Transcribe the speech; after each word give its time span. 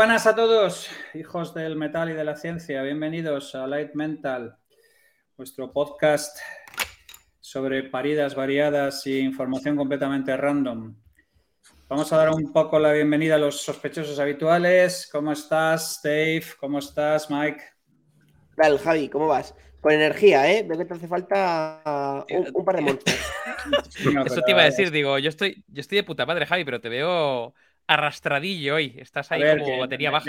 Buenas 0.00 0.26
a 0.26 0.34
todos, 0.34 0.88
hijos 1.12 1.52
del 1.52 1.76
metal 1.76 2.08
y 2.08 2.14
de 2.14 2.24
la 2.24 2.34
ciencia. 2.34 2.80
Bienvenidos 2.80 3.54
a 3.54 3.66
Light 3.66 3.92
Mental, 3.92 4.56
vuestro 5.36 5.74
podcast 5.74 6.38
sobre 7.38 7.82
paridas 7.82 8.34
variadas 8.34 9.06
y 9.06 9.18
información 9.18 9.76
completamente 9.76 10.34
random. 10.38 10.96
Vamos 11.86 12.10
a 12.14 12.16
dar 12.16 12.30
un 12.30 12.50
poco 12.50 12.78
la 12.78 12.94
bienvenida 12.94 13.34
a 13.34 13.38
los 13.38 13.60
sospechosos 13.60 14.18
habituales. 14.18 15.06
¿Cómo 15.12 15.32
estás, 15.32 16.00
Dave? 16.02 16.44
¿Cómo 16.58 16.78
estás, 16.78 17.30
Mike? 17.30 17.60
¿Qué 17.60 18.56
tal, 18.56 18.78
Javi? 18.78 19.10
¿Cómo 19.10 19.26
vas? 19.26 19.54
Con 19.82 19.92
energía, 19.92 20.50
¿eh? 20.50 20.64
Veo 20.66 20.78
que 20.78 20.86
te 20.86 20.94
hace 20.94 21.08
falta 21.08 22.24
un, 22.54 22.64
par 22.64 22.76
de 22.76 22.82
monstruos. 22.82 23.20
Eso 24.24 24.40
te 24.40 24.52
iba 24.52 24.62
a 24.62 24.64
decir, 24.64 24.90
digo, 24.90 25.18
yo 25.18 25.28
estoy, 25.28 25.62
yo 25.68 25.82
estoy 25.82 25.96
de 25.96 26.04
puta 26.04 26.24
madre, 26.24 26.46
Javi, 26.46 26.64
pero 26.64 26.80
te 26.80 26.88
veo 26.88 27.54
arrastradillo 27.90 28.76
hoy. 28.76 28.94
Estás 28.98 29.32
ahí 29.32 29.42
como 29.58 29.78
batería 29.80 30.12
baja. 30.12 30.24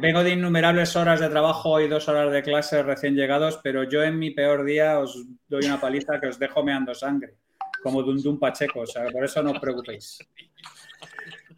Vengo, 0.00 0.22
de 0.22 0.30
innumerables 0.30 0.94
horas 0.94 1.20
de 1.20 1.30
trabajo 1.30 1.80
y 1.80 1.88
dos 1.88 2.06
horas 2.06 2.30
de 2.30 2.42
clase 2.42 2.82
recién 2.82 3.14
llegados, 3.14 3.58
pero 3.62 3.84
yo 3.84 4.02
en 4.02 4.18
mi 4.18 4.30
peor 4.30 4.64
día 4.64 4.98
os 4.98 5.24
doy 5.48 5.64
una 5.64 5.80
paliza 5.80 6.20
que 6.20 6.26
os 6.26 6.38
dejo 6.38 6.62
meando 6.62 6.94
sangre, 6.94 7.34
como 7.82 8.02
Dundum 8.02 8.38
Pacheco. 8.38 8.80
O 8.80 8.86
sea, 8.86 9.06
por 9.06 9.24
eso 9.24 9.42
no 9.42 9.52
os 9.52 9.58
preocupéis. 9.58 10.18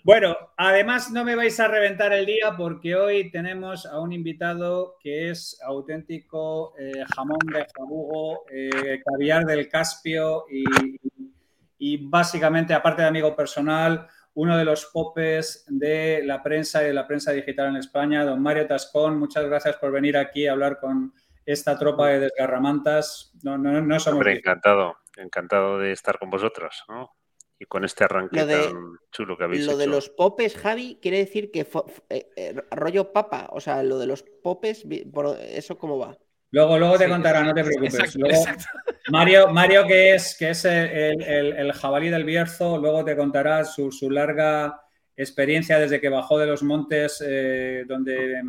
Bueno, 0.05 0.37
además 0.57 1.11
no 1.11 1.25
me 1.25 1.35
vais 1.35 1.59
a 1.59 1.67
reventar 1.67 2.13
el 2.13 2.25
día 2.25 2.55
porque 2.57 2.95
hoy 2.95 3.31
tenemos 3.33 3.85
a 3.85 4.01
un 4.01 4.13
invitado 4.13 4.97
que 5.03 5.31
es 5.31 5.61
auténtico 5.63 6.75
eh, 6.79 7.05
jamón 7.15 7.41
de 7.53 7.67
jabugo, 7.77 8.45
eh, 8.51 9.03
caviar 9.05 9.45
del 9.45 9.69
Caspio 9.69 10.45
y, 11.79 11.97
básicamente, 12.07 12.73
aparte 12.73 13.03
de 13.03 13.09
amigo 13.09 13.35
personal, 13.35 14.07
uno 14.35 14.57
de 14.57 14.65
los 14.65 14.87
popes 14.87 15.65
de 15.69 16.23
la 16.25 16.43
prensa 16.43 16.83
y 16.83 16.87
de 16.87 16.95
la 16.95 17.07
prensa 17.07 17.33
digital 17.33 17.69
en 17.69 17.77
España, 17.77 18.25
don 18.25 18.43
Mario 18.43 18.67
Tascón. 18.67 19.19
Muchas 19.19 19.45
gracias 19.47 19.77
por 19.77 19.93
venir 19.93 20.17
aquí 20.17 20.47
a 20.47 20.53
hablar 20.53 20.79
con 20.79 21.13
esta 21.45 21.79
tropa 21.79 22.09
de 22.09 22.21
desgarramantas. 22.21 23.33
No, 23.43 23.59
no, 23.59 23.81
no 23.81 24.01
somos 24.01 24.19
Hombre, 24.19 24.37
encantado, 24.37 24.97
encantado 25.17 25.79
de 25.79 25.93
estar 25.93 26.19
con 26.19 26.31
vosotros, 26.31 26.85
¿no? 26.89 27.11
y 27.61 27.67
con 27.67 27.85
este 27.85 28.05
arranque 28.05 28.43
tan 28.43 28.99
chulo 29.13 29.37
que 29.37 29.45
habéis 29.45 29.67
lo 29.67 29.73
hecho. 29.73 29.79
de 29.79 29.87
los 29.87 30.09
popes, 30.09 30.57
Javi, 30.57 30.99
quiere 31.03 31.19
decir 31.19 31.51
que 31.51 31.69
eh, 32.09 32.31
eh, 32.35 32.55
rollo 32.71 33.13
papa, 33.13 33.49
o 33.53 33.61
sea, 33.61 33.83
lo 33.83 33.99
de 33.99 34.07
los 34.07 34.23
popes, 34.23 34.87
¿eso 35.41 35.77
cómo 35.77 35.99
va? 35.99 36.17
Luego, 36.53 36.79
luego 36.79 36.99
te 36.99 37.09
contará, 37.09 37.43
no 37.43 37.55
te 37.55 37.65
preocupes. 37.65 38.19
Mario, 39.11 39.49
Mario, 39.49 39.87
que 39.87 40.15
es, 40.15 40.37
que 40.37 40.51
es 40.51 40.65
el, 40.65 41.73
jabalí 41.73 42.09
del 42.09 42.25
Bierzo, 42.25 42.79
luego 42.79 43.05
te 43.05 43.17
contará 43.17 43.65
su, 43.65 43.91
larga 44.11 44.81
experiencia 45.17 45.79
desde 45.79 46.01
que 46.01 46.09
bajó 46.09 46.39
de 46.39 46.47
los 46.47 46.63
montes, 46.63 47.23
eh, 47.25 47.85
donde 47.87 48.43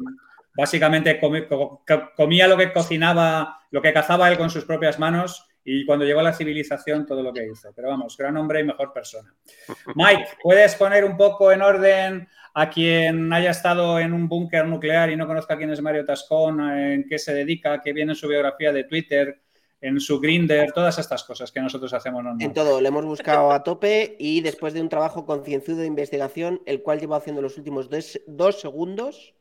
básicamente 0.56 1.20
comía 1.20 2.48
lo 2.48 2.58
que 2.58 2.74
cocinaba, 2.74 3.58
lo 3.70 3.82
que 3.82 3.94
cazaba 3.94 4.30
él 4.30 4.38
con 4.38 4.50
sus 4.50 4.66
propias 4.66 5.00
manos 5.00 5.48
y 5.64 5.86
cuando 5.86 6.06
llegó 6.06 6.22
a 6.22 6.24
la 6.24 6.34
civilización 6.34 7.06
todo 7.06 7.22
lo 7.22 7.34
que 7.34 7.46
hizo. 7.46 7.72
Pero 7.76 7.90
vamos, 7.90 8.18
gran 8.18 8.36
hombre 8.38 8.62
y 8.62 8.64
mejor 8.64 8.92
persona. 8.94 9.34
Mike, 9.96 10.28
¿puedes 10.42 10.76
poner 10.76 11.06
un 11.06 11.18
poco 11.18 11.52
en 11.52 11.62
orden 11.62 12.28
a 12.54 12.70
quien 12.70 13.32
haya 13.32 13.52
estado 13.52 14.00
en 14.00 14.14
un 14.14 14.28
búnker 14.28 14.66
nuclear 14.66 15.10
y 15.10 15.16
no 15.16 15.28
conozca 15.28 15.58
quién 15.58 15.72
es 15.72 15.82
Mario 15.82 16.06
Tascón, 16.06 16.60
en 16.70 17.08
qué 17.08 17.18
se 17.18 17.34
dedica, 17.34 17.82
qué 17.82 17.94
viene 17.94 18.12
en 18.12 18.18
su 18.18 18.28
biografía 18.28 18.72
de 18.72 18.84
Twitter? 18.84 19.42
en 19.82 20.00
su 20.00 20.20
grinder, 20.20 20.72
todas 20.72 21.00
estas 21.00 21.24
cosas 21.24 21.52
que 21.52 21.60
nosotros 21.60 21.92
hacemos 21.94 22.24
En 22.40 22.54
todo, 22.54 22.80
le 22.80 22.88
hemos 22.88 23.04
buscado 23.04 23.52
a 23.52 23.64
tope 23.64 24.16
y 24.20 24.42
después 24.42 24.74
de 24.74 24.82
un 24.82 24.90
trabajo 24.90 25.26
concienzudo 25.26 25.78
de 25.78 25.88
investigación, 25.88 26.62
el 26.68 26.84
cual 26.84 27.00
llevo 27.00 27.16
haciendo 27.16 27.42
los 27.42 27.58
últimos 27.58 27.90
dos, 28.28 28.62
segundos, 28.62 29.34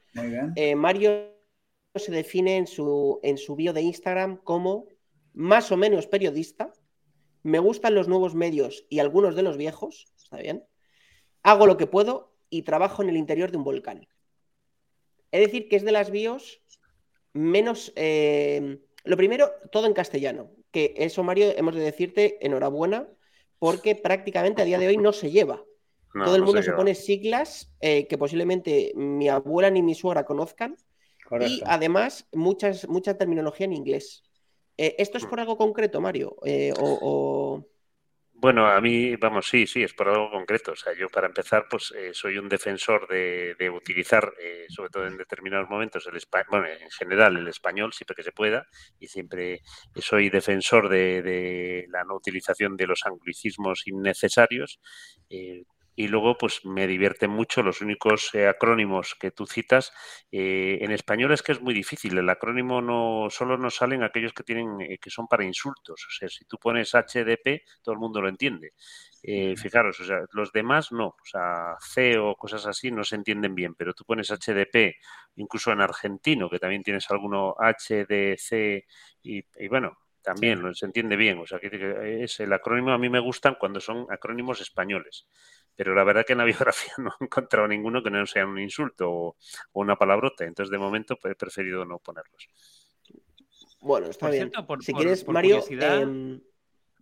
eh, 0.57 0.75
Mario 0.75 1.35
se 1.95 2.11
define 2.11 2.57
en 2.57 2.67
su, 2.67 3.21
en 3.23 3.37
su 3.37 3.55
bio 3.55 3.75
de 3.75 3.83
Instagram 3.83 4.39
como 4.39 4.87
más 5.35 5.71
o 5.73 5.77
menos 5.77 6.07
periodista, 6.07 6.73
me 7.43 7.59
gustan 7.59 7.95
los 7.95 8.09
nuevos 8.09 8.35
medios 8.35 8.87
y 8.89 8.99
algunos 8.99 9.37
de 9.37 9.43
los 9.43 9.59
viejos, 9.59 10.07
está 10.17 10.39
bien, 10.39 10.65
hago 11.43 11.67
lo 11.67 11.77
que 11.77 11.87
puedo 11.87 12.30
y 12.51 12.63
trabajo 12.63 13.03
en 13.03 13.09
el 13.09 13.17
interior 13.17 13.51
de 13.51 13.57
un 13.57 13.65
volcán. 13.65 14.07
Es 15.31 15.41
decir, 15.41 15.69
que 15.69 15.77
es 15.77 15.85
de 15.85 15.93
las 15.93 16.11
bios 16.11 16.63
menos... 17.33 17.93
Eh, 17.97 18.81
lo 19.05 19.17
primero, 19.17 19.51
todo 19.73 19.87
en 19.87 19.95
castellano, 19.95 20.51
que 20.71 20.95
eso, 20.97 21.23
Mario, 21.23 21.53
hemos 21.57 21.75
de 21.75 21.81
decirte 21.81 22.45
enhorabuena, 22.45 23.09
porque 23.59 23.95
prácticamente 23.95 24.61
a 24.61 24.65
día 24.65 24.79
de 24.79 24.89
hoy 24.89 24.97
no 24.97 25.13
se 25.13 25.31
lleva. 25.31 25.65
todo 26.25 26.37
el 26.37 26.43
mundo 26.43 26.63
se, 26.63 26.73
pone 26.73 26.95
siglas 26.95 27.73
eh, 27.81 28.07
que 28.09 28.19
posiblemente 28.19 28.93
mi 28.97 29.29
abuela 29.29 29.71
ni 29.71 29.83
mi 29.83 29.95
suegra 29.95 30.25
conozcan. 30.25 30.77
Y 31.41 31.63
además, 31.65 32.27
muchas, 32.33 32.89
mucha 32.89 33.17
terminología 33.17 33.65
en 33.65 33.73
inglés. 33.73 34.25
Eh, 34.77 34.97
¿Esto 34.99 35.17
es 35.17 35.25
mm. 35.25 35.31
por 35.31 35.39
algo 35.39 35.57
concreto, 35.57 36.01
Mario? 36.01 36.37
Eh, 36.45 36.73
o, 36.81 37.65
Bueno, 38.43 38.67
a 38.67 38.81
mí, 38.81 39.17
vamos, 39.17 39.49
sí, 39.49 39.67
sí, 39.67 39.83
es 39.83 39.93
por 39.93 40.09
algo 40.09 40.31
concreto. 40.31 40.73
O 40.73 40.77
sea, 40.77 40.95
yo 40.99 41.09
para 41.11 41.27
empezar, 41.27 41.67
pues 41.69 41.93
eh, 41.95 42.13
soy 42.15 42.39
un 42.39 42.49
defensor 42.49 43.07
de, 43.07 43.55
utilizar, 43.71 44.33
sobre 44.71 44.89
todo 44.89 45.07
en 45.07 45.19
determinados 45.19 45.69
momentos, 45.69 46.07
el 46.07 46.19
bueno, 46.49 46.67
en 46.67 46.91
general 46.91 47.37
el 47.37 47.49
español, 47.49 47.93
siempre 47.93 48.15
que 48.17 48.23
se 48.23 48.33
pueda, 48.33 48.67
y 48.99 49.09
siempre 49.09 49.61
soy 49.97 50.31
defensor 50.31 50.89
de, 50.89 51.21
de 51.21 51.87
la 51.91 52.05
no 52.05 52.15
utilización 52.17 52.79
de 52.79 52.87
los 52.87 53.05
anglicismos 53.05 53.87
innecesarios 53.87 54.81
y 56.01 56.09
luego 56.09 56.39
pues 56.39 56.65
me 56.65 56.87
divierten 56.87 57.31
mucho 57.31 57.63
los 57.63 57.83
únicos 57.83 58.35
eh, 58.35 58.49
acrónimos 58.49 59.15
que 59.21 59.33
tú 59.33 59.47
citas. 59.47 59.93
Eh, 60.33 60.79
en 60.81 60.93
español 60.93 61.31
es 61.33 61.43
que 61.43 61.53
es 61.53 61.61
muy 61.61 61.75
difícil, 61.75 62.17
el 62.17 62.31
acrónimo 62.31 62.81
no 62.81 63.27
solo 63.29 63.59
nos 63.59 63.77
salen 63.77 64.03
aquellos 64.03 64.33
que 64.33 64.43
tienen 64.43 64.81
eh, 64.81 64.97
que 64.97 65.11
son 65.11 65.27
para 65.29 65.45
insultos, 65.45 66.07
o 66.09 66.11
sea, 66.11 66.31
si 66.31 66.47
tú 66.47 66.57
pones 66.57 66.95
HDP 66.95 67.65
todo 67.83 67.93
el 67.93 67.99
mundo 67.99 68.23
lo 68.23 68.31
entiende. 68.31 68.73
fijaros, 69.57 70.01
o 70.01 70.05
sea, 70.05 70.21
los 70.33 70.51
demás 70.53 70.91
no, 70.91 71.09
o 71.09 71.25
sea, 71.25 71.77
C 71.81 72.17
o 72.19 72.35
cosas 72.35 72.65
así 72.65 72.91
no 72.91 73.05
se 73.05 73.17
entienden 73.17 73.55
bien, 73.55 73.75
pero 73.75 73.93
tú 73.93 74.05
pones 74.07 74.31
HDP, 74.31 74.97
incluso 75.37 75.71
en 75.71 75.83
argentino, 75.83 76.49
que 76.49 76.59
también 76.59 76.83
tienes 76.83 77.11
alguno 77.11 77.55
HDC 77.59 78.87
y, 79.23 79.45
y 79.59 79.69
bueno, 79.69 79.99
también 80.23 80.75
se 80.75 80.87
entiende 80.87 81.17
bien, 81.17 81.39
o 81.39 81.47
sea, 81.47 81.59
que 81.59 81.69
es 82.25 82.41
el 82.41 82.53
acrónimo 82.53 82.93
a 82.93 82.99
mí 82.99 83.09
me 83.11 83.21
gustan 83.21 83.57
cuando 83.59 83.81
son 83.81 84.07
acrónimos 84.11 84.61
españoles 84.61 85.27
pero 85.81 85.95
la 85.95 86.05
verdad 86.05 86.27
que 86.27 86.33
en 86.33 86.39
la 86.41 86.45
biografía 86.53 86.93
no 86.99 87.11
he 87.19 87.25
encontrado 87.25 87.67
ninguno 87.67 88.03
que 88.03 88.11
no 88.11 88.27
sea 88.27 88.45
un 88.45 88.59
insulto 88.59 89.11
o, 89.11 89.37
una 89.73 89.97
palabrota, 89.97 90.45
entonces 90.45 90.71
de 90.71 90.77
momento 90.77 91.19
he 91.25 91.35
preferido 91.35 91.87
no 91.87 91.99
ponerlos. 91.99 92.51
Bueno, 93.81 94.09
está 94.09 94.29
bien. 94.29 94.53
si 94.81 94.93
quieres, 94.93 95.27
Mario... 95.27 95.65
Em, 95.71 96.39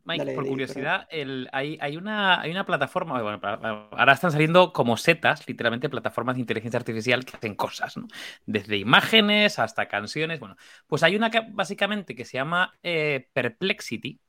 Mike, 0.05 0.33
por 0.33 0.47
curiosidad, 0.47 1.09
hay, 1.11 1.97
una, 1.97 2.41
hay 2.41 2.50
una 2.53 2.65
plataforma, 2.65 3.21
bueno, 3.21 3.41
ahora 3.43 4.12
están 4.12 4.31
saliendo 4.31 4.72
como 4.72 4.97
setas, 4.97 5.47
literalmente 5.49 5.91
plataformas 5.91 6.37
de 6.37 6.43
inteligencia 6.43 6.78
artificial 6.78 7.25
que 7.25 7.37
hacen 7.37 7.56
cosas, 7.56 7.97
¿no? 7.97 8.06
Desde 8.47 8.77
imágenes 8.77 9.59
hasta 9.59 9.88
canciones, 9.88 10.38
bueno, 10.38 10.56
pues 10.87 11.03
hay 11.03 11.17
una 11.17 11.31
que 11.31 11.41
básicamente 11.50 12.15
que 12.15 12.25
se 12.25 12.38
llama 12.38 12.72
eh, 12.83 13.28
Perplexity, 13.34 14.20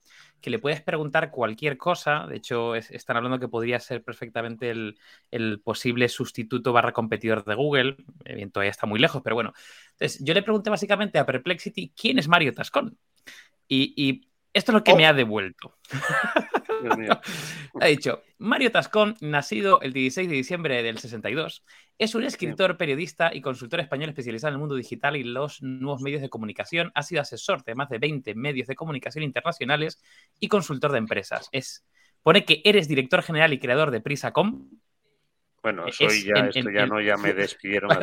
que 0.42 0.50
le 0.50 0.60
puedes 0.60 0.82
preguntar 0.82 1.32
cualquier 1.32 1.78
cosa. 1.78 2.26
De 2.28 2.38
hecho, 2.38 2.76
están 2.76 3.18
hablando 3.18 3.40
que 3.40 3.48
podría 3.48 3.80
ser 3.80 4.04
perfectamente 4.04 4.70
el, 4.70 5.62
posible 5.64 6.10
sustituto 6.10 6.74
barra 6.74 6.94
competidor 6.94 7.44
de 7.46 7.56
Google. 7.56 7.98
Bien, 8.24 8.52
todavía 8.52 8.72
está 8.72 8.88
muy 8.88 9.00
lejos, 9.00 9.22
pero 9.24 9.36
bueno. 9.36 9.54
Entonces, 9.92 10.24
yo 10.24 10.34
le 10.34 10.44
pregunté 10.44 10.70
básicamente 10.70 11.20
a 11.20 11.26
Perplexity 11.26 11.94
quién 11.96 12.20
es 12.20 12.28
Mario 12.28 12.54
Tascón. 12.54 12.98
y 13.68 14.30
esto 14.54 14.72
es 14.72 14.74
lo 14.74 14.84
que 14.84 14.96
me 14.96 15.06
oh. 15.06 15.10
ha 15.10 15.14
devuelto. 15.14 15.78
ha 17.82 17.86
dicho, 17.88 18.24
Mario 18.38 18.72
Tascón, 18.72 19.16
nacido 19.22 19.82
el 19.82 19.94
16 19.94 20.30
de 20.30 20.36
diciembre 20.36 20.84
del 20.84 20.98
62, 20.98 21.64
es 21.98 22.16
un 22.16 22.24
escritor, 22.24 22.78
periodista 22.78 23.34
y 23.34 23.42
consultor 23.42 23.82
español 23.82 24.10
especializado 24.10 24.50
en 24.50 24.54
el 24.56 24.60
mundo 24.60 24.76
digital 24.76 25.18
y 25.18 25.24
los 25.24 25.62
nuevos 25.62 26.02
medios 26.02 26.22
de 26.22 26.30
comunicación. 26.30 26.92
Ha 26.96 27.04
sido 27.04 27.22
asesor 27.22 27.64
de 27.64 27.76
más 27.76 27.90
de 27.90 28.00
20 28.00 28.36
medios 28.36 28.68
de 28.68 28.76
comunicación 28.76 29.24
internacionales 29.24 30.02
y 30.40 30.48
consultor 30.48 30.94
de 30.94 31.00
empresas. 31.00 31.50
Es, 31.52 31.86
pone 32.24 32.46
que 32.46 32.62
eres 32.64 32.88
director 32.88 33.22
general 33.22 33.52
y 33.52 33.60
creador 33.60 33.92
de 33.92 34.02
Prisacom. 34.02 34.70
Bueno, 35.62 35.92
soy 35.92 36.24
ya, 36.24 36.48
esto 36.48 36.72
ya 36.72 36.86
no, 36.86 37.02
ya 37.02 37.18
me 37.18 37.34
despidieron. 37.36 37.90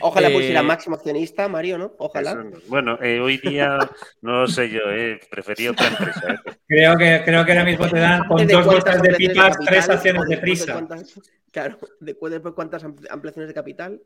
Ojalá 0.00 0.30
pusiera 0.30 0.62
máximo 0.62 0.96
accionista, 0.96 1.48
Mario, 1.48 1.78
¿no? 1.78 1.92
Ojalá. 1.98 2.44
bueno, 2.68 2.98
eh, 3.02 3.18
hoy 3.20 3.38
día 3.38 3.78
no 4.20 4.42
lo 4.42 4.46
sé 4.46 4.70
yo, 4.70 4.80
eh, 4.90 5.20
prefería 5.30 5.72
otra 5.72 5.88
empresa. 5.88 6.32
Eh. 6.32 6.56
Creo, 6.66 6.96
que, 6.96 7.22
creo 7.24 7.44
que 7.44 7.52
ahora 7.52 7.64
mismo 7.64 7.88
te 7.88 7.98
dan 7.98 8.26
con 8.28 8.46
dos 8.46 8.64
bolsas 8.64 9.02
de 9.02 9.14
pipas 9.14 9.56
tres 9.66 9.88
acciones 9.88 10.26
de 10.26 10.38
prisa. 10.38 10.86
claro, 11.50 11.78
después 11.98 12.32
de 12.32 12.40
cuántas 12.52 12.84
ampliaciones 12.84 13.48
de 13.48 13.54
capital. 13.54 14.00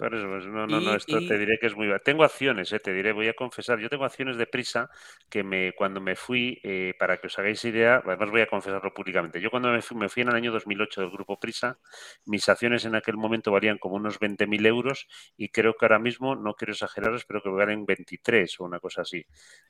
Por 0.00 0.14
eso, 0.14 0.26
pues, 0.28 0.46
no, 0.46 0.66
no, 0.66 0.80
no, 0.80 0.94
esto 0.94 1.18
te 1.18 1.36
diré 1.36 1.58
que 1.58 1.66
es 1.66 1.76
muy... 1.76 1.86
Tengo 2.02 2.24
acciones, 2.24 2.72
eh, 2.72 2.80
te 2.80 2.90
diré, 2.90 3.12
voy 3.12 3.28
a 3.28 3.34
confesar, 3.34 3.78
yo 3.78 3.90
tengo 3.90 4.06
acciones 4.06 4.38
de 4.38 4.46
prisa 4.46 4.88
que 5.28 5.42
me 5.42 5.74
cuando 5.74 6.00
me 6.00 6.16
fui, 6.16 6.58
eh, 6.62 6.94
para 6.98 7.18
que 7.18 7.26
os 7.26 7.38
hagáis 7.38 7.62
idea, 7.66 8.00
además 8.02 8.30
voy 8.30 8.40
a 8.40 8.46
confesarlo 8.46 8.94
públicamente, 8.94 9.42
yo 9.42 9.50
cuando 9.50 9.70
me 9.70 9.82
fui, 9.82 9.98
me 9.98 10.08
fui 10.08 10.22
en 10.22 10.28
el 10.28 10.36
año 10.36 10.52
2008 10.52 11.02
del 11.02 11.10
grupo 11.10 11.38
Prisa, 11.38 11.78
mis 12.24 12.48
acciones 12.48 12.86
en 12.86 12.94
aquel 12.94 13.18
momento 13.18 13.52
valían 13.52 13.76
como 13.76 13.96
unos 13.96 14.18
20.000 14.18 14.66
euros 14.66 15.06
y 15.36 15.50
creo 15.50 15.74
que 15.74 15.84
ahora 15.84 15.98
mismo, 15.98 16.34
no 16.34 16.54
quiero 16.54 16.72
exagerar, 16.72 17.14
espero 17.14 17.42
que 17.42 17.50
valen 17.50 17.84
23 17.84 18.58
o 18.58 18.64
una 18.64 18.80
cosa 18.80 19.02
así, 19.02 19.22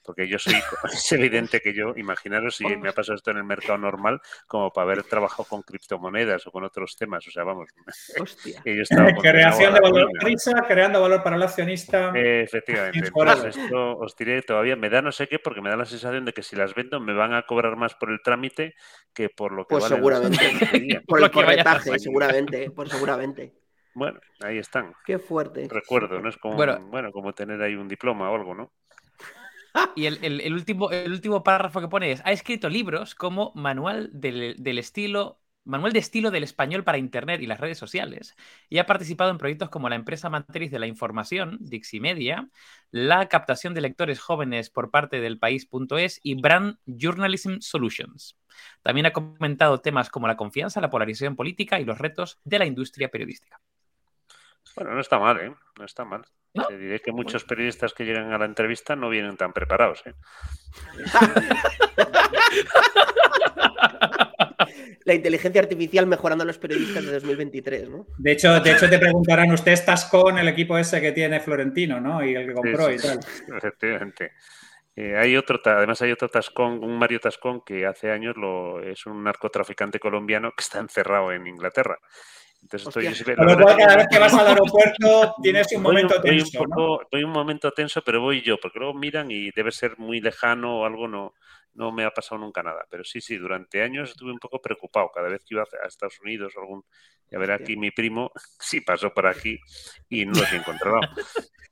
porque 0.05 0.29
yo 0.29 0.38
soy, 0.38 0.55
es 0.93 1.11
evidente 1.11 1.61
que 1.61 1.75
yo, 1.75 1.94
imaginaros 1.97 2.55
si 2.55 2.65
me 2.76 2.91
ha 2.91 2.93
pasado 2.93 3.17
esto 3.17 3.33
en 3.33 3.38
el 3.38 3.44
mercado 3.44 3.79
normal, 3.79 4.21
como 4.47 4.73
para 4.73 4.93
haber 4.93 5.03
trabajado 5.03 5.49
con 5.49 5.62
criptomonedas 5.62 6.47
o 6.47 6.53
con 6.53 6.62
otros 6.62 6.94
temas, 6.94 7.26
o 7.26 7.33
sea, 7.33 7.43
vamos, 7.43 7.69
Hostia. 8.21 8.62
Creación 9.21 9.75
de 9.75 9.81
valor 9.81 10.20
prisa, 10.21 10.53
creando 10.69 11.01
valor 11.01 11.23
para 11.23 11.37
el 11.37 11.43
accionista. 11.43 12.13
efectivamente. 12.15 13.11
Pues 13.11 13.57
esto 13.57 13.97
os 13.99 14.15
diré 14.17 14.43
todavía, 14.43 14.77
me 14.77 14.91
da 14.91 15.03
no 15.03 15.13
sé 15.13 15.27
qué, 15.27 15.39
porque 15.39 15.61
me 15.61 15.71
da 15.71 15.77
la 15.77 15.85
sensación 15.85 16.25
de 16.25 16.33
que 16.33 16.43
si 16.43 16.57
las 16.57 16.75
vendo 16.75 17.01
me 17.01 17.13
van 17.13 17.35
a 17.35 17.43
cobrar 17.43 17.77
más 17.77 17.95
por 17.95 18.11
el 18.11 18.21
trámite 18.23 18.75
que 19.13 19.29
por 19.29 19.53
lo 19.53 19.67
que 19.67 19.77
Pues 19.77 19.85
seguramente. 19.85 20.39
por 21.07 21.23
el 21.23 21.31
corretaje, 21.31 21.99
seguramente, 21.99 22.71
pues 22.71 22.91
seguramente. 22.91 23.55
Bueno, 23.95 24.21
ahí 24.41 24.59
están. 24.59 24.95
Qué 25.05 25.19
fuerte. 25.19 25.67
Recuerdo, 25.69 26.21
¿no? 26.21 26.29
Es 26.29 26.37
como, 26.37 26.57
bueno, 26.57 27.11
como 27.13 27.33
tener 27.33 27.61
ahí 27.61 27.75
un 27.75 27.89
diploma 27.89 28.31
o 28.31 28.35
algo, 28.35 28.55
¿no? 28.55 28.73
Y 29.95 30.07
el, 30.07 30.53
último, 30.53 30.91
el 30.91 31.13
último 31.13 31.45
párrafo 31.45 31.81
que 31.81 31.89
pone 31.89 32.11
es, 32.11 32.23
ha 32.25 32.33
escrito 32.33 32.69
libros 32.69 33.15
como 33.15 33.53
Manual 33.55 34.11
del, 34.13 34.57
del 34.59 34.79
estilo 34.79 35.40
manual 35.65 35.93
de 35.93 35.99
estilo 35.99 36.31
del 36.31 36.45
español 36.45 36.85
para 36.85 36.99
Internet 36.99 37.41
y 37.41 37.47
las 37.47 37.61
redes 37.61 37.79
sociales, 37.79 38.37
y 38.69 38.79
ha 38.79 38.87
participado 38.87 39.31
en 39.31 39.39
proyectos 39.39 39.71
como 39.71 39.89
la 39.89 39.97
empresa 39.97 40.31
matriz 40.31 40.71
de 40.71 40.79
la 40.79 40.87
información, 40.87 41.59
Diximedia, 41.61 42.49
la 42.91 43.29
captación 43.29 43.75
de 43.75 43.81
lectores 43.81 44.21
jóvenes 44.21 44.71
por 44.71 44.91
parte 44.91 45.21
del 45.21 45.39
país.es 45.39 46.21
y 46.23 46.41
Brand 46.41 46.79
Journalism 46.87 47.59
Solutions. 47.61 48.39
También 48.83 49.07
ha 49.07 49.12
comentado 49.12 49.81
temas 49.81 50.11
como 50.11 50.27
la 50.27 50.37
confianza, 50.37 50.81
la 50.81 50.91
polarización 50.91 51.37
política 51.37 51.81
y 51.81 51.85
los 51.85 51.99
retos 51.99 52.41
de 52.45 52.59
la 52.59 52.67
industria 52.67 53.09
periodística. 53.09 53.61
Bueno, 54.77 54.95
no 54.95 55.01
está 55.01 55.19
mal, 55.19 55.41
¿eh? 55.41 55.55
No 55.79 55.85
está 55.85 56.05
mal. 56.05 56.25
Te 56.53 56.77
diré 56.77 57.01
que 57.01 57.12
muchos 57.12 57.45
periodistas 57.45 57.95
que 57.95 58.05
llegan 58.05 58.33
a 58.33 58.39
la 58.39 58.45
entrevista 58.45 58.97
no 58.97 59.09
vienen 59.09 59.37
tan 59.37 59.53
preparados, 59.53 60.03
¿eh? 60.07 60.15
la 65.05 65.14
inteligencia 65.14 65.61
artificial 65.61 66.06
mejorando 66.06 66.43
a 66.43 66.47
los 66.47 66.58
periodistas 66.58 67.05
de 67.05 67.12
2023, 67.12 67.88
¿no? 67.88 68.06
De 68.19 68.32
hecho, 68.32 68.61
de 68.61 68.73
hecho 68.73 68.88
te 68.88 68.99
preguntarán, 68.99 69.50
¿usted 69.52 69.73
estás 69.73 70.05
con 70.06 70.38
el 70.38 70.49
equipo 70.49 70.76
ese 70.76 71.00
que 71.00 71.12
tiene 71.12 71.41
Florentino, 71.41 72.00
¿no? 72.00 72.25
Y 72.25 72.35
el 72.35 72.47
que 72.47 72.52
compró 72.52 72.93
y 72.93 72.99
tal. 72.99 73.19
Efectivamente. 73.56 74.32
Eh, 74.97 75.17
hay 75.17 75.37
otro, 75.37 75.61
además 75.64 76.02
hay 76.02 76.12
otro 76.12 76.29
Tascón, 76.29 76.82
un 76.85 76.99
Mario 76.99 77.20
Tascón 77.20 77.62
que 77.64 77.87
hace 77.87 78.11
años 78.11 78.37
lo, 78.37 78.82
es 78.82 79.06
un 79.06 79.23
narcotraficante 79.23 79.99
colombiano 79.99 80.50
que 80.50 80.62
está 80.62 80.79
encerrado 80.79 81.32
en 81.32 81.47
Inglaterra. 81.47 81.99
Entonces 82.62 82.88
estoy, 82.88 83.35
cada 83.35 83.97
vez 83.97 84.06
que 84.11 84.19
vas 84.19 84.35
al 84.35 84.47
aeropuerto 84.49 85.37
tienes 85.43 85.73
un 85.75 85.82
momento 85.82 86.20
tenso. 86.20 86.61
un, 86.62 87.25
un 87.25 87.31
momento 87.31 87.70
tenso, 87.70 88.02
pero 88.02 88.20
voy 88.20 88.43
yo, 88.43 88.58
porque 88.61 88.79
luego 88.79 88.93
miran 88.93 89.31
y 89.31 89.50
debe 89.52 89.73
ser 89.73 89.99
muy 89.99 90.20
lejano 90.20 90.81
o 90.81 90.85
algo, 90.85 91.08
no, 91.08 91.32
no 91.75 91.93
me 91.93 92.05
ha 92.05 92.11
pasado 92.11 92.41
nunca 92.41 92.63
nada. 92.63 92.85
Pero 92.91 93.05
sí, 93.05 93.21
sí, 93.21 93.37
durante 93.37 93.83
años 93.83 94.11
estuve 94.11 94.33
un 94.33 94.39
poco 94.39 94.61
preocupado. 94.61 95.11
Cada 95.15 95.29
vez 95.29 95.45
que 95.45 95.55
iba 95.55 95.63
a 95.63 95.87
Estados 95.87 96.21
Unidos 96.21 96.55
o 96.57 96.61
algún. 96.61 96.85
Ya 97.31 97.39
ver 97.39 97.53
aquí 97.53 97.77
mi 97.77 97.93
primo, 97.93 98.33
sí 98.59 98.81
pasó 98.81 99.15
por 99.15 99.27
aquí 99.27 99.59
y 100.09 100.27
no 100.27 100.33
lo 100.33 100.45
he 100.45 100.57
encontrado. 100.57 101.01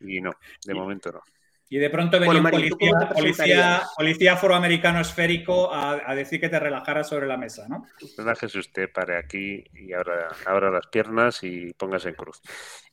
Y 0.00 0.20
no, 0.20 0.30
de 0.64 0.74
momento 0.74 1.10
no. 1.10 1.22
Y 1.70 1.78
de 1.78 1.90
pronto 1.90 2.18
venía 2.18 2.40
un 2.40 2.50
policía, 2.50 3.82
policía, 3.94 4.32
afroamericano 4.32 5.00
esférico 5.00 5.70
a, 5.70 6.14
decir 6.14 6.40
que 6.40 6.48
te 6.48 6.58
relajaras 6.58 7.08
sobre 7.08 7.26
la 7.26 7.36
mesa, 7.36 7.68
¿no? 7.68 7.86
Relájese 8.16 8.58
usted, 8.58 8.90
pare 8.90 9.18
aquí 9.18 9.62
y 9.74 9.92
ahora 9.92 10.28
abra 10.46 10.70
las 10.70 10.86
piernas 10.86 11.42
y 11.42 11.74
póngase 11.74 12.08
en 12.08 12.14
cruz. 12.14 12.40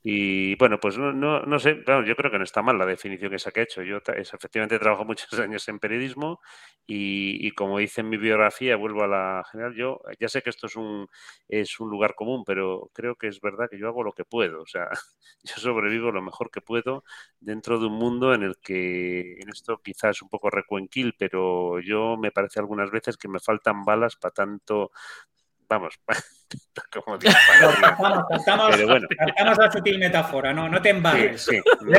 Y 0.07 0.54
bueno, 0.57 0.80
pues 0.80 1.00
no, 1.00 1.12
no, 1.13 1.60
sé, 1.60 1.78
yo 2.06 2.16
creo 2.16 2.30
que 2.30 2.38
no 2.38 2.44
está 2.44 2.62
mal 2.62 2.78
la 2.78 2.86
definición 2.86 3.34
esa 3.34 3.50
que 3.52 3.62
ha 3.62 3.63
hecho. 3.63 3.81
Yo 3.81 3.98
es, 4.16 4.31
efectivamente 4.36 4.78
trabajo 4.78 5.04
muchos 5.04 5.28
años 5.40 5.68
en 5.68 5.80
periodismo 5.80 6.42
y, 6.86 7.50
como 7.54 7.80
dice 7.80 8.02
en 8.02 8.10
mi 8.10 8.18
biografía, 8.18 8.75
vuelvo 8.75 9.02
a 9.04 9.07
la 9.07 9.44
general, 9.52 9.74
yo 9.75 10.02
ya 10.19 10.30
sé 10.30 10.44
que 10.44 10.52
esto 10.52 10.68
es 10.68 10.75
un, 10.75 11.07
es 11.48 11.80
un 11.80 11.90
lugar 11.90 12.13
común, 12.13 12.44
pero 12.46 12.92
creo 12.94 13.16
que 13.16 13.28
es 13.30 13.42
verdad 13.42 13.68
que 13.68 13.80
yo 13.80 13.88
hago 13.88 14.04
lo 14.04 14.13
que 14.13 14.25
puedo. 14.25 14.62
O 14.62 14.68
sea, 14.68 14.90
yo 15.44 15.56
sobrevivo 15.56 16.12
lo 16.12 16.22
mejor 16.22 16.52
que 16.52 16.62
puedo 16.62 17.04
dentro 17.40 17.80
de 17.80 17.88
un 17.88 17.94
mundo 17.94 18.36
en 18.36 18.44
el 18.44 18.57
que 18.62 19.40
en 19.40 19.50
esto 19.50 19.80
quizás 19.84 20.22
un 20.22 20.30
poco 20.30 20.52
recuenquil, 20.52 21.16
pero 21.18 21.80
yo 21.80 22.16
me 22.16 22.30
parece 22.31 22.60
algunas 22.60 22.92
veces 22.92 23.18
que 23.18 23.28
me 23.28 23.40
faltan 23.40 23.84
balas 23.84 24.16
para 24.18 24.34
tanto 24.34 24.92
vamos, 25.67 25.95
como 26.94 27.17
Estamos 28.29 29.57
la 29.57 29.71
sutil 29.71 30.00
metáfora, 30.00 30.53
no, 30.53 30.69
no 30.69 30.81
te 30.81 30.89
embarres. 30.89 31.41
Sí, 31.41 31.62
mí, 31.81 31.94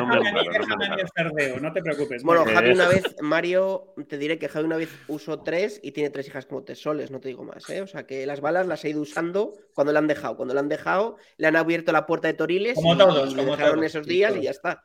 cerdeo, 1.14 1.60
no 1.60 1.72
te 1.72 1.82
preocupes. 1.82 2.22
Bueno, 2.22 2.44
Javi 2.44 2.70
una 2.70 2.88
vez, 2.88 3.04
Mario, 3.20 3.94
te 4.08 4.18
diré 4.18 4.38
que 4.38 4.48
Javi 4.48 4.66
una 4.66 4.76
vez 4.76 4.90
usó 5.08 5.40
tres 5.40 5.80
y 5.82 5.92
tiene 5.92 6.10
tres 6.10 6.28
hijas 6.28 6.46
como 6.46 6.62
tesoles, 6.64 7.10
no 7.10 7.20
te 7.20 7.28
digo 7.28 7.44
más, 7.44 7.68
¿eh? 7.70 7.82
O 7.82 7.86
sea 7.86 8.06
que 8.06 8.26
las 8.26 8.40
balas 8.40 8.66
las 8.66 8.84
ha 8.84 8.88
ido 8.88 9.00
usando 9.00 9.52
cuando 9.74 9.92
le 9.92 9.98
han 9.98 10.06
dejado. 10.06 10.36
Cuando 10.36 10.54
le 10.54 10.60
han 10.60 10.68
dejado, 10.68 11.16
le 11.36 11.46
han 11.46 11.56
abierto 11.56 11.92
la 11.92 12.06
puerta 12.06 12.28
de 12.28 12.34
Toriles 12.34 12.74
como 12.74 12.94
y, 12.94 12.98
todos, 12.98 13.34
le 13.34 13.44
dejaron 13.44 13.84
esos 13.84 14.06
días 14.06 14.34
y 14.36 14.42
ya 14.42 14.50
está. 14.50 14.84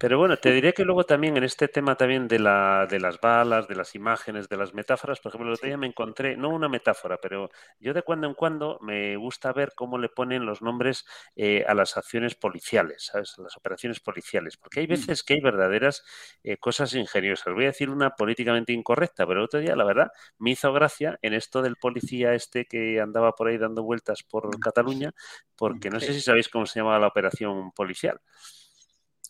Pero 0.00 0.16
bueno, 0.16 0.38
te 0.38 0.50
diré 0.50 0.72
que 0.72 0.86
luego 0.86 1.04
también 1.04 1.36
en 1.36 1.44
este 1.44 1.68
tema 1.68 1.94
también 1.94 2.26
de, 2.26 2.38
la, 2.38 2.86
de 2.88 2.98
las 2.98 3.20
balas, 3.20 3.68
de 3.68 3.74
las 3.74 3.94
imágenes, 3.94 4.48
de 4.48 4.56
las 4.56 4.72
metáforas, 4.72 5.20
por 5.20 5.28
ejemplo, 5.28 5.48
el 5.48 5.54
otro 5.56 5.66
día 5.66 5.76
me 5.76 5.86
encontré, 5.86 6.38
no 6.38 6.48
una 6.48 6.70
metáfora, 6.70 7.18
pero 7.20 7.50
yo 7.78 7.92
de 7.92 8.00
cuando 8.02 8.26
en 8.26 8.32
cuando 8.32 8.78
me 8.80 9.18
gusta 9.18 9.52
ver 9.52 9.74
cómo 9.76 9.98
le 9.98 10.08
ponen 10.08 10.46
los 10.46 10.62
nombres 10.62 11.04
eh, 11.36 11.66
a 11.68 11.74
las 11.74 11.98
acciones 11.98 12.34
policiales, 12.34 13.10
¿sabes? 13.12 13.34
A 13.38 13.42
las 13.42 13.58
operaciones 13.58 14.00
policiales, 14.00 14.56
porque 14.56 14.80
hay 14.80 14.86
mm. 14.86 14.88
veces 14.88 15.22
que 15.22 15.34
hay 15.34 15.42
verdaderas 15.42 16.02
eh, 16.44 16.56
cosas 16.56 16.94
ingeniosas. 16.94 17.52
Voy 17.52 17.64
a 17.64 17.66
decir 17.66 17.90
una 17.90 18.16
políticamente 18.16 18.72
incorrecta, 18.72 19.26
pero 19.26 19.40
el 19.40 19.44
otro 19.44 19.60
día, 19.60 19.76
la 19.76 19.84
verdad, 19.84 20.10
me 20.38 20.52
hizo 20.52 20.72
gracia 20.72 21.18
en 21.20 21.34
esto 21.34 21.60
del 21.60 21.76
policía 21.76 22.32
este 22.32 22.64
que 22.64 23.02
andaba 23.02 23.32
por 23.32 23.48
ahí 23.48 23.58
dando 23.58 23.82
vueltas 23.82 24.22
por. 24.22 24.48
Cataluña, 24.70 25.12
porque 25.56 25.90
no 25.90 26.00
sé 26.00 26.14
si 26.14 26.22
sabéis 26.22 26.48
cómo 26.48 26.64
se 26.64 26.80
llamaba 26.80 26.98
la 26.98 27.08
operación 27.08 27.72
policial 27.72 28.18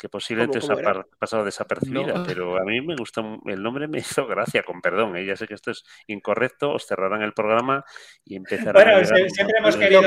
que 0.01 0.09
posiblemente 0.09 0.59
os 0.59 0.71
ha 0.71 1.05
pasado 1.19 1.45
desapercibida, 1.45 2.25
pero 2.27 2.57
a 2.57 2.65
mí 2.65 2.81
me 2.81 2.97
gusta, 2.97 3.23
el 3.45 3.63
nombre 3.63 3.87
me 3.87 3.99
hizo 4.23 4.27
gracia, 4.27 4.63
con 4.63 4.81
perdón, 4.81 5.15
¿eh? 5.17 5.27
ya 5.27 5.37
sé 5.37 5.47
que 5.47 5.55
esto 5.55 5.71
es 5.71 5.85
incorrecto, 6.07 6.73
os 6.73 6.87
cerrarán 6.87 7.21
el 7.21 7.35
programa 7.35 7.85
y 8.25 8.37
empezarán 8.37 8.73
bueno, 8.73 8.93
a... 8.93 9.03
Bueno, 9.03 9.29
siempre 9.29 9.57
hemos 9.59 9.77
querido 9.77 10.03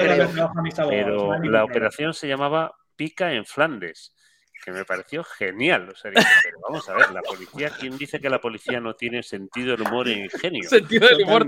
Pero 0.90 1.40
la 1.44 1.64
operación 1.64 2.16
se 2.16 2.28
llamaba 2.28 2.74
Pica 2.96 3.34
en 3.34 3.46
Flandes 3.46 4.16
que 4.64 4.72
me 4.72 4.86
pareció 4.86 5.26
genial. 5.26 5.90
O 5.90 5.96
sea, 5.96 6.10
pero 6.14 6.58
vamos 6.62 6.88
a 6.88 6.94
ver, 6.94 7.12
la 7.12 7.22
policía, 7.22 7.70
¿quién 7.78 7.98
dice 7.98 8.22
que 8.22 8.30
la 8.30 8.40
policía 8.40 8.80
no 8.80 8.96
tiene 8.96 9.22
sentido 9.22 9.76
del 9.76 9.82
humor 9.82 10.08
e 10.08 10.14
ingenio? 10.14 10.70
Sentido 10.70 11.10
del 11.10 11.24
humor. 11.24 11.46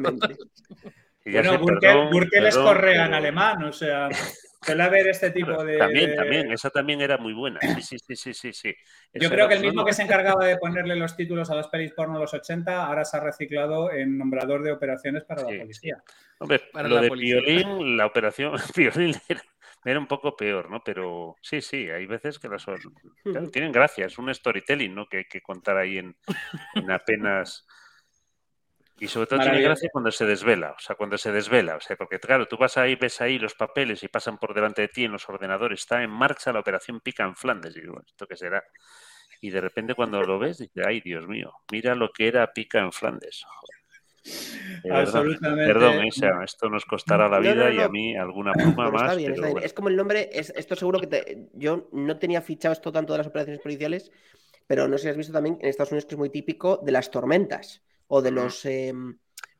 Bueno, 1.26 1.58
Burkel, 2.12 2.46
es 2.46 2.58
Correa 2.58 3.06
en 3.06 3.14
alemán, 3.14 3.64
o 3.64 3.72
sea. 3.72 4.10
Suele 4.66 4.90
ver 4.90 5.08
este 5.08 5.30
tipo 5.30 5.64
de. 5.64 5.78
También, 5.78 6.16
también, 6.16 6.52
esa 6.52 6.70
también 6.72 7.00
era 7.00 7.18
muy 7.18 7.34
buena. 7.34 7.60
Sí, 7.82 8.00
sí, 8.00 8.16
sí, 8.16 8.34
sí, 8.34 8.52
sí. 8.52 8.76
Yo 9.14 9.30
creo 9.30 9.48
que 9.48 9.56
el 9.56 9.62
mismo 9.62 9.86
que 9.86 9.94
se 9.94 10.02
encargaba 10.04 10.46
de 10.46 10.58
ponerle 10.58 10.96
los 10.96 11.16
títulos 11.16 11.50
a 11.52 11.56
las 11.56 11.68
pelis 11.68 11.94
porno 11.94 12.16
de 12.16 12.22
los 12.22 12.34
80, 12.34 12.86
ahora 12.86 13.06
se 13.06 13.18
ha 13.18 13.20
reciclado 13.20 13.92
en 13.92 14.18
nombrador 14.18 14.64
de 14.64 14.72
operaciones 14.72 15.24
para 15.24 15.44
la 15.44 15.60
policía. 15.60 16.02
Hombre, 16.40 16.62
para 16.74 16.88
lo 16.90 17.00
de 17.00 17.12
Piolín, 17.12 17.96
la 17.96 18.08
operación 18.08 18.54
Piolín 18.76 19.16
era, 19.84 20.00
un 20.00 20.08
poco 20.08 20.36
peor, 20.36 20.72
¿no? 20.72 20.84
Pero 20.84 21.36
sí, 21.42 21.62
sí, 21.62 21.90
hay 21.90 22.08
veces 22.08 22.40
que 22.40 22.50
las 22.50 22.66
tienen 23.52 23.72
gracia, 23.72 24.08
es 24.08 24.18
un 24.18 24.34
storytelling, 24.34 24.96
¿no? 24.96 25.08
Que 25.08 25.18
hay 25.18 25.26
que 25.26 25.42
contar 25.42 25.78
ahí 25.78 26.00
en, 26.00 26.16
en 26.74 26.90
apenas 26.90 27.68
y 28.98 29.08
sobre 29.08 29.28
todo 29.28 29.40
tiene 29.42 29.62
gracia 29.62 29.90
cuando 29.92 30.10
se 30.10 30.26
desvela, 30.26 30.72
o 30.72 30.80
sea, 30.80 30.96
cuando 30.96 31.18
se 31.18 31.32
desvela, 31.32 31.76
o 31.76 31.82
sea, 31.82 31.98
porque 31.98 32.20
claro, 32.20 32.48
tú 32.48 32.58
vas 32.58 32.78
ahí, 32.78 32.96
ves 32.96 33.20
ahí 33.20 33.38
los 33.38 33.54
papeles 33.54 34.02
y 34.04 34.08
pasan 34.08 34.38
por 34.38 34.54
delante 34.54 34.84
de 34.84 34.88
ti 34.88 35.04
en 35.04 35.12
los 35.12 35.28
ordenadores, 35.28 35.82
está 35.82 36.02
en 36.02 36.10
marcha 36.10 36.54
la 36.54 36.62
operación 36.62 37.02
Pica 37.02 37.24
en 37.24 37.36
Flandes, 37.36 37.76
y 37.76 37.82
digo, 37.82 38.02
¿esto 38.06 38.26
qué 38.26 38.38
será? 38.38 38.64
Y 39.42 39.50
de 39.50 39.60
repente 39.60 39.96
cuando 39.96 40.22
lo 40.22 40.40
ves, 40.40 40.60
dices, 40.60 40.86
ay, 40.88 41.02
Dios 41.02 41.28
mío, 41.28 41.52
mira 41.72 41.94
lo 41.94 42.12
que 42.14 42.28
era 42.28 42.54
Pica 42.54 42.80
en 42.80 42.94
Flandes. 42.94 43.44
Absolutamente. 44.90 45.66
Perdón, 45.66 45.98
perdón 46.20 46.44
esto 46.44 46.70
nos 46.70 46.86
costará 46.86 47.30
la 47.30 47.40
vida 47.40 47.72
y 47.72 47.80
a 47.80 47.90
mí 47.90 48.16
alguna 48.16 48.54
pluma 48.54 48.90
más. 48.90 49.02
Está 49.04 49.16
bien, 49.16 49.34
está 49.34 49.48
bien. 49.48 49.60
Es 49.62 49.74
como 49.74 49.90
el 49.90 49.96
nombre, 49.96 50.30
es, 50.32 50.52
esto 50.56 50.76
seguro 50.76 51.00
que 51.00 51.08
te, 51.08 51.50
yo 51.54 51.90
no 51.92 52.18
tenía 52.18 52.42
fichado 52.42 52.74
esto 52.74 52.92
tanto 52.92 53.14
de 53.14 53.20
las 53.20 53.28
operaciones 53.28 53.62
policiales, 53.62 54.12
pero 54.66 54.88
no 54.88 54.98
sé 54.98 55.04
si 55.04 55.10
has 55.10 55.18
visto 55.18 55.34
también 55.34 55.60
en 55.62 55.70
Estados 55.70 55.92
Unidos 55.92 56.06
que 56.06 56.16
es 56.16 56.20
muy 56.20 56.30
típico 56.30 56.78
de 56.78 56.92
las 56.94 57.12
tormentas 57.12 57.84
o 58.08 58.22
de 58.22 58.32
los, 58.32 58.66
eh, 58.66 58.94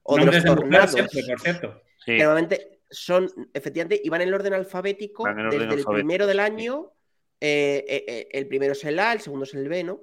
o 0.04 0.18
de 0.18 0.26
los 0.26 0.44
tornados. 0.44 0.96
por 0.96 1.10
cierto. 1.10 1.82
Que 2.06 2.18
normalmente 2.18 2.80
son, 2.90 3.30
efectivamente, 3.54 4.00
y 4.04 4.10
van 4.10 4.22
en 4.22 4.28
el 4.28 4.34
orden 4.34 4.54
alfabético 4.54 5.26
desde 5.26 5.76
el 5.76 5.86
primero 5.86 6.28
del 6.28 6.40
año 6.40 6.92
el 7.40 8.48
primero 8.48 8.74
es 8.74 8.84
el 8.84 9.00
A, 9.00 9.14
el 9.14 9.22
segundo 9.22 9.44
es 9.44 9.54
el 9.54 9.68
B, 9.68 9.84
¿no? 9.84 10.02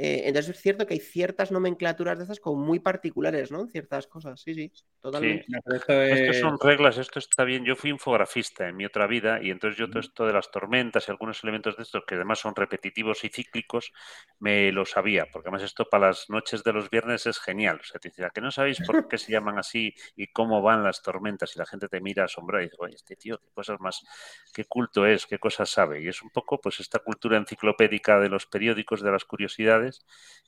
Eh, 0.00 0.28
entonces 0.28 0.54
es 0.54 0.62
cierto 0.62 0.86
que 0.86 0.94
hay 0.94 1.00
ciertas 1.00 1.50
nomenclaturas 1.50 2.16
de 2.18 2.22
esas 2.22 2.38
como 2.38 2.64
muy 2.64 2.78
particulares, 2.78 3.50
¿no? 3.50 3.66
Ciertas 3.66 4.06
cosas, 4.06 4.40
sí, 4.40 4.54
sí, 4.54 4.72
totalmente. 5.00 5.44
Esto 5.68 6.32
son 6.34 6.56
reglas, 6.62 6.98
esto 6.98 7.18
está 7.18 7.42
bien. 7.42 7.64
Yo 7.64 7.74
fui 7.74 7.90
infografista 7.90 8.68
en 8.68 8.76
mi 8.76 8.84
otra 8.84 9.08
vida 9.08 9.42
y 9.42 9.50
entonces 9.50 9.76
yo 9.76 9.90
todo 9.90 9.98
esto 9.98 10.24
de 10.24 10.32
las 10.32 10.52
tormentas 10.52 11.08
y 11.08 11.10
algunos 11.10 11.42
elementos 11.42 11.76
de 11.76 11.82
estos 11.82 12.04
que 12.06 12.14
además 12.14 12.38
son 12.38 12.54
repetitivos 12.54 13.24
y 13.24 13.28
cíclicos, 13.28 13.92
me 14.38 14.70
lo 14.70 14.86
sabía, 14.86 15.26
porque 15.32 15.48
además 15.48 15.64
esto 15.64 15.88
para 15.88 16.06
las 16.06 16.30
noches 16.30 16.62
de 16.62 16.72
los 16.72 16.90
viernes 16.90 17.26
es 17.26 17.40
genial. 17.40 17.80
O 17.80 17.84
sea, 17.84 17.98
te 17.98 18.10
dice, 18.10 18.24
que 18.32 18.40
no 18.40 18.52
sabéis 18.52 18.78
por 18.86 19.08
qué 19.08 19.18
se 19.18 19.32
llaman 19.32 19.58
así 19.58 19.92
y 20.14 20.28
cómo 20.28 20.62
van 20.62 20.84
las 20.84 21.02
tormentas 21.02 21.56
y 21.56 21.58
la 21.58 21.66
gente 21.66 21.88
te 21.88 22.00
mira 22.00 22.26
asombrada 22.26 22.62
y 22.62 22.66
dice, 22.66 22.76
oye, 22.78 22.94
este 22.94 23.16
tío, 23.16 23.38
qué 23.38 23.48
cosas 23.52 23.80
más, 23.80 24.06
qué 24.54 24.64
culto 24.64 25.06
es, 25.06 25.26
qué 25.26 25.40
cosas 25.40 25.68
sabe. 25.68 26.00
Y 26.02 26.06
es 26.06 26.22
un 26.22 26.30
poco 26.30 26.60
pues 26.60 26.78
esta 26.78 27.00
cultura 27.00 27.36
enciclopédica 27.36 28.20
de 28.20 28.28
los 28.28 28.46
periódicos, 28.46 29.02
de 29.02 29.10
las 29.10 29.24
curiosidades 29.24 29.87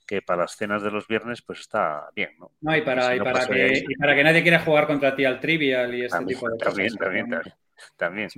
que 0.06 0.22
para 0.22 0.42
las 0.42 0.56
cenas 0.56 0.82
de 0.82 0.90
los 0.90 1.06
viernes 1.06 1.40
pues 1.42 1.60
está 1.60 2.08
bien, 2.16 2.30
¿no? 2.38 2.50
No, 2.60 2.76
y 2.76 2.82
para, 2.82 3.16
para, 3.22 3.46
que, 3.46 3.84
para 3.98 4.14
que 4.16 4.24
nadie 4.24 4.42
quiera 4.42 4.60
jugar 4.60 4.86
contra 4.86 5.14
ti 5.14 5.24
al 5.24 5.38
trivial 5.38 5.94
y 5.94 6.04
este 6.04 6.24
tipo 6.24 6.48
de 6.48 6.58
cosas. 6.58 6.74
También, 6.74 6.96
también, 6.96 7.28
también. 7.96 8.28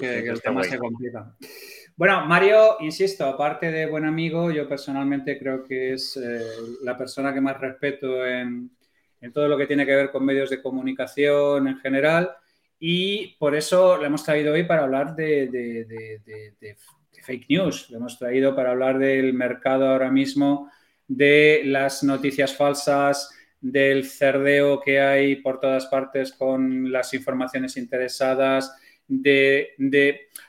que, 0.00 0.18
el 0.18 0.40
tema 0.40 0.62
se 0.62 0.78
complica. 0.78 1.34
Bueno, 1.96 2.26
Mario, 2.26 2.76
insisto, 2.80 3.24
aparte 3.24 3.70
de 3.70 3.86
buen 3.86 4.04
amigo, 4.04 4.50
yo 4.50 4.68
personalmente 4.68 5.38
creo 5.38 5.64
que 5.64 5.94
es 5.94 6.18
eh, 6.18 6.40
la 6.82 6.94
persona 6.94 7.32
que 7.32 7.40
más 7.40 7.58
respeto 7.58 8.24
en, 8.26 8.70
todo 9.32 9.48
lo 9.48 9.56
que 9.56 9.66
tiene 9.66 9.86
que 9.86 9.96
ver 9.96 10.10
con 10.10 10.24
medios 10.24 10.50
de 10.50 10.62
comunicación 10.62 11.66
en 11.66 11.78
general 11.78 12.36
y 12.78 13.34
por 13.38 13.56
eso 13.56 13.96
le 13.96 14.06
hemos 14.06 14.22
traído 14.22 14.52
hoy 14.52 14.62
para 14.64 14.84
hablar 14.84 15.16
de, 15.16 15.48
fake 17.26 17.46
news. 17.50 17.90
Lo 17.90 17.98
hemos 17.98 18.18
traído 18.18 18.54
para 18.54 18.70
hablar 18.70 18.98
del 18.98 19.34
mercado 19.34 19.88
ahora 19.88 20.10
mismo, 20.10 20.70
de 21.08 21.62
las 21.64 22.02
noticias 22.02 22.54
falsas, 22.54 23.30
del 23.60 24.04
cerdeo 24.04 24.80
que 24.80 25.00
hay 25.00 25.36
por 25.36 25.60
todas 25.60 25.86
partes 25.86 26.32
con 26.32 26.90
las 26.90 27.12
informaciones 27.14 27.76
interesadas, 27.76 28.74
de... 29.08 29.74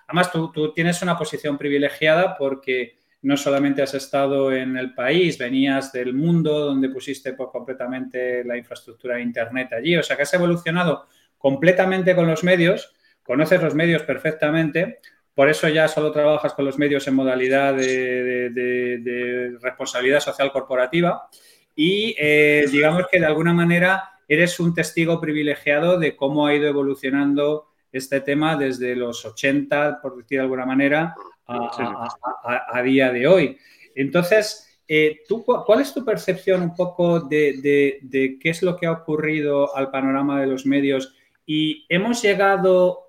Además, 0.07 0.31
tú, 0.31 0.51
tú 0.51 0.73
tienes 0.73 1.01
una 1.01 1.17
posición 1.17 1.57
privilegiada 1.57 2.37
porque 2.37 2.97
no 3.21 3.35
solamente 3.35 3.81
has 3.81 3.93
estado 3.93 4.51
en 4.53 4.77
el 4.77 4.93
país, 4.93 5.37
venías 5.37 5.91
del 5.91 6.13
mundo 6.13 6.59
donde 6.59 6.89
pusiste 6.89 7.33
por 7.33 7.51
completamente 7.51 8.43
la 8.43 8.57
infraestructura 8.57 9.15
de 9.15 9.23
Internet 9.23 9.73
allí, 9.73 9.97
o 9.97 10.03
sea 10.03 10.15
que 10.15 10.23
has 10.23 10.33
evolucionado 10.33 11.07
completamente 11.37 12.15
con 12.15 12.27
los 12.27 12.43
medios, 12.43 12.93
conoces 13.23 13.61
los 13.61 13.75
medios 13.75 14.03
perfectamente, 14.03 14.99
por 15.37 15.49
eso 15.49 15.69
ya 15.69 15.87
solo 15.87 16.11
trabajas 16.11 16.55
con 16.55 16.65
los 16.65 16.79
medios 16.79 17.07
en 17.07 17.13
modalidad 17.13 17.75
de, 17.75 19.55
responsabilidad 19.61 20.19
social 20.19 20.51
corporativa 20.51 21.29
y 21.75 22.15
eh, 22.17 22.65
digamos 22.71 23.05
que 23.11 23.19
de 23.19 23.27
alguna 23.27 23.53
manera 23.53 24.13
eres 24.27 24.59
un 24.59 24.73
testigo 24.73 25.21
privilegiado 25.21 25.99
de 25.99 26.15
cómo 26.15 26.47
ha 26.47 26.55
ido 26.55 26.67
evolucionando 26.67 27.67
este 27.91 28.21
tema 28.21 28.55
desde 28.55 28.95
los 28.95 29.23
80, 29.25 29.99
por 30.01 30.17
decir 30.17 30.39
de 30.39 30.43
alguna 30.45 30.65
manera, 30.65 31.13
a, 31.45 32.81
día 32.81 33.11
de 33.11 33.27
hoy. 33.27 33.59
Entonces, 33.93 34.79
eh, 34.87 35.19
¿tú, 35.27 35.45
¿cuál 35.45 35.81
es 35.81 35.93
tu 35.93 36.03
percepción 36.03 36.63
un 36.63 36.73
poco 36.73 37.19
de, 37.19 37.99
de 38.01 38.39
qué 38.41 38.49
es 38.49 38.63
lo 38.63 38.75
que 38.75 38.87
ha 38.87 38.91
ocurrido 38.91 39.75
al 39.77 39.91
panorama 39.91 40.41
de 40.41 40.47
los 40.47 40.65
medios? 40.65 41.13
Y 41.45 41.85
hemos 41.89 42.23
llegado 42.23 43.06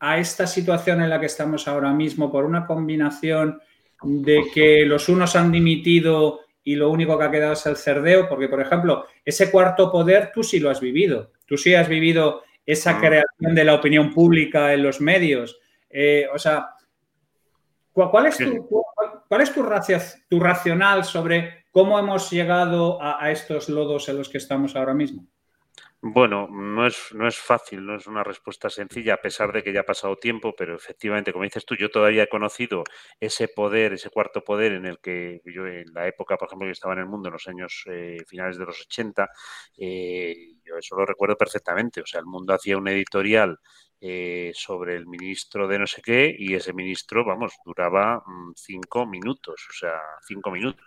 a 0.00 0.18
esta 0.18 0.46
situación 0.46 1.02
en 1.02 1.10
la 1.10 1.20
que 1.20 1.26
estamos 1.26 1.66
ahora 1.66 1.92
mismo 1.92 2.30
por 2.30 2.44
una 2.44 2.66
combinación 2.66 3.60
de 4.02 4.44
que 4.54 4.84
los 4.84 5.08
unos 5.08 5.34
han 5.34 5.50
dimitido 5.50 6.40
y 6.62 6.76
lo 6.76 6.90
único 6.90 7.18
que 7.18 7.24
ha 7.24 7.30
quedado 7.30 7.54
es 7.54 7.66
el 7.66 7.76
cerdeo, 7.76 8.28
porque, 8.28 8.48
por 8.48 8.60
ejemplo, 8.60 9.06
ese 9.24 9.50
cuarto 9.50 9.90
poder 9.90 10.30
tú 10.32 10.42
sí 10.42 10.60
lo 10.60 10.70
has 10.70 10.80
vivido, 10.80 11.32
tú 11.46 11.56
sí 11.56 11.74
has 11.74 11.88
vivido 11.88 12.42
esa 12.66 12.98
ah. 12.98 13.00
creación 13.00 13.54
de 13.54 13.64
la 13.64 13.74
opinión 13.74 14.12
pública 14.12 14.74
en 14.74 14.82
los 14.82 15.00
medios. 15.00 15.58
Eh, 15.88 16.26
o 16.32 16.38
sea, 16.38 16.68
¿cuál 17.92 18.26
es, 18.26 18.36
tu, 18.36 18.68
cuál 19.28 19.40
es 19.40 19.52
tu, 19.52 19.66
tu, 20.28 20.40
racional 20.40 21.04
sobre 21.04 21.64
cómo 21.70 21.98
hemos 21.98 22.30
llegado 22.30 22.98
a 23.00 23.30
estos 23.30 23.68
lodos 23.70 24.08
en 24.10 24.18
los 24.18 24.28
que 24.28 24.38
estamos 24.38 24.76
ahora 24.76 24.92
mismo? 24.92 25.26
Bueno, 26.00 26.46
no 26.48 26.86
es, 26.86 27.08
no 27.12 27.26
es 27.26 27.36
fácil, 27.38 27.84
no 27.84 27.96
es 27.96 28.06
una 28.06 28.22
respuesta 28.22 28.70
sencilla, 28.70 29.14
a 29.14 29.16
pesar 29.20 29.52
de 29.52 29.64
que 29.64 29.72
ya 29.72 29.80
ha 29.80 29.82
pasado 29.84 30.14
tiempo, 30.16 30.54
pero 30.56 30.76
efectivamente, 30.76 31.32
como 31.32 31.42
dices 31.44 31.64
tú, 31.66 31.74
yo 31.74 31.90
todavía 31.90 32.22
he 32.22 32.28
conocido 32.28 32.84
ese 33.18 33.48
poder, 33.48 33.94
ese 33.94 34.08
cuarto 34.08 34.44
poder 34.44 34.72
en 34.74 34.86
el 34.86 35.00
que 35.00 35.40
yo 35.44 35.66
en 35.66 35.92
la 35.92 36.06
época, 36.06 36.36
por 36.36 36.46
ejemplo, 36.46 36.68
que 36.68 36.72
estaba 36.72 36.94
en 36.94 37.00
el 37.00 37.06
mundo, 37.06 37.28
en 37.28 37.32
los 37.32 37.48
años 37.48 37.82
eh, 37.90 38.18
finales 38.28 38.58
de 38.58 38.66
los 38.66 38.80
80, 38.82 39.28
eh, 39.76 40.34
yo 40.64 40.76
eso 40.78 40.94
lo 40.96 41.04
recuerdo 41.04 41.36
perfectamente. 41.36 42.00
O 42.00 42.06
sea, 42.06 42.20
el 42.20 42.26
mundo 42.26 42.54
hacía 42.54 42.78
un 42.78 42.86
editorial 42.86 43.58
eh, 44.00 44.52
sobre 44.54 44.94
el 44.94 45.06
ministro 45.08 45.66
de 45.66 45.80
no 45.80 45.86
sé 45.88 46.00
qué 46.02 46.32
y 46.38 46.54
ese 46.54 46.72
ministro, 46.74 47.24
vamos, 47.24 47.54
duraba 47.64 48.22
mm, 48.24 48.52
cinco 48.54 49.04
minutos, 49.04 49.66
o 49.68 49.72
sea, 49.72 50.00
cinco 50.28 50.52
minutos. 50.52 50.84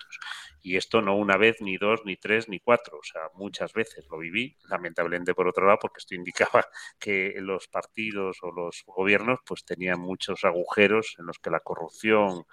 Y 0.62 0.78
esto 0.78 1.02
no 1.02 1.16
una 1.16 1.38
vez, 1.38 1.62
ni 1.62 1.78
dos, 1.78 2.02
ni 2.06 2.18
tres, 2.18 2.48
ni 2.50 2.60
cuatro, 2.60 3.00
o 3.00 3.04
sea, 3.04 3.22
muchas 3.36 3.74
veces 3.74 4.06
lo 4.10 4.18
viví, 4.20 4.58
lamentablemente 4.70 5.34
por 5.34 5.48
otro 5.48 5.66
lado, 5.66 5.80
porque 5.82 6.00
esto 6.00 6.16
indicaba 6.16 6.66
que 7.00 7.34
los 7.38 7.68
partidos 7.68 8.38
o 8.44 8.52
los 8.52 8.84
gobiernos 8.86 9.40
pues 9.46 9.66
tenían 9.66 10.00
muchos 10.00 10.44
agujeros 10.44 11.16
en 11.20 11.26
los 11.26 11.40
que 11.40 11.50
la 11.50 11.60
corrupción 11.60 12.46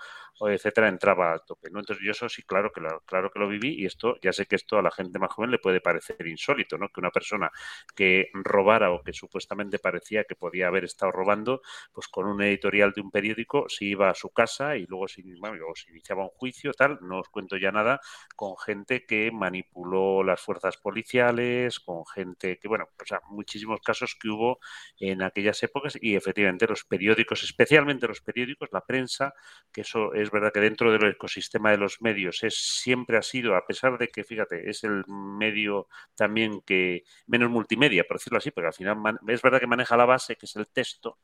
etcétera, 0.47 0.89
entraba 0.89 1.33
a 1.35 1.39
tope. 1.41 1.71
¿no? 1.71 1.81
Entonces 1.81 2.05
yo 2.05 2.13
eso 2.13 2.29
sí, 2.29 2.43
claro 2.43 2.71
que, 2.73 2.81
lo, 2.81 3.01
claro 3.01 3.31
que 3.31 3.39
lo 3.39 3.49
viví 3.49 3.75
y 3.83 3.87
esto, 3.87 4.17
ya 4.23 4.33
sé 4.33 4.47
que 4.47 4.57
esto 4.57 4.79
a 4.79 4.83
la 4.83 4.91
gente 4.91 5.19
más 5.19 5.33
joven 5.33 5.51
le 5.51 5.59
puede 5.59 5.81
parecer 5.81 6.27
insólito, 6.27 6.79
¿no? 6.79 6.89
Que 6.89 7.01
una 7.01 7.11
persona 7.11 7.51
que 7.97 8.29
robara 8.35 8.91
o 8.93 9.03
que 9.03 9.13
supuestamente 9.13 9.79
parecía 9.79 10.25
que 10.25 10.37
podía 10.37 10.69
haber 10.69 10.85
estado 10.85 11.13
robando, 11.13 11.63
pues 11.93 12.09
con 12.09 12.27
un 12.27 12.43
editorial 12.43 12.93
de 12.93 13.01
un 13.01 13.11
periódico 13.11 13.69
se 13.69 13.87
iba 13.87 14.11
a 14.11 14.15
su 14.15 14.31
casa 14.31 14.77
y 14.77 14.87
luego 14.87 15.09
se, 15.09 15.23
se 15.23 15.91
iniciaba 15.91 16.25
un 16.25 16.31
juicio, 16.31 16.73
tal, 16.73 16.99
no 17.03 17.21
os 17.21 17.29
cuento 17.29 17.57
ya 17.57 17.73
nada, 17.73 18.01
con 18.37 18.57
gente 18.59 19.07
que 19.07 19.31
manipuló 19.33 20.23
las 20.23 20.41
fuerzas 20.41 20.77
policiales, 20.77 21.81
con 21.81 22.07
gente 22.07 22.59
que, 22.59 22.69
bueno, 22.69 22.89
pues 22.97 23.11
muchísimos 23.29 23.81
casos 23.81 24.17
que 24.21 24.29
hubo 24.29 24.59
en 24.99 25.23
aquellas 25.23 25.63
épocas 25.63 25.99
y 26.01 26.17
efectivamente 26.17 26.67
los 26.67 26.85
periódicos, 26.85 27.43
especialmente 27.43 28.07
los 28.07 28.21
periódicos, 28.21 28.69
la 28.73 28.85
prensa, 28.85 29.35
que 29.73 29.83
eso 29.83 30.15
es 30.15 30.28
es 30.29 30.33
verdad 30.33 30.53
que 30.53 30.61
dentro 30.61 30.93
del 30.93 31.11
ecosistema 31.11 31.71
de 31.71 31.79
los 31.79 32.01
medios 32.03 32.43
es 32.43 32.55
siempre 32.57 33.17
ha 33.17 33.23
sido, 33.23 33.57
a 33.57 33.67
pesar 33.67 33.99
de 33.99 34.09
que, 34.09 34.25
fíjate, 34.25 34.69
es 34.69 34.85
el 34.85 35.05
medio 35.07 35.89
también 36.15 36.61
que 36.63 37.05
menos 37.27 37.51
multimedia, 37.51 38.05
por 38.05 38.19
decirlo 38.19 38.39
así, 38.39 38.51
porque 38.51 38.69
al 38.69 38.75
final 38.75 39.19
es 39.27 39.43
verdad 39.43 39.61
que 39.61 39.67
maneja 39.67 39.97
la 39.97 40.05
base, 40.05 40.37
que 40.37 40.47
es 40.47 40.57
el 40.57 40.69
texto, 40.69 41.19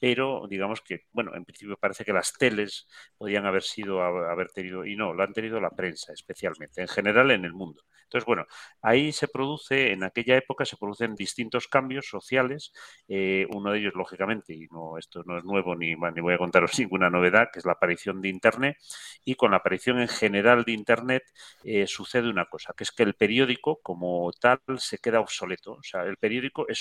pero 0.00 0.46
digamos 0.48 0.80
que, 0.80 1.06
bueno, 1.12 1.34
en 1.34 1.44
principio 1.44 1.76
parece 1.76 2.04
que 2.04 2.12
las 2.12 2.32
teles 2.32 2.88
podían 3.16 3.46
haber 3.46 3.62
sido, 3.62 4.02
haber 4.02 4.50
tenido, 4.50 4.84
y 4.84 4.96
no, 4.96 5.12
lo 5.12 5.22
han 5.22 5.32
tenido 5.32 5.60
la 5.60 5.70
prensa 5.70 6.12
especialmente, 6.12 6.80
en 6.80 6.88
general 6.88 7.30
en 7.30 7.44
el 7.44 7.52
mundo. 7.52 7.82
Entonces, 8.04 8.24
bueno, 8.24 8.46
ahí 8.80 9.12
se 9.12 9.28
produce, 9.28 9.92
en 9.92 10.02
aquella 10.02 10.36
época 10.36 10.64
se 10.64 10.78
producen 10.78 11.14
distintos 11.14 11.68
cambios 11.68 12.08
sociales, 12.08 12.72
eh, 13.06 13.46
uno 13.50 13.72
de 13.72 13.80
ellos, 13.80 13.94
lógicamente, 13.94 14.54
y 14.54 14.66
no, 14.70 14.96
esto 14.96 15.22
no 15.26 15.36
es 15.36 15.44
nuevo 15.44 15.76
ni, 15.76 15.94
ni 15.94 16.20
voy 16.22 16.34
a 16.34 16.38
contaros 16.38 16.72
ninguna 16.78 17.10
novedad, 17.10 17.48
que 17.52 17.58
es 17.58 17.66
la 17.66 17.72
aparición 17.72 18.22
de 18.22 18.30
Internet, 18.30 18.78
y 19.24 19.34
con 19.34 19.50
la 19.50 19.58
aparición 19.58 20.00
en 20.00 20.08
general 20.08 20.64
de 20.64 20.72
Internet 20.72 21.22
eh, 21.64 21.86
sucede 21.86 22.30
una 22.30 22.46
cosa, 22.46 22.72
que 22.74 22.84
es 22.84 22.92
que 22.92 23.02
el 23.02 23.14
periódico 23.14 23.80
como 23.82 24.30
tal 24.40 24.60
se 24.78 24.98
queda 24.98 25.20
obsoleto, 25.20 25.72
o 25.72 25.82
sea, 25.82 26.02
el 26.04 26.16
periódico 26.16 26.66
es 26.68 26.80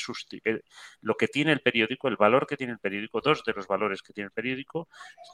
lo 1.02 1.16
que 1.16 1.28
tiene 1.28 1.52
el 1.52 1.62
periódico, 1.62 2.08
el 2.08 2.16
valor 2.18 2.48
que 2.48 2.58
tiene 2.58 2.74
el 2.74 2.80
periódico, 2.80 3.07
dos 3.22 3.44
de 3.46 3.54
los 3.54 3.68
valores 3.68 4.02
que 4.02 4.14
tiene 4.14 4.28
el 4.28 4.32
periódico, 4.32 4.88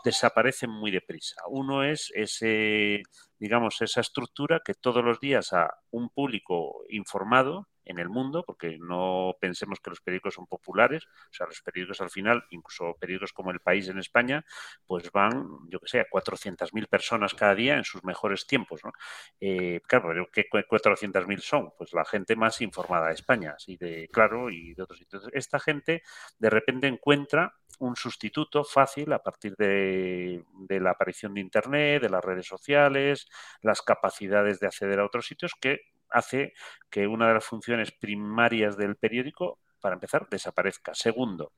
desaparecen 0.03 0.69
muy 0.69 0.91
deprisa. 0.91 1.41
Uno 1.47 1.83
es 1.83 2.11
ese 2.15 3.03
digamos, 3.43 3.81
esa 3.81 3.99
estructura 3.99 4.61
que 4.63 4.73
todos 4.73 5.03
los 5.03 5.19
días 5.19 5.51
a 5.51 5.69
un 5.91 6.07
público 6.07 6.85
informado 6.87 7.67
en 7.83 7.99
el 7.99 8.07
mundo, 8.07 8.45
porque 8.47 8.77
no 8.79 9.35
pensemos 9.41 9.81
que 9.81 9.89
los 9.89 9.99
periódicos 9.99 10.35
son 10.35 10.47
populares, 10.47 11.03
o 11.05 11.33
sea, 11.33 11.47
los 11.47 11.61
periódicos 11.61 11.99
al 11.99 12.09
final, 12.09 12.45
incluso 12.51 12.95
periódicos 12.97 13.33
como 13.33 13.51
El 13.51 13.59
País 13.59 13.89
en 13.89 13.99
España, 13.99 14.45
pues 14.87 15.11
van, 15.11 15.45
yo 15.67 15.81
que 15.81 15.89
sé, 15.89 15.99
a 15.99 16.07
400.000 16.09 16.87
personas 16.87 17.33
cada 17.33 17.53
día 17.53 17.75
en 17.75 17.83
sus 17.83 18.01
mejores 18.05 18.47
tiempos, 18.47 18.81
¿no? 18.85 18.93
Eh, 19.41 19.81
claro, 19.87 20.07
pero 20.07 20.29
¿qué 20.31 20.45
400.000 20.49 21.39
son? 21.41 21.73
Pues 21.77 21.91
la 21.91 22.05
gente 22.05 22.37
más 22.37 22.61
informada 22.61 23.07
de 23.07 23.15
España, 23.15 23.55
así 23.57 23.75
de 23.75 24.07
claro, 24.07 24.49
y 24.49 24.73
de 24.73 24.83
otros 24.83 24.99
sitios. 24.99 25.27
Esta 25.33 25.59
gente 25.59 26.03
de 26.39 26.49
repente 26.49 26.87
encuentra 26.87 27.53
un 27.79 27.95
sustituto 27.95 28.63
fácil 28.63 29.11
a 29.13 29.21
partir 29.21 29.55
de, 29.55 30.43
la 30.69 30.91
aparición 30.91 31.33
de 31.33 31.41
Internet, 31.41 32.01
de 32.01 32.09
las 32.09 32.23
redes 32.23 32.47
sociales, 32.47 33.27
las 33.61 33.81
capacidades 33.81 34.59
de 34.59 34.67
acceder 34.67 34.99
a 34.99 35.05
otros 35.05 35.27
sitios, 35.27 35.53
que 35.59 35.81
hace 36.09 36.53
que 36.89 37.07
una 37.07 37.27
de 37.27 37.35
las 37.35 37.45
funciones 37.45 37.91
primarias 37.91 38.77
del 38.77 38.95
periódico, 38.95 39.59
para 39.79 39.95
empezar, 39.95 40.27
desaparezca. 40.29 40.93
Segundo, 40.93 41.53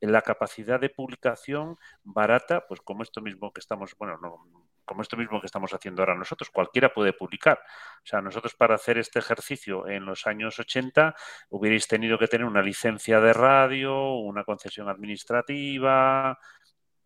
la 0.00 0.22
capacidad 0.22 0.80
de 0.80 0.90
publicación 0.90 1.76
barata, 2.04 2.66
pues 2.66 2.80
como 2.80 3.02
esto 3.02 3.20
mismo 3.20 3.52
que 3.52 3.60
estamos, 3.60 3.94
bueno, 3.98 4.18
no, 4.18 4.65
como 4.86 5.02
esto 5.02 5.16
mismo 5.16 5.40
que 5.40 5.46
estamos 5.46 5.74
haciendo 5.74 6.00
ahora 6.00 6.14
nosotros, 6.14 6.48
cualquiera 6.50 6.94
puede 6.94 7.12
publicar. 7.12 7.60
O 7.98 8.06
sea, 8.06 8.22
nosotros 8.22 8.54
para 8.54 8.76
hacer 8.76 8.96
este 8.96 9.18
ejercicio 9.18 9.86
en 9.86 10.06
los 10.06 10.26
años 10.26 10.58
80 10.58 11.14
hubierais 11.50 11.86
tenido 11.88 12.18
que 12.18 12.28
tener 12.28 12.46
una 12.46 12.62
licencia 12.62 13.20
de 13.20 13.32
radio, 13.32 14.14
una 14.14 14.44
concesión 14.44 14.88
administrativa 14.88 16.38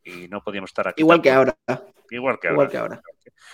y 0.04 0.28
no 0.28 0.42
podíamos 0.42 0.70
estar 0.70 0.86
aquí. 0.86 1.02
Igual 1.02 1.22
que 1.22 1.30
ahora. 1.30 1.56
Igual 2.10 2.38
que 2.38 2.48
ahora. 2.48 3.00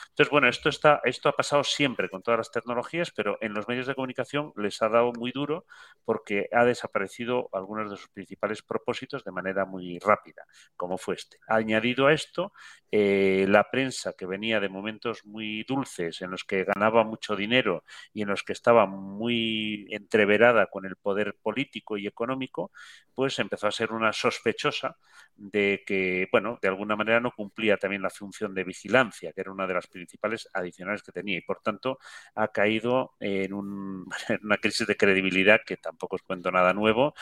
Entonces, 0.09 0.31
bueno, 0.31 0.49
esto, 0.49 0.69
está, 0.69 1.01
esto 1.05 1.29
ha 1.29 1.37
pasado 1.37 1.63
siempre 1.63 2.09
con 2.09 2.23
todas 2.23 2.39
las 2.39 2.51
tecnologías, 2.51 3.11
pero 3.11 3.39
en 3.41 3.53
los 3.53 3.69
medios 3.69 3.87
de 3.87 3.95
comunicación 3.95 4.53
les 4.57 4.81
ha 4.83 4.89
dado 4.89 5.13
muy 5.13 5.33
duro 5.33 5.67
porque 6.05 6.49
ha 6.53 6.65
desaparecido 6.65 7.49
algunos 7.53 7.91
de 7.91 7.97
sus 7.97 8.09
principales 8.09 8.63
propósitos 8.63 9.25
de 9.25 9.33
manera 9.33 9.65
muy 9.65 9.99
rápida, 9.99 10.45
como 10.77 10.99
fue 10.99 11.17
este. 11.17 11.39
Añadido 11.49 12.07
a 12.07 12.13
esto, 12.13 12.53
eh, 12.91 13.47
la 13.49 13.71
prensa 13.71 14.15
que 14.15 14.27
venía 14.27 14.61
de 14.61 14.69
momentos 14.69 15.25
muy 15.25 15.65
dulces, 15.65 16.23
en 16.23 16.31
los 16.31 16.45
que 16.45 16.65
ganaba 16.65 17.05
mucho 17.05 17.37
dinero 17.37 17.85
y 18.13 18.23
en 18.23 18.29
los 18.29 18.43
que 18.43 18.53
estaba 18.53 18.87
muy 18.87 19.87
entreverada 19.91 20.67
con 20.67 20.87
el 20.87 20.97
poder 20.97 21.37
político 21.43 21.97
y 21.97 22.07
económico, 22.07 22.71
pues 23.15 23.39
empezó 23.39 23.67
a 23.67 23.73
ser 23.73 23.93
una 23.93 24.13
sospechosa 24.13 24.97
de 25.35 25.83
que, 25.87 26.29
bueno, 26.33 26.59
de 26.63 26.69
alguna 26.69 26.97
manera 26.97 27.21
no 27.21 27.33
cumplía 27.33 27.77
también 27.77 28.03
la 28.03 28.11
función 28.11 28.46
de 28.55 28.65
vigilancia, 28.65 29.33
que 29.33 29.41
era 29.41 29.53
una 29.53 29.67
de 29.67 29.75
las 29.75 29.87
principales 29.87 30.49
adicionales 30.53 31.03
que 31.03 31.13
tenía 31.13 31.39
y 31.39 31.43
por 31.43 31.61
tanto 31.61 31.99
ha 32.35 32.49
caído 32.49 33.15
en, 33.21 33.53
una 33.55 34.57
crisis 34.61 34.87
de 34.87 34.97
credibilidad 34.97 35.61
que 35.65 35.77
tampoco 35.77 36.17
os 36.17 36.23
cuento 36.23 36.51
nada 36.51 36.73
nuevo, 36.73 37.15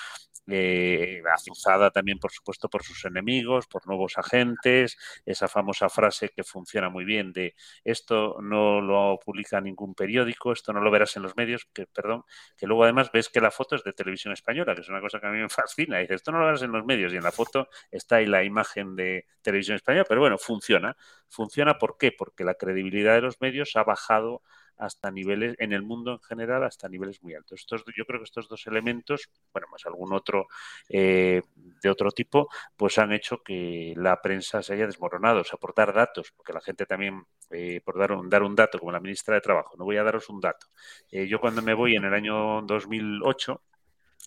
eh, 0.46 1.22
azuzada 1.34 1.90
también 1.90 2.18
por 2.18 2.30
supuesto 2.30 2.68
por 2.68 2.82
sus 2.82 3.04
enemigos, 3.06 3.66
por 3.66 3.86
nuevos 3.86 4.18
agentes, 4.18 4.98
esa 5.24 5.48
famosa 5.48 5.88
frase 5.88 6.30
que 6.30 6.44
funciona 6.44 6.90
muy 6.90 7.04
bien 7.04 7.32
de 7.32 7.54
esto 7.82 8.36
no 8.42 8.80
lo 8.80 9.18
publica 9.24 9.60
ningún 9.60 9.94
periódico, 9.94 10.52
esto 10.52 10.72
no 10.72 10.80
lo 10.80 10.90
verás 10.90 11.16
en 11.16 11.22
los 11.22 11.36
medios, 11.36 11.66
que 11.72 11.86
perdón, 11.86 12.24
que 12.56 12.66
luego 12.66 12.84
además 12.84 13.10
ves 13.12 13.28
que 13.30 13.40
la 13.40 13.50
foto 13.50 13.76
es 13.76 13.84
de 13.84 13.92
televisión 13.92 14.32
española, 14.34 14.74
que 14.74 14.82
es 14.82 14.88
una 14.88 15.00
cosa 15.00 15.20
que 15.20 15.26
a 15.26 15.30
mí 15.30 15.38
me 15.38 15.48
fascina, 15.48 15.98
y 15.98 16.02
dices, 16.02 16.16
esto 16.16 16.32
no 16.32 16.40
lo 16.40 16.46
verás 16.46 16.62
en 16.62 16.72
los 16.72 16.84
medios 16.84 17.12
y 17.12 17.16
en 17.16 17.24
la 17.24 17.32
foto 17.32 17.68
está 17.90 18.16
ahí 18.16 18.26
la 18.26 18.44
imagen 18.44 18.96
de 18.96 19.26
televisión 19.42 19.76
española, 19.76 20.04
pero 20.08 20.20
bueno, 20.20 20.38
funciona. 20.38 20.96
Funciona 21.28 21.78
¿por 21.78 21.96
qué? 21.98 22.12
Porque 22.12 22.44
la 22.44 22.54
credibilidad 22.54 23.14
de 23.14 23.22
los 23.22 23.40
medios 23.40 23.76
ha 23.76 23.84
bajado 23.84 24.42
hasta 24.76 25.10
niveles, 25.10 25.54
en 25.58 25.72
el 25.72 25.82
mundo 25.82 26.12
en 26.12 26.20
general, 26.20 26.64
hasta 26.64 26.88
niveles 26.88 27.22
muy 27.22 27.34
altos. 27.34 27.60
Estos, 27.60 27.84
yo 27.96 28.04
creo 28.06 28.20
que 28.20 28.24
estos 28.24 28.48
dos 28.48 28.66
elementos, 28.66 29.30
bueno, 29.52 29.68
más 29.70 29.86
algún 29.86 30.12
otro 30.12 30.46
eh, 30.88 31.42
de 31.82 31.90
otro 31.90 32.10
tipo, 32.10 32.48
pues 32.76 32.98
han 32.98 33.12
hecho 33.12 33.42
que 33.42 33.94
la 33.96 34.20
prensa 34.20 34.62
se 34.62 34.74
haya 34.74 34.86
desmoronado. 34.86 35.40
O 35.40 35.44
sea, 35.44 35.58
por 35.58 35.74
dar 35.74 35.92
datos, 35.92 36.32
porque 36.36 36.52
la 36.52 36.60
gente 36.60 36.86
también, 36.86 37.24
eh, 37.50 37.80
por 37.84 37.98
dar 37.98 38.12
un, 38.12 38.28
dar 38.28 38.42
un 38.42 38.54
dato, 38.54 38.78
como 38.78 38.92
la 38.92 39.00
ministra 39.00 39.34
de 39.34 39.40
Trabajo, 39.40 39.76
no 39.76 39.84
voy 39.84 39.96
a 39.96 40.04
daros 40.04 40.28
un 40.28 40.40
dato. 40.40 40.66
Eh, 41.10 41.26
yo 41.28 41.40
cuando 41.40 41.62
me 41.62 41.74
voy 41.74 41.94
en 41.96 42.04
el 42.04 42.14
año 42.14 42.62
2008, 42.62 43.60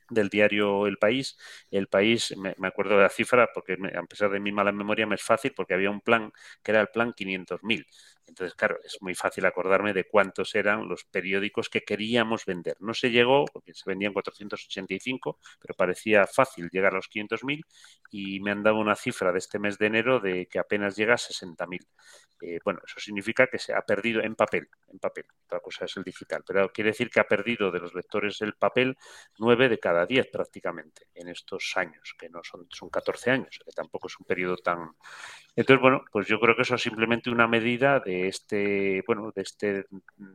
del 0.10 0.30
diario 0.30 0.88
El 0.88 0.98
País. 0.98 1.38
El 1.72 1.88
País, 1.88 2.36
me, 2.38 2.68
acuerdo 2.68 2.96
de 2.98 3.04
la 3.04 3.10
cifra, 3.10 3.50
porque 3.54 3.78
a 3.96 4.04
pesar 4.04 4.30
de 4.32 4.40
mi 4.40 4.52
mala 4.52 4.72
memoria 4.72 5.08
me 5.08 5.16
es 5.16 5.24
fácil, 5.24 5.54
porque 5.56 5.74
había 5.74 5.90
un 5.92 6.02
plan 6.02 6.32
que 6.64 6.72
era 6.72 6.82
el 6.82 6.88
plan 6.90 7.14
500.000. 7.14 7.86
Entonces, 8.28 8.56
claro, 8.56 8.78
es 8.84 8.98
muy 9.02 9.16
fácil 9.16 9.46
acordarme 9.46 9.94
de 9.94 10.06
cuántos 10.06 10.54
eran 10.56 10.88
los 10.88 11.06
periódicos 11.06 11.70
que 11.70 11.82
queríamos 11.82 12.46
vender. 12.46 12.76
No 12.80 12.94
se 12.94 13.10
llegó, 13.10 13.46
porque 13.46 13.74
se 13.74 13.84
vendían 13.90 14.14
485, 14.14 15.40
pero 15.60 15.74
parecía 15.76 16.28
fácil 16.28 16.70
llegar 16.72 16.94
a 16.94 16.98
los 16.98 17.10
500.000 17.10 17.66
y 18.12 18.40
me 18.42 18.52
han 18.52 18.64
dado 18.64 18.78
una 18.78 18.96
cifra 18.96 19.32
de 19.32 19.40
este 19.40 19.60
mes 19.60 19.78
de 19.78 19.88
enero 19.88 20.20
de 20.20 20.48
que 20.48 20.60
apenas 20.60 20.96
llega 20.96 21.14
a 21.14 21.18
60.000. 21.18 21.88
Eh, 22.42 22.60
bueno, 22.64 22.80
eso 22.86 23.00
significa 23.00 23.48
que 23.48 23.58
se 23.58 23.74
ha 23.74 23.82
perdido 23.82 24.22
en 24.22 24.36
papel, 24.36 24.70
en 24.88 25.00
papel. 25.00 25.26
Otra 25.46 25.60
cosa 25.60 25.86
es 25.86 25.98
el 25.98 26.04
digital, 26.04 26.44
pero 26.46 26.72
quiere 26.72 26.92
decir 26.92 27.10
que 27.10 27.20
ha 27.20 27.28
perdido 27.28 27.72
de 27.72 27.80
los 27.80 27.96
lectores 27.96 28.42
el 28.42 28.54
papel 28.54 28.96
9 29.40 29.70
de 29.70 29.80
cada 29.80 30.06
10 30.06 30.28
prácticamente 30.28 31.08
en 31.16 31.30
estos 31.30 31.72
años, 31.76 32.16
que 32.20 32.30
no 32.30 32.44
son, 32.44 32.68
son 32.70 32.90
14 32.90 33.32
años, 33.32 33.60
que 33.64 33.72
tampoco 33.72 34.08
es 34.08 34.20
un 34.20 34.26
periodo 34.26 34.58
tan, 34.58 34.92
entonces, 35.58 35.82
bueno, 35.82 36.06
pues 36.12 36.28
yo 36.28 36.40
creo 36.40 36.56
que 36.56 36.62
eso 36.62 36.76
es 36.76 36.82
simplemente 36.84 37.32
una 37.32 37.48
medida 37.48 38.00
de 38.00 38.28
este, 38.28 39.04
bueno, 39.08 39.32
de 39.36 39.42
este 39.42 39.86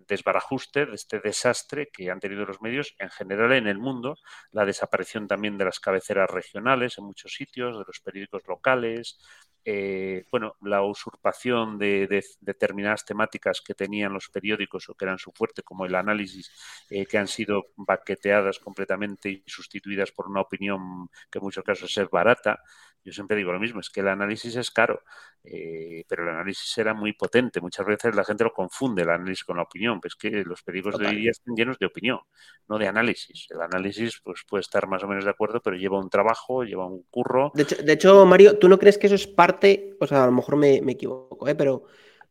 desbarajuste, 0.09 0.85
de 0.87 0.95
este 0.97 1.21
desastre 1.21 1.91
que 1.93 2.11
han 2.11 2.19
tenido 2.19 2.45
los 2.45 2.61
medios 2.61 2.97
en 2.99 3.09
general 3.09 3.53
en 3.53 3.69
el 3.69 3.79
mundo, 3.79 4.17
la 4.51 4.65
desaparición 4.65 5.29
también 5.29 5.57
de 5.59 5.67
las 5.67 5.79
cabeceras 5.79 6.29
regionales 6.29 6.99
en 6.99 7.05
muchos 7.05 7.33
sitios, 7.35 7.79
de 7.79 7.85
los 7.87 8.01
periódicos 8.01 8.43
locales, 8.49 9.21
eh, 9.65 10.25
bueno, 10.31 10.57
la 10.63 10.83
usurpación 10.83 11.79
de, 11.79 12.25
determinadas 12.41 13.05
temáticas 13.05 13.61
que 13.61 13.75
tenían 13.75 14.13
los 14.13 14.29
periódicos 14.29 14.89
o 14.89 14.95
que 14.95 15.05
eran 15.05 15.19
su 15.19 15.31
fuerte, 15.33 15.63
como 15.63 15.87
el 15.87 15.95
análisis, 15.95 16.51
eh, 16.91 17.07
que 17.07 17.19
han 17.19 17.29
sido 17.29 17.67
baqueteadas 17.77 18.59
completamente 18.59 19.31
y 19.31 19.45
sustituidas 19.47 20.11
por 20.11 20.29
una 20.29 20.41
opinión 20.41 21.09
que 21.31 21.39
en 21.39 21.45
muchos 21.45 21.65
casos 21.65 21.97
es 21.97 22.11
barata. 22.11 22.61
Yo 23.05 23.13
siempre 23.13 23.37
digo 23.37 23.53
lo 23.53 23.59
mismo, 23.59 23.81
es 23.81 23.91
que 23.91 24.01
el 24.01 24.09
análisis 24.09 24.55
es 24.55 24.71
caro, 24.71 25.03
eh, 25.43 26.05
pero 26.09 26.23
el 26.23 26.29
análisis 26.29 26.79
era 26.79 26.95
muy 26.95 27.13
potente. 27.13 27.61
Muchas 27.61 27.85
veces 27.85 28.15
la 28.15 28.25
gente 28.25 28.45
lo 28.45 28.53
confunde, 28.53 29.03
el 29.03 29.11
análisis 29.11 29.45
con 29.45 29.57
la 29.57 29.65
opinión. 29.65 30.01
Pues 30.01 30.15
que 30.15 30.45
los 30.45 30.63
periódicos 30.63 30.99
de 31.01 31.09
hoy 31.09 31.17
día 31.17 31.31
están 31.33 31.57
llenos 31.57 31.79
de 31.79 31.87
opinión, 31.87 32.21
no 32.69 32.79
de 32.79 32.87
análisis. 32.87 33.49
El 33.51 33.61
análisis 33.61 34.21
pues, 34.23 34.43
puede 34.49 34.61
estar 34.61 34.87
más 34.87 35.03
o 35.03 35.09
menos 35.09 35.25
de 35.25 35.31
acuerdo, 35.31 35.61
pero 35.61 35.77
lleva 35.77 35.99
un 35.99 36.11
trabajo, 36.11 36.63
lleva 36.63 36.87
un 36.87 37.03
curro. 37.11 37.51
De 37.55 37.65
hecho, 37.65 37.77
de 37.83 37.93
hecho 37.93 38.25
Mario, 38.25 38.59
¿tú 38.59 38.69
no 38.69 38.79
crees 38.79 38.99
que 38.99 39.07
eso 39.09 39.17
es 39.17 39.27
parte, 39.27 39.52
o 40.01 40.07
sea, 40.07 40.25
a 40.25 40.27
lo 40.27 40.33
mejor 40.33 40.57
me, 40.57 40.77
equivoco, 40.77 41.49
¿eh? 41.49 41.55
pero 41.55 41.85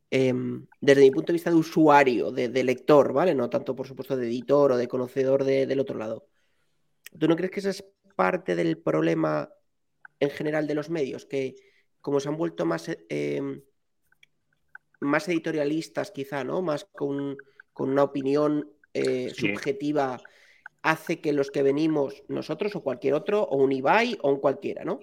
em, 0.10 0.65
desde 0.79 1.01
mi 1.01 1.12
punto 1.12 1.27
de 1.27 1.34
vista 1.34 1.49
de 1.49 1.55
usuario, 1.55 2.31
de, 2.31 2.63
lector, 2.63 3.13
¿vale? 3.13 3.34
No 3.36 3.49
tanto, 3.49 3.75
por 3.75 3.88
supuesto, 3.88 4.17
de 4.17 4.27
editor 4.27 4.73
o 4.73 4.77
de 4.77 4.88
conocedor 4.88 5.43
del 5.43 5.79
otro 5.79 5.97
lado. 5.97 6.27
¿Tú 7.17 7.27
no 7.27 7.36
crees 7.36 7.51
que 7.51 7.60
esa 7.60 7.69
es 7.71 7.84
parte 8.15 8.55
del 8.55 8.77
problema 8.77 9.49
en 10.19 10.29
general 10.29 10.67
de 10.67 10.75
los 10.75 10.89
medios, 10.89 11.25
que 11.25 11.55
como 12.01 12.19
se 12.19 12.29
han 12.29 12.38
vuelto 12.38 12.65
más, 12.65 12.89
eh, 12.89 13.05
em, 13.10 13.62
más 14.99 15.27
editorialistas 15.27 16.12
quizá, 16.12 16.43
¿no? 16.43 16.62
Más 16.62 16.86
con, 16.86 17.38
una 17.77 18.03
opinión 18.03 18.71
eh, 18.93 19.31
subjetiva, 19.34 20.21
hace 20.84 21.19
que 21.19 21.34
los 21.34 21.49
que 21.49 21.63
venimos, 21.63 22.23
nosotros 22.27 22.75
o 22.75 22.84
cualquier 22.84 23.15
otro, 23.15 23.41
o 23.41 23.57
un 23.57 23.71
Ibai 23.71 24.19
o 24.21 24.29
un 24.29 24.39
cualquiera, 24.39 24.84
¿no? 24.84 24.99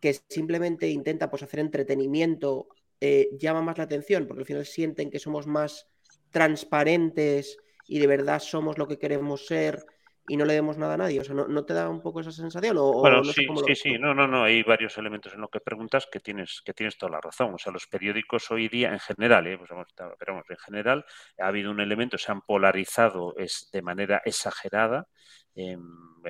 Que 0.00 0.14
simplemente 0.28 0.88
intenta 0.88 1.30
pues, 1.30 1.42
hacer 1.42 1.60
entretenimiento, 1.60 2.68
eh, 3.00 3.28
llama 3.38 3.62
más 3.62 3.78
la 3.78 3.84
atención, 3.84 4.26
porque 4.26 4.42
al 4.42 4.46
final 4.46 4.66
sienten 4.66 5.10
que 5.10 5.18
somos 5.18 5.46
más 5.46 5.88
transparentes 6.30 7.56
y 7.86 7.98
de 7.98 8.06
verdad 8.06 8.40
somos 8.40 8.78
lo 8.78 8.86
que 8.86 8.98
queremos 8.98 9.46
ser 9.46 9.84
y 10.28 10.36
no 10.36 10.44
le 10.44 10.54
demos 10.54 10.76
nada 10.76 10.94
a 10.94 10.96
nadie. 10.98 11.20
O 11.20 11.24
sea, 11.24 11.34
¿no, 11.34 11.64
te 11.64 11.74
da 11.74 11.88
un 11.88 12.02
poco 12.02 12.20
esa 12.20 12.30
sensación? 12.30 12.76
O, 12.78 12.92
bueno, 13.00 13.24
sí, 13.24 13.46
sí, 13.66 13.74
sí. 13.74 13.98
No, 13.98 14.14
no, 14.14 14.28
no. 14.28 14.44
Hay 14.44 14.62
varios 14.62 14.96
elementos 14.98 15.32
en 15.32 15.40
lo 15.40 15.48
que 15.48 15.60
preguntas 15.60 16.06
que 16.10 16.20
tienes, 16.20 16.60
que 16.64 16.74
tienes 16.74 16.98
toda 16.98 17.12
la 17.12 17.20
razón. 17.20 17.54
O 17.54 17.58
sea, 17.58 17.72
los 17.72 17.86
periódicos 17.86 18.50
hoy 18.50 18.68
día, 18.68 18.92
en 18.92 19.00
general, 19.00 19.46
¿eh? 19.46 19.56
pues 19.56 19.70
pero 19.96 20.32
vamos, 20.34 20.44
en 20.50 20.58
general, 20.58 21.04
ha 21.38 21.46
habido 21.46 21.70
un 21.70 21.80
elemento, 21.80 22.18
se 22.18 22.30
han 22.30 22.42
polarizado 22.42 23.34
es, 23.38 23.70
de 23.72 23.82
manera 23.82 24.20
exagerada 24.24 25.08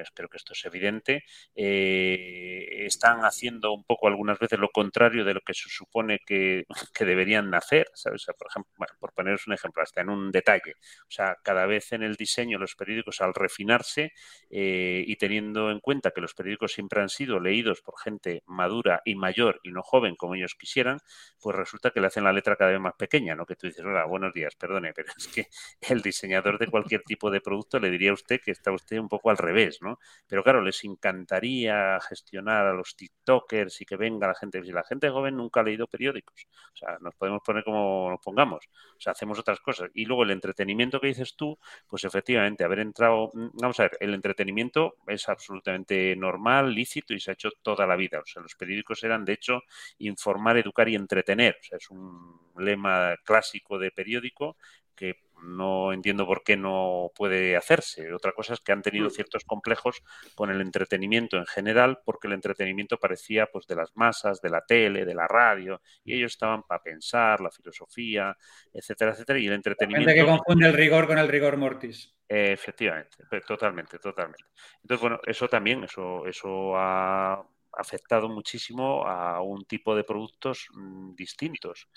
espero 0.03 0.29
que 0.29 0.37
esto 0.37 0.53
es 0.53 0.65
evidente, 0.65 1.25
eh, 1.55 2.87
están 2.87 3.21
haciendo 3.21 3.73
un 3.73 3.85
poco 3.85 4.09
algunas 4.09 4.39
veces 4.39 4.59
lo 4.59 4.69
contrario 4.71 5.25
de 5.25 5.35
lo 5.35 5.41
que 5.41 5.55
se 5.55 5.69
supone 5.69 6.21
que, 6.25 6.65
deberían 7.01 7.55
hacer, 7.55 7.89
¿sabes? 7.95 8.27
por 8.39 8.49
ejemplo, 8.49 8.73
por 8.99 9.13
poneros 9.15 9.47
un 9.47 9.55
ejemplo, 9.55 9.83
hasta 9.83 10.03
en 10.03 10.11
un 10.11 10.31
detalle. 10.31 10.75
O 11.03 11.11
sea, 11.11 11.37
cada 11.43 11.67
vez 11.67 11.93
en 11.93 12.03
el 12.03 12.17
diseño 12.17 12.59
los 12.59 12.75
periódicos 12.75 13.21
al 13.21 13.35
refinarse 13.35 14.13
eh, 14.51 15.05
y 15.07 15.17
teniendo 15.17 15.71
en 15.71 15.81
cuenta 15.81 16.11
que 16.11 16.21
los 16.21 16.35
periódicos 16.35 16.73
siempre 16.73 17.01
han 17.01 17.09
sido 17.09 17.41
leídos 17.41 17.81
por 17.83 17.95
gente 17.99 18.43
madura 18.47 19.03
y 19.05 19.15
mayor 19.15 19.61
y 19.63 19.71
no 19.73 19.83
joven 19.83 20.17
como 20.17 20.35
ellos 20.35 20.55
quisieran, 20.59 20.99
pues 21.41 21.57
resulta 21.57 21.91
que 21.91 22.01
le 22.01 22.09
hacen 22.09 22.25
la 22.25 22.33
letra 22.33 22.57
cada 22.57 22.73
vez 22.73 22.81
más 22.81 22.95
pequeña, 22.95 23.35
¿no? 23.35 23.47
Que 23.47 23.57
tú 23.57 23.67
dices, 23.67 23.85
hola, 23.85 24.05
buenos 24.05 24.33
días, 24.35 24.55
perdone, 24.57 24.93
pero 24.93 25.09
es 25.17 25.29
que 25.29 25.47
el 25.81 26.03
diseñador 26.03 26.59
de 26.59 26.67
cualquier 26.67 27.03
tipo 27.03 27.31
de 27.31 27.41
producto 27.41 27.79
le 27.79 27.91
diría 27.91 28.11
a 28.11 28.15
usted 28.15 28.41
que 28.45 28.51
está 28.51 28.73
usted 28.73 28.99
un 28.99 29.09
poco 29.09 29.18
al 29.25 29.39
revés, 29.39 29.79
¿no? 29.83 29.99
Pero 30.27 30.43
claro, 30.43 30.63
les 30.63 30.83
encantaría 30.85 31.99
gestionar 32.01 32.67
a 32.67 32.73
los 32.73 32.97
TikTokers 32.97 33.81
y 33.81 33.85
que 33.85 33.97
venga 33.97 34.27
la 34.29 34.35
gente. 34.35 34.63
Si 34.63 34.73
la 34.73 34.85
gente 34.85 35.11
joven 35.11 35.37
nunca 35.37 35.61
ha 35.61 35.63
leído 35.63 35.87
periódicos, 35.87 36.47
o 36.75 36.77
sea, 36.77 36.99
nos 37.01 37.15
podemos 37.15 37.41
poner 37.45 37.65
como 37.65 38.11
nos 38.11 38.21
pongamos, 38.21 38.67
o 38.97 39.01
sea, 39.01 39.13
hacemos 39.13 39.39
otras 39.39 39.61
cosas. 39.61 39.91
Y 39.95 40.05
luego 40.05 40.23
el 40.23 40.31
entretenimiento 40.31 41.01
que 41.01 41.09
dices 41.09 41.35
tú, 41.37 41.59
pues 41.87 42.05
efectivamente, 42.05 42.65
haber 42.65 42.81
entrado, 42.81 43.31
mm, 43.35 43.49
vamos 43.55 43.79
a 43.81 43.85
ver, 43.85 43.97
el 44.01 44.15
entretenimiento 44.15 44.97
es 45.07 45.29
absolutamente 45.29 46.15
normal, 46.17 46.73
lícito 46.75 47.15
y 47.15 47.21
se 47.21 47.31
ha 47.31 47.35
hecho 47.35 47.51
toda 47.63 47.87
la 47.87 47.97
vida. 47.97 48.21
O 48.21 48.27
sea, 48.27 48.43
los 48.43 48.55
periódicos 48.55 49.03
eran, 49.05 49.25
de 49.25 49.35
hecho, 49.35 49.63
informar, 49.99 50.57
educar 50.59 50.89
y 50.89 50.95
entretener. 50.95 51.59
O 51.61 51.65
sea, 51.65 51.79
es 51.79 51.91
un 51.91 52.41
lema 52.57 53.17
clásico 53.25 53.79
de 53.79 53.91
periódico 53.91 54.57
que 54.95 55.28
no 55.43 55.93
entiendo 55.93 56.27
por 56.27 56.43
qué 56.43 56.57
no 56.57 57.11
puede 57.15 57.57
hacerse. 57.57 58.13
Otra 58.13 58.33
cosa 58.33 58.55
es 58.55 58.61
que 58.61 58.73
han 58.73 58.83
tenido 58.83 59.09
mm. 59.09 59.11
ciertos 59.11 59.45
complejos 59.45 60.03
con 60.35 60.51
el 60.51 60.61
entretenimiento 60.61 61.37
en 61.37 61.47
general, 61.47 62.01
porque 62.05 62.27
el 62.27 62.35
entretenimiento 62.35 62.99
parecía 62.99 63.47
pues 63.47 63.67
de 63.67 63.77
las 63.77 63.97
masas, 63.97 64.41
de 64.41 64.51
la 64.51 64.65
tele, 64.65 65.05
de 65.05 65.15
la 65.15 65.27
radio, 65.27 65.81
y 66.05 66.15
ellos 66.15 66.33
estaban 66.33 66.63
para 66.63 66.83
pensar, 66.83 67.41
la 67.41 67.51
filosofía, 67.51 68.37
etcétera, 68.73 69.13
etcétera, 69.13 69.39
y 69.39 69.47
el 69.47 69.55
entretenimiento... 69.55 70.11
Gente 70.11 70.21
que 70.21 70.27
confunde 70.27 70.67
el 70.67 70.75
rigor 70.75 71.07
con 71.07 71.19
el 71.19 71.29
rigor 71.29 71.57
mortis. 71.57 72.15
efectivamente, 72.29 73.17
totalmente, 73.47 73.99
totalmente. 73.99 74.45
Entonces, 74.83 75.01
bueno, 75.01 75.21
eso 75.25 75.49
también, 75.49 75.85
eso, 75.85 76.27
eso 76.27 76.77
ha 76.77 77.43
afectado 77.73 78.29
muchísimo 78.29 79.07
a 79.07 79.41
un 79.41 79.65
tipo 79.65 79.95
de 79.95 80.05
productos 80.05 80.69
mm, 80.73 81.15
distintos. 81.15 81.89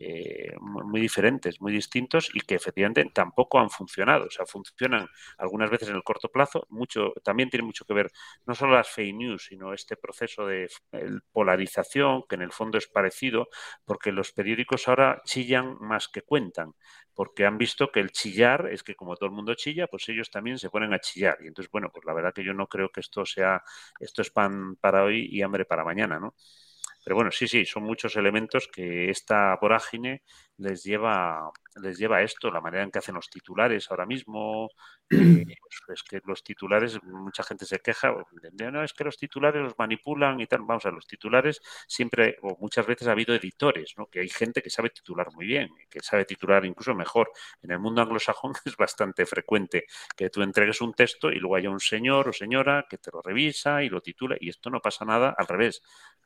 Eh, 0.00 0.52
muy 0.60 1.00
diferentes, 1.00 1.60
muy 1.60 1.72
distintos 1.72 2.30
y 2.32 2.40
que 2.42 2.54
efectivamente 2.54 3.04
tampoco 3.12 3.58
han 3.58 3.68
funcionado. 3.68 4.26
O 4.26 4.30
sea, 4.30 4.46
funcionan 4.46 5.08
algunas 5.38 5.70
veces 5.70 5.88
en 5.88 5.96
el 5.96 6.04
corto 6.04 6.28
plazo, 6.28 6.66
mucho, 6.70 7.12
también 7.24 7.50
tiene 7.50 7.66
mucho 7.66 7.84
que 7.84 7.94
ver 7.94 8.12
no 8.46 8.54
solo 8.54 8.74
las 8.74 8.88
fake 8.88 9.14
news, 9.16 9.46
sino 9.46 9.72
este 9.74 9.96
proceso 9.96 10.46
de 10.46 10.68
polarización, 11.32 12.22
que 12.28 12.36
en 12.36 12.42
el 12.42 12.52
fondo 12.52 12.78
es 12.78 12.86
parecido, 12.86 13.48
porque 13.84 14.12
los 14.12 14.32
periódicos 14.32 14.86
ahora 14.88 15.20
chillan 15.24 15.76
más 15.80 16.08
que 16.08 16.22
cuentan 16.22 16.74
porque 17.14 17.44
han 17.46 17.58
visto 17.58 17.90
que 17.90 17.98
el 17.98 18.12
chillar 18.12 18.68
es 18.70 18.84
que 18.84 18.94
como 18.94 19.16
todo 19.16 19.26
el 19.28 19.34
mundo 19.34 19.54
chilla, 19.56 19.88
pues 19.88 20.08
ellos 20.08 20.30
también 20.30 20.56
se 20.58 20.70
ponen 20.70 20.92
a 20.94 21.00
chillar. 21.00 21.36
Y 21.42 21.48
entonces, 21.48 21.68
bueno, 21.72 21.90
pues 21.92 22.04
la 22.06 22.12
verdad 22.14 22.32
que 22.32 22.44
yo 22.44 22.54
no 22.54 22.68
creo 22.68 22.90
que 22.90 23.00
esto 23.00 23.26
sea, 23.26 23.60
esto 23.98 24.22
es 24.22 24.30
pan 24.30 24.76
para 24.76 25.02
hoy 25.02 25.26
y 25.28 25.42
hambre 25.42 25.64
para 25.64 25.82
mañana, 25.84 26.20
¿no? 26.20 26.34
Pero 27.08 27.16
bueno, 27.16 27.30
sí, 27.30 27.48
sí, 27.48 27.64
son 27.64 27.84
muchos 27.84 28.16
elementos 28.16 28.68
que 28.68 29.08
esta 29.08 29.56
vorágine 29.62 30.20
les 30.58 30.84
lleva, 30.84 31.50
les 31.82 31.96
lleva 31.96 32.18
a 32.18 32.22
esto, 32.22 32.50
la 32.50 32.60
manera 32.60 32.82
en 32.82 32.90
que 32.90 32.98
hacen 32.98 33.14
los 33.14 33.30
titulares 33.30 33.90
ahora 33.90 34.04
mismo. 34.04 34.68
Eh, 35.10 35.56
pues 35.86 36.00
es 36.00 36.02
que 36.02 36.20
los 36.26 36.44
titulares, 36.44 37.02
mucha 37.02 37.42
gente 37.42 37.64
se 37.64 37.78
queja, 37.78 38.14
no, 38.70 38.84
es 38.84 38.92
que 38.92 39.04
los 39.04 39.16
titulares 39.16 39.62
los 39.62 39.78
manipulan 39.78 40.38
y 40.38 40.46
tal. 40.46 40.60
Vamos 40.66 40.84
a 40.84 40.90
los 40.90 41.06
titulares 41.06 41.62
siempre, 41.86 42.36
o 42.42 42.58
muchas 42.60 42.86
veces 42.86 43.08
ha 43.08 43.12
habido 43.12 43.34
editores, 43.34 43.94
¿no? 43.96 44.04
que 44.08 44.20
hay 44.20 44.28
gente 44.28 44.60
que 44.60 44.68
sabe 44.68 44.90
titular 44.90 45.28
muy 45.32 45.46
bien, 45.46 45.70
que 45.88 46.00
sabe 46.00 46.26
titular 46.26 46.62
incluso 46.66 46.94
mejor. 46.94 47.30
En 47.62 47.70
el 47.70 47.78
mundo 47.78 48.02
anglosajón 48.02 48.52
es 48.66 48.76
bastante 48.76 49.24
frecuente 49.24 49.86
que 50.14 50.28
tú 50.28 50.42
entregues 50.42 50.82
un 50.82 50.92
texto 50.92 51.30
y 51.30 51.36
luego 51.36 51.56
haya 51.56 51.70
un 51.70 51.80
señor 51.80 52.28
o 52.28 52.32
señora 52.34 52.84
que 52.90 52.98
te 52.98 53.10
lo 53.10 53.22
revisa 53.22 53.82
y 53.82 53.88
lo 53.88 54.02
titula, 54.02 54.36
y 54.38 54.50
esto 54.50 54.68
no 54.68 54.80
pasa 54.80 55.06
nada 55.06 55.34
al 55.38 55.46
revés 55.46 55.80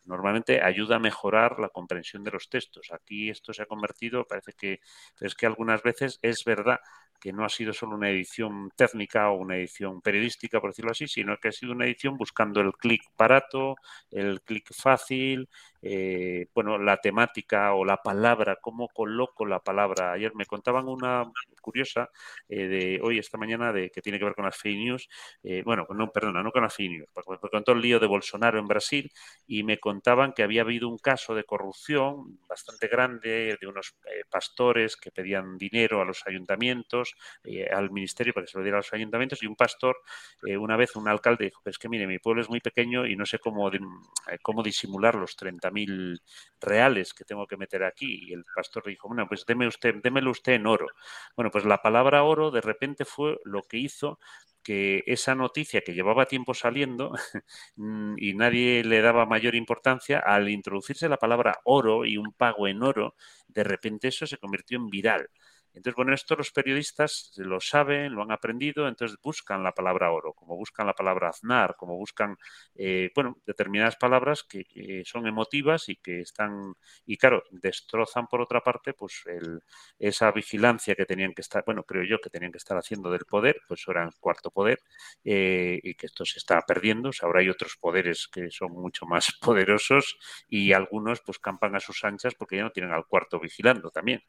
normalmente 0.04 0.60
ayuda 0.72 0.96
a 0.96 0.98
mejorar 0.98 1.58
la 1.60 1.68
comprensión 1.68 2.24
de 2.24 2.32
los 2.32 2.48
textos. 2.48 2.90
Aquí 2.92 3.30
esto 3.30 3.52
se 3.52 3.62
ha 3.62 3.66
convertido, 3.66 4.26
parece 4.26 4.52
que 4.52 4.80
es 5.20 5.34
que 5.34 5.46
algunas 5.46 5.82
veces 5.82 6.18
es 6.22 6.44
verdad 6.44 6.78
que 7.20 7.32
no 7.32 7.44
ha 7.44 7.48
sido 7.48 7.72
solo 7.72 7.94
una 7.94 8.10
edición 8.10 8.70
técnica 8.74 9.30
o 9.30 9.36
una 9.36 9.56
edición 9.56 10.02
periodística, 10.02 10.60
por 10.60 10.70
decirlo 10.70 10.90
así, 10.90 11.06
sino 11.06 11.36
que 11.36 11.48
ha 11.48 11.52
sido 11.52 11.70
una 11.72 11.86
edición 11.86 12.16
buscando 12.16 12.60
el 12.60 12.72
clic 12.72 13.02
barato, 13.16 13.76
el 14.10 14.42
clic 14.42 14.74
fácil, 14.74 15.48
eh, 15.82 16.46
bueno, 16.54 16.78
la 16.78 16.98
temática 16.98 17.74
o 17.74 17.84
la 17.84 17.96
palabra, 17.96 18.56
cómo 18.60 18.88
coloco 18.88 19.44
la 19.44 19.58
palabra. 19.58 20.12
Ayer 20.12 20.32
me 20.34 20.46
contaban 20.46 20.86
una 20.88 21.30
curiosa 21.60 22.10
eh, 22.48 22.66
de 22.68 23.00
hoy, 23.02 23.18
esta 23.18 23.36
mañana, 23.36 23.72
de 23.72 23.90
que 23.90 24.00
tiene 24.00 24.18
que 24.18 24.24
ver 24.24 24.34
con 24.34 24.44
las 24.44 24.56
fake 24.56 24.78
news. 24.78 25.08
Eh, 25.42 25.62
bueno, 25.64 25.86
no, 25.90 26.10
perdona, 26.12 26.42
no 26.42 26.52
con 26.52 26.62
las 26.62 26.74
fake 26.74 26.90
news, 26.90 27.08
me 27.42 27.50
contó 27.50 27.72
el 27.72 27.80
lío 27.80 27.98
de 27.98 28.06
Bolsonaro 28.06 28.58
en 28.58 28.68
Brasil 28.68 29.10
y 29.46 29.64
me 29.64 29.78
contaban 29.78 30.32
que 30.32 30.44
había 30.44 30.62
habido 30.62 30.88
un 30.88 30.98
caso 30.98 31.34
de 31.34 31.44
corrupción 31.44 32.38
bastante 32.48 32.86
grande 32.86 33.58
de 33.60 33.66
unos 33.66 33.96
pastores 34.30 34.96
que 34.96 35.10
pedían 35.10 35.58
dinero 35.58 36.00
a 36.00 36.04
los 36.04 36.22
ayuntamientos, 36.26 37.14
al 37.72 37.90
ministerio 37.90 38.32
para 38.32 38.44
que 38.46 38.52
se 38.52 38.58
lo 38.58 38.64
diera 38.64 38.78
a 38.78 38.80
los 38.80 38.92
ayuntamientos 38.92 39.42
y 39.42 39.46
un 39.46 39.56
pastor, 39.56 39.96
una 40.42 40.76
vez 40.76 40.94
un 40.96 41.08
alcalde 41.08 41.46
dijo, 41.46 41.62
es 41.64 41.78
que 41.78 41.88
mire, 41.88 42.06
mi 42.06 42.18
pueblo 42.18 42.42
es 42.42 42.48
muy 42.48 42.60
pequeño 42.60 43.06
y 43.06 43.16
no 43.16 43.26
sé 43.26 43.38
cómo, 43.38 43.70
cómo 44.42 44.62
disimular 44.62 45.14
los 45.14 45.36
30 45.36 45.71
mil 45.72 46.20
reales 46.60 47.14
que 47.14 47.24
tengo 47.24 47.46
que 47.46 47.56
meter 47.56 47.84
aquí. 47.84 48.28
Y 48.28 48.32
el 48.34 48.44
pastor 48.54 48.84
dijo, 48.86 49.08
bueno, 49.08 49.26
pues 49.28 49.44
deme 49.46 49.66
usted, 49.66 49.96
démelo 50.02 50.30
usted 50.30 50.54
en 50.54 50.66
oro. 50.66 50.86
Bueno, 51.36 51.50
pues 51.50 51.64
la 51.64 51.82
palabra 51.82 52.22
oro 52.24 52.50
de 52.50 52.60
repente 52.60 53.04
fue 53.04 53.38
lo 53.44 53.62
que 53.62 53.78
hizo 53.78 54.18
que 54.62 55.02
esa 55.06 55.34
noticia 55.34 55.82
que 55.82 55.94
llevaba 55.94 56.26
tiempo 56.26 56.54
saliendo 56.54 57.12
mm, 57.76 58.14
y 58.18 58.34
nadie 58.34 58.84
le 58.84 59.02
daba 59.02 59.26
mayor 59.26 59.54
importancia, 59.54 60.18
al 60.20 60.48
introducirse 60.48 61.08
la 61.08 61.16
palabra 61.18 61.60
oro 61.64 62.04
y 62.04 62.16
un 62.16 62.32
pago 62.32 62.68
en 62.68 62.82
oro, 62.82 63.14
de 63.48 63.64
repente 63.64 64.08
eso 64.08 64.26
se 64.26 64.38
convirtió 64.38 64.78
en 64.78 64.86
viral. 64.88 65.28
Entonces, 65.74 65.96
bueno, 65.96 66.14
esto 66.14 66.36
los 66.36 66.52
periodistas 66.52 67.32
lo 67.36 67.60
saben, 67.60 68.14
lo 68.14 68.22
han 68.22 68.32
aprendido, 68.32 68.88
entonces 68.88 69.18
buscan 69.22 69.62
la 69.62 69.72
palabra 69.72 70.12
oro, 70.12 70.32
como 70.34 70.56
buscan 70.56 70.86
la 70.86 70.94
palabra 70.94 71.28
aznar, 71.30 71.76
como 71.76 71.96
buscan, 71.96 72.36
eh, 72.74 73.10
bueno, 73.14 73.38
determinadas 73.46 73.96
palabras 73.96 74.42
que, 74.44 74.64
son 75.04 75.26
emotivas 75.26 75.88
y 75.88 75.96
que 75.96 76.20
están, 76.20 76.74
y 77.06 77.16
claro, 77.16 77.42
destrozan 77.50 78.26
por 78.26 78.40
otra 78.40 78.60
parte, 78.60 78.92
pues 78.94 79.24
esa 79.98 80.30
vigilancia 80.32 80.94
que 80.94 81.06
tenían 81.06 81.34
que 81.34 81.42
estar, 81.42 81.64
bueno, 81.64 81.84
creo 81.84 82.04
yo 82.04 82.20
que 82.20 82.30
tenían 82.30 82.52
que 82.52 82.58
estar 82.58 82.76
haciendo 82.76 83.10
del 83.10 83.24
poder, 83.24 83.60
pues 83.68 83.84
ahora 83.86 84.04
el 84.04 84.14
cuarto 84.20 84.50
poder, 84.50 84.80
eh, 85.24 85.80
y 85.82 85.94
que 85.94 86.06
esto 86.06 86.24
se 86.24 86.38
está 86.38 86.60
perdiendo, 86.66 87.10
o 87.10 87.12
sea, 87.12 87.26
ahora 87.26 87.40
hay 87.40 87.48
otros 87.48 87.76
poderes 87.80 88.28
que 88.28 88.50
son 88.50 88.72
mucho 88.72 89.06
más 89.06 89.32
poderosos 89.40 90.16
y 90.48 90.72
algunos 90.72 91.20
pues 91.24 91.38
campan 91.38 91.74
a 91.76 91.80
sus 91.80 92.04
anchas 92.04 92.34
porque 92.34 92.56
ya 92.56 92.62
no 92.64 92.70
tienen 92.72 92.92
al 92.92 93.06
cuarto 93.06 93.40
vigilando 93.40 93.90
también. 93.90 94.22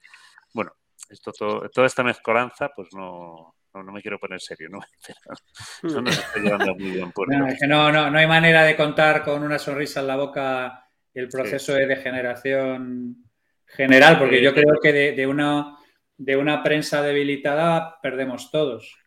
Bueno, 0.53 0.73
esto 1.09 1.31
toda 1.31 1.87
esta 1.87 2.03
mezcolanza, 2.03 2.69
pues 2.75 2.89
no, 2.93 3.55
no, 3.73 3.91
me 3.91 4.01
quiero 4.01 4.19
poner 4.19 4.39
serio, 4.39 4.69
¿no? 4.69 4.79
no 5.83 6.01
nos 6.01 6.17
está 6.17 6.39
llevando 6.39 6.75
muy 6.75 6.91
bien 6.91 7.13
No, 7.27 7.47
es 7.47 7.59
que 7.59 7.67
no, 7.67 7.91
no, 7.91 8.09
no 8.09 8.17
hay 8.17 8.27
manera 8.27 8.63
de 8.63 8.75
contar 8.75 9.23
con 9.23 9.43
una 9.43 9.59
sonrisa 9.59 9.99
en 9.99 10.07
la 10.07 10.15
boca 10.15 10.89
el 11.13 11.27
proceso 11.29 11.73
de 11.73 11.85
degeneración 11.85 13.23
general, 13.65 14.19
porque 14.19 14.41
yo 14.41 14.53
creo 14.53 14.79
que 14.81 14.93
de, 14.93 15.27
una, 15.27 15.77
de 16.17 16.37
una 16.37 16.63
prensa 16.63 17.01
debilitada 17.01 17.99
perdemos 18.01 18.49
todos. 18.51 18.97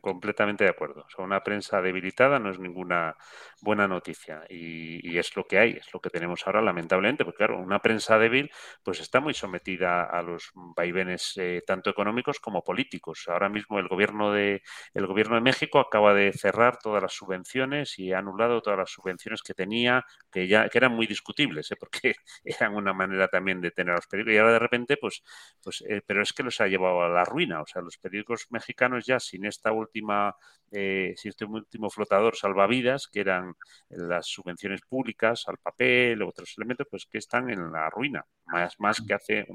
Completamente 0.00 0.64
de 0.64 0.70
acuerdo. 0.70 1.04
O 1.06 1.10
sea, 1.10 1.24
una 1.24 1.42
prensa 1.42 1.80
debilitada 1.82 2.38
no 2.38 2.50
es 2.50 2.58
ninguna 2.58 3.16
buena 3.60 3.88
noticia 3.88 4.44
y, 4.48 5.18
es 5.18 5.36
lo 5.36 5.46
que 5.46 5.58
hay, 5.58 5.70
es 5.72 5.92
lo 5.92 6.00
que 6.00 6.10
tenemos 6.10 6.46
ahora 6.46 6.60
lamentablemente, 6.60 7.24
porque 7.24 7.38
claro, 7.38 7.58
una 7.58 7.80
prensa 7.80 8.18
débil 8.18 8.50
pues 8.82 9.00
está 9.00 9.20
muy 9.20 9.32
sometida 9.32 10.04
a 10.04 10.22
los 10.22 10.50
vaivenes 10.54 11.34
eh, 11.36 11.62
tanto 11.66 11.90
económicos 11.90 12.40
como 12.40 12.62
políticos. 12.64 13.24
Ahora 13.28 13.48
mismo 13.48 13.78
el 13.78 13.88
gobierno 13.88 14.32
de 14.32 14.62
el 14.92 15.06
gobierno 15.06 15.36
de 15.36 15.40
México 15.40 15.78
acaba 15.78 16.14
de 16.14 16.32
cerrar 16.32 16.78
todas 16.78 17.02
las 17.02 17.12
subvenciones 17.12 17.98
y 17.98 18.12
ha 18.12 18.18
anulado 18.18 18.60
todas 18.60 18.78
las 18.78 18.90
subvenciones 18.90 19.42
que 19.42 19.54
tenía, 19.54 20.04
que 20.30 20.46
ya 20.48 20.68
que 20.68 20.78
eran 20.78 20.92
muy 20.92 21.06
discutibles, 21.06 21.70
¿eh? 21.70 21.76
porque 21.78 22.14
eran 22.44 22.74
una 22.74 22.92
manera 22.92 23.28
también 23.28 23.60
de 23.60 23.70
tener 23.70 23.92
a 23.92 23.96
los 23.96 24.06
periódicos 24.06 24.34
y 24.34 24.38
ahora 24.38 24.52
de 24.54 24.58
repente 24.58 24.96
pues 24.96 25.22
pues 25.62 25.82
eh, 25.88 26.02
pero 26.06 26.22
es 26.22 26.32
que 26.32 26.42
los 26.42 26.60
ha 26.60 26.66
llevado 26.66 27.02
a 27.02 27.08
la 27.08 27.24
ruina, 27.24 27.62
o 27.62 27.66
sea, 27.66 27.82
los 27.82 27.98
periódicos 27.98 28.46
mexicanos 28.50 29.06
ya 29.06 29.20
sin 29.20 29.44
esta 29.64 29.72
última 29.72 30.36
eh, 30.70 31.14
este 31.22 31.44
último 31.44 31.88
flotador 31.88 32.34
salvavidas 32.34 33.06
que 33.06 33.20
eran 33.20 33.54
las 33.90 34.26
subvenciones 34.26 34.80
públicas 34.82 35.44
al 35.46 35.58
papel, 35.58 36.20
otros 36.22 36.52
elementos, 36.56 36.88
pues 36.90 37.06
que 37.06 37.18
están 37.18 37.48
en 37.48 37.70
la 37.70 37.88
ruina, 37.90 38.24
más, 38.46 38.74
más 38.80 39.00
que 39.00 39.14
hace. 39.14 39.46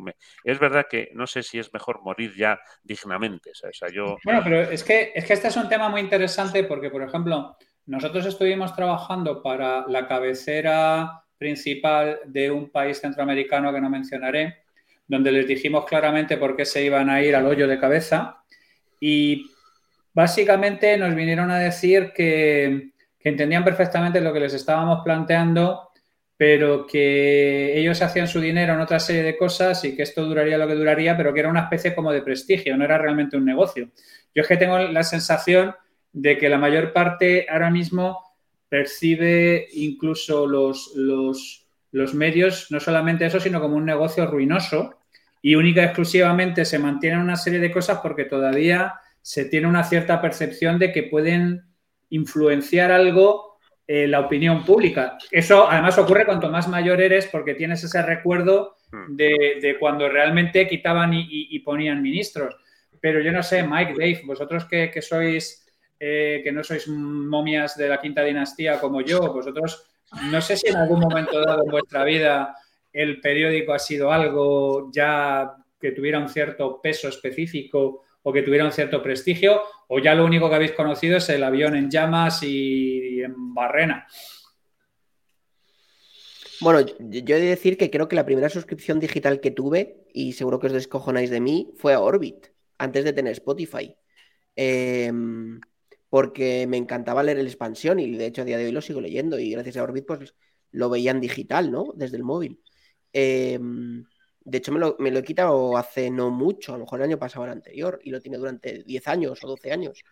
Es 0.46 0.60
verdad 0.60 0.86
que 0.90 1.10
no 1.14 1.28
sé 1.28 1.44
si 1.44 1.60
es 1.60 1.74
mejor 1.74 2.02
morir 2.04 2.34
ya 2.38 2.58
dignamente. 2.84 3.52
yo... 3.94 4.18
Bueno, 4.24 4.42
pero 4.44 4.62
es 4.62 4.82
que, 4.84 5.12
es 5.14 5.26
que 5.26 5.34
este 5.34 5.50
es 5.50 5.58
un 5.58 5.68
tema 5.68 5.90
muy 5.90 6.00
interesante 6.00 6.64
porque, 6.64 6.90
por 6.90 7.04
ejemplo, 7.04 7.58
nosotros 7.86 8.26
estuvimos 8.26 8.74
trabajando 8.74 9.44
para 9.44 9.86
la 9.88 10.08
cabecera 10.08 11.26
principal 11.38 12.22
de 12.28 12.50
un 12.50 12.70
país 12.70 13.02
centroamericano 13.02 13.74
que 13.74 13.82
no 13.82 13.90
mencionaré, 13.90 14.64
donde 15.06 15.34
les 15.34 15.48
dijimos 15.48 15.84
claramente 15.86 16.38
por 16.38 16.56
qué 16.56 16.64
se 16.64 16.82
iban 16.82 17.10
a 17.10 17.22
ir 17.22 17.36
al 17.36 17.46
hoyo 17.46 17.68
de 17.68 17.80
cabeza 17.80 18.38
y 19.02 19.50
básicamente 20.14 20.98
nos 20.98 21.16
vinieron 21.16 21.52
a 21.52 21.60
decir 21.60 22.12
que 22.16 22.92
entendían 23.20 23.64
perfectamente 23.64 24.22
lo 24.22 24.34
que 24.34 24.40
les 24.40 24.54
estábamos 24.54 25.02
planteando, 25.04 25.90
pero 26.38 26.88
que 26.88 27.78
ellos 27.78 28.02
hacían 28.02 28.28
su 28.28 28.40
dinero 28.40 28.74
en 28.74 28.80
otra 28.80 29.00
serie 29.00 29.24
de 29.24 29.38
cosas 29.38 29.84
y 29.84 29.96
que 29.96 30.04
esto 30.04 30.24
duraría 30.24 30.58
lo 30.58 30.68
que 30.68 30.76
duraría, 30.76 31.18
pero 31.18 31.34
que 31.34 31.42
era 31.42 31.50
una 31.50 31.64
especie 31.64 31.94
como 31.94 32.14
de 32.14 32.22
prestigio, 32.22 32.78
no 32.78 32.86
era 32.86 32.98
realmente 32.98 33.36
un 33.36 33.46
negocio. 33.46 33.90
Yo 34.34 34.42
es 34.42 34.48
que 34.48 34.58
tengo 34.58 34.80
la 34.80 35.04
sensación 35.04 35.76
de 36.14 36.38
que 36.38 36.50
la 36.50 36.58
mayor 36.58 36.94
parte 36.94 37.46
ahora 37.50 37.70
mismo 37.70 38.20
percibe 38.70 39.68
incluso 39.74 40.48
los, 40.48 40.94
los, 40.96 41.68
los 41.92 42.14
medios, 42.14 42.68
no 42.70 42.80
solamente 42.80 43.26
eso, 43.26 43.40
sino 43.40 43.60
como 43.60 43.76
un 43.76 43.86
negocio 43.86 44.26
ruinoso 44.26 45.00
y 45.42 45.56
única 45.56 45.82
y 45.82 45.86
exclusivamente 45.86 46.66
se 46.66 46.80
mantienen 46.80 47.20
una 47.20 47.36
serie 47.36 47.60
de 47.60 47.72
cosas 47.72 48.00
porque 48.02 48.26
todavía 48.26 48.94
se 49.22 49.46
tiene 49.46 49.68
una 49.68 49.84
cierta 49.84 50.22
percepción 50.22 50.80
de 50.80 50.92
que 50.92 51.04
pueden 51.04 51.64
influenciar 52.10 52.92
algo 52.92 53.58
en 53.88 54.12
la 54.12 54.20
opinión 54.20 54.64
pública. 54.64 55.18
Eso 55.32 55.70
además 55.70 55.98
ocurre 55.98 56.26
cuanto 56.26 56.50
más 56.50 56.68
mayor 56.68 57.02
eres 57.02 57.28
porque 57.28 57.56
tienes 57.56 57.84
ese 57.84 58.02
recuerdo 58.04 58.76
hmm. 58.92 59.16
de, 59.16 59.78
cuando 59.80 60.08
realmente 60.10 60.68
quitaban 60.68 61.12
y, 61.14 61.60
ponían 61.60 62.02
ministros. 62.02 62.56
pero 63.02 63.22
yo 63.22 63.32
no 63.32 63.42
sé, 63.42 63.64
Mike, 63.64 63.94
Dave, 63.94 64.22
vosotros 64.26 64.66
que, 64.66 65.02
sois, 65.02 65.66
eh, 66.00 66.42
que 66.44 66.52
no 66.52 66.64
sois 66.64 66.88
momias 66.88 67.78
de 67.78 67.90
la 67.90 68.00
quinta 68.00 68.24
dinastía 68.24 68.80
como 68.80 69.02
yo, 69.02 69.34
vosotros, 69.34 69.90
no 70.32 70.42
sé 70.42 70.58
si 70.58 70.68
en 70.68 70.78
algún 70.78 71.00
momento 71.00 71.40
dado 71.40 71.64
en 71.64 71.72
vuestra 71.72 72.04
vida 72.04 72.56
el 72.92 73.22
periódico 73.22 73.74
ha 73.74 73.80
sido 73.80 74.12
algo 74.12 74.90
ya 74.92 75.56
que 75.80 75.92
tuviera 75.92 76.20
un 76.20 76.30
cierto 76.30 76.82
peso 76.82 77.08
específico 77.08 78.06
o 78.30 78.34
que 78.34 78.44
tuviera 78.44 78.66
un 78.66 78.72
cierto 78.72 79.02
prestigio, 79.02 79.62
o 79.88 80.00
ya 80.00 80.14
lo 80.14 80.24
único 80.24 80.50
que 80.50 80.56
habéis 80.56 80.74
conocido 80.74 81.18
es 81.18 81.28
el 81.30 81.44
avión 81.44 81.76
en 81.76 81.90
llamas 81.90 82.44
y 82.44 83.22
en 83.22 83.54
barrena. 83.56 84.08
Bueno, 86.62 86.82
yo 86.82 87.36
he 87.36 87.40
de 87.40 87.48
decir 87.48 87.78
que 87.78 87.90
creo 87.90 88.08
que 88.08 88.16
la 88.16 88.26
primera 88.26 88.50
suscripción 88.50 89.00
digital 89.00 89.40
que 89.40 89.50
tuve, 89.50 90.06
y 90.14 90.34
seguro 90.34 90.60
que 90.60 90.68
os 90.68 90.74
descojonáis 90.74 91.30
de 91.30 91.40
mí, 91.40 91.74
fue 91.78 91.94
a 91.94 92.02
Orbit, 92.02 92.48
antes 92.78 93.04
de 93.04 93.14
tener 93.14 93.32
Spotify. 93.34 93.96
Em, 94.56 95.60
porque 96.10 96.68
me 96.68 96.78
encantaba 96.78 97.24
leer 97.24 97.40
el 97.40 97.48
expansión 97.48 98.00
y 98.00 98.12
de 98.16 98.26
hecho 98.26 98.42
a 98.42 98.46
día 98.46 98.58
de 98.58 98.66
hoy 98.66 98.72
lo 98.72 98.82
sigo 98.82 99.00
leyendo 99.00 99.40
y 99.40 99.52
gracias 99.52 99.78
a 99.78 99.84
Orbit 99.84 100.06
pues 100.06 100.36
lo 100.72 100.90
veía 100.90 101.12
en 101.12 101.22
digital, 101.22 101.72
¿no? 101.72 101.94
Desde 101.96 102.18
el 102.18 102.24
móvil. 102.24 102.60
Em, 103.14 104.06
de 104.50 104.58
hecho 104.58 104.72
me 104.72 104.80
lo, 104.80 104.96
me 105.00 105.12
lo, 105.12 105.20
he 105.20 105.24
quitado 105.24 105.78
hace 105.78 106.10
no 106.10 106.30
mucho, 106.30 106.74
a 106.74 106.78
lo 106.78 106.86
mejor 106.86 107.00
el 107.00 107.06
año 107.06 107.20
pasado 107.20 107.44
o 107.44 107.46
el 107.46 107.52
anterior, 107.52 108.00
y 108.04 108.12
lo 108.12 108.20
tiene 108.20 108.38
durante 108.38 108.84
10 108.84 109.08
años 109.08 109.44
o 109.44 109.48
12 109.48 109.72
años. 109.72 110.04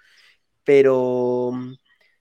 Pero 0.64 1.52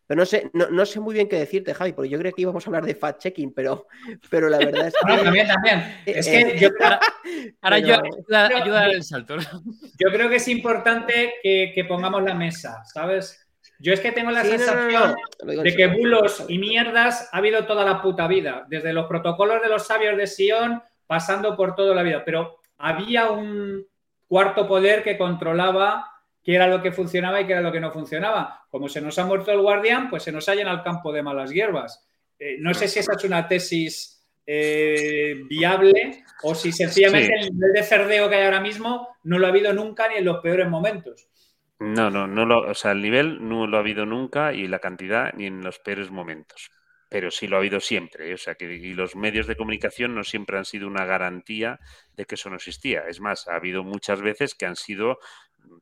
pero 0.06 0.20
no 0.20 0.26
sé, 0.26 0.50
no, 0.52 0.86
sé 0.86 1.00
muy 1.00 1.14
bien 1.14 1.28
qué 1.28 1.36
decirte, 1.36 1.74
Javi, 1.74 1.92
porque 1.92 2.08
yo 2.08 2.18
creo 2.18 2.32
que 2.32 2.42
íbamos 2.42 2.64
a 2.64 2.70
hablar 2.70 2.84
de 2.84 2.98
fact-checking, 2.98 3.52
pero, 3.54 3.88
pero 4.30 4.48
la 4.48 4.58
verdad 4.58 4.86
es 4.86 4.94
que. 5.04 5.16
No, 5.16 5.22
también, 5.22 5.48
también. 5.48 6.00
Es 6.06 6.28
que 6.28 6.40
eh, 6.40 6.58
yo, 6.60 6.68
ahora, 7.60 7.78
yo 7.80 7.96
ayuda, 8.32 8.82
a 8.82 8.86
el 8.86 9.02
salto. 9.02 9.36
Yo 9.36 10.10
creo 10.12 10.28
que 10.28 10.36
es 10.36 10.46
importante 10.46 11.34
que, 11.42 11.84
pongamos 11.88 12.22
la 12.22 12.34
mesa, 12.34 12.84
¿sabes? 12.84 13.42
Yo 13.80 13.92
es 13.92 14.00
que 14.00 14.12
tengo 14.12 14.30
la 14.30 14.44
sensación 14.44 15.16
de 15.42 15.74
que 15.74 15.86
bulos 15.88 16.44
y 16.48 16.58
mierdas 16.58 17.28
ha 17.32 17.38
habido 17.38 17.66
toda 17.66 17.84
la 17.84 18.00
puta 18.00 18.28
vida, 18.28 18.64
desde 18.68 18.92
los 18.92 19.06
protocolos 19.06 19.60
de 19.60 19.68
los 19.68 19.86
sabios 19.86 20.16
de 20.16 20.26
Sion, 20.28 20.82
pasando 21.06 21.56
por 21.56 21.74
toda 21.74 21.94
la 21.94 22.02
vida. 22.02 22.22
Pero 22.24 22.60
había 22.78 23.30
un 23.30 23.86
cuarto 24.26 24.66
poder 24.66 25.02
que 25.02 25.16
controlaba 25.16 26.12
qué 26.42 26.54
era 26.54 26.68
lo 26.68 26.82
que 26.82 26.92
funcionaba 26.92 27.40
y 27.40 27.46
qué 27.46 27.52
era 27.52 27.62
lo 27.62 27.72
que 27.72 27.80
no 27.80 27.90
funcionaba. 27.90 28.66
Como 28.70 28.88
se 28.88 29.00
nos 29.00 29.18
ha 29.18 29.26
muerto 29.26 29.50
el 29.50 29.60
guardián, 29.60 30.08
pues 30.08 30.22
se 30.22 30.32
nos 30.32 30.48
ha 30.48 30.54
llenado 30.54 30.78
el 30.78 30.84
campo 30.84 31.12
de 31.12 31.22
malas 31.22 31.50
hierbas. 31.50 32.06
Eh, 32.38 32.56
no 32.60 32.74
sé 32.74 32.88
si 32.88 33.00
esa 33.00 33.14
es 33.14 33.24
una 33.24 33.48
tesis 33.48 34.16
eh, 34.46 35.42
viable 35.48 36.24
o 36.42 36.54
si 36.54 36.70
sencillamente 36.70 37.34
el 37.34 37.52
nivel 37.52 37.72
de 37.72 37.82
cerdeo 37.82 38.28
que 38.28 38.36
hay 38.36 38.44
ahora 38.44 38.60
mismo 38.60 39.08
no 39.24 39.38
lo 39.38 39.46
ha 39.46 39.50
habido 39.50 39.72
nunca 39.72 40.08
ni 40.08 40.16
en 40.16 40.24
los 40.24 40.40
peores 40.40 40.68
momentos. 40.68 41.28
No, 41.78 42.10
no, 42.10 42.26
no 42.26 42.46
lo, 42.46 42.70
o 42.70 42.74
sea, 42.74 42.92
el 42.92 43.02
nivel 43.02 43.46
no 43.46 43.66
lo 43.66 43.76
ha 43.76 43.80
habido 43.80 44.06
nunca 44.06 44.52
y 44.52 44.68
la 44.68 44.78
cantidad 44.78 45.32
ni 45.34 45.46
en 45.46 45.62
los 45.62 45.78
peores 45.78 46.10
momentos. 46.10 46.70
Pero 47.08 47.30
sí 47.30 47.46
lo 47.46 47.56
ha 47.56 47.60
habido 47.60 47.80
siempre. 47.80 48.34
O 48.34 48.36
sea, 48.36 48.56
que 48.56 48.72
y 48.74 48.94
los 48.94 49.16
medios 49.16 49.46
de 49.46 49.56
comunicación 49.56 50.14
no 50.14 50.24
siempre 50.24 50.58
han 50.58 50.64
sido 50.64 50.86
una 50.88 51.04
garantía 51.04 51.78
de 52.16 52.24
que 52.24 52.34
eso 52.34 52.50
no 52.50 52.56
existía. 52.56 53.04
Es 53.08 53.20
más, 53.20 53.48
ha 53.48 53.56
habido 53.56 53.84
muchas 53.84 54.20
veces 54.22 54.54
que 54.54 54.66
han 54.66 54.76
sido 54.76 55.18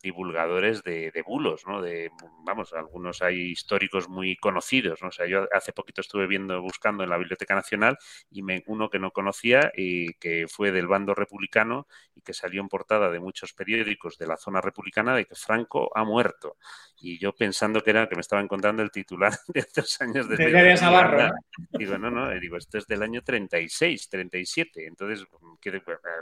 divulgadores 0.03 0.83
de, 0.83 1.11
bulos, 1.27 1.66
¿no? 1.66 1.81
De, 1.81 2.11
vamos, 2.44 2.73
algunos 2.73 3.23
hay 3.23 3.51
históricos 3.51 4.09
muy 4.09 4.37
conocidos, 4.37 5.01
¿no? 5.03 5.09
O 5.09 5.12
sea, 5.12 5.27
yo 5.27 5.47
hace 5.53 5.73
poquito 5.73 6.01
estuve 6.01 6.27
viendo, 6.27 6.61
buscando 6.61 7.05
en 7.05 7.11
la 7.11 7.18
Biblioteca 7.18 7.55
Nacional 7.55 7.99
y 8.31 8.42
me, 8.42 8.62
uno 8.66 8.90
que 8.90 8.99
no 8.99 9.11
conocía 9.11 9.73
y 9.77 10.14
que 10.14 10.47
fue 10.49 10.73
del 10.73 10.87
bando 10.87 11.14
republicano 11.14 11.87
y 12.14 12.23
que 12.23 12.35
salió 12.35 12.61
en 12.61 12.68
portada 12.68 13.11
de 13.11 13.20
muchos 13.20 13.53
periódicos 13.53 14.18
de 14.18 14.27
la 14.27 14.37
zona 14.37 14.61
republicana 14.61 15.14
de 15.16 15.25
que 15.25 15.35
Franco 15.35 15.90
ha 15.94 16.05
muerto. 16.05 16.57
Y 17.01 17.18
yo 17.18 17.35
pensando 17.35 17.83
que 17.83 17.90
era 17.90 18.09
que 18.09 18.14
me 18.14 18.20
estaba 18.20 18.42
encontrando 18.42 18.83
el 18.83 18.90
titular 18.90 19.33
de 19.49 19.61
estos 19.61 20.01
años 20.01 20.29
de... 20.29 20.37
de 20.37 20.75
Navarro. 20.75 21.35
Digo, 21.70 21.99
no, 21.99 22.11
no, 22.11 22.31
digo, 22.38 22.57
esto 22.57 22.79
es 22.79 22.87
del 22.87 23.03
año 23.03 23.23
36, 23.23 24.09
37. 24.09 24.87
Entonces, 24.87 25.27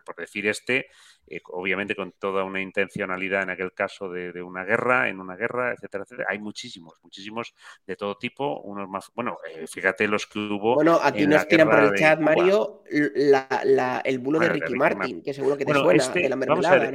por 0.04 0.16
decir 0.16 0.46
este, 0.46 0.86
eh, 1.26 1.40
obviamente 1.44 1.94
con 1.94 2.12
toda 2.12 2.44
una 2.44 2.60
intencionalidad 2.60 3.42
en 3.42 3.50
aquel 3.52 3.72
caso 3.72 4.10
de, 4.10 4.42
una 4.42 4.64
guerra, 4.64 5.08
en 5.08 5.20
una 5.20 5.36
guerra, 5.36 5.72
etcétera, 5.72 6.04
etcétera. 6.04 6.28
Hay 6.30 6.38
muchísimos, 6.38 6.94
muchísimos 7.02 7.54
de 7.86 7.96
todo 7.96 8.16
tipo, 8.16 8.60
unos 8.62 8.88
más, 8.88 9.10
bueno, 9.14 9.38
eh, 9.48 9.66
fíjate 9.66 10.08
los 10.08 10.26
que 10.26 10.38
hubo. 10.38 10.74
Bueno, 10.74 10.98
aquí 11.02 11.26
nos 11.26 11.46
tiran 11.46 11.68
por 11.68 11.80
el 11.80 11.94
chat, 11.94 12.18
Mario, 12.20 12.82
el 12.90 14.18
bulo 14.18 14.38
de 14.38 14.48
Ricky, 14.48 14.74
Martin, 14.74 15.22
que 15.22 15.34
seguro 15.34 15.56
que 15.56 15.64
te 15.64 15.74
suena, 15.74 16.02
este, 16.02 16.20
de 16.20 16.28
la 16.28 16.36
mermelada, 16.36 16.90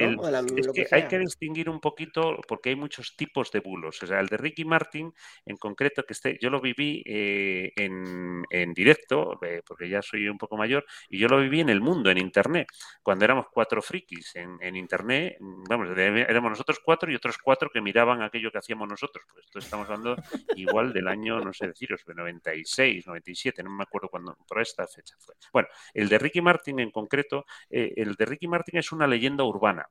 es 0.56 0.68
que, 0.74 0.88
hay 0.92 1.08
que 1.08 1.20
distinguir 1.20 1.70
un 1.70 1.80
poquito, 1.80 2.40
porque 2.48 2.70
hay 2.70 2.76
muchos 2.76 3.16
tipos 3.16 3.52
de 3.52 3.60
bulos. 3.60 4.02
O 4.04 4.08
sea, 4.08 4.20
el 4.20 4.28
de 4.28 4.38
Ricky 4.38 4.66
Martin, 4.66 5.14
en 5.46 5.58
concreto, 5.58 6.04
que 6.04 6.14
este, 6.14 6.38
yo 6.42 6.50
lo 6.50 6.60
viví 6.60 7.04
eh, 7.06 7.72
en, 7.76 8.44
en, 8.50 8.74
directo, 8.74 9.40
porque 9.66 9.90
ya 9.90 10.02
soy 10.02 10.28
un 10.28 10.38
poco 10.38 10.58
mayor, 10.58 10.86
y 11.10 11.20
yo 11.20 11.28
lo 11.28 11.40
viví 11.40 11.62
en 11.62 11.70
el 11.70 11.82
mundo, 11.82 12.10
en 12.10 12.18
internet, 12.18 12.68
cuando 13.02 13.26
éramos 13.26 13.48
cuatro 13.52 13.82
frikis 13.82 14.36
en, 14.36 14.76
internet, 14.76 15.38
vamos, 15.40 15.90
éramos 16.38 16.52
nosotros 16.52 16.80
cuatro 16.84 17.12
y 17.12 17.16
otros 17.16 17.38
cuatro 17.38 17.70
que 17.70 17.82
miraban 17.82 18.22
aquello 18.22 18.52
que 18.52 18.60
hacíamos 18.60 18.88
nosotros. 18.88 19.26
Pues 19.32 19.46
esto 19.46 19.60
estamos 19.60 19.90
hablando 19.90 20.16
igual 20.56 20.94
del 20.94 21.08
año, 21.08 21.40
no 21.40 21.52
sé 21.52 21.68
deciros, 21.68 22.06
de 22.06 22.14
96, 22.14 23.08
97, 23.08 23.64
no 23.64 23.72
me 23.72 23.84
acuerdo 23.84 24.10
cuándo, 24.10 24.38
por 24.48 24.62
esta 24.62 24.88
fecha 24.88 25.16
fue. 25.20 25.36
Bueno, 25.52 25.70
el 25.94 26.08
de 26.10 26.18
Ricky 26.18 26.42
Martin 26.42 26.80
en 26.80 26.92
concreto, 26.92 27.46
eh, 27.70 27.94
el 27.98 28.16
de 28.16 28.26
Ricky 28.26 28.48
Martin 28.48 28.78
es 28.78 28.92
una 28.92 29.08
leyenda 29.08 29.44
urbana 29.44 29.88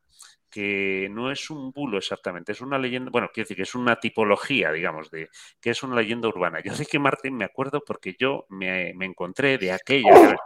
que 0.51 1.09
no 1.11 1.31
es 1.31 1.51
un 1.51 1.73
bulo 1.73 1.99
exactamente, 1.99 2.53
es 2.53 2.61
una 2.61 2.79
leyenda, 2.79 3.11
bueno, 3.11 3.29
quiero 3.33 3.45
decir 3.45 3.57
que 3.57 3.65
es 3.65 3.75
una 3.75 3.97
tipología, 3.97 4.73
digamos, 4.73 5.11
de 5.11 5.29
que 5.61 5.71
es 5.71 5.83
una 5.83 5.97
leyenda 5.97 6.29
urbana. 6.29 6.61
Yo 6.63 6.73
Ricky 6.75 6.99
Martin 6.99 7.37
me 7.37 7.45
acuerdo 7.45 7.83
porque 7.85 8.17
yo 8.19 8.47
me, 8.49 8.91
encontré 8.91 9.59
de 9.59 9.73
aquella, 9.73 10.37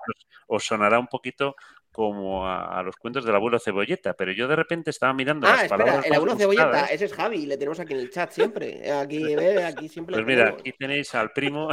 os 0.46 0.64
sonará 0.64 0.98
un 0.98 1.06
poquito 1.06 1.54
como 1.92 2.46
a, 2.46 2.82
los 2.82 2.96
cuentos 2.96 3.24
del 3.24 3.34
abuelo 3.34 3.58
Cebolleta, 3.58 4.14
pero 4.14 4.32
yo 4.32 4.46
de 4.46 4.56
repente 4.56 4.90
estaba 4.90 5.12
mirando 5.12 5.46
ah, 5.46 5.50
las 5.50 5.62
espera, 5.64 6.00
El 6.04 6.14
abuelo 6.14 6.36
Cebolleta, 6.36 6.86
ese 6.86 7.06
es 7.06 7.12
Javi, 7.12 7.46
le 7.46 7.56
tenemos 7.56 7.80
aquí 7.80 7.94
en 7.94 8.00
el 8.00 8.10
chat 8.10 8.30
siempre. 8.30 8.90
Aquí, 8.92 9.34
ve, 9.34 9.64
aquí 9.64 9.88
siempre. 9.88 10.14
Pues 10.14 10.26
mira, 10.26 10.50
aquí 10.50 10.72
tenéis 10.72 11.14
al 11.14 11.32
primo 11.32 11.68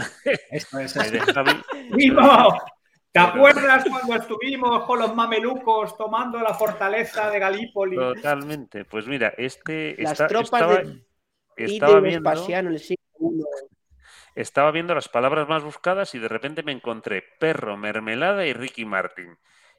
Esto 0.51 0.79
es 0.79 1.11
de 1.11 1.19
Javi. 1.19 1.51
¡Primo! 1.91 2.57
¿Te 3.11 3.19
acuerdas 3.19 3.85
cuando 3.89 4.15
estuvimos 4.15 4.83
con 4.85 4.99
los 4.99 5.15
mamelucos 5.15 5.97
tomando 5.97 6.39
la 6.39 6.53
fortaleza 6.53 7.29
de 7.29 7.39
Galípoli? 7.39 7.95
Totalmente. 7.95 8.85
Pues 8.85 9.07
mira, 9.07 9.33
este 9.37 9.95
las 9.97 10.17
tropas 10.17 10.43
estaba, 10.43 10.75
de 10.83 11.03
estaba 11.57 11.99
viendo, 11.99 12.31
el 12.31 12.79
siglo 12.79 12.97
estaba 14.35 14.71
viendo 14.71 14.93
las 14.93 15.09
palabras 15.09 15.49
más 15.49 15.63
buscadas 15.63 16.13
y 16.13 16.19
de 16.19 16.27
repente 16.27 16.61
me 16.61 16.71
encontré 16.71 17.23
perro, 17.39 17.75
mermelada 17.75 18.45
y 18.45 18.53
Ricky 18.53 18.85
Martin. 18.85 19.35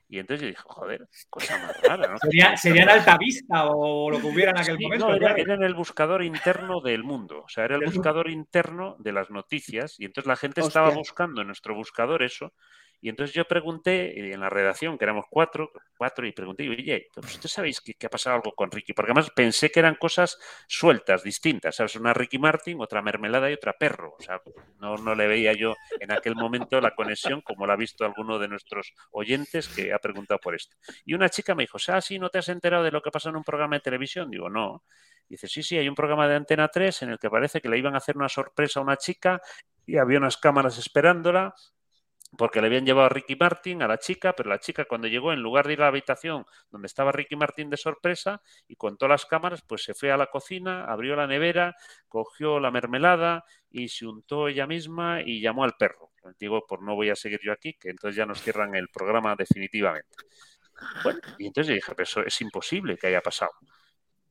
Y 0.09 0.19
entonces 0.19 0.41
yo 0.43 0.49
dije, 0.49 0.63
joder, 0.65 1.09
cosa 1.31 1.59
más 1.59 1.81
rara, 1.83 2.09
¿no? 2.09 2.19
Sería, 2.57 2.83
en 2.83 2.89
alta 2.89 3.17
vista 3.19 3.67
o 3.67 4.11
lo 4.11 4.19
que 4.19 4.27
hubiera 4.27 4.51
en 4.53 4.59
aquel 4.59 4.79
momento. 4.81 5.07
No, 5.07 5.15
era, 5.15 5.37
en 5.37 5.63
el 5.63 5.75
buscador 5.75 6.25
interno 6.25 6.81
del 6.81 7.05
mundo. 7.05 7.43
O 7.45 7.49
sea, 7.49 7.67
era 7.67 7.77
el 7.77 7.85
buscador 7.85 8.31
interno 8.31 8.97
de 8.99 9.13
las 9.13 9.31
noticias. 9.31 10.01
Y 10.01 10.07
entonces 10.07 10.27
la 10.27 10.37
gente 10.37 10.63
estaba 10.63 10.91
buscando 10.91 11.43
en 11.43 11.49
nuestro 11.49 11.75
buscador 11.75 12.23
eso. 12.23 12.55
Y 13.01 13.09
entonces 13.09 13.35
yo 13.35 13.45
pregunté 13.47 14.19
eh, 14.19 14.33
en 14.33 14.41
la 14.41 14.51
redacción, 14.51 14.99
que 14.99 15.05
éramos 15.05 15.27
cuatro, 15.31 15.71
cuatro 15.97 16.27
y 16.27 16.33
pregunté, 16.33 16.69
oye, 16.69 17.09
¿pero 17.15 17.27
¿usted 17.27 17.49
sabéis 17.49 17.81
que, 17.81 17.95
ha 18.07 18.11
pasado 18.11 18.37
algo 18.37 18.53
con 18.53 18.71
Ricky? 18.71 18.93
Porque 18.93 19.13
además 19.13 19.31
pensé 19.31 19.71
que 19.71 19.81
eran 19.81 19.95
cosas 19.95 20.39
sueltas, 20.67 21.23
distintas. 21.23 21.77
¿Sabes? 21.77 21.97
Una 21.97 22.13
Ricky 22.13 22.39
Martin, 22.39 22.81
otra 22.81 23.03
mermelada 23.03 23.51
y 23.51 23.55
otra 23.55 23.73
perro. 23.75 24.17
O 24.19 24.23
sea, 24.23 24.41
no, 24.79 24.97
no 24.97 25.15
le 25.15 25.27
veía 25.27 25.53
yo 25.53 25.75
en 26.01 26.13
aquel 26.13 26.35
momento 26.35 26.81
la 26.81 26.95
conexión 26.95 27.41
como 27.43 27.67
la 27.67 27.75
ha 27.75 27.77
visto 27.77 28.05
alguno 28.05 28.39
de 28.39 28.49
nuestros 28.49 28.93
oyentes 29.13 29.69
que 29.69 29.93
ha 29.93 29.99
preguntado 29.99 30.41
por 30.41 30.55
esto. 30.55 30.77
Y 31.05 31.15
una 31.15 31.29
chica 31.29 31.55
me 31.55 31.65
dijo, 31.65 31.79
ah, 31.89 32.01
sí, 32.01 32.19
¿no 32.19 32.31
te 32.31 32.39
has 32.39 32.49
enterado 32.49 32.83
de 32.83 32.91
lo 32.91 33.03
que 33.03 33.11
pasa 33.11 33.29
en 33.29 33.37
un 33.37 33.45
programa 33.45 33.77
de 33.77 33.81
televisión? 33.81 34.31
Digo, 34.31 34.51
no. 34.51 34.83
Dice, 35.29 35.47
sí, 35.47 35.63
sí, 35.63 35.77
hay 35.77 35.89
un 35.89 35.95
programa 35.95 36.27
de 36.27 36.37
Antena 36.37 36.69
3 36.69 37.03
en 37.03 37.11
el 37.11 37.19
que 37.19 37.29
parece 37.29 37.61
que 37.61 37.69
le 37.69 37.79
iban 37.79 37.95
a 37.95 37.99
hacer 37.99 38.17
una 38.17 38.29
sorpresa 38.29 38.81
a 38.81 38.83
una 38.83 38.97
chica 38.97 39.41
y 39.87 39.99
había 39.99 40.19
unas 40.19 40.39
cámaras 40.39 40.79
esperándola 40.79 41.55
porque 42.37 42.61
le 42.61 42.67
habían 42.67 42.85
llevado 42.85 43.07
a 43.07 43.09
Ricky 43.09 43.37
Martin, 43.37 43.83
a 43.83 43.89
la 43.89 43.99
chica, 43.99 44.35
pero 44.35 44.49
la 44.49 44.59
chica 44.59 44.85
cuando 44.85 45.09
llegó, 45.09 45.33
en 45.33 45.41
lugar 45.41 45.67
de 45.67 45.75
ir 45.75 45.81
a 45.81 45.85
la 45.85 45.89
habitación 45.89 46.45
donde 46.71 46.87
estaba 46.87 47.13
Ricky 47.13 47.37
Martin 47.37 47.71
de 47.71 47.77
sorpresa 47.77 48.43
y 48.67 48.77
con 48.77 48.99
todas 48.99 49.11
las 49.11 49.27
cámaras, 49.27 49.63
pues 49.63 49.83
se 49.85 49.95
fue 49.95 50.13
a 50.13 50.17
la 50.17 50.27
cocina, 50.27 50.85
abrió 50.85 51.17
la 51.17 51.27
nevera, 51.27 51.75
cogió 52.09 52.61
la 52.61 52.71
mermelada 52.71 53.45
y 53.71 53.89
se 53.89 54.07
untó 54.07 54.49
ella 54.49 54.67
misma 54.67 55.23
y 55.23 55.41
llamó 55.41 55.65
al 55.65 55.75
perro. 55.79 56.13
Digo, 56.39 56.65
pues 56.69 56.81
no 56.83 56.95
voy 56.95 57.11
a 57.11 57.17
seguir 57.17 57.41
yo 57.43 57.53
aquí, 57.53 57.75
que 57.75 57.89
entonces 57.89 58.17
ya 58.17 58.27
nos 58.27 58.43
cierran 58.43 58.75
el 58.75 58.89
programa 58.89 59.35
definitivamente. 59.35 60.17
Bueno, 61.03 61.21
y 61.39 61.47
entonces 61.47 61.69
yo 61.69 61.75
dije, 61.75 61.93
pero 61.97 62.05
eso 62.05 62.21
es 62.21 62.41
imposible 62.41 62.97
que 62.97 63.07
haya 63.09 63.21
pasado 63.21 63.53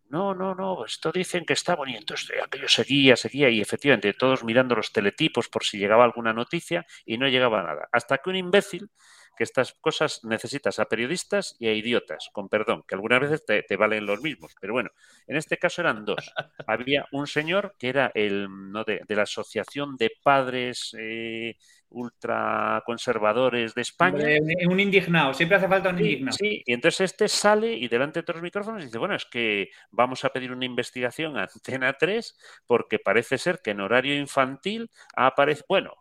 no, 0.09 0.33
no, 0.33 0.55
no, 0.55 0.85
esto 0.85 1.11
dicen 1.11 1.45
que 1.45 1.53
está 1.53 1.75
bonito. 1.75 1.99
Entonces 1.99 2.29
aquello 2.43 2.67
seguía, 2.69 3.15
seguía 3.15 3.49
y 3.49 3.61
efectivamente 3.61 4.13
todos 4.13 4.43
mirando 4.43 4.75
los 4.75 4.91
teletipos 4.91 5.49
por 5.49 5.63
si 5.63 5.77
llegaba 5.77 6.03
alguna 6.05 6.33
noticia 6.33 6.85
y 7.05 7.17
no 7.17 7.27
llegaba 7.27 7.63
nada. 7.63 7.89
Hasta 7.91 8.17
que 8.17 8.29
un 8.29 8.35
imbécil 8.37 8.89
que 9.37 9.43
estas 9.43 9.73
cosas 9.73 10.23
necesitas 10.23 10.79
a 10.79 10.85
periodistas 10.85 11.55
y 11.59 11.67
a 11.67 11.73
idiotas, 11.73 12.29
con 12.33 12.49
perdón, 12.49 12.83
que 12.87 12.95
algunas 12.95 13.21
veces 13.21 13.45
te, 13.45 13.77
valen 13.77 14.05
los 14.05 14.21
mismos, 14.21 14.55
pero 14.59 14.73
bueno, 14.73 14.89
en 15.27 15.37
este 15.37 15.57
caso 15.57 15.81
eran 15.81 16.03
dos. 16.03 16.33
Había 16.67 17.05
un 17.11 17.27
señor 17.27 17.75
que 17.77 17.89
era 17.89 18.11
el 18.13 18.47
¿no? 18.49 18.83
de, 18.83 19.03
la 19.07 19.23
Asociación 19.23 19.95
de 19.97 20.11
Padres 20.23 20.95
eh, 20.99 21.55
ultraconservadores 21.89 23.73
de 23.75 23.81
España. 23.81 24.25
Un 24.67 24.79
indignado, 24.79 25.33
siempre 25.33 25.57
hace 25.57 25.67
falta 25.67 25.89
un 25.89 25.99
indignado. 25.99 26.35
Sí, 26.37 26.63
y 26.65 26.73
entonces 26.73 27.11
este 27.11 27.27
sale 27.27 27.73
y 27.73 27.87
delante 27.87 28.19
de 28.19 28.23
todos 28.23 28.37
los 28.37 28.43
micrófonos 28.43 28.83
dice, 28.83 28.97
bueno, 28.97 29.15
es 29.15 29.25
que 29.25 29.69
vamos 29.91 30.25
a 30.25 30.29
pedir 30.29 30.51
una 30.51 30.65
investigación 30.65 31.37
a 31.37 31.43
Antena 31.43 31.93
3 31.93 32.37
porque 32.65 32.99
parece 32.99 33.37
ser 33.37 33.61
que 33.63 33.71
en 33.71 33.81
horario 33.81 34.15
infantil 34.15 34.89
aparece, 35.15 35.63
bueno, 35.69 35.93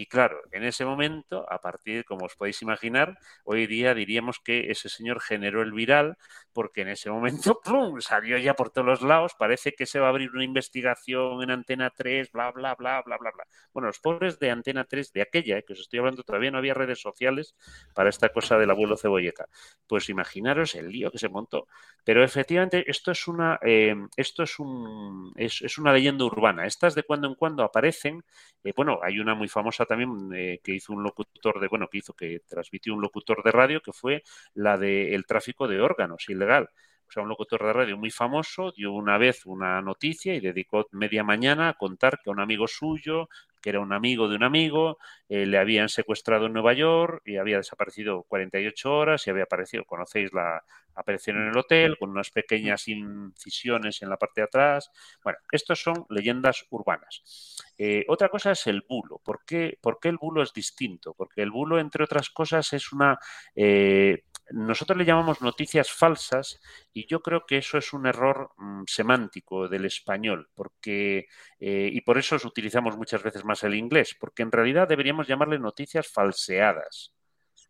y 0.00 0.06
claro, 0.06 0.40
en 0.52 0.62
ese 0.62 0.84
momento, 0.84 1.44
a 1.50 1.60
partir, 1.60 2.04
como 2.04 2.26
os 2.26 2.36
podéis 2.36 2.62
imaginar, 2.62 3.18
hoy 3.42 3.66
día 3.66 3.94
diríamos 3.94 4.38
que 4.38 4.70
ese 4.70 4.88
señor 4.88 5.20
generó 5.20 5.60
el 5.60 5.72
viral, 5.72 6.16
porque 6.52 6.82
en 6.82 6.88
ese 6.88 7.10
momento 7.10 7.60
¡plum! 7.64 8.00
salió 8.00 8.38
ya 8.38 8.54
por 8.54 8.70
todos 8.70 8.86
los 8.86 9.02
lados, 9.02 9.34
parece 9.36 9.72
que 9.72 9.86
se 9.86 9.98
va 9.98 10.06
a 10.06 10.10
abrir 10.10 10.30
una 10.30 10.44
investigación 10.44 11.42
en 11.42 11.50
Antena 11.50 11.90
3, 11.90 12.30
bla, 12.30 12.52
bla, 12.52 12.76
bla, 12.76 13.02
bla, 13.04 13.16
bla, 13.18 13.32
bla. 13.32 13.44
Bueno, 13.72 13.88
los 13.88 13.98
pobres 13.98 14.38
de 14.38 14.52
Antena 14.52 14.84
3, 14.84 15.12
de 15.12 15.22
aquella, 15.22 15.58
eh, 15.58 15.64
que 15.64 15.72
os 15.72 15.80
estoy 15.80 15.98
hablando, 15.98 16.22
todavía 16.22 16.52
no 16.52 16.58
había 16.58 16.74
redes 16.74 17.00
sociales 17.00 17.56
para 17.92 18.08
esta 18.08 18.28
cosa 18.28 18.56
del 18.56 18.70
abuelo 18.70 18.96
cebolleta. 18.96 19.46
Pues 19.88 20.08
imaginaros 20.10 20.76
el 20.76 20.90
lío 20.90 21.10
que 21.10 21.18
se 21.18 21.28
montó. 21.28 21.66
Pero 22.04 22.22
efectivamente, 22.22 22.88
esto 22.88 23.10
es 23.10 23.26
una, 23.26 23.58
eh, 23.62 23.96
esto 24.16 24.44
es, 24.44 24.60
un, 24.60 25.32
es, 25.34 25.76
una 25.76 25.92
leyenda 25.92 26.24
urbana. 26.24 26.66
Estas 26.66 26.94
de 26.94 27.02
cuando 27.02 27.26
en 27.26 27.34
cuando 27.34 27.64
aparecen, 27.64 28.24
eh, 28.64 28.72
bueno, 28.76 29.00
hay 29.02 29.18
una 29.18 29.34
muy 29.34 29.48
famosa 29.48 29.87
también 29.88 30.30
eh, 30.34 30.60
que 30.62 30.74
hizo 30.74 30.92
un 30.92 31.02
locutor 31.02 31.60
de, 31.60 31.68
bueno, 31.68 31.88
que 31.88 31.98
hizo, 31.98 32.14
que 32.14 32.40
transmitió 32.46 32.94
un 32.94 33.00
locutor 33.00 33.42
de 33.42 33.50
radio, 33.50 33.80
que 33.80 33.92
fue 33.92 34.22
la 34.54 34.78
del 34.78 35.26
tráfico 35.26 35.66
de 35.66 35.80
órganos 35.80 36.28
ilegal. 36.28 36.68
O 37.08 37.10
sea, 37.10 37.22
un 37.22 37.30
locutor 37.30 37.64
de 37.64 37.72
radio 37.72 37.96
muy 37.96 38.10
famoso 38.10 38.70
dio 38.70 38.92
una 38.92 39.16
vez 39.16 39.46
una 39.46 39.80
noticia 39.80 40.34
y 40.34 40.40
dedicó 40.40 40.86
media 40.92 41.24
mañana 41.24 41.70
a 41.70 41.74
contar 41.74 42.20
que 42.22 42.28
un 42.28 42.38
amigo 42.38 42.68
suyo, 42.68 43.28
que 43.60 43.70
era 43.70 43.80
un 43.80 43.92
amigo 43.92 44.28
de 44.28 44.36
un 44.36 44.44
amigo, 44.44 44.98
eh, 45.28 45.46
le 45.46 45.58
habían 45.58 45.88
secuestrado 45.88 46.46
en 46.46 46.52
Nueva 46.52 46.72
York 46.72 47.22
y 47.26 47.36
había 47.36 47.58
desaparecido 47.58 48.24
48 48.24 48.92
horas 48.92 49.26
y 49.26 49.30
había 49.30 49.44
aparecido, 49.44 49.84
conocéis 49.84 50.32
la 50.32 50.62
aparición 50.98 51.36
en 51.36 51.48
el 51.48 51.56
hotel, 51.56 51.96
con 51.98 52.10
unas 52.10 52.30
pequeñas 52.30 52.88
incisiones 52.88 54.02
en 54.02 54.10
la 54.10 54.16
parte 54.16 54.40
de 54.40 54.46
atrás. 54.46 54.90
Bueno, 55.22 55.38
estos 55.52 55.80
son 55.80 56.06
leyendas 56.10 56.66
urbanas. 56.70 57.56
Eh, 57.76 58.04
otra 58.08 58.28
cosa 58.28 58.52
es 58.52 58.66
el 58.66 58.82
bulo. 58.88 59.20
¿Por 59.24 59.44
qué, 59.44 59.78
¿Por 59.80 60.00
qué, 60.00 60.08
el 60.08 60.18
bulo 60.18 60.42
es 60.42 60.52
distinto? 60.52 61.14
Porque 61.14 61.42
el 61.42 61.50
bulo, 61.50 61.78
entre 61.78 62.04
otras 62.04 62.30
cosas, 62.30 62.72
es 62.72 62.92
una 62.92 63.18
eh, 63.54 64.24
nosotros 64.50 64.96
le 64.96 65.04
llamamos 65.04 65.42
noticias 65.42 65.90
falsas 65.90 66.58
y 66.92 67.06
yo 67.06 67.20
creo 67.20 67.44
que 67.46 67.58
eso 67.58 67.76
es 67.76 67.92
un 67.92 68.06
error 68.06 68.52
mm, 68.56 68.84
semántico 68.86 69.68
del 69.68 69.84
español, 69.84 70.48
porque 70.54 71.26
y 71.60 72.00
por 72.02 72.18
eso 72.18 72.36
utilizamos 72.44 72.96
muchas 72.96 73.22
veces 73.22 73.44
más 73.48 73.64
el 73.64 73.74
inglés, 73.74 74.16
porque 74.18 74.42
en 74.42 74.52
realidad 74.52 74.86
deberíamos 74.86 75.26
llamarle 75.26 75.58
noticias 75.58 76.06
falseadas, 76.06 77.12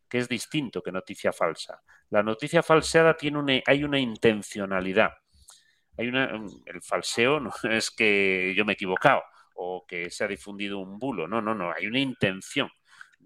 que 0.09 0.19
es 0.19 0.29
distinto 0.29 0.83
que 0.83 0.93
noticia 0.93 1.33
falsa. 1.33 1.81
La 2.11 2.23
noticia 2.23 2.63
falseada 2.63 3.17
tiene 3.17 3.39
una, 3.39 3.63
hay 3.67 3.85
una 3.85 3.99
intencionalidad. 3.99 5.13
Hay 5.97 6.09
una, 6.09 6.27
mm, 6.27 6.63
el 6.67 6.83
falseo 6.83 7.41
no 7.41 7.53
es 7.71 7.91
que 7.91 8.53
yo 8.57 8.65
me 8.65 8.73
he 8.73 8.75
equivocado 8.75 9.23
o 9.55 9.85
que 9.87 10.11
se 10.11 10.25
ha 10.25 10.29
difundido 10.29 10.79
un 10.79 10.99
bulo, 10.99 11.27
no, 11.27 11.43
no, 11.43 11.55
no, 11.55 11.73
hay 11.73 11.87
una 11.87 11.99
intención 11.99 12.71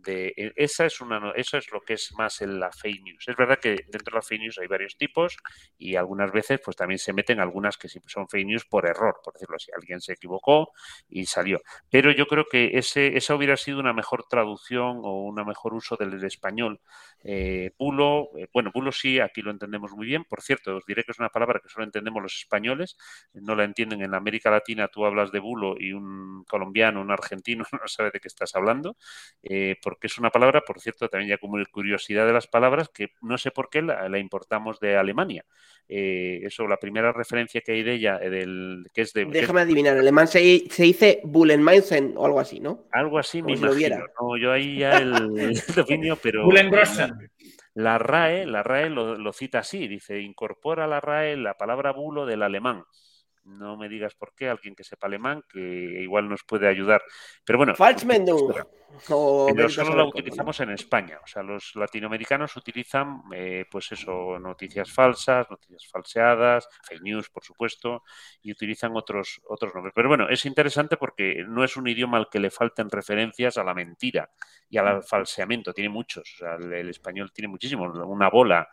de 0.02 0.32
e, 0.36 0.52
esa 0.56 0.86
es 0.86 1.00
una 1.00 1.32
eso 1.36 1.58
es 1.58 1.70
lo 1.72 1.82
que 1.82 1.94
es 1.94 2.12
más 2.16 2.40
en 2.40 2.58
la 2.58 2.72
fake 2.72 3.02
news. 3.02 3.28
Es 3.28 3.36
verdad 3.36 3.58
que 3.60 3.84
dentro 3.88 4.14
de 4.14 4.16
la 4.16 4.22
fake 4.22 4.40
news 4.40 4.58
hay 4.58 4.66
varios 4.66 4.96
tipos 4.96 5.36
y 5.78 5.96
algunas 5.96 6.32
veces 6.32 6.60
pues 6.64 6.76
también 6.76 6.98
se 6.98 7.12
meten 7.12 7.40
algunas 7.40 7.76
que 7.76 7.88
son 7.88 8.28
fake 8.28 8.46
news 8.46 8.64
por 8.64 8.86
error, 8.86 9.20
por 9.22 9.34
decirlo 9.34 9.56
así. 9.56 9.70
Alguien 9.76 10.00
se 10.00 10.14
equivocó 10.14 10.72
y 11.08 11.26
salió. 11.26 11.60
Pero 11.90 12.10
yo 12.12 12.26
creo 12.26 12.46
que 12.50 12.70
ese 12.78 13.16
esa 13.16 13.34
hubiera 13.34 13.56
sido 13.56 13.80
una 13.80 13.92
mejor 13.92 14.24
traducción 14.28 15.00
o 15.02 15.24
un 15.24 15.42
mejor 15.44 15.74
uso 15.74 15.96
del, 15.96 16.22
español. 16.24 16.80
Eh, 17.24 17.72
bulo, 17.78 18.30
eh, 18.36 18.48
bueno, 18.52 18.70
bulo 18.74 18.92
sí, 18.92 19.20
aquí 19.20 19.42
lo 19.42 19.50
entendemos 19.50 19.92
muy 19.92 20.06
bien. 20.06 20.24
Por 20.24 20.42
cierto, 20.42 20.76
os 20.76 20.86
diré 20.86 21.04
que 21.04 21.12
es 21.12 21.18
una 21.18 21.28
palabra 21.28 21.60
que 21.60 21.68
solo 21.68 21.84
entendemos 21.84 22.22
los 22.22 22.36
españoles, 22.36 22.96
no 23.32 23.54
la 23.54 23.64
entienden 23.64 24.02
en 24.02 24.14
América 24.14 24.50
Latina. 24.50 24.88
Tú 24.88 25.04
hablas 25.04 25.32
de 25.32 25.38
bulo 25.38 25.76
y 25.78 25.92
un 25.92 26.44
colombiano, 26.44 27.00
un 27.00 27.10
argentino 27.10 27.64
no 27.72 27.88
sabe 27.88 28.10
de 28.12 28.20
qué 28.20 28.28
estás 28.28 28.54
hablando. 28.54 28.96
Eh, 29.42 29.76
porque 29.92 30.06
es 30.06 30.16
una 30.16 30.30
palabra, 30.30 30.62
por 30.62 30.80
cierto, 30.80 31.06
también 31.10 31.28
ya 31.28 31.38
como 31.38 31.62
curiosidad 31.70 32.26
de 32.26 32.32
las 32.32 32.46
palabras, 32.46 32.88
que 32.88 33.12
no 33.20 33.36
sé 33.36 33.50
por 33.50 33.68
qué 33.68 33.82
la, 33.82 34.18
importamos 34.18 34.80
de 34.80 34.96
Alemania. 34.96 35.44
Eh, 35.86 36.40
eso, 36.44 36.66
la 36.66 36.78
primera 36.78 37.12
referencia 37.12 37.60
que 37.60 37.72
hay 37.72 37.82
de 37.82 37.92
ella, 37.92 38.18
eh, 38.22 38.30
del, 38.30 38.86
que 38.94 39.02
es 39.02 39.12
de... 39.12 39.26
Déjame 39.26 39.60
adivinar, 39.60 39.92
en 39.92 40.00
alemán 40.00 40.28
se, 40.28 40.38
dice 40.40 41.20
Bullenmeissen 41.24 42.14
o 42.16 42.24
algo 42.24 42.40
así, 42.40 42.58
¿no? 42.58 42.86
Algo 42.90 43.18
así, 43.18 43.42
me 43.42 43.52
imagino. 43.52 43.98
No, 44.18 44.38
yo 44.38 44.50
ahí 44.50 44.78
ya 44.78 44.96
el, 44.96 45.12
dominio, 45.76 46.16
pero... 46.22 46.48
La 47.74 47.98
RAE, 47.98 48.46
la 48.46 48.62
RAE 48.62 48.88
lo, 48.88 49.16
lo, 49.16 49.32
cita 49.34 49.58
así, 49.58 49.88
dice, 49.88 50.20
incorpora 50.20 50.86
la 50.86 51.00
RAE 51.00 51.36
la 51.36 51.58
palabra 51.58 51.92
bulo 51.92 52.24
del 52.24 52.42
alemán. 52.42 52.84
No 53.44 53.76
me 53.76 53.88
digas 53.88 54.14
por 54.14 54.34
qué, 54.34 54.48
alguien 54.48 54.74
que 54.74 54.84
sepa 54.84 55.06
alemán, 55.06 55.42
que 55.48 55.58
igual 55.58 56.28
nos 56.28 56.44
puede 56.44 56.68
ayudar. 56.68 57.02
Pero 57.44 57.58
bueno. 57.58 57.74
Falschmeldung. 57.74 58.54
Pero 59.08 59.68
solo 59.68 59.96
la 59.96 60.04
utilizamos 60.04 60.60
en 60.60 60.70
España. 60.70 61.18
O 61.22 61.26
sea, 61.26 61.42
los 61.42 61.74
latinoamericanos 61.74 62.56
utilizan, 62.56 63.22
eh, 63.34 63.64
pues 63.70 63.90
eso, 63.92 64.38
noticias 64.38 64.92
falsas, 64.92 65.50
noticias 65.50 65.86
falseadas, 65.90 66.68
fake 66.82 67.02
news, 67.02 67.30
por 67.30 67.42
supuesto, 67.42 68.02
y 68.42 68.52
utilizan 68.52 68.92
otros, 68.94 69.40
otros 69.48 69.74
nombres. 69.74 69.92
Pero 69.94 70.08
bueno, 70.08 70.28
es 70.28 70.44
interesante 70.44 70.96
porque 70.96 71.44
no 71.48 71.64
es 71.64 71.76
un 71.76 71.88
idioma 71.88 72.18
al 72.18 72.28
que 72.30 72.38
le 72.38 72.50
falten 72.50 72.90
referencias 72.90 73.56
a 73.56 73.64
la 73.64 73.74
mentira 73.74 74.30
y 74.68 74.76
al 74.76 74.98
mm. 74.98 75.02
falseamiento. 75.02 75.72
Tiene 75.72 75.88
muchos. 75.88 76.30
O 76.34 76.36
sea, 76.38 76.54
el, 76.56 76.88
español 76.90 77.32
tiene 77.32 77.48
muchísimos. 77.48 77.96
Una 77.96 78.28
bola. 78.28 78.68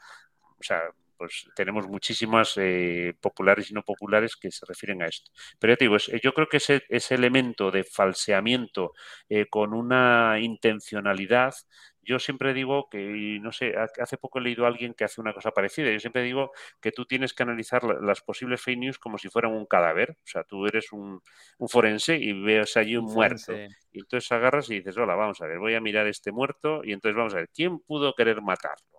O 0.59 0.63
sea, 0.63 0.81
pues 1.19 1.49
tenemos 1.53 1.85
muchísimas 1.89 2.53
eh, 2.55 3.13
populares 3.19 3.69
y 3.69 3.73
no 3.73 3.83
populares 3.83 4.37
que 4.37 4.51
se 4.51 4.65
refieren 4.65 5.03
a 5.03 5.07
esto. 5.07 5.31
Pero 5.59 5.73
ya 5.73 5.77
te 5.77 5.85
digo, 5.85 5.97
yo 5.97 6.33
creo 6.33 6.47
que 6.47 6.57
ese, 6.57 6.83
ese 6.87 7.15
elemento 7.15 7.71
de 7.71 7.83
falseamiento 7.83 8.93
eh, 9.27 9.47
con 9.47 9.73
una 9.73 10.39
intencionalidad, 10.39 11.53
yo 12.01 12.19
siempre 12.19 12.53
digo 12.53 12.87
que, 12.89 13.37
no 13.41 13.51
sé, 13.51 13.73
hace 13.77 14.17
poco 14.17 14.39
he 14.39 14.41
leído 14.43 14.63
a 14.63 14.69
alguien 14.69 14.93
que 14.93 15.03
hace 15.03 15.19
una 15.19 15.33
cosa 15.33 15.51
parecida. 15.51 15.91
Yo 15.91 15.99
siempre 15.99 16.23
digo 16.23 16.51
que 16.79 16.93
tú 16.93 17.05
tienes 17.05 17.33
que 17.33 17.43
analizar 17.43 17.83
las 17.83 18.21
posibles 18.21 18.61
fake 18.61 18.79
news 18.79 18.97
como 18.97 19.17
si 19.17 19.27
fueran 19.27 19.51
un 19.51 19.65
cadáver. 19.65 20.11
O 20.11 20.27
sea, 20.27 20.45
tú 20.45 20.65
eres 20.67 20.93
un, 20.93 21.21
forense 21.67 22.15
y 22.15 22.31
ves 22.31 22.77
allí 22.77 22.95
un, 22.95 23.05
muerto. 23.05 23.53
Y 23.91 23.99
entonces 23.99 24.31
agarras 24.31 24.69
y 24.69 24.75
dices, 24.75 24.95
hola, 24.97 25.15
vamos 25.15 25.41
a 25.41 25.47
ver, 25.47 25.59
voy 25.59 25.75
a 25.75 25.81
mirar 25.81 26.07
este 26.07 26.31
muerto 26.31 26.81
y 26.83 26.93
entonces 26.93 27.17
vamos 27.17 27.33
a 27.33 27.39
ver, 27.39 27.49
¿quién 27.53 27.79
pudo 27.79 28.13
querer 28.15 28.41
matarlo? 28.41 28.98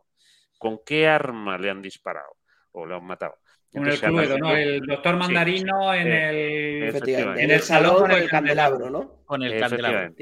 Con 0.61 0.79
qué 0.85 1.09
arma 1.09 1.57
le 1.57 1.70
han 1.70 1.81
disparado 1.81 2.37
o 2.73 2.87
le 2.87 2.94
han 2.94 3.05
matado. 3.05 3.38
Con 3.73 3.87
el 3.87 3.99
cluedo, 3.99 4.37
¿no? 4.37 4.55
El 4.55 4.81
doctor 4.81 5.16
Mandarino 5.16 5.94
en, 5.94 6.09
el, 6.09 7.03
en 7.38 7.51
el 7.51 7.61
salón 7.61 8.01
con 8.01 8.11
el 8.11 8.29
candelabro, 8.29 8.90
¿no? 8.90 9.23
Con 9.25 9.42
el 9.42 9.59
candelabro. 9.59 10.12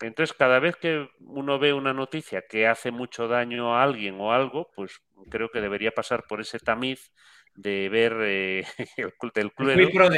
Entonces, 0.00 0.36
cada 0.36 0.60
vez 0.60 0.76
que 0.76 1.08
uno 1.18 1.58
ve 1.58 1.72
una 1.72 1.92
noticia 1.92 2.44
que 2.48 2.68
hace 2.68 2.90
mucho 2.90 3.26
daño 3.26 3.74
a 3.74 3.82
alguien 3.82 4.20
o 4.20 4.32
algo, 4.32 4.70
pues 4.76 5.00
creo 5.28 5.50
que 5.50 5.60
debería 5.60 5.92
pasar 5.92 6.24
por 6.28 6.40
ese 6.40 6.60
tamiz 6.60 7.10
de 7.54 7.88
ver 7.88 8.16
eh, 8.20 8.64
el, 8.96 9.12
el 9.34 9.52
cluedo. 9.52 10.10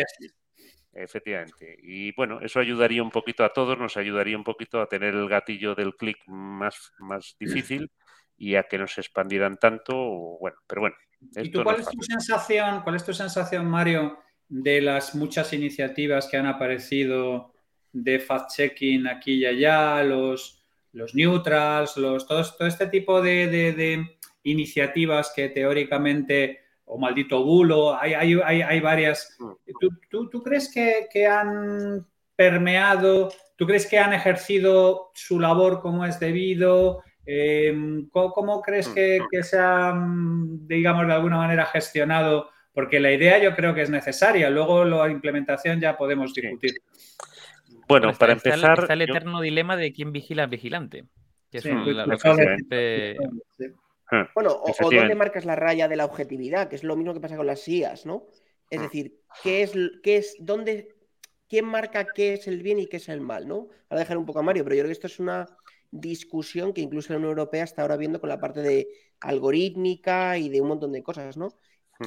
Efectivamente. 0.93 1.79
Y 1.83 2.13
bueno, 2.13 2.41
eso 2.43 2.61
ayudaría 2.61 3.03
un 3.03 3.11
poquito 3.11 3.45
a 3.45 3.55
todos, 3.55 3.79
nos 3.79 3.97
ayudaría 3.97 4.37
un 4.37 4.45
poquito 4.45 4.83
a 4.83 4.89
tener 4.89 5.15
el 5.15 5.29
gatillo 5.29 5.75
del 5.75 5.95
clic 5.95 6.19
más, 6.27 6.93
más 6.99 7.37
difícil 7.41 7.91
y 8.43 8.57
a 8.57 8.65
que 8.65 8.77
no 8.77 8.89
se 8.89 9.01
expandieran 9.01 9.57
tanto. 9.57 9.95
Bueno, 10.41 10.57
pero 10.67 10.81
bueno. 10.81 10.97
¿Y 11.37 11.49
tú 11.49 11.63
cuál 11.63 11.79
es, 11.79 11.89
tu 11.89 12.03
sensación, 12.03 12.83
cuál 12.83 12.97
es 12.97 13.05
tu 13.05 13.15
sensación, 13.15 13.67
Mario, 13.67 14.19
de 14.49 14.81
las 14.81 15.15
muchas 15.15 15.53
iniciativas 15.53 16.27
que 16.27 16.39
han 16.39 16.47
aparecido 16.47 17.53
de 17.93 18.19
fact-checking 18.19 19.09
aquí 19.09 19.35
y 19.35 19.47
allá, 19.47 20.03
los, 20.03 20.61
los 20.91 21.15
neutrals, 21.15 21.97
los, 21.97 22.27
todo, 22.27 22.43
todo 22.59 22.67
este 22.67 22.89
tipo 22.89 23.23
de, 23.23 24.19
iniciativas 24.43 25.33
que 25.37 25.51
teóricamente, 25.51 26.63
o 26.87 26.99
maldito 26.99 27.45
bulo, 27.45 27.95
hay, 27.95 28.15
hay, 28.15 28.35
hay, 28.41 28.81
varias. 28.81 29.37
Mm. 29.39 29.53
¿Tú, 30.11 30.29
tú, 30.29 30.43
crees 30.43 30.69
que, 30.69 31.07
que, 31.13 31.29
han 31.29 32.05
permeado, 32.35 33.33
tú 33.55 33.67
crees 33.67 33.87
que 33.87 34.01
han 34.01 34.13
ejercido 34.13 35.13
su 35.15 35.39
labor 35.39 35.81
como 35.81 36.05
es 36.05 36.19
debido? 36.19 37.05
Em, 37.25 38.09
¿cómo, 38.11 38.61
crees 38.63 38.89
mm. 38.89 38.95
que, 38.95 39.43
se 39.43 39.59
ha, 39.59 39.93
mm, 39.95 40.67
digamos, 40.67 41.07
de 41.07 41.13
alguna 41.13 41.37
manera 41.39 41.67
gestionado? 41.67 42.51
Porque 42.73 43.01
la 43.01 43.13
idea 43.13 43.39
yo 43.39 43.55
creo 43.55 43.75
que 43.75 43.83
es 43.83 43.91
necesaria, 43.91 44.51
luego 44.51 44.85
la 44.85 45.09
implementación 45.09 45.81
ya 45.81 45.97
podemos 45.97 46.33
discutir. 46.35 46.73
Bueno, 47.87 48.13
para 48.15 48.33
empezar... 48.33 48.79
Está 48.79 48.95
el, 48.95 49.03
eterno 49.03 49.41
dilema 49.41 49.77
de 49.77 49.93
quién 49.93 50.13
vigila 50.13 50.45
al 50.45 50.49
vigilante. 50.49 51.05
Bueno, 54.35 54.51
o, 54.63 54.91
dónde 54.91 55.15
marcas 55.15 55.45
la 55.45 55.57
raya 55.57 55.89
de 55.89 55.97
la 55.97 56.07
objetividad, 56.07 56.69
que 56.69 56.77
es 56.77 56.85
lo 56.85 56.97
mismo 56.97 57.15
que 57.15 57.21
pasa 57.21 57.37
con 57.37 57.47
las 57.47 57.67
IAS, 57.69 58.07
¿no? 58.07 58.27
Es 58.71 58.81
mm. 58.81 58.83
decir, 58.83 59.21
¿qué 59.43 59.63
es, 59.63 59.73
qué 60.03 60.17
es, 60.17 60.37
dónde, 60.39 60.89
quién 61.49 61.67
marca 61.67 62.07
qué 62.07 62.35
es 62.35 62.49
el 62.49 62.63
bien 62.63 62.79
y 62.79 62.87
qué 62.87 62.97
es 62.97 63.09
el 63.11 63.21
mal, 63.21 63.47
¿no? 63.47 63.69
Para 63.89 64.01
dejar 64.01 64.17
un 64.17 64.25
poco 64.25 64.39
a 64.39 64.43
Mario, 64.43 64.65
pero 64.65 64.77
yo 64.77 64.81
creo 64.81 64.89
que 64.89 64.93
esto 64.93 65.07
es 65.07 65.19
una 65.19 65.47
discusión 65.93 66.73
que 66.73 66.81
incluso 66.81 67.13
la 67.13 67.19
Unión 67.19 67.31
Europea 67.31 67.63
está 67.63 67.83
ahora 67.83 67.97
viendo 67.97 68.21
con 68.21 68.29
la 68.29 68.41
parte 68.41 68.63
de 68.63 68.89
algorítmica 69.21 70.37
y 70.39 70.49
de 70.49 70.61
un 70.61 70.69
montón 70.69 70.91
de 70.91 71.03
cosas, 71.03 71.37
¿no? 71.37 71.49
Hmm. 72.01 72.07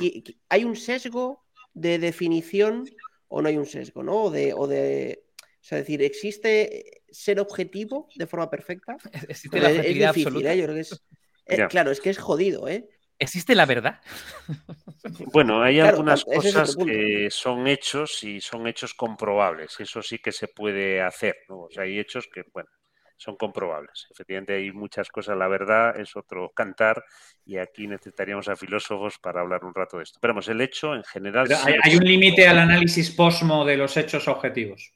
¿Hay 0.49 0.65
un 0.65 0.75
sesgo 0.75 1.45
de 1.73 1.99
definición 1.99 2.83
o 3.29 3.41
no 3.41 3.47
hay 3.47 3.57
un 3.57 3.65
sesgo, 3.65 4.03
¿no? 4.03 4.23
O 4.23 4.31
de, 4.31 4.53
o 4.53 4.67
de 4.67 5.25
es 5.61 5.69
decir, 5.69 6.03
¿existe 6.03 7.01
ser 7.09 7.39
objetivo 7.39 8.07
de 8.15 8.27
forma 8.27 8.49
perfecta? 8.49 8.97
Existe 9.27 9.59
la 9.59 9.71
es 9.71 9.95
difícil, 9.95 10.45
¿eh? 10.45 10.57
Yo 10.57 10.63
creo 10.65 10.75
que 10.75 10.81
es, 10.81 11.03
eh, 11.47 11.65
claro, 11.69 11.91
es 11.91 12.01
que 12.01 12.11
es 12.11 12.19
jodido, 12.19 12.67
¿eh? 12.67 12.87
¿Existe 13.17 13.55
la 13.55 13.65
verdad? 13.65 14.01
Bueno, 15.31 15.61
hay 15.61 15.79
algunas 15.79 16.25
cosas 16.25 16.75
que 16.75 17.27
son 17.29 17.67
hechos 17.67 18.23
y 18.23 18.41
son 18.41 18.65
hechos 18.65 18.95
comprobables. 18.95 19.79
Eso 19.79 20.01
sí 20.01 20.17
que 20.17 20.31
se 20.31 20.47
puede 20.47 20.99
hacer. 20.99 21.35
¿no? 21.47 21.61
O 21.61 21.69
sea, 21.69 21.83
hay 21.83 21.99
hechos 21.99 22.27
que, 22.33 22.43
bueno, 22.51 22.69
son 23.17 23.35
comprobables. 23.35 24.07
Efectivamente, 24.11 24.53
hay 24.53 24.71
muchas 24.71 25.09
cosas. 25.09 25.37
La 25.37 25.47
verdad 25.47 25.99
es 25.99 26.15
otro 26.15 26.51
cantar 26.51 27.03
y 27.45 27.57
aquí 27.57 27.87
necesitaríamos 27.87 28.47
a 28.47 28.55
filósofos 28.55 29.17
para 29.19 29.41
hablar 29.41 29.63
un 29.63 29.73
rato 29.73 29.97
de 29.97 30.03
esto. 30.03 30.19
Pero 30.21 30.33
vamos, 30.33 30.47
el 30.47 30.61
hecho 30.61 30.95
en 30.95 31.03
general. 31.03 31.47
hay, 31.83 31.95
un 31.95 32.03
límite 32.03 32.47
al 32.47 32.59
análisis 32.59 33.11
posmo 33.11 33.65
de 33.65 33.77
los 33.77 33.95
hechos 33.97 34.27
objetivos. 34.27 34.94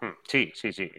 Hmm, 0.00 0.14
sí, 0.26 0.50
sí, 0.54 0.72
sí. 0.72 0.90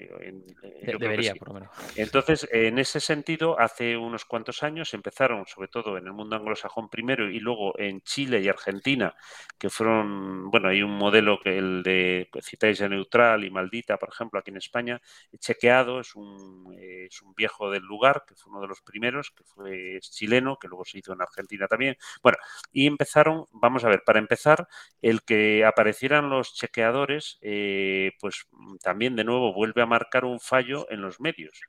debería, 1.00 1.34
por 1.34 1.48
lo 1.48 1.54
menos. 1.56 1.72
Entonces, 1.96 2.48
en 2.52 2.78
ese 2.78 3.00
sentido, 3.00 3.60
hace 3.60 3.98
unos 3.98 4.26
cuantos 4.26 4.62
años 4.62 4.94
empezaron, 4.94 5.48
sobre 5.48 5.70
todo 5.70 5.98
en 5.98 6.06
el 6.06 6.14
mundo 6.14 6.36
anglosajón 6.36 6.88
primero 6.88 7.28
y 7.28 7.40
luego 7.40 7.78
en 7.80 8.02
Chile 8.02 8.42
y 8.42 8.48
Argentina, 8.48 9.16
que 9.58 9.72
fueron, 9.72 10.52
bueno, 10.52 10.70
hay 10.70 10.84
un 10.84 10.92
modelo 10.92 11.40
que 11.40 11.58
el 11.58 11.82
de 11.82 12.30
pues, 12.32 12.46
citáis 12.46 12.80
neutral 12.82 13.44
y 13.44 13.50
maldita, 13.50 13.98
por 13.98 14.10
ejemplo, 14.10 14.40
aquí 14.40 14.52
en 14.52 14.58
España, 14.58 15.02
chequeado, 15.40 16.00
es 16.00 16.16
un, 16.16 16.72
es 16.80 17.24
un 17.24 17.34
viejo 17.34 17.72
del 17.72 17.84
lugar, 17.84 18.24
que 18.28 18.36
fue 18.36 18.52
uno 18.52 18.62
de 18.62 18.68
los 18.68 18.82
primeros, 18.82 19.32
que 19.32 19.44
fue 19.44 20.00
chileno, 20.02 20.58
que 20.60 20.68
luego 20.68 20.86
se 20.86 21.00
hizo 21.00 21.14
en 21.14 21.24
Argentina 21.24 21.68
también. 21.68 21.98
Bueno, 22.22 22.38
y 22.72 22.86
empezaron, 22.86 23.48
vamos 23.52 23.84
a 23.84 23.90
ver, 23.90 24.04
para 24.06 24.20
empezar, 24.20 24.68
el 25.02 25.24
que 25.24 25.66
aparecieran 25.66 26.30
los 26.30 26.54
chequeadores, 26.54 27.40
eh, 27.42 28.12
pues 28.20 28.46
también 28.84 28.91
de 29.16 29.24
nuevo 29.24 29.54
vuelve 29.54 29.82
a 29.82 29.86
marcar 29.86 30.26
un 30.26 30.40
fallo 30.40 30.86
en 30.90 31.02
los 31.02 31.20
medios. 31.20 31.60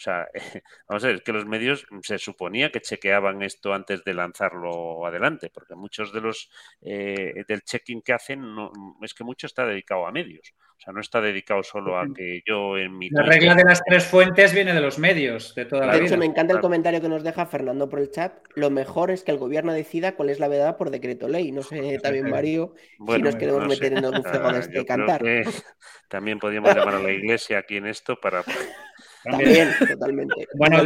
O 0.00 0.02
sea, 0.02 0.26
vamos 0.88 1.04
a 1.04 1.08
ver, 1.08 1.16
es 1.16 1.22
que 1.22 1.32
los 1.32 1.44
medios 1.44 1.86
se 2.02 2.18
suponía 2.18 2.72
que 2.72 2.80
chequeaban 2.80 3.42
esto 3.42 3.74
antes 3.74 4.02
de 4.02 4.14
lanzarlo 4.14 5.04
adelante, 5.04 5.50
porque 5.52 5.74
muchos 5.74 6.10
de 6.14 6.22
los 6.22 6.50
eh, 6.80 7.44
del 7.46 7.62
checking 7.62 8.00
que 8.00 8.14
hacen 8.14 8.40
no, 8.40 8.72
es 9.02 9.12
que 9.12 9.24
mucho 9.24 9.46
está 9.46 9.66
dedicado 9.66 10.06
a 10.06 10.12
medios. 10.12 10.54
O 10.78 10.82
sea, 10.82 10.94
no 10.94 11.00
está 11.00 11.20
dedicado 11.20 11.62
solo 11.62 11.98
a 11.98 12.06
que 12.14 12.40
yo 12.46 12.78
en 12.78 12.96
mi. 12.96 13.10
La 13.10 13.22
regla 13.22 13.54
de 13.54 13.64
las 13.64 13.82
tres 13.84 14.06
fuentes 14.06 14.54
viene 14.54 14.72
de 14.72 14.80
los 14.80 14.98
medios, 14.98 15.54
de 15.54 15.66
toda 15.66 15.84
la 15.84 15.92
De 15.92 16.06
hecho, 16.06 16.16
me 16.16 16.24
encanta 16.24 16.54
el 16.54 16.60
comentario 16.60 17.02
que 17.02 17.08
nos 17.10 17.22
deja 17.22 17.44
Fernando 17.44 17.90
por 17.90 18.00
el 18.00 18.10
chat. 18.10 18.32
Lo 18.54 18.70
mejor 18.70 19.10
es 19.10 19.22
que 19.22 19.32
el 19.32 19.36
gobierno 19.36 19.74
decida 19.74 20.16
cuál 20.16 20.30
es 20.30 20.38
la 20.38 20.48
verdad 20.48 20.78
por 20.78 20.88
decreto 20.88 21.28
ley. 21.28 21.52
No 21.52 21.62
sé, 21.62 21.98
también 22.02 22.30
Mario, 22.30 22.72
si 22.96 23.20
nos 23.20 23.36
queremos 23.36 23.68
meter 23.68 23.92
en 23.92 24.06
algún 24.06 24.24
fuego 24.24 24.50
de 24.50 24.60
este 24.60 24.86
cantar. 24.86 25.22
También 26.08 26.38
podríamos 26.38 26.74
llamar 26.74 26.94
a 26.94 27.00
la 27.00 27.12
iglesia 27.12 27.58
aquí 27.58 27.76
en 27.76 27.86
esto 27.86 28.18
para. 28.18 28.42
También, 29.24 29.68
totalmente. 29.88 30.48
Bueno, 30.54 30.82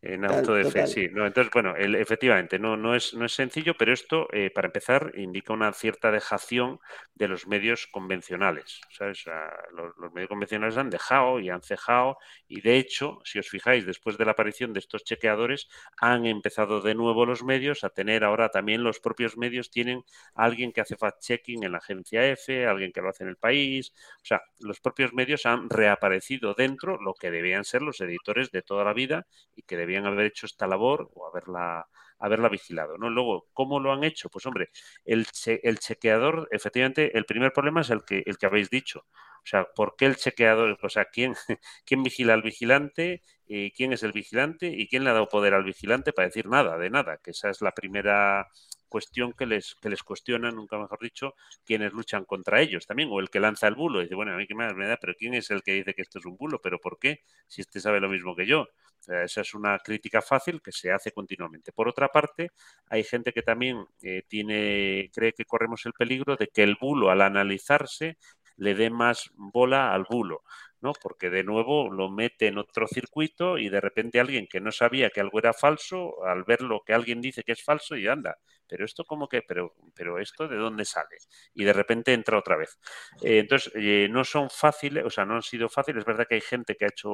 en 0.00 0.24
autodefensa, 0.24 0.86
sí. 0.86 1.08
No, 1.10 1.26
entonces, 1.26 1.50
bueno, 1.52 1.74
efectivamente, 1.76 2.58
no, 2.58 2.76
no, 2.76 2.94
es, 2.94 3.14
no 3.14 3.24
es 3.24 3.32
sencillo, 3.32 3.74
pero 3.76 3.92
esto, 3.92 4.28
eh, 4.32 4.50
para 4.50 4.68
empezar, 4.68 5.12
indica 5.16 5.52
una 5.52 5.72
cierta 5.72 6.12
dejación 6.12 6.78
de 7.16 7.26
los 7.26 7.48
medios 7.48 7.88
convencionales. 7.88 8.80
¿sabes? 8.90 9.24
los, 9.72 10.12
medios 10.12 10.28
convencionales 10.28 10.76
han 10.76 10.90
dejado 10.90 11.40
y 11.40 11.50
han 11.50 11.62
cejado, 11.62 12.18
y 12.46 12.60
de 12.60 12.78
hecho, 12.78 13.18
si 13.24 13.40
os 13.40 13.48
fijáis, 13.48 13.86
después 13.86 14.16
de 14.18 14.24
la 14.24 14.32
aparición 14.32 14.72
de 14.72 14.78
estos 14.78 15.02
chequeadores, 15.02 15.68
han 16.00 16.26
empezado 16.26 16.80
de 16.80 16.94
nuevo 16.94 17.26
los 17.26 17.42
medios 17.42 17.82
a 17.82 17.90
tener 17.90 18.22
ahora 18.22 18.50
también 18.50 18.84
los 18.84 19.00
propios 19.00 19.36
medios 19.36 19.70
tienen 19.70 20.04
alguien 20.34 20.72
que 20.72 20.80
hace 20.80 20.96
fact-checking 20.96 21.64
en 21.64 21.72
la 21.72 21.78
agencia 21.78 22.24
F, 22.24 22.66
alguien 22.66 22.92
que 22.92 23.00
lo 23.00 23.08
hace 23.08 23.24
en 23.24 23.30
el 23.30 23.36
país. 23.36 23.92
O 24.22 24.24
sea, 24.24 24.42
los 24.60 24.80
propios 24.80 25.12
medios 25.12 25.44
han 25.44 25.68
reaparecido 25.68 26.54
dentro 26.54 26.98
lo 27.00 27.14
que 27.14 27.32
debían 27.32 27.64
ser 27.64 27.82
los 27.82 28.00
editores 28.00 28.52
de 28.52 28.62
toda 28.62 28.84
la 28.84 28.92
vida 28.92 29.26
y 29.56 29.62
que 29.62 29.76
debían 29.76 29.87
haber 29.96 30.26
hecho 30.26 30.46
esta 30.46 30.66
labor 30.66 31.10
o 31.14 31.26
haberla, 31.26 31.88
haberla 32.18 32.48
vigilado. 32.48 32.98
¿no? 32.98 33.10
Luego, 33.10 33.48
¿cómo 33.52 33.80
lo 33.80 33.92
han 33.92 34.04
hecho? 34.04 34.28
Pues 34.30 34.46
hombre, 34.46 34.70
el, 35.04 35.26
el 35.62 35.78
chequeador, 35.78 36.48
efectivamente, 36.50 37.16
el 37.16 37.24
primer 37.24 37.52
problema 37.52 37.80
es 37.80 37.90
el 37.90 38.04
que, 38.04 38.22
el 38.26 38.38
que 38.38 38.46
habéis 38.46 38.70
dicho. 38.70 39.06
O 39.38 39.46
sea, 39.50 39.64
¿por 39.74 39.96
qué 39.96 40.06
el 40.06 40.16
chequeador? 40.16 40.78
O 40.82 40.88
sea, 40.88 41.06
¿quién, 41.06 41.34
quién 41.86 42.02
vigila 42.02 42.34
al 42.34 42.42
vigilante? 42.42 43.22
y 43.46 43.70
¿Quién 43.72 43.92
es 43.92 44.02
el 44.02 44.12
vigilante? 44.12 44.66
¿Y 44.68 44.88
quién 44.88 45.04
le 45.04 45.10
ha 45.10 45.14
dado 45.14 45.28
poder 45.28 45.54
al 45.54 45.64
vigilante 45.64 46.12
para 46.12 46.28
decir 46.28 46.46
nada, 46.46 46.76
de 46.76 46.90
nada? 46.90 47.18
Que 47.18 47.30
esa 47.30 47.48
es 47.50 47.62
la 47.62 47.72
primera 47.72 48.46
cuestión 48.88 49.32
que 49.32 49.46
les, 49.46 49.74
que 49.76 49.88
les 49.88 50.02
cuestiona, 50.02 50.50
nunca 50.50 50.78
mejor 50.78 50.98
dicho, 51.00 51.34
quienes 51.64 51.92
luchan 51.92 52.24
contra 52.24 52.60
ellos 52.60 52.86
también, 52.86 53.08
o 53.12 53.20
el 53.20 53.30
que 53.30 53.40
lanza 53.40 53.68
el 53.68 53.74
bulo. 53.74 54.00
Dice, 54.00 54.14
bueno, 54.14 54.32
a 54.32 54.36
mí 54.36 54.46
qué 54.46 54.54
más 54.54 54.74
me 54.74 54.86
da, 54.86 54.96
pero 54.96 55.14
¿quién 55.14 55.34
es 55.34 55.50
el 55.50 55.62
que 55.62 55.72
dice 55.74 55.94
que 55.94 56.02
esto 56.02 56.18
es 56.18 56.26
un 56.26 56.36
bulo? 56.36 56.60
¿Pero 56.62 56.78
por 56.80 56.98
qué? 56.98 57.22
Si 57.46 57.60
este 57.60 57.80
sabe 57.80 58.00
lo 58.00 58.08
mismo 58.08 58.34
que 58.34 58.46
yo. 58.46 58.66
esa 59.06 59.40
es 59.42 59.54
una 59.54 59.78
crítica 59.78 60.22
fácil 60.22 60.60
que 60.62 60.72
se 60.72 60.92
hace 60.92 61.12
continuamente. 61.12 61.72
Por 61.72 61.88
otra 61.88 62.08
parte, 62.08 62.50
hay 62.88 63.04
gente 63.04 63.32
que 63.32 63.42
también 63.42 63.86
eh, 64.02 64.22
tiene, 64.28 65.10
cree 65.14 65.32
que 65.32 65.44
corremos 65.44 65.86
el 65.86 65.92
peligro 65.92 66.36
de 66.36 66.48
que 66.48 66.62
el 66.62 66.76
bulo, 66.80 67.10
al 67.10 67.22
analizarse, 67.22 68.18
le 68.56 68.74
dé 68.74 68.90
más 68.90 69.30
bola 69.34 69.94
al 69.94 70.04
bulo. 70.08 70.42
¿no? 70.80 70.92
Porque 70.92 71.30
de 71.30 71.44
nuevo 71.44 71.90
lo 71.90 72.08
mete 72.10 72.46
en 72.48 72.58
otro 72.58 72.86
circuito 72.86 73.58
y 73.58 73.68
de 73.68 73.80
repente 73.80 74.20
alguien 74.20 74.46
que 74.46 74.60
no 74.60 74.72
sabía 74.72 75.10
que 75.10 75.20
algo 75.20 75.38
era 75.38 75.52
falso, 75.52 76.24
al 76.24 76.44
ver 76.44 76.62
lo 76.62 76.82
que 76.84 76.94
alguien 76.94 77.20
dice 77.20 77.42
que 77.42 77.52
es 77.52 77.64
falso, 77.64 77.96
y 77.96 78.06
anda, 78.06 78.38
pero 78.68 78.84
esto 78.84 79.04
como 79.04 79.28
que, 79.28 79.42
pero, 79.42 79.74
pero 79.94 80.18
esto 80.18 80.46
de 80.48 80.56
dónde 80.56 80.84
sale? 80.84 81.16
Y 81.54 81.64
de 81.64 81.72
repente 81.72 82.12
entra 82.12 82.38
otra 82.38 82.56
vez. 82.56 82.78
Eh, 83.22 83.38
entonces, 83.40 83.72
eh, 83.76 84.08
no 84.10 84.24
son 84.24 84.50
fáciles, 84.50 85.04
o 85.04 85.10
sea, 85.10 85.24
no 85.24 85.34
han 85.36 85.42
sido 85.42 85.68
fáciles. 85.68 86.00
Es 86.00 86.06
verdad 86.06 86.26
que 86.28 86.36
hay 86.36 86.40
gente 86.40 86.76
que 86.76 86.84
ha 86.84 86.88
hecho, 86.88 87.08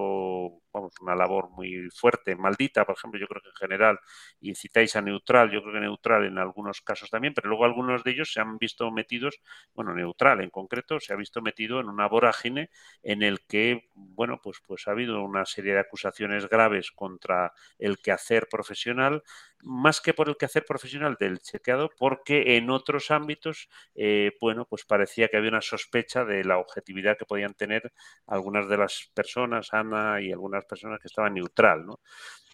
vamos, 0.73 0.93
una 1.01 1.15
labor 1.15 1.51
muy 1.51 1.89
fuerte, 1.91 2.37
maldita, 2.37 2.85
por 2.85 2.97
ejemplo, 2.97 3.19
yo 3.21 3.27
creo 3.27 3.43
que 3.43 3.49
en 3.49 3.55
general, 3.57 3.99
incitáis 4.41 4.97
a 4.97 5.03
neutral, 5.03 5.51
yo 5.51 5.63
creo 5.63 5.75
que 5.75 5.81
neutral 5.81 6.25
en 6.27 6.39
algunos 6.39 6.81
casos 6.83 7.11
también, 7.11 7.35
pero 7.35 7.49
luego 7.49 7.65
algunos 7.65 8.05
de 8.05 8.11
ellos 8.13 8.33
se 8.33 8.41
han 8.41 8.59
visto 8.59 8.91
metidos, 8.91 9.41
bueno, 9.75 9.95
neutral 9.95 10.41
en 10.41 10.51
concreto, 10.51 11.01
se 11.01 11.13
ha 11.13 11.17
visto 11.17 11.43
metido 11.43 11.81
en 11.81 11.89
una 11.89 12.09
vorágine 12.09 12.71
en 13.03 13.23
el 13.23 13.41
que, 13.47 13.89
bueno, 13.95 14.41
pues, 14.43 14.59
pues 14.67 14.87
ha 14.89 14.93
habido 14.93 15.23
una 15.23 15.45
serie 15.47 15.75
de 15.75 15.81
acusaciones 15.81 16.49
graves 16.49 16.91
contra 16.93 17.53
el 17.79 17.99
quehacer 17.99 18.49
profesional, 18.51 19.23
más 19.65 20.01
que 20.01 20.15
por 20.15 20.29
el 20.29 20.37
quehacer 20.37 20.65
profesional 20.65 21.17
del 21.19 21.41
chequeado, 21.41 21.91
porque 21.99 22.57
en 22.57 22.71
otros 22.71 23.11
ámbitos, 23.11 23.69
eh, 23.95 24.33
bueno, 24.41 24.67
pues 24.69 24.85
parecía 24.85 25.29
que 25.29 25.37
había 25.37 25.51
una 25.51 25.61
sospecha 25.63 26.25
de 26.25 26.45
la 26.45 26.59
objetividad 26.59 27.17
que 27.19 27.27
podían 27.27 27.55
tener 27.55 27.93
algunas 28.27 28.69
de 28.69 28.77
las 28.77 29.11
personas, 29.15 29.73
Ana 29.73 30.21
y 30.21 30.33
algunas 30.33 30.65
personas 30.67 31.01
que 31.01 31.09
estaban 31.09 31.35
neutral, 31.35 31.87
¿no? 31.87 32.01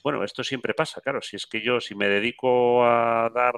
Bueno, 0.03 0.25
esto 0.25 0.43
siempre 0.43 0.73
pasa, 0.73 1.01
claro, 1.03 1.21
si 1.21 1.37
es 1.37 1.47
que 1.47 1.61
yo, 1.61 1.81
si 1.81 1.95
me 1.95 2.09
dedico 2.09 2.85
a 2.87 3.31
dar 3.35 3.55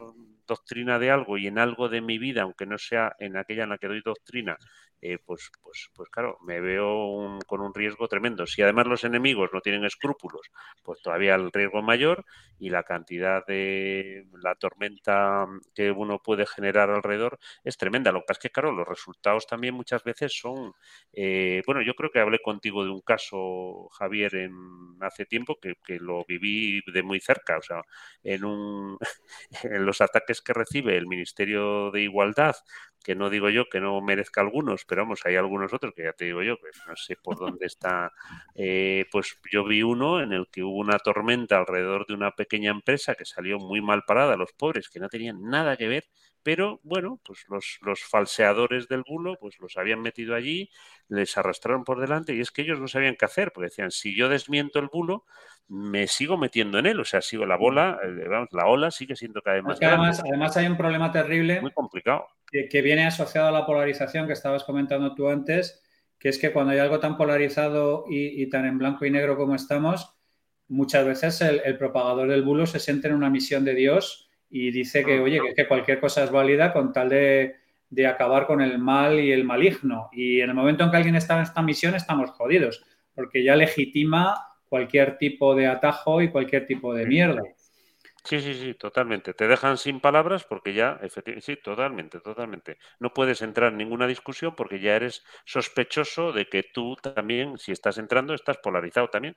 doctrina 0.52 0.98
de 0.98 1.10
algo 1.10 1.38
y 1.38 1.46
en 1.46 1.58
algo 1.58 1.88
de 1.88 2.00
mi 2.00 2.18
vida, 2.18 2.42
aunque 2.42 2.66
no 2.66 2.78
sea 2.78 3.14
en 3.18 3.36
aquella 3.36 3.64
en 3.64 3.70
la 3.70 3.78
que 3.78 3.88
doy 3.88 4.02
doctrina, 4.04 4.56
eh, 5.04 5.18
pues, 5.18 5.50
pues, 5.60 5.90
pues 5.94 6.08
claro, 6.10 6.38
me 6.46 6.60
veo 6.60 7.36
con 7.48 7.60
un 7.60 7.74
riesgo 7.74 8.06
tremendo. 8.06 8.46
Si 8.46 8.62
además 8.62 8.86
los 8.86 9.02
enemigos 9.02 9.50
no 9.52 9.60
tienen 9.60 9.84
escrúpulos, 9.84 10.42
pues 10.84 11.02
todavía 11.02 11.34
el 11.34 11.50
riesgo 11.50 11.80
es 11.80 11.84
mayor 11.84 12.24
y 12.60 12.70
la 12.70 12.84
cantidad 12.84 13.44
de 13.44 14.28
la 14.40 14.54
tormenta 14.54 15.48
que 15.74 15.90
uno 15.90 16.20
puede 16.22 16.46
generar 16.46 16.88
alrededor 16.90 17.40
es 17.64 17.76
tremenda. 17.76 18.12
Lo 18.12 18.20
que 18.20 18.26
pasa 18.28 18.38
es 18.38 18.42
que, 18.42 18.50
claro, 18.50 18.70
los 18.70 18.86
resultados 18.86 19.48
también 19.48 19.74
muchas 19.74 20.04
veces 20.04 20.38
son, 20.38 20.72
eh, 21.12 21.62
bueno, 21.66 21.82
yo 21.82 21.94
creo 21.94 22.10
que 22.12 22.20
hablé 22.20 22.38
contigo 22.38 22.84
de 22.84 22.90
un 22.90 23.00
caso, 23.00 23.88
Javier, 23.98 24.36
en, 24.36 24.52
hace 25.00 25.26
tiempo 25.26 25.58
que, 25.60 25.74
que 25.84 25.98
lo 25.98 26.24
viví 26.28 26.80
de 26.92 27.02
muy 27.02 27.18
cerca, 27.18 27.58
o 27.58 27.62
sea, 27.62 27.82
en, 28.22 28.44
un, 28.44 28.98
en 29.64 29.84
los 29.84 30.00
ataques 30.00 30.41
que 30.42 30.52
recibe 30.52 30.96
el 30.96 31.06
Ministerio 31.06 31.90
de 31.90 32.02
Igualdad 32.02 32.56
que 33.02 33.14
no 33.14 33.30
digo 33.30 33.50
yo 33.50 33.68
que 33.68 33.80
no 33.80 34.00
merezca 34.00 34.40
algunos, 34.40 34.84
pero 34.84 35.02
vamos, 35.02 35.20
hay 35.24 35.36
algunos 35.36 35.72
otros 35.72 35.92
que 35.94 36.04
ya 36.04 36.12
te 36.12 36.26
digo 36.26 36.42
yo, 36.42 36.56
que 36.56 36.68
no 36.86 36.96
sé 36.96 37.16
por 37.16 37.38
dónde 37.38 37.66
está. 37.66 38.12
Eh, 38.54 39.06
pues 39.10 39.36
yo 39.50 39.64
vi 39.64 39.82
uno 39.82 40.20
en 40.20 40.32
el 40.32 40.46
que 40.50 40.62
hubo 40.62 40.78
una 40.78 40.98
tormenta 40.98 41.58
alrededor 41.58 42.06
de 42.06 42.14
una 42.14 42.32
pequeña 42.32 42.70
empresa 42.70 43.14
que 43.14 43.24
salió 43.24 43.58
muy 43.58 43.80
mal 43.80 44.02
parada, 44.06 44.36
los 44.36 44.52
pobres, 44.52 44.88
que 44.88 45.00
no 45.00 45.08
tenían 45.08 45.42
nada 45.42 45.76
que 45.76 45.88
ver 45.88 46.04
pero 46.42 46.80
bueno, 46.82 47.20
pues 47.24 47.44
los, 47.48 47.78
los 47.82 48.00
falseadores 48.00 48.88
del 48.88 49.04
bulo, 49.06 49.36
pues 49.40 49.58
los 49.60 49.76
habían 49.76 50.00
metido 50.00 50.34
allí, 50.34 50.70
les 51.08 51.36
arrastraron 51.36 51.84
por 51.84 52.00
delante 52.00 52.34
y 52.34 52.40
es 52.40 52.50
que 52.50 52.62
ellos 52.62 52.80
no 52.80 52.88
sabían 52.88 53.16
qué 53.16 53.24
hacer, 53.24 53.52
porque 53.52 53.66
decían, 53.68 53.90
si 53.90 54.16
yo 54.16 54.28
desmiento 54.28 54.78
el 54.78 54.88
bulo, 54.88 55.24
me 55.68 56.06
sigo 56.06 56.36
metiendo 56.36 56.78
en 56.78 56.86
él, 56.86 57.00
o 57.00 57.04
sea, 57.04 57.22
sigo 57.22 57.46
la 57.46 57.56
bola, 57.56 57.98
eh, 58.04 58.28
vamos, 58.28 58.48
la 58.52 58.66
ola 58.66 58.90
sigue 58.90 59.16
siendo 59.16 59.40
cada 59.40 59.56
vez 59.56 59.64
más 59.64 59.78
además, 59.80 60.20
además 60.20 60.56
hay 60.56 60.66
un 60.66 60.76
problema 60.76 61.10
terrible. 61.12 61.60
Muy 61.60 61.72
complicado. 61.72 62.26
Que, 62.50 62.82
viene 62.82 63.06
asociado 63.06 63.48
a 63.48 63.52
la 63.52 63.64
polarización 63.64 64.26
que 64.26 64.34
estabas 64.34 64.64
comentando 64.64 65.14
tú 65.14 65.28
antes, 65.28 65.82
que 66.18 66.28
es 66.28 66.38
que 66.38 66.52
cuando 66.52 66.72
hay 66.72 66.78
algo 66.78 67.00
tan 67.00 67.16
polarizado 67.16 68.04
y, 68.08 68.48
tan 68.50 68.66
en 68.66 68.76
blanco 68.76 69.06
y 69.06 69.10
negro 69.10 69.36
como 69.36 69.54
estamos, 69.54 70.14
muchas 70.68 71.06
veces 71.06 71.40
el, 71.40 71.78
propagador 71.78 72.28
del 72.28 72.42
bulo 72.42 72.66
se 72.66 72.78
siente 72.78 73.08
en 73.08 73.14
una 73.14 73.30
misión 73.30 73.64
de 73.64 73.74
Dios 73.74 74.30
y 74.54 74.70
dice 74.70 75.02
que, 75.02 75.18
oye, 75.18 75.40
que, 75.56 75.66
cualquier 75.66 75.98
cosa 75.98 76.22
es 76.22 76.30
válida 76.30 76.74
con 76.74 76.92
tal 76.92 77.08
de, 77.08 77.56
de, 77.88 78.06
acabar 78.06 78.46
con 78.46 78.60
el 78.60 78.78
mal 78.78 79.18
y 79.18 79.32
el 79.32 79.44
maligno. 79.44 80.10
Y 80.12 80.42
en 80.42 80.50
el 80.50 80.54
momento 80.54 80.84
en 80.84 80.90
que 80.90 80.98
alguien 80.98 81.16
está 81.16 81.36
en 81.36 81.44
esta 81.44 81.62
misión, 81.62 81.94
estamos 81.94 82.30
jodidos, 82.32 82.84
porque 83.14 83.42
ya 83.42 83.56
legitima 83.56 84.34
cualquier 84.68 85.16
tipo 85.16 85.54
de 85.54 85.68
atajo 85.68 86.20
y 86.20 86.30
cualquier 86.30 86.66
tipo 86.66 86.94
de 86.94 87.06
mierda. 87.06 87.42
Sí, 88.24 88.40
sí, 88.40 88.54
sí, 88.54 88.74
totalmente. 88.74 89.32
Te 89.32 89.48
dejan 89.48 89.78
sin 89.78 90.00
palabras 90.00 90.44
porque 90.44 90.74
ya, 90.74 90.98
efectivamente, 91.02 91.46
sí, 91.46 91.56
totalmente, 91.56 92.20
totalmente. 92.20 92.78
No 93.00 93.12
puedes 93.14 93.40
entrar 93.40 93.72
en 93.72 93.78
ninguna 93.78 94.06
discusión 94.06 94.54
porque 94.54 94.80
ya 94.80 94.94
eres 94.94 95.24
sospechoso 95.46 96.32
de 96.32 96.46
que 96.46 96.62
tú 96.62 96.94
también, 96.96 97.56
si 97.56 97.72
estás 97.72 97.96
entrando, 97.96 98.34
estás 98.34 98.58
polarizado 98.58 99.08
también. 99.08 99.34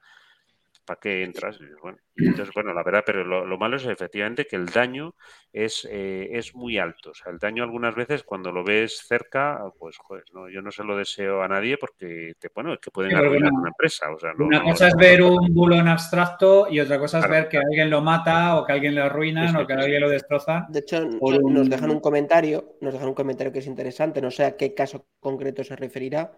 ¿Para 0.85 0.99
qué 0.99 1.23
entras? 1.23 1.59
Bueno, 1.81 1.97
entonces, 2.15 2.53
bueno, 2.53 2.73
la 2.73 2.83
verdad, 2.83 3.03
pero 3.05 3.23
lo, 3.23 3.57
malo 3.57 3.77
es 3.77 3.85
efectivamente 3.85 4.45
que 4.45 4.55
el 4.55 4.67
daño 4.67 5.15
es, 5.51 5.87
eh, 5.89 6.29
es 6.31 6.55
muy 6.55 6.77
alto. 6.77 7.11
O 7.11 7.13
sea, 7.13 7.31
el 7.31 7.39
daño 7.39 7.63
algunas 7.63 7.95
veces 7.95 8.23
cuando 8.23 8.51
lo 8.51 8.63
ves 8.63 9.03
cerca, 9.07 9.61
pues, 9.77 9.97
joder, 9.97 10.23
no, 10.33 10.49
yo 10.49 10.61
no 10.61 10.71
se 10.71 10.83
lo 10.83 10.95
deseo 10.95 11.41
a 11.41 11.47
nadie 11.47 11.77
porque, 11.77 12.33
te, 12.39 12.49
bueno, 12.53 12.73
es 12.73 12.79
que 12.79 12.91
pueden 12.91 13.15
arruinar 13.15 13.51
una 13.51 13.69
empresa. 13.69 14.11
O 14.11 14.19
sea, 14.19 14.31
una 14.37 14.63
cosa 14.63 14.87
es 14.87 14.95
ver 14.95 15.21
un 15.23 15.53
bulo 15.53 15.75
en 15.75 15.87
abstracto 15.87 16.67
y 16.69 16.79
otra 16.79 16.99
cosa 16.99 17.19
es 17.19 17.29
ver 17.29 17.49
que 17.49 17.57
alguien 17.57 17.89
lo 17.89 18.01
mata 18.01 18.57
o 18.57 18.65
que 18.65 18.73
alguien 18.73 18.95
le 18.95 19.01
arruina 19.01 19.59
o 19.59 19.65
que 19.65 19.73
alguien 19.73 20.01
lo 20.01 20.09
destroza. 20.09 20.65
De 20.69 20.79
hecho, 20.79 21.05
nos 21.05 21.69
dejan 21.69 21.91
un 21.91 21.99
comentario, 21.99 22.75
nos 22.81 22.93
dejan 22.93 23.09
un 23.09 23.15
comentario 23.15 23.51
que 23.51 23.59
es 23.59 23.67
interesante, 23.67 24.21
no 24.21 24.31
sé 24.31 24.45
a 24.45 24.55
qué 24.55 24.73
caso 24.73 25.07
concreto 25.19 25.63
se 25.63 25.75
referirá 25.75 26.31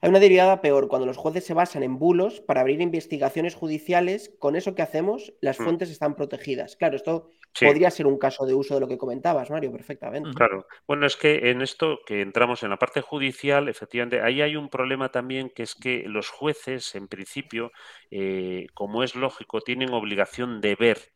hay 0.00 0.10
una 0.10 0.20
derivada 0.20 0.60
peor, 0.60 0.88
cuando 0.88 1.06
los 1.06 1.16
jueces 1.16 1.44
se 1.44 1.54
basan 1.54 1.82
en 1.82 1.98
bulos 1.98 2.40
para 2.40 2.60
abrir 2.60 2.80
investigaciones 2.80 3.54
judiciales, 3.54 4.34
con 4.38 4.56
eso 4.56 4.74
que 4.74 4.82
hacemos, 4.82 5.32
las 5.40 5.58
mm. 5.58 5.64
fuentes 5.64 5.90
están 5.90 6.14
protegidas. 6.16 6.76
Claro, 6.76 6.96
esto 6.96 7.30
podría 7.58 7.90
ser 7.90 8.06
un 8.06 8.18
caso 8.18 8.44
de 8.46 8.54
uso 8.54 8.74
de 8.74 8.80
lo 8.80 8.88
que 8.88 8.98
comentabas, 8.98 9.50
Mario, 9.50 9.72
perfectamente. 9.72 10.30
Claro. 10.34 10.66
Bueno, 10.86 11.06
es 11.06 11.16
que 11.16 11.50
en 11.50 11.62
esto 11.62 12.00
que 12.06 12.20
entramos 12.20 12.62
en 12.62 12.70
la 12.70 12.78
parte 12.78 13.00
judicial, 13.00 13.68
efectivamente, 13.68 14.20
ahí 14.20 14.42
hay 14.42 14.56
un 14.56 14.68
problema 14.68 15.10
también 15.10 15.50
que 15.54 15.62
es 15.62 15.74
que 15.74 16.04
los 16.06 16.28
jueces, 16.28 16.94
en 16.94 17.08
principio, 17.08 17.72
eh, 18.10 18.66
como 18.74 19.02
es 19.02 19.14
lógico, 19.14 19.60
tienen 19.60 19.92
obligación 19.92 20.60
de 20.60 20.74
ver 20.74 21.15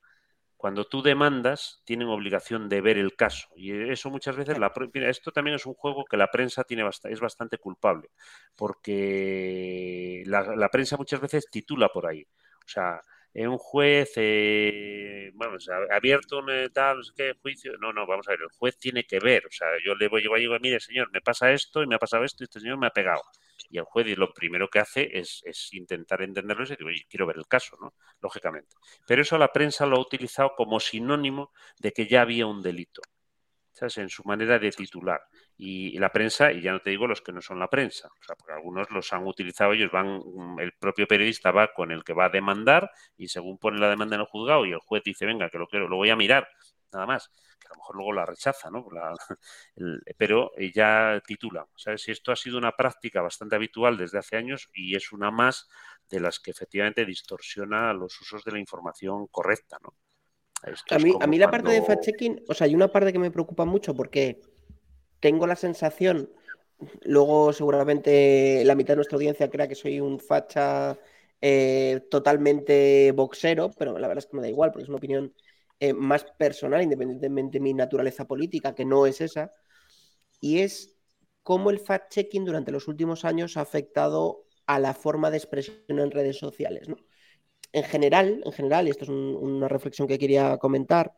cuando 0.61 0.85
tú 0.85 1.01
demandas, 1.01 1.81
tienen 1.87 2.09
obligación 2.09 2.69
de 2.69 2.83
ver 2.83 2.99
el 2.99 3.17
caso. 3.17 3.49
Y 3.57 3.73
eso 3.91 4.11
muchas 4.11 4.37
veces, 4.37 4.59
la, 4.59 4.71
esto 5.09 5.33
también 5.33 5.57
es 5.57 5.65
un 5.65 5.73
juego 5.73 6.05
que 6.05 6.19
la 6.19 6.27
prensa 6.31 6.65
tiene 6.65 6.85
es 7.05 7.21
bastante 7.21 7.57
culpable, 7.57 8.11
porque 8.57 10.23
la, 10.27 10.69
prensa 10.69 10.99
muchas 10.99 11.23
veces 11.23 11.47
titula 11.51 11.89
por 11.89 12.07
ahí. 12.07 12.23
O 12.23 12.69
sea, 12.69 13.01
un 13.33 13.57
juez, 13.57 14.13
eh, 14.17 15.31
vamos, 15.33 15.67
ha 15.71 15.97
abierto 15.97 16.41
un 16.41 16.51
eh, 16.51 16.69
tal, 16.69 16.99
no 16.99 17.05
sé 17.05 17.13
qué, 17.17 17.33
juicio. 17.41 17.73
No, 17.81 17.95
no, 17.95 18.07
vamos 18.07 18.29
a 18.29 18.33
ver, 18.33 18.41
el 18.43 18.51
juez 18.51 18.77
tiene 18.77 19.05
que 19.05 19.19
ver. 19.19 19.47
O 19.47 19.51
sea, 19.51 19.67
yo 19.83 19.95
le 19.95 20.09
voy, 20.09 20.23
yo 20.23 20.29
voy 20.29 20.45
a 20.45 20.59
mire, 20.59 20.79
señor, 20.79 21.11
me 21.11 21.23
pasa 21.23 21.51
esto 21.53 21.83
y 21.83 21.87
me 21.87 21.95
ha 21.95 21.99
pasado 21.99 22.25
esto 22.25 22.43
y 22.43 22.45
este 22.45 22.61
señor 22.61 22.79
me 22.79 22.87
ha 22.87 22.91
pegado 22.91 23.23
y 23.71 23.79
el 23.79 23.85
juez 23.85 24.19
lo 24.19 24.35
primero 24.35 24.69
que 24.69 24.81
hace 24.81 25.09
es, 25.13 25.43
intentar 25.73 26.21
entenderlo 26.23 26.65
y 26.65 26.69
decir, 26.69 26.85
oye, 26.85 27.07
quiero 27.09 27.27
ver 27.27 27.37
el 27.37 27.47
caso, 27.47 27.77
¿no? 27.81 27.95
Lógicamente. 28.21 28.75
Pero 29.07 29.23
eso 29.23 29.39
la 29.39 29.53
prensa 29.53 29.87
lo 29.87 29.97
ha 29.97 30.01
utilizado 30.01 30.55
como 30.57 30.81
sinónimo 30.81 31.53
de 31.79 31.93
que 31.93 32.07
ya 32.07 32.23
había 32.23 32.47
un 32.47 32.63
delito, 32.63 33.01
¿sabes? 33.73 33.99
En 33.99 34.09
su 34.09 34.25
manera 34.25 34.59
de 34.59 34.73
titular. 34.73 35.21
Y, 35.57 35.97
la 35.99 36.11
prensa, 36.11 36.51
y 36.51 36.63
ya 36.63 36.73
no 36.73 36.81
te 36.81 36.91
digo 36.91 37.07
los 37.07 37.23
que 37.23 37.33
no 37.33 37.41
son 37.41 37.61
la 37.61 37.69
prensa, 37.69 38.09
o 38.09 38.25
sea, 38.25 38.35
porque 38.35 38.55
algunos 38.55 38.91
los 38.91 39.13
han 39.13 39.27
utilizado 39.27 39.73
ellos, 39.73 39.93
van, 39.93 40.21
el 40.59 40.73
propio 40.73 41.07
periodista 41.07 41.53
va 41.53 41.73
con 41.73 41.93
el 41.93 42.03
que 42.03 42.13
va 42.13 42.25
a 42.25 42.31
demandar 42.31 42.91
y 43.17 43.29
según 43.29 43.59
pone 43.59 43.79
la 43.79 43.91
demanda 43.91 44.17
en 44.17 44.23
el 44.23 44.27
juzgado 44.27 44.67
y 44.67 44.73
el 44.73 44.79
juez 44.79 45.03
dice, 45.05 45.27
venga, 45.27 45.49
que 45.51 45.59
lo 45.59 45.69
quiero, 45.69 45.87
lo 45.87 45.97
voy 45.97 46.11
a 46.11 46.17
mirar, 46.17 46.49
nada 46.93 47.07
más 47.07 47.31
a 47.71 47.75
lo 47.75 47.77
mejor 47.77 47.97
luego 47.97 48.13
la 48.13 48.27
rechaza, 48.27 48.71
¿no? 48.71 48.87
pero 50.19 50.51
ya 50.75 51.23
titula. 51.27 51.67
¿sabes? 51.77 52.03
Si 52.03 52.11
esto 52.11 52.33
ha 52.33 52.37
sido 52.37 52.59
una 52.59 52.73
práctica 52.73 53.23
bastante 53.23 53.57
habitual 53.57 53.97
desde 53.97 54.19
hace 54.19 54.37
años 54.37 54.69
y 54.75 54.97
es 54.97 55.13
una 55.13 55.31
más 55.31 55.69
de 56.09 56.21
las 56.21 56.41
que 56.41 56.51
efectivamente 56.51 57.05
distorsiona 57.05 57.93
los 57.93 58.21
usos 58.21 58.45
de 58.45 58.53
la 58.53 58.59
información 58.59 59.27
correcta, 59.29 59.79
¿no? 59.83 59.95
a 60.91 60.99
mí, 60.99 61.15
a 61.19 61.27
mí 61.27 61.39
la 61.39 61.51
parte 61.51 61.71
de 61.71 61.83
fact-checking, 61.83 62.45
o 62.47 62.53
sea, 62.53 62.67
hay 62.67 62.75
una 62.75 62.89
parte 62.89 63.15
que 63.15 63.19
me 63.19 63.31
preocupa 63.31 63.65
mucho 63.65 63.95
porque 63.95 64.43
tengo 65.19 65.47
la 65.47 65.57
sensación, 65.57 66.31
luego 67.03 67.55
seguramente 67.55 68.63
la 68.67 68.75
mitad 68.75 68.93
de 68.93 68.97
nuestra 68.97 69.17
audiencia 69.17 69.49
crea 69.49 69.69
que 69.69 69.75
soy 69.75 70.01
un 70.01 70.21
facha 70.21 70.99
eh, 71.41 72.03
totalmente 72.11 73.13
boxero, 73.13 73.71
pero 73.79 73.99
la 73.99 74.09
verdad 74.09 74.25
es 74.25 74.27
que 74.27 74.37
me 74.37 74.43
da 74.43 74.49
igual 74.49 74.71
porque 74.71 74.83
es 74.83 74.89
una 74.89 74.99
opinión 74.99 75.33
eh, 75.81 75.95
más 75.95 76.25
personal, 76.39 76.83
independientemente 76.83 77.59
de 77.59 77.63
mi 77.63 77.73
naturaleza 77.73 78.27
política, 78.27 78.75
que 78.75 78.85
no 78.85 79.07
es 79.07 79.23
esa, 79.23 79.53
y 80.39 80.61
es 80.61 80.99
cómo 81.43 81.71
el 81.71 81.81
fact-checking 81.81 82.45
durante 82.45 82.71
los 82.71 82.87
últimos 82.87 83.25
años 83.25 83.57
ha 83.57 83.63
afectado 83.63 84.47
a 84.67 84.79
la 84.79 84.93
forma 84.93 85.31
de 85.31 85.39
expresión 85.39 85.79
en 85.89 86.11
redes 86.11 86.39
sociales. 86.39 86.87
En 87.73 87.85
general, 87.85 88.43
en 88.45 88.53
general, 88.53 88.87
y 88.87 88.91
esto 88.91 89.05
es 89.05 89.11
una 89.11 89.69
reflexión 89.69 90.07
que 90.07 90.19
quería 90.19 90.59
comentar, 90.59 91.15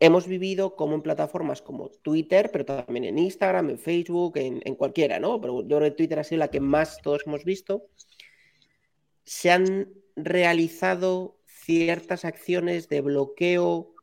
hemos 0.00 0.26
vivido 0.26 0.74
como 0.74 0.94
en 0.94 1.02
plataformas 1.02 1.60
como 1.60 1.90
Twitter, 1.90 2.50
pero 2.50 2.64
también 2.64 3.04
en 3.04 3.18
Instagram, 3.18 3.68
en 3.68 3.78
Facebook, 3.78 4.38
en, 4.38 4.62
en, 4.64 4.74
cualquiera, 4.76 5.18
¿no? 5.18 5.40
Pero 5.42 5.60
yo 5.62 5.76
creo 5.76 5.90
que 5.90 5.96
Twitter 5.96 6.18
ha 6.18 6.24
sido 6.24 6.38
la 6.38 6.48
que 6.48 6.60
más 6.60 7.02
todos 7.02 7.22
hemos 7.26 7.44
visto. 7.44 7.88
Se 9.24 9.50
han 9.50 9.92
realizado 10.16 11.41
ciertas 11.64 12.24
acciones 12.24 12.88
de 12.88 13.00
bloqueo, 13.00 13.94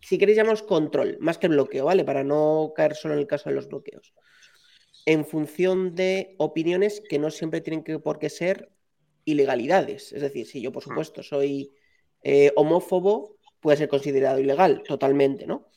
si 0.00 0.18
queréis 0.18 0.36
llamamos 0.36 0.62
control, 0.62 1.16
más 1.20 1.38
que 1.38 1.48
bloqueo, 1.48 1.84
¿vale? 1.84 2.04
Para 2.04 2.24
no 2.24 2.72
caer 2.74 2.94
solo 2.94 3.14
en 3.14 3.20
el 3.20 3.26
caso 3.26 3.48
de 3.48 3.56
los 3.56 3.68
bloqueos. 3.68 4.14
En 5.04 5.24
función 5.24 5.94
de 5.94 6.34
opiniones 6.38 7.02
que 7.08 7.18
no 7.18 7.30
siempre 7.30 7.60
tienen 7.60 7.84
que, 7.84 7.98
por 7.98 8.18
qué 8.18 8.28
ser 8.28 8.70
ilegalidades. 9.24 10.12
Es 10.12 10.22
decir, 10.22 10.46
si 10.46 10.60
yo, 10.60 10.72
por 10.72 10.82
supuesto, 10.82 11.22
soy 11.22 11.72
eh, 12.22 12.52
homófobo, 12.56 13.36
puede 13.60 13.76
ser 13.76 13.88
considerado 13.88 14.38
ilegal, 14.40 14.82
totalmente, 14.82 15.46
¿no? 15.46 15.68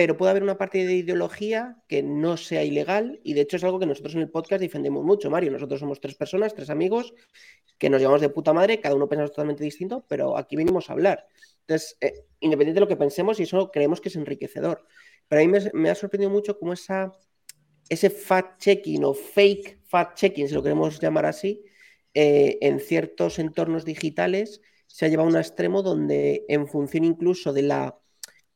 Pero 0.00 0.16
puede 0.16 0.30
haber 0.30 0.42
una 0.42 0.56
parte 0.56 0.86
de 0.86 0.94
ideología 0.94 1.76
que 1.86 2.02
no 2.02 2.38
sea 2.38 2.64
ilegal 2.64 3.20
y 3.22 3.34
de 3.34 3.42
hecho 3.42 3.58
es 3.58 3.64
algo 3.64 3.78
que 3.78 3.84
nosotros 3.84 4.14
en 4.14 4.22
el 4.22 4.30
podcast 4.30 4.62
defendemos 4.62 5.04
mucho, 5.04 5.28
Mario. 5.28 5.50
Nosotros 5.50 5.78
somos 5.78 6.00
tres 6.00 6.14
personas, 6.14 6.54
tres 6.54 6.70
amigos 6.70 7.12
que 7.76 7.90
nos 7.90 8.00
llevamos 8.00 8.22
de 8.22 8.30
puta 8.30 8.54
madre, 8.54 8.80
cada 8.80 8.94
uno 8.94 9.10
piensa 9.10 9.26
totalmente 9.26 9.62
distinto, 9.62 10.06
pero 10.08 10.38
aquí 10.38 10.56
venimos 10.56 10.88
a 10.88 10.94
hablar. 10.94 11.26
Entonces, 11.60 11.98
eh, 12.00 12.24
independiente 12.40 12.78
de 12.78 12.80
lo 12.80 12.88
que 12.88 12.96
pensemos, 12.96 13.40
y 13.40 13.42
eso 13.42 13.70
creemos 13.70 14.00
que 14.00 14.08
es 14.08 14.16
enriquecedor. 14.16 14.86
Pero 15.28 15.42
a 15.42 15.44
mí 15.44 15.52
me, 15.74 15.90
ha 15.90 15.94
sorprendido 15.94 16.30
mucho 16.30 16.58
cómo 16.58 16.72
esa, 16.72 17.12
ese 17.90 18.08
fact-checking 18.08 19.04
o 19.04 19.12
fake 19.12 19.82
fact-checking, 19.86 20.48
si 20.48 20.54
lo 20.54 20.62
queremos 20.62 20.98
llamar 20.98 21.26
así, 21.26 21.62
eh, 22.14 22.56
en 22.62 22.80
ciertos 22.80 23.38
entornos 23.38 23.84
digitales 23.84 24.62
se 24.86 25.04
ha 25.04 25.08
llevado 25.08 25.28
a 25.28 25.32
un 25.32 25.36
extremo 25.36 25.82
donde, 25.82 26.46
en 26.48 26.66
función 26.66 27.04
incluso 27.04 27.52
de 27.52 27.62
la 27.64 28.00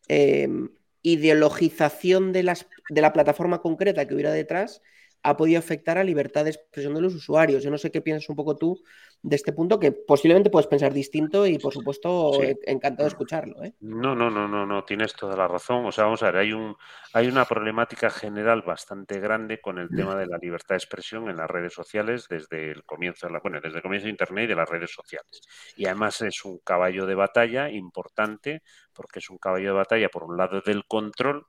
em, 0.09 0.71
ideologización 1.05 2.33
de, 2.33 2.43
las, 2.43 2.67
de 2.89 3.01
la 3.01 3.13
plataforma 3.13 3.61
concreta 3.63 4.09
que 4.09 4.15
hubiera 4.15 4.33
detrás, 4.33 4.83
ha 5.25 5.37
podido 5.39 5.59
afectar 5.59 5.97
a 5.97 6.05
libertad 6.05 6.45
de 6.45 6.51
expresión 6.51 6.95
de 6.95 7.01
los 7.01 7.15
usuarios. 7.15 7.63
Yo 7.63 7.71
no 7.71 7.79
sé 7.79 7.91
qué 7.91 8.03
piensas 8.03 8.29
un 8.29 8.37
poco 8.37 8.57
tú 8.57 8.79
de 9.23 9.37
este 9.37 9.55
punto, 9.55 9.81
que 9.81 9.91
posiblemente 9.91 10.51
puedes 10.51 10.67
pensar 10.67 10.93
distinto 10.93 11.47
y 11.47 11.59
por 11.59 11.73
supuesto 11.73 12.33
encantado 12.67 13.05
de 13.05 13.09
escucharlo. 13.09 13.65
¿eh? 13.65 13.73
No, 13.81 14.15
no, 14.15 14.31
no, 14.31 14.47
no, 14.47 14.67
no, 14.67 14.85
tienes 14.85 15.15
toda 15.15 15.35
la 15.35 15.49
razón. 15.49 15.87
O 15.87 15.93
sea, 15.93 16.05
vamos 16.05 16.23
a 16.23 16.27
ver, 16.27 16.37
hay, 16.37 16.53
un, 16.53 16.77
hay 17.15 17.27
una 17.27 17.47
problemática 17.47 18.11
general 18.11 18.61
bastante 18.61 19.19
grande 19.19 19.63
con 19.63 19.79
el 19.79 19.89
tema 19.89 20.15
de 20.15 20.27
la 20.27 20.37
libertad 20.37 20.75
de 20.75 20.77
expresión 20.77 21.31
en 21.31 21.39
las 21.39 21.51
redes 21.51 21.73
sociales 21.73 22.27
desde 22.29 22.71
el 22.71 22.85
comienzo 22.85 23.27
de 23.27 23.33
la, 23.33 23.41
bueno, 23.41 23.61
desde 23.63 23.79
el 23.79 23.83
comienzo 23.83 24.05
de 24.05 24.11
Internet 24.11 24.45
y 24.45 24.49
de 24.49 24.57
las 24.57 24.69
redes 24.69 24.93
sociales. 24.93 25.41
Y 25.75 25.87
además 25.87 26.21
es 26.21 26.45
un 26.45 26.59
caballo 26.59 27.07
de 27.07 27.15
batalla 27.15 27.71
importante 27.71 28.63
porque 28.93 29.21
es 29.21 29.31
un 29.31 29.39
caballo 29.39 29.69
de 29.69 29.75
batalla 29.75 30.11
por 30.11 30.25
un 30.25 30.37
lado 30.37 30.61
del 30.61 30.85
control 30.87 31.47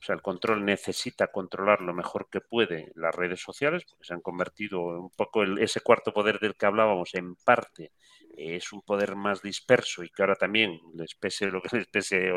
o 0.00 0.02
sea, 0.02 0.14
el 0.14 0.22
control 0.22 0.64
necesita 0.64 1.28
controlar 1.28 1.82
lo 1.82 1.92
mejor 1.92 2.28
que 2.30 2.40
puede 2.40 2.90
las 2.94 3.14
redes 3.14 3.40
sociales, 3.40 3.84
porque 3.88 4.04
se 4.04 4.14
han 4.14 4.22
convertido 4.22 4.80
un 4.80 5.10
poco 5.10 5.42
ese 5.42 5.80
cuarto 5.82 6.12
poder 6.12 6.38
del 6.40 6.56
que 6.56 6.66
hablábamos 6.66 7.14
en 7.14 7.34
parte 7.36 7.92
es 8.36 8.72
un 8.72 8.82
poder 8.82 9.16
más 9.16 9.42
disperso 9.42 10.02
y 10.02 10.10
que 10.10 10.22
ahora 10.22 10.34
también 10.34 10.80
les 10.94 11.14
pese 11.14 11.46
lo 11.46 11.60
que 11.60 11.68
les 11.76 11.86
pese 11.86 12.30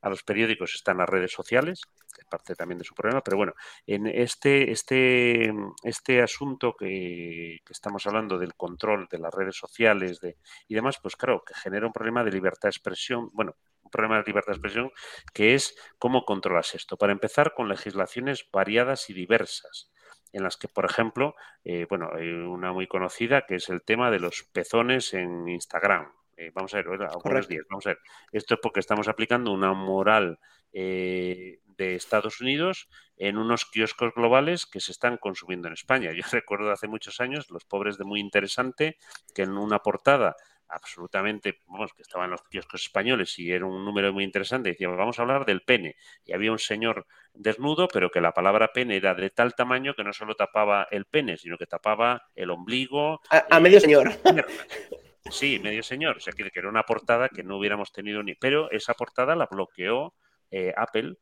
a 0.00 0.08
los 0.08 0.22
periódicos 0.22 0.74
están 0.74 0.98
las 0.98 1.08
redes 1.08 1.32
sociales, 1.32 1.82
que 2.14 2.22
es 2.22 2.26
parte 2.26 2.54
también 2.54 2.78
de 2.78 2.84
su 2.84 2.94
problema, 2.94 3.20
pero 3.22 3.36
bueno, 3.36 3.52
en 3.86 4.06
este, 4.06 4.70
este, 4.70 5.52
este 5.82 6.22
asunto 6.22 6.74
que, 6.74 7.58
estamos 7.68 8.06
hablando 8.06 8.38
del 8.38 8.54
control 8.54 9.08
de 9.10 9.18
las 9.18 9.34
redes 9.34 9.56
sociales 9.56 10.20
de, 10.20 10.36
y 10.68 10.74
demás, 10.74 10.98
pues 11.02 11.16
claro, 11.16 11.42
que 11.44 11.54
genera 11.54 11.86
un 11.86 11.92
problema 11.92 12.22
de 12.24 12.32
libertad 12.32 12.68
de 12.68 12.70
expresión, 12.70 13.30
bueno, 13.32 13.56
problema 13.94 14.18
de 14.18 14.24
libertad 14.26 14.52
de 14.52 14.56
expresión 14.56 14.92
que 15.32 15.54
es 15.54 15.76
cómo 15.98 16.24
controlas 16.24 16.74
esto. 16.74 16.96
Para 16.96 17.12
empezar, 17.12 17.54
con 17.54 17.68
legislaciones 17.68 18.46
variadas 18.52 19.08
y 19.08 19.14
diversas 19.14 19.92
en 20.32 20.42
las 20.42 20.56
que, 20.56 20.66
por 20.66 20.84
ejemplo, 20.84 21.36
eh, 21.64 21.86
bueno, 21.88 22.10
hay 22.12 22.28
una 22.28 22.72
muy 22.72 22.88
conocida 22.88 23.46
que 23.46 23.54
es 23.54 23.68
el 23.68 23.82
tema 23.82 24.10
de 24.10 24.18
los 24.18 24.42
pezones 24.52 25.14
en 25.14 25.48
Instagram. 25.48 26.12
Eh, 26.36 26.50
vamos 26.52 26.74
a 26.74 26.78
ver, 26.78 26.86
buenos 26.88 27.48
días, 27.48 27.64
vamos 27.70 27.86
a 27.86 27.90
ver. 27.90 27.98
Esto 28.32 28.54
es 28.54 28.60
porque 28.60 28.80
estamos 28.80 29.06
aplicando 29.06 29.52
una 29.52 29.72
moral 29.72 30.40
eh, 30.72 31.60
de 31.64 31.94
Estados 31.94 32.40
Unidos 32.40 32.88
en 33.16 33.38
unos 33.38 33.64
kioscos 33.64 34.12
globales 34.12 34.66
que 34.66 34.80
se 34.80 34.90
están 34.90 35.18
consumiendo 35.18 35.68
en 35.68 35.74
España. 35.74 36.10
Yo 36.16 36.24
recuerdo 36.32 36.72
hace 36.72 36.88
muchos 36.88 37.20
años, 37.20 37.50
Los 37.50 37.64
Pobres 37.64 37.96
de 37.96 38.04
Muy 38.04 38.18
Interesante, 38.18 38.98
que 39.34 39.42
en 39.42 39.56
una 39.56 39.78
portada 39.80 40.34
absolutamente, 40.68 41.60
vamos, 41.66 41.92
que 41.94 42.02
estaban 42.02 42.30
los 42.30 42.42
kioscos 42.42 42.82
españoles 42.82 43.38
y 43.38 43.50
era 43.50 43.66
un 43.66 43.84
número 43.84 44.12
muy 44.12 44.24
interesante, 44.24 44.70
decía, 44.70 44.88
vamos 44.88 45.18
a 45.18 45.22
hablar 45.22 45.44
del 45.44 45.62
pene. 45.62 45.96
Y 46.24 46.32
había 46.32 46.52
un 46.52 46.58
señor 46.58 47.06
desnudo, 47.32 47.88
pero 47.88 48.10
que 48.10 48.20
la 48.20 48.32
palabra 48.32 48.72
pene 48.72 48.96
era 48.96 49.14
de 49.14 49.30
tal 49.30 49.54
tamaño 49.54 49.94
que 49.94 50.04
no 50.04 50.12
solo 50.12 50.34
tapaba 50.34 50.88
el 50.90 51.04
pene, 51.06 51.36
sino 51.36 51.58
que 51.58 51.66
tapaba 51.66 52.22
el 52.34 52.50
ombligo. 52.50 53.20
A, 53.30 53.60
medio 53.60 53.80
señor. 53.80 54.12
Sí, 55.30 55.58
medio 55.58 55.82
señor. 55.82 56.18
O 56.18 56.20
sea, 56.20 56.34
que, 56.34 56.50
era 56.54 56.68
una 56.68 56.82
portada 56.82 57.30
que 57.30 57.42
no 57.42 57.56
hubiéramos 57.56 57.92
tenido 57.92 58.22
ni. 58.22 58.34
Pero 58.34 58.70
esa 58.70 58.92
portada 58.92 59.34
la 59.34 59.46
bloqueó 59.46 60.14
eh, 60.50 60.74
Apple 60.76 61.16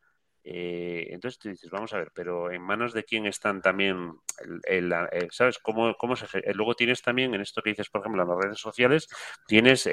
eh, 0.44 1.06
entonces 1.10 1.38
tú 1.38 1.48
dices, 1.48 1.70
vamos 1.70 1.92
a 1.92 1.98
ver, 1.98 2.10
pero 2.14 2.50
en 2.50 2.62
manos 2.62 2.92
de 2.92 3.04
quién 3.04 3.26
están 3.26 3.62
también, 3.62 4.12
el, 4.64 4.92
eh, 4.92 5.28
¿sabes? 5.30 5.58
¿Cómo, 5.58 5.94
se, 6.16 6.26
eh, 6.38 6.52
luego 6.54 6.74
tienes 6.74 7.02
también, 7.02 7.34
en 7.34 7.40
esto 7.40 7.62
que 7.62 7.70
dices, 7.70 7.88
por 7.90 8.00
ejemplo, 8.00 8.22
en 8.22 8.28
las 8.28 8.38
redes 8.38 8.58
sociales, 8.58 9.08
tienes, 9.46 9.88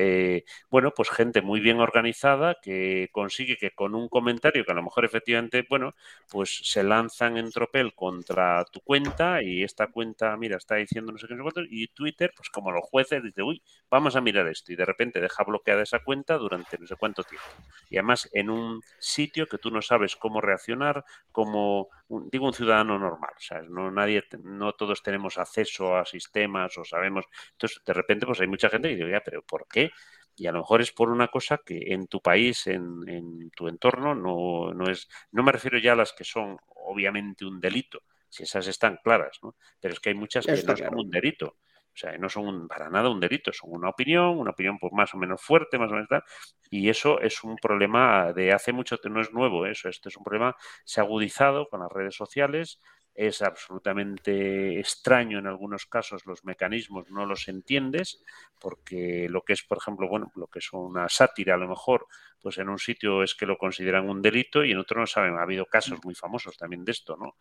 bueno, 0.70 0.92
pues 0.96 1.10
gente 1.10 1.42
muy 1.42 1.60
bien 1.60 1.80
organizada 1.80 2.58
que 2.62 3.10
consigue 3.12 3.58
que 3.58 3.72
con 3.72 3.96
un 3.96 4.10
comentario 4.10 4.66
que 4.66 4.72
a 4.72 4.76
lo 4.76 4.84
mejor 4.84 5.06
efectivamente, 5.06 5.66
bueno, 5.70 5.94
pues 6.30 6.62
se 6.64 6.84
lanzan 6.84 7.38
en 7.38 7.52
tropel 7.52 7.94
contra 7.94 8.66
tu 8.66 8.82
cuenta 8.82 9.44
y 9.44 9.64
esta 9.64 9.88
cuenta, 9.88 10.36
mira, 10.38 10.58
está 10.58 10.76
diciendo 10.76 11.12
no 11.12 11.18
sé 11.18 11.28
qué, 11.28 11.36
y 11.70 11.88
Twitter, 11.88 12.32
pues 12.36 12.50
como 12.50 12.72
los 12.72 12.84
jueces, 12.86 13.24
dice, 13.24 13.44
uy, 13.44 13.62
vamos 13.90 14.16
a 14.16 14.22
mirar 14.22 14.48
esto 14.48 14.72
y 14.74 14.76
de 14.76 14.86
repente 14.86 15.22
deja 15.22 15.44
bloqueada 15.44 15.84
esa 15.84 16.00
cuenta 16.00 16.38
durante 16.38 16.78
no 16.78 16.88
sé 16.88 16.96
cuánto 16.96 17.24
tiempo. 17.24 17.46
Y 17.90 17.98
además 17.98 18.30
en 18.34 18.50
un 18.50 18.82
sitio 19.00 19.48
que 19.48 19.58
tú 19.58 19.72
no 19.72 19.82
sabes 19.82 20.16
cómo 20.16 20.39
reaccionar 20.42 21.04
como, 21.32 21.90
digo, 22.32 22.48
un 22.48 22.54
ciudadano 22.54 22.98
normal. 22.98 23.32
O 23.36 23.42
sea, 23.42 23.62
no, 23.62 23.92
nadie, 23.92 24.24
no 24.44 24.74
todos 24.74 25.04
tenemos 25.04 25.38
acceso 25.38 25.96
a 25.96 26.06
sistemas 26.06 26.78
o 26.78 26.84
sabemos. 26.84 27.26
Entonces, 27.52 27.82
de 27.86 27.94
repente, 27.94 28.26
pues 28.26 28.40
hay 28.42 28.48
mucha 28.48 28.70
gente 28.70 28.90
que 28.90 28.96
dice, 28.96 29.10
ya, 29.10 29.22
pero 29.22 29.42
¿por 29.44 29.68
qué? 29.68 29.92
Y 30.36 30.48
a 30.48 30.52
lo 30.52 30.60
mejor 30.60 30.82
es 30.82 30.92
por 30.92 31.10
una 31.10 31.28
cosa 31.28 31.60
que 31.66 31.94
en 31.94 32.08
tu 32.08 32.22
país, 32.22 32.68
en, 32.68 33.08
en 33.08 33.52
tu 33.52 33.68
entorno, 33.68 34.16
no, 34.16 34.74
no 34.74 34.90
es. 34.90 35.10
No 35.32 35.44
me 35.44 35.52
refiero 35.52 35.78
ya 35.78 35.94
a 35.94 35.98
las 35.98 36.14
que 36.14 36.24
son 36.24 36.58
obviamente 36.68 37.46
un 37.46 37.60
delito, 37.60 38.04
si 38.30 38.44
esas 38.44 38.68
están 38.68 38.98
claras, 39.04 39.40
¿no? 39.44 39.56
Pero 39.80 39.94
es 39.94 40.00
que 40.00 40.10
hay 40.10 40.16
muchas 40.16 40.46
que 40.46 40.64
no 40.64 40.78
son 40.78 40.98
un 40.98 41.10
delito. 41.10 41.58
Sea, 42.00 42.18
no 42.18 42.30
son 42.30 42.68
para 42.68 42.90
nada 42.90 43.10
un 43.10 43.20
delito, 43.20 43.52
son 43.54 43.72
una 43.74 43.90
opinión, 43.90 44.38
una 44.40 44.52
opinión 44.52 44.78
pues, 44.80 44.94
más 44.94 45.14
o 45.14 45.18
menos 45.18 45.42
fuerte, 45.42 45.78
más 45.78 45.90
o 45.92 45.94
menos 45.96 46.08
tal. 46.10 46.24
Y 46.70 46.90
eso 46.90 47.20
es 47.22 47.44
un 47.44 47.56
problema 47.58 48.32
de 48.34 48.54
hace 48.54 48.72
mucho, 48.74 48.98
no 49.10 49.22
es 49.22 49.34
nuevo 49.34 49.66
eso, 49.66 49.90
este 49.90 50.10
es 50.10 50.18
un 50.18 50.24
problema, 50.24 50.56
se 50.86 51.02
ha 51.02 51.04
agudizado 51.04 51.68
con 51.68 51.82
las 51.82 51.92
redes 51.92 52.16
sociales, 52.16 52.80
es 53.28 53.42
absolutamente 53.42 54.80
extraño 54.80 55.40
en 55.40 55.48
algunos 55.48 55.86
casos 55.86 56.26
los 56.26 56.44
mecanismos, 56.46 57.10
no 57.10 57.26
los 57.26 57.48
entiendes, 57.48 58.24
porque 58.60 59.28
lo 59.30 59.42
que 59.42 59.54
es, 59.54 59.64
por 59.64 59.78
ejemplo, 59.78 60.08
bueno, 60.08 60.32
lo 60.36 60.48
que 60.48 60.60
es 60.60 60.72
una 60.72 61.10
sátira 61.10 61.56
a 61.56 61.58
lo 61.58 61.68
mejor, 61.68 62.08
pues 62.42 62.58
en 62.58 62.70
un 62.70 62.80
sitio 62.80 63.24
es 63.24 63.36
que 63.36 63.46
lo 63.46 63.58
consideran 63.58 64.10
un 64.10 64.22
delito 64.22 64.64
y 64.64 64.72
en 64.72 64.78
otro 64.78 65.02
no 65.02 65.08
saben. 65.08 65.38
Ha 65.38 65.44
habido 65.44 65.66
casos 65.66 66.00
muy 66.04 66.16
famosos 66.16 66.58
también 66.58 66.86
de 66.86 66.92
esto, 66.92 67.18
¿no? 67.18 67.36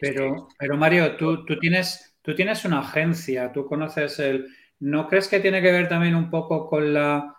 pero, 0.00 0.48
pero 0.58 0.76
Mario, 0.76 1.16
tú, 1.16 1.44
tú 1.44 1.58
tienes 1.58 2.08
Tú 2.28 2.34
tienes 2.34 2.62
una 2.66 2.80
agencia, 2.80 3.50
tú 3.52 3.64
conoces 3.64 4.18
el... 4.18 4.48
¿No 4.80 5.08
crees 5.08 5.28
que 5.28 5.40
tiene 5.40 5.62
que 5.62 5.72
ver 5.72 5.88
también 5.88 6.14
un 6.14 6.28
poco 6.28 6.68
con 6.68 6.92
la 6.92 7.36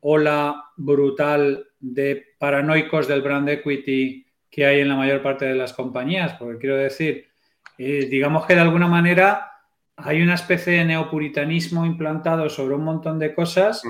ola 0.00 0.62
brutal 0.76 1.68
de 1.80 2.34
paranoicos 2.38 3.08
del 3.08 3.22
brand 3.22 3.48
equity 3.48 4.25
que 4.56 4.64
hay 4.64 4.80
en 4.80 4.88
la 4.88 4.96
mayor 4.96 5.20
parte 5.20 5.44
de 5.44 5.54
las 5.54 5.74
compañías? 5.74 6.32
Porque 6.38 6.56
quiero 6.56 6.76
decir, 6.76 7.26
eh, 7.76 8.06
digamos 8.10 8.46
que 8.46 8.54
de 8.54 8.62
alguna 8.62 8.88
manera 8.88 9.52
hay 9.96 10.22
una 10.22 10.32
especie 10.32 10.78
de 10.78 10.86
neopuritanismo 10.86 11.84
implantado 11.84 12.48
sobre 12.48 12.74
un 12.74 12.84
montón 12.84 13.18
de 13.18 13.34
cosas 13.34 13.82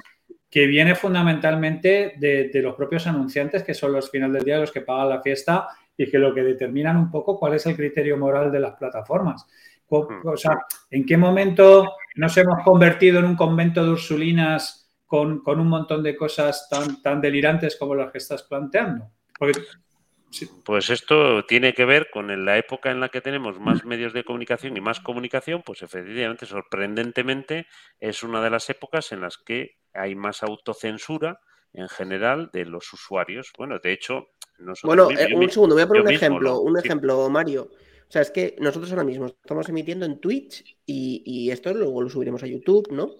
que 0.50 0.66
viene 0.66 0.96
fundamentalmente 0.96 2.14
de, 2.16 2.48
de, 2.48 2.62
los 2.62 2.74
propios 2.74 3.06
anunciantes, 3.06 3.62
que 3.62 3.74
son 3.74 3.92
los 3.92 4.10
final 4.10 4.32
del 4.32 4.42
día 4.42 4.58
los 4.58 4.72
que 4.72 4.80
pagan 4.80 5.10
la 5.10 5.22
fiesta 5.22 5.68
y 5.96 6.10
que 6.10 6.18
lo 6.18 6.34
que 6.34 6.42
determinan 6.42 6.96
un 6.96 7.12
poco 7.12 7.38
cuál 7.38 7.54
es 7.54 7.64
el 7.66 7.76
criterio 7.76 8.16
moral 8.16 8.50
de 8.50 8.58
las 8.58 8.74
plataformas. 8.74 9.46
Mm. 9.88 10.26
O 10.26 10.36
sea, 10.36 10.66
¿en 10.90 11.06
qué 11.06 11.16
momento 11.16 11.92
nos 12.16 12.36
hemos 12.38 12.64
convertido 12.64 13.20
en 13.20 13.26
un 13.26 13.36
convento 13.36 13.84
de 13.84 13.90
Ursulinas 13.90 14.90
con, 15.06 15.42
un 15.46 15.68
montón 15.68 16.02
de 16.02 16.16
cosas 16.16 16.68
tan, 16.68 17.00
tan 17.02 17.20
delirantes 17.20 17.76
como 17.76 17.94
las 17.94 18.10
que 18.10 18.18
estás 18.18 18.42
planteando? 18.42 19.12
Pues 20.64 20.90
esto 20.90 21.44
tiene 21.46 21.74
que 21.74 21.84
ver 21.84 22.10
con 22.10 22.44
la 22.44 22.58
época 22.58 22.90
en 22.90 23.00
la 23.00 23.08
que 23.08 23.20
tenemos 23.20 23.58
más 23.58 23.84
medios 23.84 24.12
de 24.12 24.24
comunicación 24.24 24.76
y 24.76 24.80
más 24.80 25.00
comunicación, 25.00 25.62
pues 25.64 25.82
efectivamente, 25.82 26.46
sorprendentemente, 26.46 27.66
es 28.00 28.22
una 28.22 28.42
de 28.42 28.50
las 28.50 28.68
épocas 28.70 29.12
en 29.12 29.20
las 29.20 29.38
que 29.38 29.78
hay 29.94 30.14
más 30.14 30.42
autocensura 30.42 31.40
en 31.72 31.88
general 31.88 32.50
de 32.52 32.64
los 32.66 32.92
usuarios. 32.92 33.52
Bueno, 33.56 33.78
de 33.78 33.92
hecho, 33.92 34.28
bueno, 34.82 35.10
eh, 35.10 35.34
un 35.34 35.50
segundo, 35.50 35.74
voy 35.74 35.84
a 35.84 35.88
poner 35.88 36.02
un 36.02 36.10
ejemplo, 36.10 36.60
un 36.60 36.78
ejemplo, 36.78 37.28
Mario. 37.28 37.70
O 38.08 38.10
sea, 38.10 38.22
es 38.22 38.30
que 38.30 38.56
nosotros 38.58 38.90
ahora 38.92 39.04
mismo 39.04 39.26
estamos 39.26 39.68
emitiendo 39.68 40.06
en 40.06 40.20
Twitch 40.20 40.78
y, 40.86 41.50
esto 41.50 41.74
luego 41.74 42.02
lo 42.02 42.08
subiremos 42.08 42.42
a 42.42 42.46
YouTube, 42.46 42.88
¿no? 42.90 43.10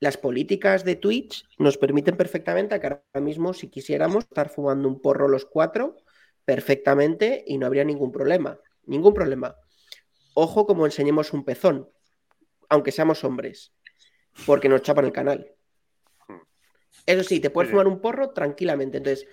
Las 0.00 0.16
políticas 0.16 0.84
de 0.84 0.94
Twitch 0.94 1.44
nos 1.58 1.76
permiten 1.76 2.16
perfectamente 2.16 2.78
que 2.80 2.86
ahora 2.86 3.02
mismo, 3.20 3.52
si 3.52 3.68
quisiéramos, 3.68 4.24
estar 4.24 4.48
fumando 4.48 4.88
un 4.88 5.00
porro 5.00 5.26
los 5.26 5.44
cuatro 5.44 5.96
perfectamente 6.48 7.44
y 7.46 7.58
no 7.58 7.66
habría 7.66 7.84
ningún 7.84 8.10
problema. 8.10 8.58
Ningún 8.86 9.12
problema. 9.12 9.54
Ojo 10.32 10.64
como 10.64 10.86
enseñemos 10.86 11.34
un 11.34 11.44
pezón, 11.44 11.90
aunque 12.70 12.90
seamos 12.90 13.22
hombres, 13.22 13.74
porque 14.46 14.70
nos 14.70 14.80
chapan 14.80 15.04
el 15.04 15.12
canal. 15.12 15.52
Eso 17.04 17.22
sí, 17.22 17.40
te 17.40 17.50
puedes 17.50 17.70
fumar 17.70 17.86
un 17.86 18.00
porro 18.00 18.30
tranquilamente. 18.30 18.96
Entonces, 18.96 19.28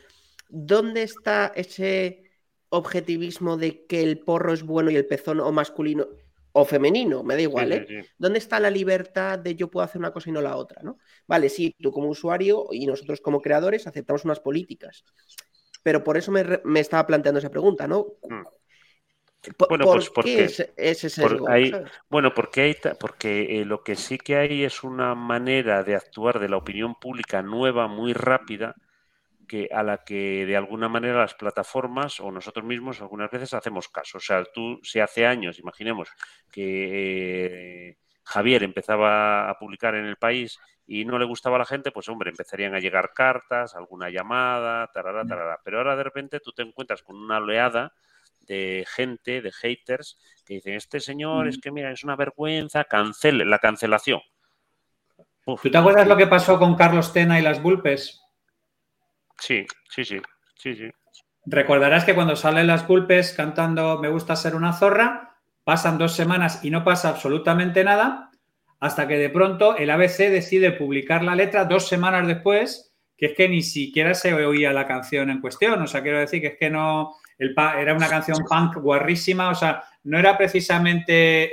¿dónde 0.50 1.04
está 1.04 1.54
ese 1.56 2.32
objetivismo 2.68 3.56
de 3.56 3.86
que 3.86 4.04
el 4.04 4.20
porro 4.20 4.52
es 4.52 4.64
bueno 4.64 4.92
y 4.92 4.98
el 4.98 5.08
pezón 5.08 5.40
o 5.40 5.54
masculino 5.54 6.10
o 6.58 6.64
femenino, 6.64 7.22
me 7.22 7.36
da 7.36 7.42
igual, 7.42 7.72
¿eh? 7.74 8.06
¿Dónde 8.18 8.40
está 8.40 8.62
la 8.62 8.70
libertad 8.70 9.38
de 9.38 9.56
yo 9.56 9.70
puedo 9.70 9.84
hacer 9.84 10.00
una 10.00 10.14
cosa 10.14 10.30
y 10.30 10.32
no 10.32 10.42
la 10.42 10.56
otra, 10.56 10.82
¿no? 10.84 10.98
Vale, 11.28 11.50
sí, 11.50 11.76
tú 11.82 11.92
como 11.92 12.08
usuario 12.08 12.68
y 12.72 12.86
nosotros 12.86 13.20
como 13.20 13.42
creadores 13.42 13.88
aceptamos 13.88 14.24
unas 14.24 14.40
políticas, 14.40 15.04
pero 15.86 16.04
por 16.04 16.18
eso 16.18 16.32
me, 16.32 16.80
estaba 16.80 17.06
planteando 17.06 17.38
esa 17.38 17.52
pregunta, 17.52 17.88
¿no? 17.88 18.08
Mm. 18.28 18.42
bueno, 19.70 19.86
pues 19.86 20.10
porque, 20.10 20.46
es, 20.46 20.72
ese 20.76 21.24
bueno, 22.10 22.34
porque 22.34 22.62
hay, 22.62 22.78
porque 23.00 23.62
eh, 23.62 23.66
lo 23.66 23.84
que 23.84 23.96
sí 23.96 24.18
que 24.18 24.36
hay 24.36 24.64
es 24.64 24.84
una 24.84 25.14
manera 25.14 25.84
de 25.84 25.94
actuar 25.94 26.40
de 26.40 26.50
la 26.50 26.58
opinión 26.58 26.96
pública 26.96 27.44
nueva, 27.44 27.88
muy 27.88 28.14
rápida, 28.14 28.74
que 29.48 29.70
a 29.72 29.84
la 29.84 30.04
que 30.04 30.48
de 30.48 30.58
alguna 30.58 30.90
manera 30.90 31.20
las 31.20 31.36
plataformas 31.36 32.20
o 32.20 32.32
nosotros 32.32 32.66
mismos 32.66 33.00
algunas 33.00 33.30
veces 33.30 33.54
hacemos 33.54 33.88
caso. 33.88 34.18
O 34.18 34.22
sea, 34.22 34.44
tú 34.44 34.80
si 34.82 35.00
hace 35.00 35.28
años, 35.28 35.60
imaginemos 35.60 36.10
que 36.52 37.90
eh, 37.90 37.98
Javier 38.24 38.64
empezaba 38.64 39.52
a 39.52 39.60
publicar 39.60 39.94
en 39.94 40.06
el 40.06 40.18
país 40.18 40.58
y 40.88 41.06
no 41.06 41.18
le 41.18 41.26
gustaba 41.26 41.56
a 41.56 41.60
la 41.60 41.66
gente, 41.66 41.92
pues 41.92 42.08
hombre, 42.10 42.30
empezarían 42.30 42.76
a 42.76 42.80
llegar 42.80 43.14
cartas, 43.14 43.76
alguna 43.76 44.10
llamada, 44.10 44.88
tarara, 44.92 45.24
mm. 45.24 45.28
tarara. 45.28 45.62
Pero 45.64 45.80
ahora 45.80 45.96
de 45.96 46.04
repente 46.04 46.40
tú 46.40 46.52
te 46.52 46.62
encuentras 46.62 47.02
con 47.02 47.16
una 47.16 47.38
oleada 47.38 47.94
de 48.42 48.86
gente, 48.88 49.42
de 49.42 49.52
haters, 49.52 50.20
que 50.46 50.56
dicen, 50.56 50.76
este 50.76 51.00
señor 51.00 51.48
es 51.48 51.58
mm. 51.58 51.62
que 51.62 51.72
mira, 51.72 51.92
es 51.92 52.04
una 52.04 52.16
vergüenza, 52.16 52.84
cancele, 52.84 53.46
la 53.46 53.60
cancelación. 53.60 54.22
¿Tú 55.46 55.70
te 55.70 55.78
acuerdas 55.78 56.08
lo 56.08 56.18
que 56.18 56.28
pasó 56.28 56.58
con 56.58 56.76
Carlos 56.76 57.14
Tena 57.14 57.40
y 57.40 57.44
las 57.44 57.62
Bulpes? 57.62 58.22
Sí, 59.38 59.66
sí, 59.90 60.04
sí, 60.04 60.20
sí, 60.56 60.76
sí. 60.76 60.90
Recordarás 61.46 62.06
que 62.06 62.16
cuando 62.16 62.36
salen 62.36 62.66
las 62.66 62.82
culpes 62.84 63.34
cantando 63.34 64.00
Me 64.00 64.10
gusta 64.10 64.36
ser 64.36 64.56
una 64.56 64.74
zorra, 64.74 65.38
pasan 65.64 65.98
dos 66.00 66.14
semanas 66.14 66.64
y 66.64 66.72
no 66.72 66.84
pasa 66.84 67.10
absolutamente 67.10 67.84
nada, 67.84 68.25
hasta 68.86 69.08
que 69.08 69.18
de 69.18 69.32
pronto 69.32 69.76
el 69.76 69.90
ABC 69.90 70.30
decide 70.30 70.72
publicar 70.72 71.24
la 71.24 71.36
letra 71.36 71.66
dos 71.66 71.88
semanas 71.88 72.28
después, 72.28 72.94
que 73.18 73.28
es 73.28 73.34
que 73.34 73.50
ni 73.50 73.64
siquiera 73.64 74.14
se 74.14 74.32
oía 74.32 74.74
la 74.74 74.86
canción 74.86 75.32
en 75.32 75.42
cuestión. 75.42 75.82
O 75.82 75.88
sea, 75.88 76.04
quiero 76.04 76.20
decir 76.20 76.40
que 76.40 76.48
es 76.48 76.58
que 76.60 76.70
no, 76.70 77.16
el, 77.40 77.56
era 77.80 77.96
una 77.96 78.08
canción 78.08 78.38
punk 78.48 78.78
guarrísima, 78.78 79.50
o 79.50 79.56
sea, 79.56 79.84
no 80.04 80.20
era 80.20 80.38
precisamente 80.38 81.50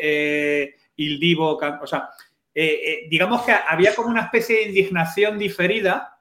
eh, 0.63 0.75
Il 0.97 1.19
Divo, 1.19 1.57
o 1.57 1.87
sea, 1.87 2.11
eh, 2.55 2.81
eh, 2.85 3.07
digamos 3.09 3.43
que 3.43 3.53
había 3.53 3.95
como 3.95 4.11
una 4.11 4.25
especie 4.25 4.57
de 4.57 4.63
indignación 4.65 5.39
diferida 5.39 6.19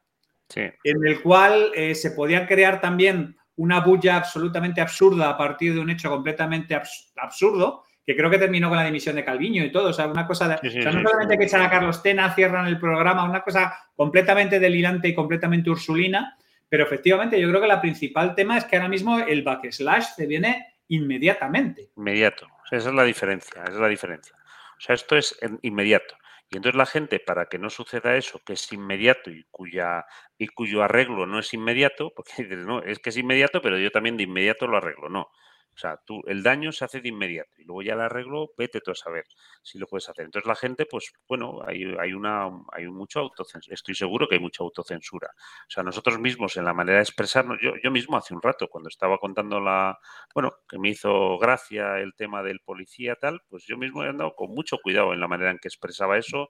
en 0.55 1.07
el 1.07 1.21
cual 1.21 1.71
se 1.93 2.11
podía 2.11 2.45
crear 2.45 2.79
también 2.79 3.37
una 3.55 3.81
bulla 3.81 4.17
absolutamente 4.17 4.79
absurda 4.79 5.29
a 5.29 5.37
partir 5.37 5.73
de 5.73 5.79
un 5.79 5.89
hecho 5.89 6.09
completamente 6.09 6.77
absurdo, 7.15 7.83
que 8.05 8.15
creo 8.15 8.29
que 8.29 8.37
terminó 8.37 8.69
con 8.69 8.77
la 8.77 8.85
dimisión 8.85 9.15
de 9.15 9.23
Calviño 9.23 9.63
y 9.63 9.71
todo. 9.71 9.89
O 9.89 9.93
sea, 9.93 10.07
una 10.07 10.25
cosa 10.27 10.47
de. 10.47 10.55
o 10.55 10.71
sea, 10.71 10.91
no 10.91 11.01
solamente 11.01 11.37
que 11.37 11.45
echar 11.45 11.61
a 11.61 11.69
Carlos 11.69 12.01
Tena, 12.01 12.33
cierran 12.33 12.67
el 12.67 12.79
programa, 12.79 13.23
una 13.23 13.41
cosa 13.41 13.73
completamente 13.95 14.59
delirante 14.59 15.07
y 15.07 15.15
completamente 15.15 15.69
ursulina. 15.69 16.37
Pero 16.67 16.83
efectivamente, 16.85 17.39
yo 17.39 17.49
creo 17.49 17.61
que 17.61 17.67
la 17.67 17.81
principal 17.81 18.33
tema 18.33 18.57
es 18.57 18.65
que 18.65 18.77
ahora 18.77 18.87
mismo 18.87 19.19
el 19.19 19.43
backslash 19.43 20.15
se 20.15 20.25
viene 20.25 20.77
inmediatamente. 20.87 21.89
Inmediato. 21.97 22.47
esa 22.71 22.89
es 22.89 22.95
la 22.95 23.03
diferencia. 23.03 23.61
Esa 23.63 23.73
es 23.73 23.79
la 23.79 23.87
diferencia. 23.87 24.35
O 24.77 24.81
sea, 24.81 24.95
esto 24.95 25.17
es 25.17 25.37
inmediato. 25.61 26.15
Y 26.49 26.57
entonces 26.57 26.77
la 26.77 26.85
gente, 26.85 27.19
para 27.19 27.45
que 27.45 27.57
no 27.57 27.69
suceda 27.69 28.17
eso, 28.17 28.41
que 28.45 28.53
es 28.53 28.73
inmediato 28.73 29.31
y, 29.31 29.45
cuya, 29.51 30.05
y 30.37 30.47
cuyo 30.47 30.83
arreglo 30.83 31.25
no 31.25 31.39
es 31.39 31.53
inmediato, 31.53 32.11
porque 32.15 32.43
dices, 32.43 32.65
no, 32.65 32.83
es 32.83 32.99
que 32.99 33.09
es 33.09 33.17
inmediato, 33.17 33.61
pero 33.61 33.77
yo 33.77 33.91
también 33.91 34.17
de 34.17 34.23
inmediato 34.23 34.67
lo 34.67 34.77
arreglo. 34.77 35.09
No. 35.09 35.29
O 35.73 35.77
sea, 35.77 35.97
tú, 36.05 36.21
el 36.27 36.43
daño 36.43 36.71
se 36.71 36.85
hace 36.85 37.01
de 37.01 37.09
inmediato 37.09 37.51
y 37.57 37.63
luego 37.63 37.81
ya 37.81 37.93
el 37.93 38.01
arreglo, 38.01 38.51
vete 38.57 38.81
tú 38.81 38.91
a 38.91 38.95
saber 38.95 39.25
si 39.63 39.79
lo 39.79 39.87
puedes 39.87 40.07
hacer. 40.09 40.25
Entonces 40.25 40.47
la 40.47 40.55
gente, 40.55 40.85
pues 40.85 41.11
bueno, 41.27 41.61
hay, 41.65 41.95
hay 41.99 42.13
una, 42.13 42.49
hay 42.71 42.87
mucho 42.87 43.19
autocensura, 43.19 43.73
estoy 43.73 43.95
seguro 43.95 44.27
que 44.27 44.35
hay 44.35 44.41
mucha 44.41 44.63
autocensura. 44.63 45.29
O 45.33 45.71
sea, 45.71 45.83
nosotros 45.83 46.19
mismos 46.19 46.57
en 46.57 46.65
la 46.65 46.73
manera 46.73 46.97
de 46.97 47.03
expresarnos, 47.03 47.57
yo, 47.61 47.73
yo 47.81 47.91
mismo 47.91 48.17
hace 48.17 48.33
un 48.33 48.41
rato, 48.41 48.67
cuando 48.67 48.89
estaba 48.89 49.17
contando 49.17 49.59
la, 49.59 49.97
bueno, 50.33 50.53
que 50.67 50.77
me 50.77 50.89
hizo 50.89 51.37
gracia 51.37 51.99
el 51.99 52.13
tema 52.15 52.43
del 52.43 52.59
policía 52.59 53.15
tal, 53.15 53.41
pues 53.49 53.65
yo 53.65 53.77
mismo 53.77 54.03
he 54.03 54.09
andado 54.09 54.35
con 54.35 54.51
mucho 54.51 54.77
cuidado 54.77 55.13
en 55.13 55.19
la 55.19 55.27
manera 55.27 55.51
en 55.51 55.59
que 55.59 55.67
expresaba 55.67 56.17
eso, 56.17 56.49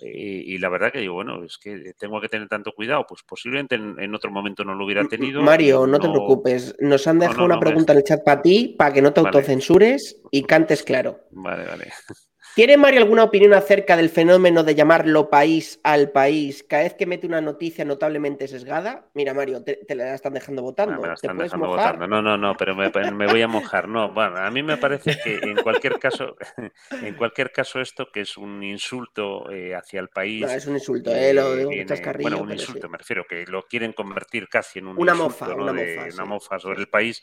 y, 0.00 0.58
la 0.58 0.68
verdad 0.68 0.92
que 0.92 1.00
digo, 1.00 1.14
bueno, 1.14 1.44
es 1.44 1.58
que 1.58 1.92
tengo 1.98 2.20
que 2.20 2.28
tener 2.28 2.48
tanto 2.48 2.72
cuidado, 2.72 3.04
pues 3.08 3.22
posiblemente 3.22 3.74
en, 3.74 4.14
otro 4.14 4.30
momento 4.30 4.64
no 4.64 4.74
lo 4.74 4.84
hubiera 4.84 5.04
tenido. 5.04 5.42
Mario, 5.42 5.86
no, 5.86 5.98
te 5.98 6.08
preocupes, 6.08 6.74
nos 6.80 7.06
han 7.06 7.18
dejado 7.18 7.44
una 7.44 7.60
pregunta 7.60 7.92
en 7.92 7.98
el 7.98 8.04
chat 8.04 8.22
para 8.24 8.42
ti, 8.42 8.74
para 8.78 8.92
que 8.92 9.02
no 9.02 9.12
te 9.12 9.20
autocensures 9.20 10.20
y 10.30 10.42
cantes 10.44 10.82
claro. 10.84 11.20
Vale, 11.30 11.64
vale. 11.66 11.92
¿Tiene 12.58 12.76
Mario 12.76 12.98
alguna 12.98 13.22
opinión 13.22 13.54
acerca 13.54 13.96
del 13.96 14.10
fenómeno 14.10 14.64
de 14.64 14.74
llamarlo 14.74 15.30
país 15.30 15.78
al 15.84 16.10
país 16.10 16.64
cada 16.68 16.82
vez 16.82 16.94
que 16.94 17.06
mete 17.06 17.24
una 17.24 17.40
noticia 17.40 17.84
notablemente 17.84 18.48
sesgada? 18.48 19.08
Mira, 19.14 19.32
Mario, 19.32 19.62
te, 19.62 19.94
la 19.94 20.12
están 20.12 20.34
dejando 20.34 20.62
votando. 20.62 20.96
No, 20.96 21.02
me 21.02 21.06
la 21.06 21.14
están 21.14 21.38
dejando 21.38 21.68
votando. 21.68 22.08
No, 22.08 22.20
no, 22.20 22.36
no, 22.36 22.56
pero 22.56 22.74
me, 22.74 22.90
voy 23.28 23.42
a 23.42 23.46
mojar. 23.46 23.86
No, 23.86 24.12
bueno, 24.12 24.38
a 24.38 24.50
mí 24.50 24.64
me 24.64 24.76
parece 24.76 25.16
que 25.22 25.36
en 25.36 25.54
cualquier 25.58 26.00
caso, 26.00 26.34
en 27.00 27.14
cualquier 27.14 27.52
caso 27.52 27.80
esto 27.80 28.08
que 28.12 28.22
es 28.22 28.36
un 28.36 28.60
insulto 28.64 29.48
eh, 29.52 29.76
hacia 29.76 30.00
el 30.00 30.08
país. 30.08 30.40
No, 30.40 30.50
es 30.50 30.66
un 30.66 30.74
insulto, 30.74 31.14
eh, 31.14 31.32
lo 31.32 31.54
digo 31.54 31.70
Bueno, 32.22 32.38
un 32.38 32.50
insulto, 32.50 32.88
me 32.88 32.98
refiero, 32.98 33.24
que 33.24 33.44
lo 33.46 33.62
quieren 33.68 33.92
convertir 33.92 34.48
casi 34.48 34.80
en 34.80 34.88
un 34.88 34.98
una 34.98 35.12
insulto, 35.12 35.44
mofa, 35.44 35.54
una, 35.54 35.72
mofa, 35.72 36.08
una 36.12 36.24
mofa 36.24 36.58
sobre 36.58 36.80
el 36.80 36.88
país. 36.88 37.22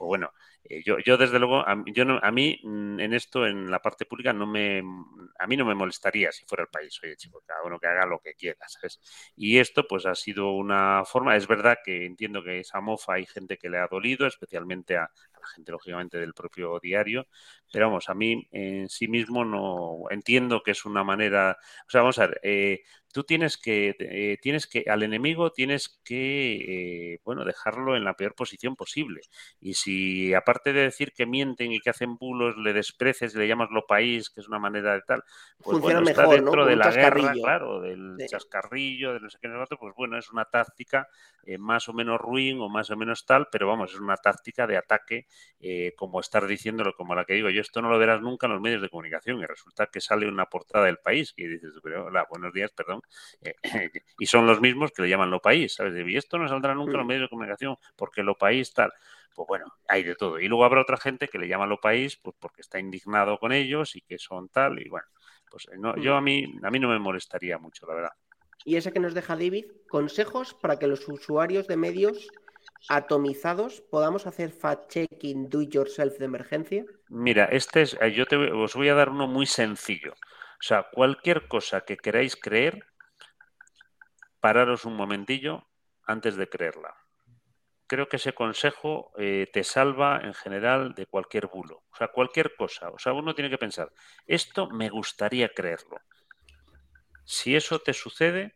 Pues 0.00 0.08
bueno, 0.08 0.32
eh, 0.64 0.82
yo, 0.82 0.98
yo, 1.00 1.18
desde 1.18 1.38
luego, 1.38 1.58
a, 1.60 1.76
yo 1.92 2.06
no, 2.06 2.18
a 2.22 2.30
mí 2.30 2.58
mm, 2.62 3.00
en 3.00 3.12
esto, 3.12 3.46
en 3.46 3.70
la 3.70 3.80
parte 3.82 4.06
pública, 4.06 4.32
no 4.32 4.46
me, 4.46 4.82
a 5.38 5.46
mí 5.46 5.58
no 5.58 5.66
me 5.66 5.74
molestaría 5.74 6.32
si 6.32 6.46
fuera 6.46 6.62
el 6.62 6.70
país. 6.70 6.98
Oye, 7.04 7.16
chico, 7.16 7.42
cada 7.46 7.62
uno 7.64 7.78
que 7.78 7.86
haga 7.86 8.06
lo 8.06 8.18
que 8.18 8.32
quiera, 8.32 8.66
¿sabes? 8.66 8.98
Y 9.36 9.58
esto, 9.58 9.86
pues, 9.86 10.06
ha 10.06 10.14
sido 10.14 10.52
una 10.52 11.04
forma. 11.04 11.36
Es 11.36 11.46
verdad 11.46 11.76
que 11.84 12.06
entiendo 12.06 12.42
que 12.42 12.60
esa 12.60 12.80
mofa 12.80 13.14
hay 13.14 13.26
gente 13.26 13.58
que 13.58 13.68
le 13.68 13.76
ha 13.76 13.88
dolido, 13.88 14.26
especialmente 14.26 14.96
a, 14.96 15.02
la 15.02 15.46
gente, 15.54 15.70
lógicamente, 15.70 16.16
del 16.18 16.32
propio 16.32 16.80
diario. 16.80 17.26
Pero 17.70 17.88
vamos, 17.88 18.08
a 18.08 18.14
mí 18.14 18.48
en 18.52 18.88
sí 18.88 19.06
mismo 19.06 19.44
no 19.44 20.04
entiendo 20.08 20.62
que 20.62 20.70
es 20.70 20.86
una 20.86 21.04
manera. 21.04 21.58
O 21.86 21.90
sea, 21.90 22.00
vamos 22.00 22.18
a 22.18 22.26
ver, 22.26 22.40
eh, 22.42 22.80
tú 23.12 23.24
tienes 23.24 23.56
que, 23.56 23.96
eh, 23.98 24.38
tienes 24.40 24.66
que, 24.66 24.84
al 24.88 25.02
enemigo 25.02 25.50
tienes 25.50 26.00
que, 26.04 27.14
eh, 27.14 27.20
bueno, 27.24 27.44
dejarlo 27.44 27.96
en 27.96 28.04
la 28.04 28.14
peor 28.14 28.34
posición 28.34 28.76
posible. 28.76 29.22
Y 29.60 29.74
si 29.74 30.34
aparte 30.34 30.72
de 30.72 30.82
decir 30.82 31.12
que 31.12 31.26
mienten 31.26 31.72
y 31.72 31.80
que 31.80 31.90
hacen 31.90 32.16
bulos, 32.16 32.56
le 32.56 32.72
despreces, 32.72 33.34
le 33.34 33.48
llamas 33.48 33.70
lo 33.70 33.86
país, 33.86 34.30
que 34.30 34.40
es 34.40 34.48
una 34.48 34.58
manera 34.58 34.94
de 34.94 35.02
tal, 35.02 35.24
pues 35.62 35.78
bueno, 35.80 36.02
está 36.02 36.26
dentro 36.28 36.64
de 36.64 36.76
la 36.76 36.90
guerra, 36.90 37.32
claro, 37.32 37.80
del 37.80 38.16
chascarrillo, 38.28 39.14
de 39.14 39.20
no 39.20 39.30
sé 39.30 39.38
qué, 39.40 39.48
pues 39.78 39.94
bueno, 39.96 40.18
es 40.18 40.30
una 40.30 40.44
táctica 40.44 41.08
eh, 41.44 41.58
más 41.58 41.88
o 41.88 41.92
menos 41.92 42.20
ruin 42.20 42.60
o 42.60 42.68
más 42.68 42.90
o 42.90 42.96
menos 42.96 43.26
tal, 43.26 43.48
pero 43.50 43.66
vamos, 43.66 43.92
es 43.92 44.00
una 44.00 44.16
táctica 44.16 44.66
de 44.66 44.76
ataque, 44.76 45.26
como 45.96 46.20
estar 46.20 46.46
diciéndolo, 46.46 46.94
como 46.94 47.14
la 47.14 47.24
que 47.24 47.34
digo, 47.34 47.50
yo 47.50 47.60
esto 47.60 47.82
no 47.82 47.90
lo 47.90 47.98
verás 47.98 48.20
nunca 48.20 48.46
en 48.46 48.54
los 48.54 48.62
medios 48.62 48.82
de 48.82 48.88
comunicación 48.88 49.40
y 49.40 49.46
resulta 49.46 49.86
que 49.86 50.00
sale 50.00 50.26
una 50.26 50.46
portada 50.46 50.86
del 50.86 50.98
país 50.98 51.34
y 51.36 51.46
dices, 51.46 51.72
hola, 51.84 52.26
buenos 52.30 52.52
días, 52.52 52.70
perdón 52.70 52.99
eh, 53.42 53.54
y 54.18 54.26
son 54.26 54.46
los 54.46 54.60
mismos 54.60 54.92
que 54.92 55.02
le 55.02 55.08
llaman 55.08 55.30
lo 55.30 55.40
país, 55.40 55.74
¿sabes? 55.74 55.94
Y 56.06 56.16
esto 56.16 56.38
no 56.38 56.48
saldrá 56.48 56.74
nunca 56.74 56.92
en 56.92 56.98
los 56.98 57.04
mm. 57.04 57.08
medios 57.08 57.22
de 57.22 57.28
comunicación 57.28 57.76
porque 57.96 58.22
lo 58.22 58.36
país 58.36 58.72
tal. 58.72 58.92
Pues 59.34 59.46
bueno, 59.46 59.66
hay 59.88 60.02
de 60.02 60.16
todo. 60.16 60.40
Y 60.40 60.48
luego 60.48 60.64
habrá 60.64 60.82
otra 60.82 60.96
gente 60.96 61.28
que 61.28 61.38
le 61.38 61.48
llama 61.48 61.66
lo 61.66 61.80
país 61.80 62.16
pues 62.16 62.36
porque 62.38 62.62
está 62.62 62.78
indignado 62.78 63.38
con 63.38 63.52
ellos 63.52 63.94
y 63.96 64.00
que 64.00 64.18
son 64.18 64.48
tal. 64.48 64.80
Y 64.80 64.88
bueno, 64.88 65.06
pues 65.50 65.66
eh, 65.72 65.78
no, 65.78 65.96
yo 65.96 66.14
mm. 66.14 66.16
a 66.16 66.20
mí, 66.20 66.54
a 66.62 66.70
mí 66.70 66.78
no 66.78 66.88
me 66.88 66.98
molestaría 66.98 67.58
mucho, 67.58 67.86
la 67.86 67.94
verdad. 67.94 68.12
Y 68.64 68.76
ese 68.76 68.92
que 68.92 69.00
nos 69.00 69.14
deja 69.14 69.36
David, 69.36 69.66
consejos 69.88 70.54
para 70.54 70.78
que 70.78 70.86
los 70.86 71.08
usuarios 71.08 71.66
de 71.66 71.76
medios 71.76 72.28
atomizados 72.88 73.82
podamos 73.90 74.26
hacer 74.26 74.52
fact-checking 74.52 75.48
do 75.48 75.62
it 75.62 75.72
yourself 75.72 76.18
de 76.18 76.24
emergencia? 76.24 76.84
Mira, 77.08 77.44
este 77.46 77.82
es, 77.82 77.96
eh, 78.00 78.12
yo 78.12 78.26
te, 78.26 78.36
os 78.36 78.74
voy 78.74 78.88
a 78.88 78.94
dar 78.94 79.10
uno 79.10 79.26
muy 79.26 79.46
sencillo. 79.46 80.12
O 80.12 80.62
sea, 80.62 80.86
cualquier 80.92 81.48
cosa 81.48 81.82
que 81.82 81.96
queráis 81.96 82.36
creer, 82.36 82.84
pararos 84.40 84.84
un 84.84 84.96
momentillo 84.96 85.66
antes 86.04 86.36
de 86.36 86.48
creerla. 86.48 86.96
Creo 87.86 88.08
que 88.08 88.16
ese 88.16 88.32
consejo 88.32 89.12
eh, 89.18 89.48
te 89.52 89.64
salva 89.64 90.20
en 90.22 90.34
general 90.34 90.94
de 90.94 91.06
cualquier 91.06 91.48
bulo. 91.48 91.84
O 91.92 91.96
sea, 91.96 92.08
cualquier 92.08 92.54
cosa. 92.54 92.90
O 92.90 92.98
sea, 92.98 93.12
uno 93.12 93.34
tiene 93.34 93.50
que 93.50 93.58
pensar, 93.58 93.92
esto 94.26 94.68
me 94.70 94.88
gustaría 94.88 95.48
creerlo. 95.48 95.98
Si 97.24 97.54
eso 97.54 97.78
te 97.80 97.92
sucede, 97.92 98.54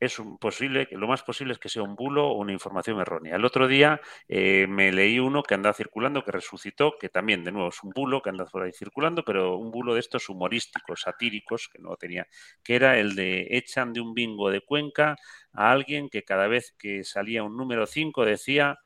es 0.00 0.18
un 0.18 0.38
posible, 0.38 0.88
lo 0.92 1.08
más 1.08 1.22
posible 1.22 1.52
es 1.52 1.58
que 1.58 1.68
sea 1.68 1.82
un 1.82 1.96
bulo 1.96 2.28
o 2.28 2.38
una 2.38 2.52
información 2.52 3.00
errónea. 3.00 3.36
El 3.36 3.44
otro 3.44 3.66
día 3.66 4.00
eh, 4.28 4.66
me 4.68 4.92
leí 4.92 5.18
uno 5.18 5.42
que 5.42 5.54
andaba 5.54 5.74
circulando, 5.74 6.24
que 6.24 6.32
resucitó, 6.32 6.96
que 6.98 7.08
también, 7.08 7.44
de 7.44 7.52
nuevo, 7.52 7.68
es 7.68 7.82
un 7.82 7.90
bulo 7.90 8.22
que 8.22 8.30
anda 8.30 8.46
por 8.46 8.62
ahí 8.62 8.72
circulando, 8.72 9.24
pero 9.24 9.56
un 9.56 9.70
bulo 9.70 9.94
de 9.94 10.00
estos 10.00 10.28
humorísticos, 10.28 11.02
satíricos, 11.02 11.68
que 11.68 11.78
no 11.78 11.96
tenía, 11.96 12.26
que 12.62 12.76
era 12.76 12.98
el 12.98 13.14
de 13.14 13.48
echan 13.50 13.92
de 13.92 14.00
un 14.00 14.14
bingo 14.14 14.50
de 14.50 14.60
Cuenca 14.60 15.16
a 15.52 15.70
alguien 15.72 16.08
que 16.08 16.22
cada 16.24 16.46
vez 16.46 16.74
que 16.78 17.02
salía 17.04 17.42
un 17.42 17.56
número 17.56 17.86
5 17.86 18.24
decía 18.24 18.78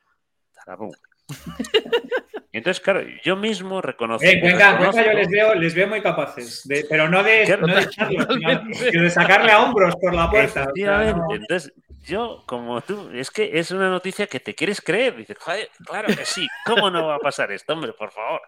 entonces, 2.51 2.81
claro, 2.83 3.01
yo 3.23 3.35
mismo 3.35 3.81
reconozco. 3.81 4.25
Eh, 4.27 4.39
venga, 4.41 4.79
yo 4.79 5.13
les 5.13 5.29
veo, 5.29 5.55
les 5.55 5.73
veo 5.73 5.87
muy 5.87 6.01
capaces, 6.01 6.67
pero 6.89 7.09
no 7.09 7.23
de, 7.23 7.57
no 7.57 7.67
de, 7.67 8.99
de 8.99 9.09
sacarle 9.09 9.51
a 9.51 9.63
hombros 9.63 9.95
por 9.95 10.13
la 10.13 10.29
puerta. 10.29 10.71
Entonces, 10.75 11.73
yo, 12.03 12.43
como 12.45 12.81
tú, 12.81 13.09
es 13.13 13.31
que 13.31 13.57
es 13.57 13.71
una 13.71 13.89
noticia 13.89 14.27
que 14.27 14.39
te 14.39 14.53
quieres 14.53 14.81
creer. 14.81 15.15
Dices, 15.15 15.37
joder, 15.39 15.69
claro 15.85 16.07
que 16.15 16.25
sí, 16.25 16.47
¿cómo 16.65 16.89
no 16.89 17.07
va 17.07 17.15
a 17.15 17.19
pasar 17.19 17.51
esto, 17.51 17.73
hombre, 17.73 17.93
por 17.93 18.11
favor? 18.11 18.41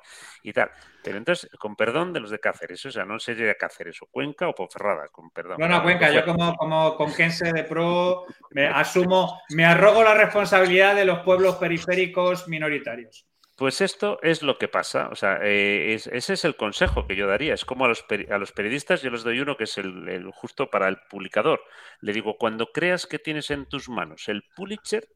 Y 0.44 0.54
tal. 0.54 0.70
Pero 1.04 1.18
entonces, 1.18 1.50
con 1.58 1.76
perdón 1.76 2.14
de 2.14 2.20
los 2.20 2.30
de 2.32 2.40
Cáceres, 2.40 2.86
o 2.86 2.92
sea, 2.92 3.06
no 3.06 3.20
sé 3.20 3.36
de 3.36 3.56
Cáceres 3.56 4.02
o 4.02 4.08
Cuenca 4.08 4.48
o 4.48 4.54
Ponferrada, 4.54 5.08
con 5.10 5.30
perdón. 5.30 5.58
No, 5.60 5.68
no, 5.68 5.84
Cuenca, 5.84 6.12
yo 6.12 6.26
como, 6.26 6.56
como 6.56 6.96
conquense 6.96 7.52
de 7.52 7.64
pro 7.64 8.26
me 8.52 8.68
asumo, 8.68 9.40
me 9.50 9.66
arrogo 9.66 10.04
la 10.04 10.16
responsabilidad 10.16 10.96
de 10.96 11.06
los 11.06 11.20
pueblos 11.20 11.56
periféricos 11.56 12.48
minoritarios. 12.48 13.26
Pues 13.56 13.80
esto 13.80 14.20
es 14.22 14.42
lo 14.44 14.58
que 14.58 14.68
pasa. 14.68 15.08
O 15.12 15.16
sea, 15.16 15.40
eh, 15.42 15.94
es, 15.94 16.08
ese 16.08 16.34
es 16.34 16.44
el 16.44 16.58
consejo 16.58 17.08
que 17.08 17.16
yo 17.16 17.26
daría. 17.26 17.54
Es 17.54 17.64
como 17.64 17.86
a 17.86 17.88
los, 17.88 18.06
a 18.30 18.38
los 18.38 18.52
periodistas, 18.52 19.02
yo 19.02 19.10
les 19.10 19.24
doy 19.24 19.40
uno 19.40 19.56
que 19.56 19.64
es 19.64 19.78
el, 19.78 20.30
justo 20.34 20.70
para 20.70 20.90
el 20.90 20.98
publicador. 21.10 21.62
Le 22.02 22.12
digo, 22.12 22.38
cuando 22.38 22.72
creas 22.72 23.08
que 23.08 23.18
tienes 23.18 23.52
en 23.52 23.66
tus 23.66 23.88
manos 23.88 24.28
el 24.28 24.44
Pulitzer, 24.56 25.08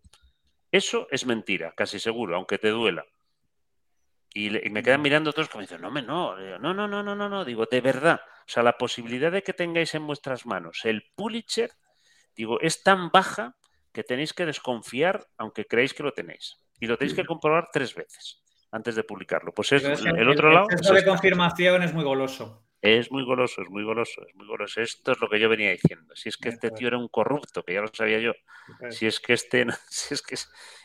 eso 0.72 1.08
es 1.12 1.26
mentira, 1.26 1.74
casi 1.76 2.00
seguro, 2.00 2.36
aunque 2.36 2.58
te 2.58 2.70
duela. 2.70 3.06
Y, 4.34 4.52
me 4.70 4.84
quedan 4.84 5.02
mirando 5.02 5.32
otros 5.32 5.50
como 5.50 5.64
dicen, 5.64 5.82
no, 5.82 5.92
me, 5.92 6.02
no, 6.02 6.38
no, 6.60 6.74
no, 6.74 6.88
no, 6.88 7.04
no, 7.04 7.16
no, 7.16 7.30
no, 7.30 7.44
digo, 7.44 7.66
de 7.66 7.82
verdad. 7.82 8.22
O 8.48 8.52
sea, 8.52 8.64
la 8.64 8.78
posibilidad 8.78 9.32
de 9.32 9.44
que 9.44 9.54
tengáis 9.54 9.96
en 9.96 10.08
vuestras 10.08 10.46
manos 10.46 10.86
el 10.86 11.04
Pulitzer, 11.16 11.72
digo, 12.36 12.62
es 12.62 12.84
tan 12.84 13.10
baja 13.10 13.58
que 13.92 14.04
tenéis 14.04 14.34
que 14.34 14.46
desconfiar 14.46 15.26
aunque 15.38 15.66
creáis 15.66 15.94
que 15.94 16.04
lo 16.04 16.14
tenéis 16.14 16.58
y 16.80 16.88
lo 16.88 16.98
tenéis 16.98 17.16
que 17.16 17.26
comprobar 17.26 17.70
tres 17.72 17.94
veces 17.96 18.42
antes 18.72 18.96
de 18.96 19.04
publicarlo. 19.04 19.52
Pues 19.54 19.72
es, 19.72 19.84
el, 19.84 20.30
otro 20.30 20.52
lado. 20.52 20.68
El 20.70 20.96
de 20.96 21.06
confirmación 21.06 21.84
es 21.84 21.94
muy 21.94 22.04
goloso. 22.04 22.66
Es 22.82 23.12
muy 23.12 23.26
goloso, 23.26 23.62
es 23.62 23.70
muy 23.70 23.84
goloso, 23.84 24.26
es 24.26 24.34
muy 24.36 24.48
goloso. 24.48 24.82
Esto 24.82 25.12
es 25.12 25.20
lo 25.20 25.28
que 25.28 25.38
yo 25.38 25.50
venía 25.50 25.72
diciendo. 25.72 26.16
Si 26.16 26.30
es 26.30 26.38
que 26.38 26.48
este 26.48 26.72
tío 26.72 26.88
era 26.88 26.98
un 26.98 27.10
corrupto, 27.10 27.62
que 27.64 27.74
ya 27.74 27.82
lo 27.82 27.90
sabía 27.94 28.20
yo. 28.20 28.32
Si 28.90 29.06
es 29.06 29.20
que 29.20 29.34
este, 29.34 29.66
si 29.90 30.14
es 30.14 30.22
que 30.22 30.38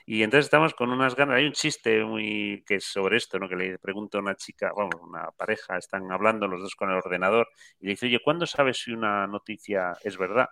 y 0.06 0.22
entonces 0.22 0.46
estamos 0.46 0.74
con 0.74 0.90
unas 0.90 1.14
ganas. 1.14 1.36
Hay 1.36 1.46
un 1.46 1.52
chiste 1.52 2.04
muy 2.04 2.64
que 2.66 2.76
es 2.76 2.84
sobre 2.84 3.16
esto, 3.16 3.38
¿no? 3.38 3.48
Que 3.48 3.56
le 3.56 3.78
pregunta 3.78 4.18
a 4.18 4.20
una 4.20 4.34
chica, 4.34 4.72
vamos, 4.76 4.96
una 5.00 5.30
pareja, 5.30 5.78
están 5.78 6.10
hablando 6.10 6.48
los 6.48 6.60
dos 6.60 6.74
con 6.74 6.90
el 6.90 6.96
ordenador 6.96 7.48
y 7.80 7.86
le 7.86 7.90
dice, 7.92 8.06
oye, 8.06 8.20
¿cuándo 8.22 8.46
sabes 8.46 8.78
si 8.78 8.92
una 8.92 9.26
noticia 9.26 9.96
es 10.02 10.18
verdad? 10.18 10.48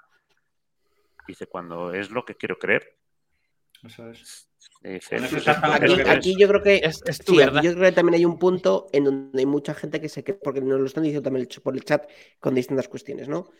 Dice, 1.26 1.46
cuando 1.46 1.92
es 1.92 2.10
lo 2.10 2.24
que 2.24 2.36
quiero 2.36 2.58
creer. 2.58 2.98
Eso 3.84 4.10
es. 4.10 4.48
aquí, 6.06 6.36
yo 6.38 6.48
creo 6.48 6.62
que 6.62 6.76
es, 6.76 7.02
yo 7.26 7.74
creo 7.74 7.74
que 7.74 7.92
también 7.92 8.14
hay 8.14 8.24
un 8.24 8.38
punto 8.38 8.88
en 8.92 9.04
donde 9.04 9.40
hay 9.40 9.46
mucha 9.46 9.74
gente 9.74 10.00
que 10.00 10.08
se 10.08 10.22
cree, 10.22 10.38
porque 10.42 10.60
nos 10.60 10.78
lo 10.78 10.86
están 10.86 11.02
diciendo 11.02 11.22
también 11.22 11.48
por 11.62 11.74
el 11.74 11.84
chat 11.84 12.08
con 12.38 12.54
distintas 12.54 12.88
cuestiones, 12.88 13.28
¿no? 13.28 13.50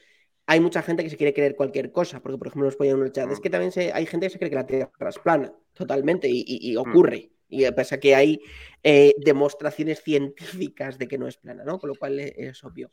Hay 0.46 0.60
mucha 0.60 0.82
gente 0.82 1.02
que 1.02 1.10
se 1.10 1.16
quiere 1.16 1.32
creer 1.34 1.56
cualquier 1.56 1.92
cosa, 1.92 2.20
porque 2.20 2.38
por 2.38 2.48
ejemplo 2.48 2.66
nos 2.66 2.76
ponían 2.76 2.98
en 2.98 3.04
el 3.04 3.12
chat, 3.12 3.30
es 3.30 3.38
mm. 3.38 3.42
que 3.42 3.50
también 3.50 3.72
hay 3.94 4.06
gente 4.06 4.26
que 4.26 4.30
se 4.30 4.38
cree 4.38 4.50
que 4.50 4.56
la 4.56 4.66
Tierra 4.66 4.90
es 5.08 5.18
plana, 5.18 5.52
totalmente, 5.72 6.28
y, 6.30 6.74
mm. 6.74 6.78
ocurre. 6.78 7.30
Y 7.48 7.70
pese 7.72 7.96
a 7.96 8.00
que 8.00 8.14
hay 8.14 8.40
eh, 8.82 9.14
demostraciones 9.18 10.02
científicas 10.02 10.96
de 10.98 11.06
que 11.06 11.18
no 11.18 11.28
es 11.28 11.36
plana, 11.36 11.64
¿no? 11.64 11.78
Con 11.78 11.88
lo 11.88 11.94
cual 11.96 12.18
es, 12.18 12.64
obvio. 12.64 12.90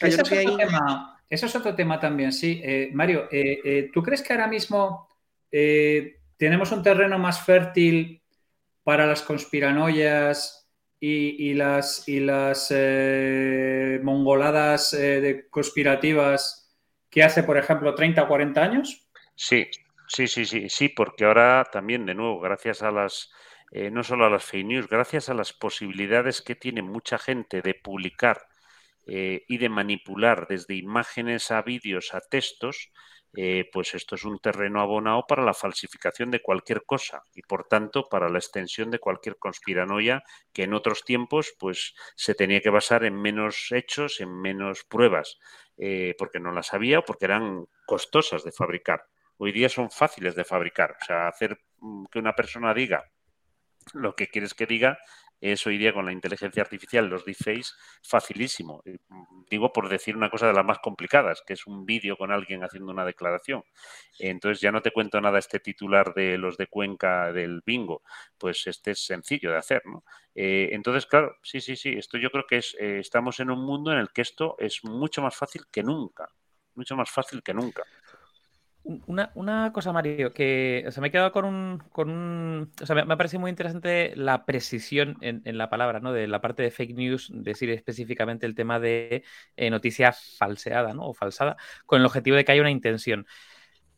eso, 0.00 0.22
es 1.28 1.54
otro 1.54 1.76
tema, 1.76 2.00
también, 2.00 2.32
sí. 2.32 2.60
Eh, 2.64 2.90
Mario, 2.92 3.28
eh, 3.30 3.88
¿tú 3.94 4.02
crees 4.02 4.20
que 4.20 4.32
ahora 4.32 4.48
mismo 4.48 5.08
tenemos 6.40 6.72
un 6.72 6.82
terreno 6.82 7.18
más 7.18 7.44
fértil 7.44 8.22
para 8.82 9.06
las 9.06 9.20
conspiranoias 9.20 10.66
y, 10.98 11.52
las, 11.52 12.08
las 12.08 12.74
mongoladas 14.02 14.96
conspirativas 15.50 16.74
que 17.10 17.22
hace, 17.22 17.42
por 17.42 17.58
ejemplo, 17.58 17.94
30 17.94 18.22
o 18.22 18.28
40 18.28 18.62
años? 18.62 19.06
Sí, 19.34 19.68
sí, 20.08 20.26
sí, 20.26 20.46
sí, 20.46 20.70
sí, 20.70 20.88
porque 20.88 21.26
ahora 21.26 21.68
también, 21.70 22.06
de 22.06 22.14
nuevo, 22.14 22.40
gracias 22.40 22.82
a 22.82 22.90
las 22.90 23.30
eh, 23.70 23.90
no 23.90 24.02
solo 24.02 24.24
a 24.24 24.30
las 24.30 24.44
fake 24.44 24.66
news, 24.66 24.88
gracias 24.88 25.28
a 25.28 25.34
las 25.34 25.52
posibilidades 25.52 26.42
que 26.42 26.56
tiene 26.56 26.82
mucha 26.82 27.18
gente 27.18 27.60
de 27.62 27.74
publicar 27.74 28.46
eh, 29.12 29.44
y 29.48 29.58
de 29.58 29.68
manipular 29.68 30.46
desde 30.48 30.76
imágenes 30.76 31.50
a 31.50 31.62
vídeos 31.62 32.14
a 32.14 32.20
textos, 32.20 32.92
eh, 33.36 33.68
pues 33.72 33.94
esto 33.96 34.14
es 34.14 34.24
un 34.24 34.38
terreno 34.38 34.80
abonado 34.80 35.24
para 35.26 35.42
la 35.42 35.52
falsificación 35.52 36.30
de 36.30 36.40
cualquier 36.40 36.84
cosa 36.84 37.24
y 37.34 37.42
por 37.42 37.66
tanto 37.66 38.08
para 38.08 38.28
la 38.28 38.38
extensión 38.38 38.92
de 38.92 39.00
cualquier 39.00 39.36
conspiranoia 39.36 40.22
que 40.52 40.62
en 40.62 40.74
otros 40.74 41.02
tiempos 41.04 41.54
pues 41.58 41.94
se 42.14 42.36
tenía 42.36 42.60
que 42.60 42.70
basar 42.70 43.04
en 43.04 43.20
menos 43.20 43.72
hechos, 43.72 44.20
en 44.20 44.32
menos 44.40 44.84
pruebas, 44.84 45.38
porque 46.18 46.38
no 46.38 46.52
las 46.52 46.72
había 46.72 47.00
o 47.00 47.04
porque 47.04 47.24
eran 47.24 47.66
costosas 47.86 48.44
de 48.44 48.52
fabricar. 48.52 49.06
Hoy 49.38 49.50
día 49.50 49.68
son 49.68 49.90
fáciles 49.90 50.36
de 50.36 50.44
fabricar, 50.44 50.96
o 51.00 51.04
sea, 51.04 51.26
hacer 51.26 51.58
mm, 51.78 52.04
que 52.12 52.18
una 52.20 52.34
persona 52.34 52.72
diga 52.74 53.10
lo 53.94 54.14
que 54.14 54.28
quieres 54.28 54.54
que 54.54 54.66
diga 54.66 54.98
es 55.40 55.66
hoy 55.66 55.78
día 55.78 55.92
con 55.92 56.04
la 56.04 56.12
inteligencia 56.12 56.62
artificial, 56.62 57.06
los 57.06 57.24
deepfakes, 57.24 57.74
facilísimo. 58.02 58.82
Eh, 58.84 58.98
digo 59.50 59.72
por 59.72 59.88
decir 59.88 60.16
una 60.16 60.30
cosa 60.30 60.46
de 60.46 60.52
las 60.52 60.64
más 60.64 60.78
complicadas, 60.78 61.42
que 61.46 61.54
es 61.54 61.66
un 61.66 61.86
vídeo 61.86 62.16
con 62.16 62.30
alguien 62.30 62.62
haciendo 62.62 62.92
una 62.92 63.04
declaración. 63.04 63.64
Entonces 64.18 64.60
ya 64.60 64.72
no 64.72 64.82
te 64.82 64.90
cuento 64.90 65.20
nada 65.20 65.38
este 65.38 65.60
titular 65.60 66.12
de 66.14 66.38
los 66.38 66.56
de 66.56 66.66
Cuenca 66.66 67.32
del 67.32 67.62
bingo, 67.64 68.02
pues 68.38 68.66
este 68.66 68.92
es 68.92 69.04
sencillo 69.04 69.50
de 69.50 69.58
hacer, 69.58 69.82
¿no? 69.86 70.04
Eh, 70.34 70.68
entonces, 70.72 71.06
claro, 71.06 71.36
sí, 71.42 71.60
sí, 71.60 71.76
sí, 71.76 71.90
esto 71.90 72.16
yo 72.18 72.30
creo 72.30 72.46
que 72.46 72.58
es, 72.58 72.76
eh, 72.78 72.98
estamos 73.00 73.40
en 73.40 73.50
un 73.50 73.64
mundo 73.64 73.92
en 73.92 73.98
el 73.98 74.10
que 74.10 74.22
esto 74.22 74.56
es 74.58 74.84
mucho 74.84 75.22
más 75.22 75.36
fácil 75.36 75.62
que 75.70 75.82
nunca, 75.82 76.28
mucho 76.74 76.96
más 76.96 77.10
fácil 77.10 77.42
que 77.42 77.54
nunca. 77.54 77.82
Una, 78.82 79.72
cosa, 79.72 79.92
Mario, 79.92 80.32
que 80.32 80.88
me 81.00 81.08
he 81.08 81.10
quedado 81.10 81.32
con 81.32 81.44
un. 81.44 81.78
Con 81.92 82.08
un 82.10 82.72
o 82.80 82.86
sea, 82.86 82.94
me, 82.94 83.02
ha 83.12 83.16
parecido 83.16 83.40
muy 83.40 83.50
interesante 83.50 84.14
la 84.16 84.46
precisión 84.46 85.18
en, 85.20 85.58
la 85.58 85.68
palabra, 85.68 86.00
¿no? 86.00 86.12
De 86.12 86.26
la 86.26 86.40
parte 86.40 86.62
de 86.62 86.70
fake 86.70 86.94
news, 86.94 87.30
decir 87.32 87.70
específicamente 87.70 88.46
el 88.46 88.54
tema 88.54 88.80
de 88.80 89.22
eh, 89.56 89.70
noticia 89.70 90.12
falseada, 90.12 90.94
¿no? 90.94 91.08
O 91.08 91.14
falsada, 91.14 91.56
con 91.84 92.00
el 92.00 92.06
objetivo 92.06 92.36
de 92.36 92.44
que 92.44 92.52
haya 92.52 92.62
una 92.62 92.70
intención. 92.70 93.26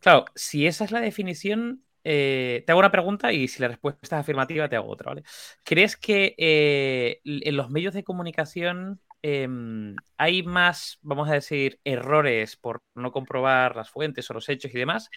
Claro, 0.00 0.24
si 0.34 0.66
esa 0.66 0.84
es 0.84 0.90
la 0.90 1.00
definición, 1.00 1.84
eh, 2.04 2.64
te 2.66 2.72
hago 2.72 2.80
una 2.80 2.90
pregunta 2.90 3.32
y 3.32 3.46
si 3.48 3.62
la 3.62 3.68
respuesta 3.68 4.00
es 4.02 4.12
afirmativa, 4.12 4.68
te 4.68 4.76
hago 4.76 4.88
otra, 4.88 5.10
¿vale? 5.10 5.22
¿Crees 5.62 5.96
que 5.96 6.34
eh, 6.38 7.20
en 7.24 7.56
los 7.56 7.70
medios 7.70 7.94
de 7.94 8.04
comunicación 8.04 9.00
Em, 9.22 9.94
hay 10.18 10.42
más, 10.42 10.98
vamos 11.00 11.28
a 11.30 11.34
decir, 11.34 11.78
errores 11.84 12.56
por 12.56 12.82
no 12.94 13.12
comprobar 13.12 13.76
las 13.76 13.88
fuentes 13.88 14.28
o 14.28 14.34
los 14.34 14.48
hechos 14.48 14.74
y 14.74 14.78
demás, 14.78 15.10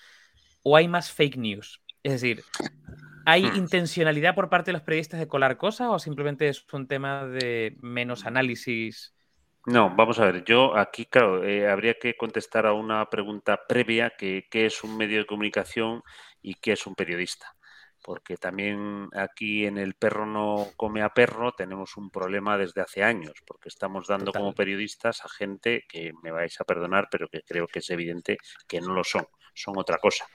o 0.62 0.78
hay 0.78 0.88
más 0.88 1.12
fake 1.12 1.38
news. 1.38 1.82
Es 2.04 2.14
decir, 2.14 2.44
¿hay 3.26 3.44
hmm. 3.44 3.56
intencionalidad 3.56 4.36
por 4.36 4.50
parte 4.50 4.70
de 4.70 4.74
los 4.74 4.84
periodistas 4.84 5.20
de 5.20 5.28
colar 5.28 5.58
cosas 5.58 5.88
o 5.90 5.98
simplemente 5.98 6.48
es 6.48 6.64
un 6.72 6.88
tema 6.88 7.26
de 7.26 7.78
menos 7.82 8.28
análisis? 8.28 9.16
No, 9.66 9.96
vamos 9.96 10.20
a 10.20 10.26
ver, 10.26 10.44
yo 10.44 10.78
aquí, 10.78 11.06
claro, 11.06 11.44
eh, 11.44 11.68
habría 11.68 11.96
que 11.96 12.16
contestar 12.16 12.68
a 12.68 12.74
una 12.74 13.10
pregunta 13.10 13.60
previa, 13.68 14.12
que 14.16 14.46
qué 14.52 14.68
es 14.68 14.84
un 14.84 14.96
medio 14.96 15.18
de 15.18 15.26
comunicación 15.26 16.04
y 16.44 16.54
qué 16.54 16.74
es 16.74 16.86
un 16.86 16.94
periodista 16.94 17.55
porque 18.06 18.38
también 18.38 19.10
aquí 19.14 19.66
en 19.66 19.80
el 19.80 19.96
perro 19.96 20.28
no 20.28 20.68
come 20.78 21.02
a 21.02 21.10
perro 21.10 21.54
tenemos 21.54 21.98
un 21.98 22.12
problema 22.12 22.56
desde 22.56 22.82
hace 22.82 23.02
años, 23.02 23.34
porque 23.48 23.68
estamos 23.68 24.06
dando 24.06 24.32
como 24.32 24.54
periodistas 24.54 25.26
a 25.26 25.28
gente 25.30 25.86
que 25.90 26.14
me 26.22 26.30
vais 26.30 26.62
a 26.62 26.66
perdonar, 26.66 27.08
pero 27.10 27.28
que 27.28 27.42
creo 27.42 27.66
que 27.66 27.80
es 27.80 27.90
evidente 27.90 28.38
que 28.68 28.80
no 28.80 28.94
lo 28.94 29.04
son, 29.04 29.26
son 29.56 29.80
otra 29.80 29.98
cosa. 29.98 30.28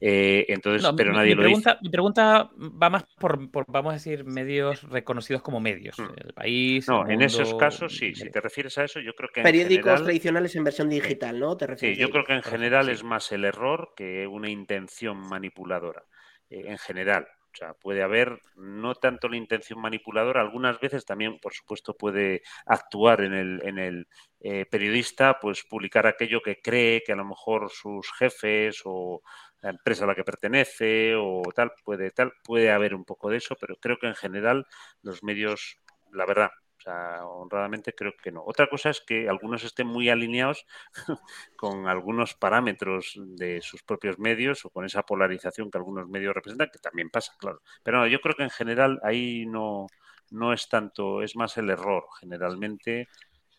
Eh, 0.00 0.46
entonces, 0.46 0.88
pero 0.96 1.12
nadie 1.12 1.34
lo 1.34 1.42
pregunta, 1.42 1.72
dice. 1.72 1.82
Mi 1.82 1.90
pregunta 1.90 2.48
va 2.54 2.90
más 2.90 3.02
por, 3.18 3.50
vamos 3.66 3.90
a 3.90 3.94
decir, 3.94 4.24
medios 4.24 4.84
reconocidos 4.84 5.42
como 5.42 5.58
medios. 5.58 5.98
Hmm. 5.98 6.14
El 6.16 6.32
país. 6.32 6.86
No, 6.86 7.08
en 7.08 7.22
esos 7.22 7.54
casos 7.54 7.96
sí. 7.96 8.14
Si 8.14 8.30
te 8.30 8.40
refieres 8.40 8.78
a 8.78 8.84
eso, 8.84 9.00
yo 9.00 9.14
creo 9.14 9.30
que. 9.34 9.42
Periódicos 9.42 10.04
tradicionales 10.04 10.54
en 10.54 10.62
versión 10.62 10.88
digital, 10.88 11.40
¿no? 11.40 11.56
¿Te 11.56 11.76
sí, 11.76 11.96
yo 11.96 12.08
creo 12.10 12.24
que 12.24 12.34
en 12.34 12.44
general 12.44 12.88
es 12.88 13.02
más 13.02 13.32
el 13.32 13.44
error 13.44 13.94
que 13.96 14.28
una 14.28 14.48
intención 14.48 15.18
manipuladora. 15.28 16.04
Eh, 16.50 16.64
en 16.66 16.78
general. 16.78 17.26
O 17.52 17.56
sea, 17.58 17.72
puede 17.74 18.02
haber 18.02 18.38
no 18.56 18.94
tanto 18.94 19.28
la 19.28 19.36
intención 19.36 19.80
manipuladora, 19.80 20.42
algunas 20.42 20.78
veces 20.78 21.06
también, 21.06 21.38
por 21.40 21.54
supuesto, 21.54 21.96
puede 21.96 22.42
actuar 22.66 23.22
en 23.22 23.32
el, 23.32 23.62
en 23.64 23.78
el 23.78 24.08
eh, 24.40 24.66
periodista, 24.66 25.38
pues 25.40 25.64
publicar 25.64 26.06
aquello 26.06 26.42
que 26.42 26.60
cree 26.60 27.02
que 27.04 27.12
a 27.12 27.16
lo 27.16 27.24
mejor 27.24 27.70
sus 27.70 28.12
jefes 28.12 28.82
o 28.84 29.22
la 29.62 29.70
empresa 29.70 30.04
a 30.04 30.06
la 30.08 30.14
que 30.14 30.22
pertenece 30.24 31.14
o 31.16 31.42
tal, 31.54 31.72
puede, 31.82 32.10
tal, 32.10 32.32
puede 32.44 32.70
haber 32.70 32.94
un 32.94 33.04
poco 33.04 33.30
de 33.30 33.38
eso, 33.38 33.56
pero 33.58 33.76
creo 33.76 33.98
que 33.98 34.06
en 34.08 34.14
general 34.14 34.66
los 35.02 35.22
medios, 35.22 35.78
la 36.12 36.26
verdad, 36.26 36.50
honradamente 36.86 37.94
creo 37.94 38.12
que 38.22 38.32
no. 38.32 38.42
Otra 38.44 38.68
cosa 38.68 38.90
es 38.90 39.00
que 39.00 39.28
algunos 39.28 39.64
estén 39.64 39.86
muy 39.86 40.08
alineados 40.08 40.66
con 41.56 41.88
algunos 41.88 42.34
parámetros 42.34 43.14
de 43.16 43.60
sus 43.62 43.82
propios 43.82 44.18
medios 44.18 44.64
o 44.64 44.70
con 44.70 44.84
esa 44.84 45.02
polarización 45.02 45.70
que 45.70 45.78
algunos 45.78 46.08
medios 46.08 46.34
representan, 46.34 46.70
que 46.72 46.78
también 46.78 47.10
pasa, 47.10 47.34
claro. 47.38 47.62
Pero 47.82 47.98
no, 47.98 48.06
yo 48.06 48.20
creo 48.20 48.34
que 48.34 48.44
en 48.44 48.50
general 48.50 49.00
ahí 49.02 49.46
no, 49.46 49.86
no 50.30 50.52
es 50.52 50.68
tanto, 50.68 51.22
es 51.22 51.36
más 51.36 51.56
el 51.56 51.70
error, 51.70 52.04
generalmente. 52.20 53.08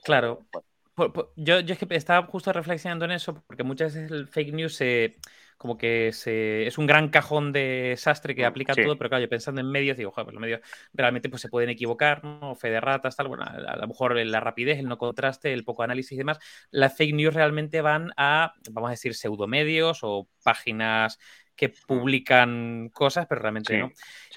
Claro. 0.03 0.45
Yo, 1.35 1.59
yo 1.59 1.73
es 1.73 1.79
que 1.79 1.87
estaba 1.95 2.25
justo 2.27 2.51
reflexionando 2.51 3.05
en 3.05 3.11
eso, 3.11 3.43
porque 3.45 3.63
muchas 3.63 3.93
veces 3.93 4.11
el 4.11 4.27
fake 4.27 4.53
news 4.53 4.75
se 4.75 5.17
como 5.57 5.77
que 5.77 6.11
se, 6.13 6.67
es 6.67 6.77
un 6.77 6.85
gran 6.85 7.09
cajón 7.09 7.51
de 7.51 7.95
sastre 7.97 8.35
que 8.35 8.43
mm, 8.43 8.45
aplica 8.45 8.75
todo, 8.75 8.97
pero 8.97 9.09
claro, 9.09 9.23
yo 9.23 9.29
pensando 9.29 9.59
en 9.59 9.69
medios, 9.69 9.97
digo, 9.97 10.11
joder, 10.11 10.25
pues 10.25 10.33
los 10.35 10.41
medios 10.41 10.61
realmente 10.93 11.29
pues, 11.29 11.41
se 11.41 11.49
pueden 11.49 11.69
equivocar, 11.69 12.23
¿no? 12.23 12.55
Fe 12.55 12.69
de 12.69 12.79
ratas, 12.79 13.15
tal, 13.15 13.27
bueno, 13.27 13.43
a, 13.43 13.75
lo 13.75 13.87
mejor 13.87 14.15
la 14.15 14.39
rapidez, 14.39 14.79
el 14.79 14.85
no 14.85 14.97
contraste, 14.97 15.51
el 15.53 15.63
poco 15.63 15.83
análisis 15.83 16.13
y 16.13 16.17
demás, 16.17 16.39
las 16.69 16.95
fake 16.95 17.15
news 17.15 17.33
realmente 17.33 17.81
van 17.81 18.11
a, 18.17 18.53
vamos 18.71 18.89
a 18.89 18.91
decir, 18.91 19.15
pseudomedios 19.15 19.99
o 20.03 20.27
páginas 20.43 21.17
que 21.57 21.69
mm. 21.69 21.71
publican 21.87 22.89
cosas, 22.93 23.25
pero 23.27 23.41
realmente 23.41 23.77
no. 23.77 23.91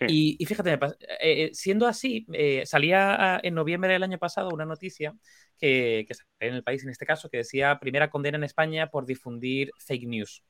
Y, 0.09 0.45
fíjate, 0.45 0.73
eh, 0.73 0.79
eh, 1.21 1.51
siendo 1.53 1.87
así, 1.87 2.27
eh, 2.33 2.63
salía 2.65 3.39
en 3.43 3.55
noviembre 3.55 3.93
del 3.93 4.03
año 4.03 4.19
pasado 4.19 4.49
una 4.49 4.65
noticia 4.65 5.15
que, 5.61 6.07
que 6.09 6.15
en 6.47 6.55
el 6.55 6.63
país 6.63 6.83
en 6.83 6.91
este 6.91 7.07
caso, 7.07 7.29
que 7.29 7.39
decía 7.39 7.79
primera 7.79 8.11
condena 8.11 8.39
en 8.39 8.45
España 8.45 8.91
por 8.91 9.07
difundir 9.07 9.71
fake 9.79 10.07
news. 10.07 10.43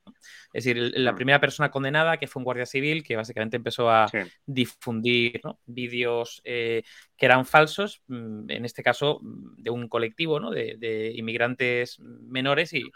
Es 0.53 0.63
decir, 0.63 0.77
la 0.95 1.11
mm. 1.11 1.15
primera 1.15 1.39
persona 1.41 1.69
condenada, 1.69 2.17
que 2.17 2.27
fue 2.27 2.39
un 2.39 2.45
guardia 2.45 2.65
civil, 2.65 3.03
que 3.03 3.15
básicamente 3.15 3.57
empezó 3.57 3.89
a 3.89 4.09
difundir 4.45 5.41
vídeos 5.65 6.41
que 6.43 7.25
eran 7.25 7.45
falsos, 7.45 8.01
mm, 8.07 8.49
en 8.49 8.65
este 8.65 8.83
caso 8.83 9.19
de 9.21 9.69
un 9.69 9.87
colectivo 9.87 10.39
de, 10.49 11.13
inmigrantes 11.15 11.99
menores 11.99 12.73
y 12.73 12.89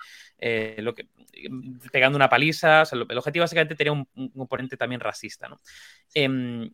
lo 0.78 0.95
que, 0.95 1.07
pegando 1.91 2.16
una 2.16 2.30
paliza. 2.30 2.84
el 2.91 3.18
objetivo 3.18 3.43
básicamente 3.43 3.76
tenía 3.76 3.91
un, 3.91 4.05
componente 4.30 4.78
también 4.78 5.01
racista. 5.01 5.49
¿no? 5.49 5.59
Em, 6.13 6.72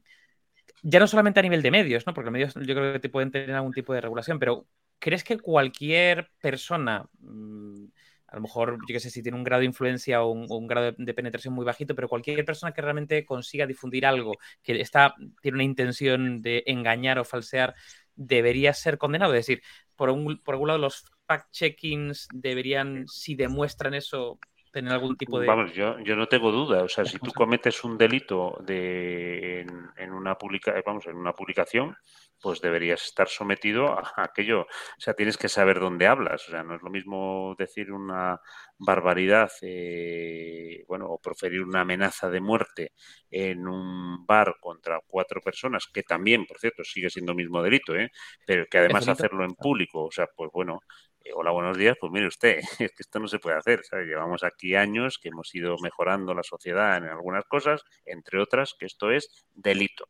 ya 0.83 0.99
no 0.99 1.07
solamente 1.07 1.39
a 1.39 1.43
nivel 1.43 1.61
de 1.61 1.71
medios, 1.71 2.05
¿no? 2.07 2.13
Porque 2.13 2.27
los 2.27 2.33
medios 2.33 2.53
yo 2.55 2.75
creo 2.75 2.93
que 2.93 2.99
te 2.99 3.09
pueden 3.09 3.31
tener 3.31 3.51
algún 3.51 3.73
tipo 3.73 3.93
de 3.93 4.01
regulación, 4.01 4.39
pero 4.39 4.65
¿crees 5.01 5.23
que 5.23 5.39
cualquier 5.39 6.29
persona, 6.39 7.05
mm, 7.19 7.85
a 8.27 8.35
lo 8.35 8.41
mejor, 8.41 8.77
yo 8.87 8.93
qué 8.93 8.99
sé, 8.99 9.09
si 9.09 9.21
tiene 9.21 9.37
un 9.37 9.43
grado 9.43 9.61
de 9.61 9.65
influencia 9.65 10.21
o 10.21 10.29
un, 10.31 10.67
grado 10.67 10.93
de, 10.97 11.13
penetración 11.13 11.53
muy 11.53 11.65
bajito, 11.65 11.95
pero 11.95 12.07
cualquier 12.07 12.45
persona 12.45 12.71
que 12.71 12.81
realmente 12.81 13.25
consiga 13.25 13.65
difundir 13.67 14.05
algo 14.05 14.37
que 14.63 14.79
está, 14.79 15.15
tiene 15.41 15.55
una 15.55 15.63
intención 15.65 16.41
de 16.41 16.63
engañar 16.67 17.19
o 17.19 17.25
falsear, 17.25 17.73
debería 18.15 18.73
ser 18.73 18.97
condenado? 18.97 19.33
Es 19.33 19.47
decir, 19.47 19.63
por, 19.97 20.09
un, 20.11 20.37
por 20.41 20.55
algún 20.55 20.67
lado 20.69 20.79
los 20.79 21.03
fact-checkings 21.27 22.27
deberían, 22.31 23.05
si 23.07 23.35
demuestran 23.35 23.95
eso, 23.95 24.39
tener 24.71 24.93
algún 24.93 25.17
tipo 25.17 25.39
de... 25.39 25.47
Vamos, 25.47 25.73
yo, 25.73 25.99
yo 25.99 26.15
no 26.15 26.27
tengo 26.27 26.51
duda. 26.51 26.83
O 26.83 26.87
sea, 26.87 27.05
si 27.05 27.19
tú 27.19 27.31
cometes 27.33 27.83
un 27.83 27.97
delito 27.97 28.57
de, 28.65 29.61
en, 29.97 30.13
una 30.13 30.37
publica, 30.37 30.73
vamos, 30.85 31.07
en 31.07 31.15
una 31.15 31.33
publicación, 31.33 31.95
pues 32.41 32.61
deberías 32.61 33.03
estar 33.03 33.27
sometido 33.27 33.97
a, 33.97 34.11
aquello. 34.17 34.61
O 34.61 34.67
sea, 34.97 35.13
tienes 35.13 35.37
que 35.37 35.49
saber 35.49 35.79
dónde 35.79 36.07
hablas. 36.07 36.47
O 36.47 36.51
sea, 36.51 36.63
no 36.63 36.75
es 36.75 36.81
lo 36.81 36.89
mismo 36.89 37.55
decir 37.57 37.91
una 37.91 38.39
barbaridad, 38.77 39.51
eh, 39.61 40.83
bueno, 40.87 41.07
o 41.09 41.19
proferir 41.19 41.61
una 41.61 41.81
amenaza 41.81 42.29
de 42.29 42.41
muerte 42.41 42.93
en 43.29 43.67
un 43.67 44.25
bar 44.25 44.55
contra 44.59 44.99
cuatro 45.07 45.41
personas, 45.41 45.87
que 45.87 46.03
también, 46.03 46.45
por 46.45 46.57
cierto, 46.59 46.83
sigue 46.83 47.09
siendo 47.09 47.31
el 47.33 47.37
mismo 47.37 47.61
delito, 47.61 47.95
¿eh? 47.95 48.09
pero 48.45 48.65
que 48.69 48.77
además 48.79 49.07
hacerlo 49.07 49.43
en 49.45 49.55
público, 49.55 50.05
o 50.05 50.11
sea, 50.11 50.27
pues 50.35 50.49
bueno, 50.51 50.79
eh, 51.23 51.31
hola, 51.35 51.51
buenos 51.51 51.77
días. 51.77 51.95
Pues 51.99 52.11
mire 52.11 52.27
usted, 52.27 52.59
es 52.79 52.91
que 52.91 53.01
esto 53.03 53.19
no 53.19 53.27
se 53.27 53.39
puede 53.39 53.57
hacer. 53.57 53.81
Llevamos 54.05 54.43
aquí 54.43 54.75
años 54.75 55.19
que 55.21 55.29
hemos 55.29 55.53
ido 55.53 55.75
mejorando 55.81 56.33
la 56.33 56.43
sociedad 56.43 56.97
en 56.97 57.05
algunas 57.05 57.45
cosas, 57.45 57.83
entre 58.05 58.39
otras, 58.39 58.73
que 58.77 58.85
esto 58.85 59.11
es 59.11 59.45
delito. 59.53 60.07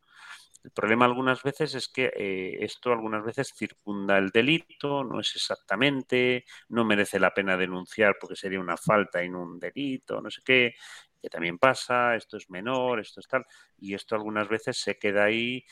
El 0.64 0.72
problema 0.72 1.06
algunas 1.06 1.42
veces 1.42 1.74
es 1.74 1.88
que 1.88 2.12
eh, 2.16 2.58
esto 2.64 2.92
algunas 2.92 3.24
veces 3.24 3.52
circunda 3.56 4.18
el 4.18 4.30
delito, 4.30 5.04
no 5.04 5.20
es 5.20 5.36
exactamente, 5.36 6.46
no 6.70 6.86
merece 6.86 7.20
la 7.20 7.34
pena 7.34 7.58
denunciar 7.58 8.18
porque 8.20 8.36
sería 8.36 8.60
una 8.60 8.78
falta 8.78 9.24
y 9.24 9.30
no 9.30 9.42
un 9.42 9.60
delito, 9.60 10.22
no 10.22 10.30
sé 10.30 10.42
qué, 10.46 10.76
que 11.20 11.30
también 11.30 11.58
pasa, 11.58 12.16
esto 12.16 12.38
es 12.38 12.50
menor, 12.50 13.00
esto 13.00 13.20
es 13.20 13.28
tal, 13.28 13.46
y 13.78 13.94
esto 13.94 14.16
algunas 14.16 14.48
veces 14.48 14.78
se 14.78 14.98
queda 14.98 15.24
ahí, 15.26 15.66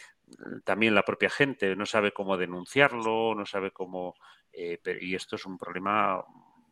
también 0.64 0.96
la 0.96 1.04
propia 1.04 1.30
gente 1.30 1.76
no 1.76 1.86
sabe 1.86 2.12
cómo 2.12 2.38
denunciarlo, 2.38 3.34
no 3.36 3.46
sabe 3.46 3.72
cómo 3.72 4.16
eh, 4.52 4.80
y 5.02 5.16
esto 5.16 5.36
es 5.36 5.46
un 5.46 5.58
problema 5.58 6.24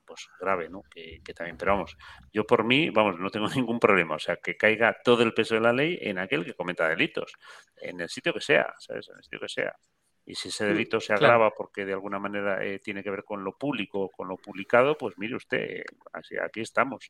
pues 0.08 0.28
grave, 0.40 0.70
¿no? 0.70 0.82
Que, 0.90 1.22
también, 1.36 1.58
pero 1.58 1.74
vamos, 1.74 1.98
yo 2.32 2.46
por 2.48 2.64
mí, 2.64 2.90
vamos, 2.90 3.20
no 3.20 3.30
tengo 3.30 3.48
ningún 3.56 3.80
problema, 3.80 4.16
o 4.16 4.20
sea, 4.20 4.38
que 4.38 4.56
caiga 4.56 4.98
todo 5.04 5.22
el 5.24 5.34
peso 5.34 5.56
de 5.56 5.62
la 5.62 5.74
ley 5.74 6.00
en 6.02 6.18
aquel 6.18 6.46
que 6.46 6.54
cometa 6.54 6.88
delitos, 6.88 7.34
en 7.76 8.00
el 8.02 8.10
sitio 8.10 8.34
que 8.34 8.42
sea, 8.42 8.74
¿sabes? 8.80 9.10
En 9.10 9.18
el 9.18 9.24
sitio 9.24 9.40
que 9.40 9.50
sea. 9.50 9.76
Y 10.26 10.36
si 10.36 10.50
ese 10.50 10.66
mm, 10.66 10.68
delito 10.68 11.00
se 11.00 11.14
agrava 11.14 11.52
porque 11.52 11.86
de 11.86 11.94
alguna 11.94 12.20
manera 12.20 12.64
eh, 12.64 12.80
tiene 12.80 13.02
que 13.04 13.10
ver 13.10 13.24
con 13.24 13.44
lo 13.44 13.58
público 13.58 14.02
o 14.02 14.10
con 14.10 14.28
lo 14.28 14.38
publicado, 14.38 14.98
pues 14.98 15.18
mire 15.18 15.36
usted, 15.36 15.84
así 16.12 16.36
aquí 16.38 16.62
estamos. 16.62 17.06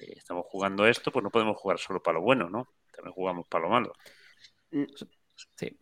Eh, 0.00 0.14
estamos 0.16 0.44
jugando 0.46 0.86
esto, 0.86 1.10
pues 1.10 1.22
no 1.22 1.30
podemos 1.30 1.56
jugar 1.56 1.78
solo 1.78 2.02
para 2.02 2.18
lo 2.18 2.22
bueno, 2.22 2.48
¿no? 2.48 2.68
También 2.92 3.12
jugamos 3.12 3.48
para 3.48 3.64
lo 3.64 3.70
malo. 3.70 3.92
Mm, 4.70 4.84
sí. 5.56 5.78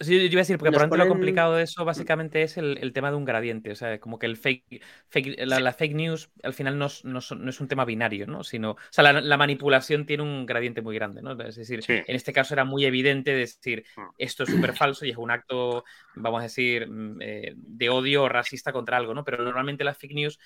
Sí, 0.00 0.18
yo 0.18 0.24
iba 0.24 0.40
a 0.40 0.42
decir, 0.42 0.58
porque 0.58 0.72
por 0.72 0.80
ejemplo 0.80 0.98
lo 0.98 1.08
complicado 1.08 1.54
de 1.54 1.62
eso 1.62 1.84
básicamente 1.84 2.42
es 2.42 2.56
el, 2.56 2.92
tema 2.92 3.10
de 3.10 3.16
un 3.16 3.24
gradiente, 3.24 3.70
o 3.70 3.76
sea, 3.76 4.00
como 4.00 4.18
que 4.18 4.26
el 4.26 4.36
fake, 4.36 4.82
la, 5.38 5.72
fake 5.72 5.94
news 5.94 6.30
al 6.42 6.54
final 6.54 6.76
no, 6.76 6.86
es 6.86 7.60
un 7.60 7.68
tema 7.68 7.84
binario, 7.84 8.26
¿no? 8.26 8.42
Sino, 8.42 8.72
o 8.72 8.78
sea, 8.90 9.12
la, 9.12 9.36
manipulación 9.36 10.04
tiene 10.04 10.24
un 10.24 10.44
gradiente 10.44 10.82
muy 10.82 10.96
grande, 10.96 11.22
¿no? 11.22 11.40
Es 11.40 11.54
decir, 11.54 11.84
en 11.88 12.16
este 12.16 12.32
caso 12.32 12.54
era 12.54 12.64
muy 12.64 12.84
evidente 12.84 13.32
decir, 13.32 13.84
mm. 13.96 14.00
esto 14.18 14.42
es 14.42 14.50
súper 14.50 14.74
falso 14.74 15.06
y 15.06 15.10
es 15.10 15.16
un 15.16 15.30
acto, 15.30 15.84
vamos 16.16 16.40
a 16.40 16.44
decir, 16.44 16.88
mm, 16.88 17.18
eh, 17.20 17.52
de 17.56 17.88
odio 17.88 18.28
racista 18.28 18.72
contra 18.72 18.96
algo, 18.96 19.14
¿no? 19.14 19.24
Pero 19.24 19.44
normalmente 19.44 19.84
las 19.84 19.98
fake 19.98 20.14
news 20.14 20.38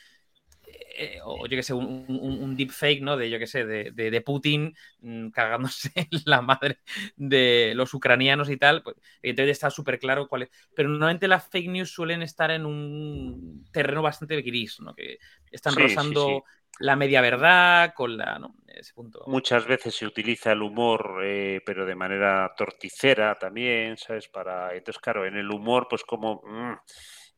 eh, 0.96 1.18
o 1.24 1.46
yo 1.46 1.56
que 1.56 1.62
sé, 1.62 1.72
un, 1.72 2.04
un, 2.08 2.56
deepfake, 2.56 3.00
¿no? 3.00 3.16
De 3.16 3.30
yo 3.30 3.38
que 3.38 3.46
sé, 3.46 3.64
de, 3.64 3.90
de, 3.90 4.20
Putin 4.20 4.74
mm, 5.00 5.28
cargándose 5.30 5.90
la 6.26 6.42
madre 6.42 6.80
de 7.16 7.72
los 7.74 7.94
ucranianos 7.94 8.50
y 8.50 8.56
tal, 8.56 8.82
pues 8.82 8.96
evidentemente 9.22 9.52
está 9.52 9.70
súper 9.70 9.98
claro 9.98 10.28
cuál 10.28 10.42
es. 10.42 10.50
Pero 10.74 10.88
normalmente 10.88 11.28
las 11.28 11.48
fake 11.48 11.70
news 11.70 11.90
suelen 11.90 12.22
estar 12.22 12.50
en 12.50 12.66
un 12.66 13.64
terreno 13.72 14.02
bastante 14.02 14.40
gris, 14.42 14.80
¿no? 14.80 14.94
Que 14.94 15.18
están 15.50 15.74
rozando 15.74 16.44
la 16.80 16.96
media 16.96 17.20
verdad 17.20 17.92
con 17.94 18.16
la. 18.16 18.38
¿no? 18.38 18.56
Ese 18.66 18.92
punto. 18.94 19.24
Muchas 19.26 19.66
veces 19.66 19.94
se 19.94 20.06
utiliza 20.06 20.52
el 20.52 20.62
humor, 20.62 21.20
eh, 21.22 21.60
pero 21.64 21.86
de 21.86 21.94
manera 21.94 22.52
torticera 22.56 23.38
también, 23.38 23.96
¿sabes? 23.96 24.28
Para. 24.28 24.74
Entonces, 24.74 25.00
claro, 25.00 25.26
en 25.26 25.36
el 25.36 25.50
humor, 25.50 25.86
pues 25.88 26.02
como. 26.04 26.42
Mm, 26.44 26.74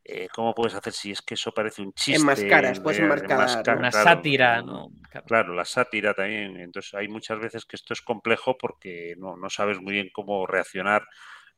eh, 0.05 0.27
¿cómo 0.33 0.53
puedes 0.53 0.75
hacer 0.75 0.91
si 0.91 1.11
es 1.11 1.21
que 1.21 1.35
eso 1.35 1.53
parece 1.53 1.81
un 1.81 1.93
chiste? 1.93 2.19
Enmascaras, 2.19 2.79
puedes 2.79 2.99
enmascarar. 2.99 3.77
Una 3.77 3.91
sátira, 3.91 4.61
¿no? 4.61 4.89
Claro. 5.25 5.53
la 5.53 5.65
sátira 5.65 6.13
también. 6.13 6.57
Entonces 6.59 6.93
hay 6.93 7.07
muchas 7.07 7.39
veces 7.39 7.65
que 7.65 7.75
esto 7.75 7.93
es 7.93 8.01
complejo 8.01 8.57
porque 8.57 9.15
no, 9.17 9.37
no 9.37 9.49
sabes 9.49 9.79
muy 9.79 9.93
bien 9.93 10.09
cómo 10.11 10.45
reaccionar 10.45 11.07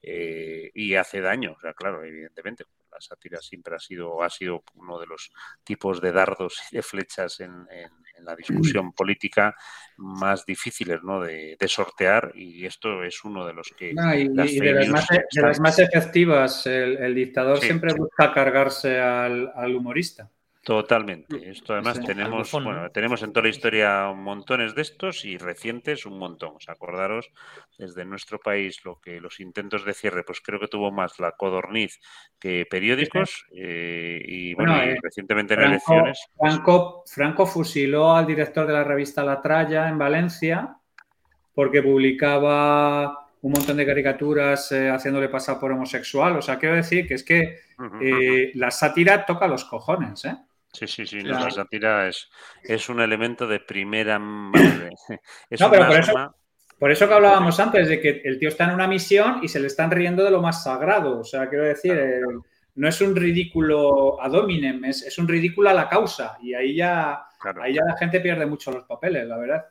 eh, 0.01 0.69
y 0.75 0.95
hace 0.95 1.21
daño. 1.21 1.53
O 1.57 1.59
sea, 1.59 1.73
claro, 1.73 2.03
evidentemente, 2.03 2.65
la 2.91 3.01
sátira 3.01 3.39
siempre 3.41 3.75
ha 3.75 3.79
sido, 3.79 4.21
ha 4.21 4.29
sido 4.29 4.63
uno 4.75 4.99
de 4.99 5.07
los 5.07 5.31
tipos 5.63 5.99
de 5.99 6.11
dardos 6.11 6.61
y 6.71 6.75
de 6.75 6.83
flechas 6.83 7.39
en 7.39 7.51
en 7.71 8.04
la 8.22 8.36
discusión 8.36 8.93
política 8.93 9.55
más 9.97 10.45
difíciles 10.45 11.01
¿no? 11.03 11.22
de, 11.22 11.57
sortear 11.68 12.32
y 12.36 12.66
esto 12.66 13.03
es 13.03 13.24
uno 13.24 13.45
de 13.45 13.53
los 13.53 13.74
que... 13.78 13.91
y, 13.91 14.28
de, 14.28 14.88
las 15.41 15.59
más, 15.59 15.80
efectivas, 15.80 16.66
el, 16.68 17.16
dictador 17.16 17.59
siempre 17.59 17.93
busca 17.93 18.34
cargarse 18.34 18.99
al 18.99 19.76
humorista. 19.76 20.30
Totalmente. 20.66 21.38
Mm. 21.38 21.51
Esto 21.51 21.74
además 21.74 22.01
tenemos, 22.03 22.51
bueno, 22.51 22.89
tenemos 22.89 23.22
en 23.22 23.32
toda 23.32 23.43
la 23.43 23.49
historia 23.49 24.11
montones 24.16 24.74
de 24.74 24.82
estos 24.82 25.24
y 25.24 25.38
recientes 25.38 26.07
un 26.07 26.18
montón. 26.18 26.55
O 26.55 26.59
sea, 26.59 26.74
acordaros 26.74 27.30
desde 27.78 28.03
nuestro 28.03 28.39
país 28.39 28.84
lo 28.84 28.99
que 28.99 29.22
los 29.22 29.39
intentos 29.39 29.86
de 29.86 29.93
cierre, 29.93 30.24
pues 30.24 30.41
creo 30.41 30.59
que 30.59 30.68
tuvo 30.68 30.91
más 30.91 31.20
la 31.20 31.34
codorniz 31.34 31.99
que 32.39 32.66
periódicos 32.68 33.45
eh, 33.55 34.20
y 34.26 34.55
bueno, 34.55 34.76
eh, 34.82 34.97
recientemente 35.03 35.53
en 35.53 35.61
elecciones. 35.61 36.20
Franco, 36.36 37.03
Franco 37.05 37.45
fusiló 37.45 38.16
al 38.16 38.26
director 38.26 38.66
de 38.66 38.74
la 38.74 38.84
revista 38.84 39.24
La 39.24 39.39
Tralla 39.43 39.88
en 39.88 39.99
Valencia 39.99 40.76
porque 41.53 41.84
publicaba 41.84 43.30
un 43.39 43.51
montón 43.51 43.78
de 43.78 43.86
caricaturas 43.86 44.72
eh, 44.72 44.89
haciéndole 44.89 45.30
pasar 45.30 45.59
por 45.59 45.72
homosexual. 45.72 46.36
O 46.38 46.41
sea, 46.41 46.57
quiero 46.57 46.74
decir 46.74 47.07
que 47.07 47.13
es 47.13 47.24
que 47.24 47.59
la 48.55 48.72
sátira 48.72 49.28
toca 49.28 49.47
los 49.47 49.63
cojones, 49.66 50.26
¿eh? 50.26 50.36
Sí, 50.76 50.88
sí, 50.88 51.05
sí, 51.05 51.21
la 51.21 51.49
sátira 51.49 52.07
es, 52.07 52.30
es 52.63 52.89
un 52.89 53.01
elemento 53.01 53.47
de 53.47 53.59
primera... 53.59 54.19
no, 54.19 55.71
pero 55.71 55.88
por 55.88 55.97
eso, 55.97 56.36
por 56.78 56.91
eso 56.91 57.07
que 57.07 57.13
hablábamos 57.13 57.59
antes, 57.59 57.88
de 57.88 58.01
que 58.01 58.21
el 58.26 58.38
tío 58.38 58.49
está 58.49 58.65
en 58.65 58.73
una 58.73 58.88
misión 58.88 59.39
y 59.41 59.47
se 59.47 59.59
le 59.59 59.67
están 59.67 59.91
riendo 59.91 60.23
de 60.23 60.32
lo 60.32 60.41
más 60.41 60.63
sagrado. 60.63 61.19
O 61.19 61.23
sea, 61.23 61.47
quiero 61.47 61.63
decir, 61.63 62.21
no 62.76 62.88
es 62.88 62.99
un 63.01 63.15
ridículo 63.15 64.21
ad 64.21 64.34
hominem, 64.34 64.84
es, 64.86 65.17
un 65.17 65.28
ridículo 65.28 65.69
a 65.69 65.73
la 65.73 65.88
causa. 65.88 66.38
Y 66.41 66.53
ahí 66.53 66.76
ya, 66.76 67.26
ahí 67.61 67.73
ya 67.73 67.86
la 67.86 67.97
gente 67.97 68.19
pierde 68.19 68.45
mucho 68.45 68.71
los 68.71 68.84
papeles, 68.84 69.26
la 69.26 69.38
verdad. 69.38 69.65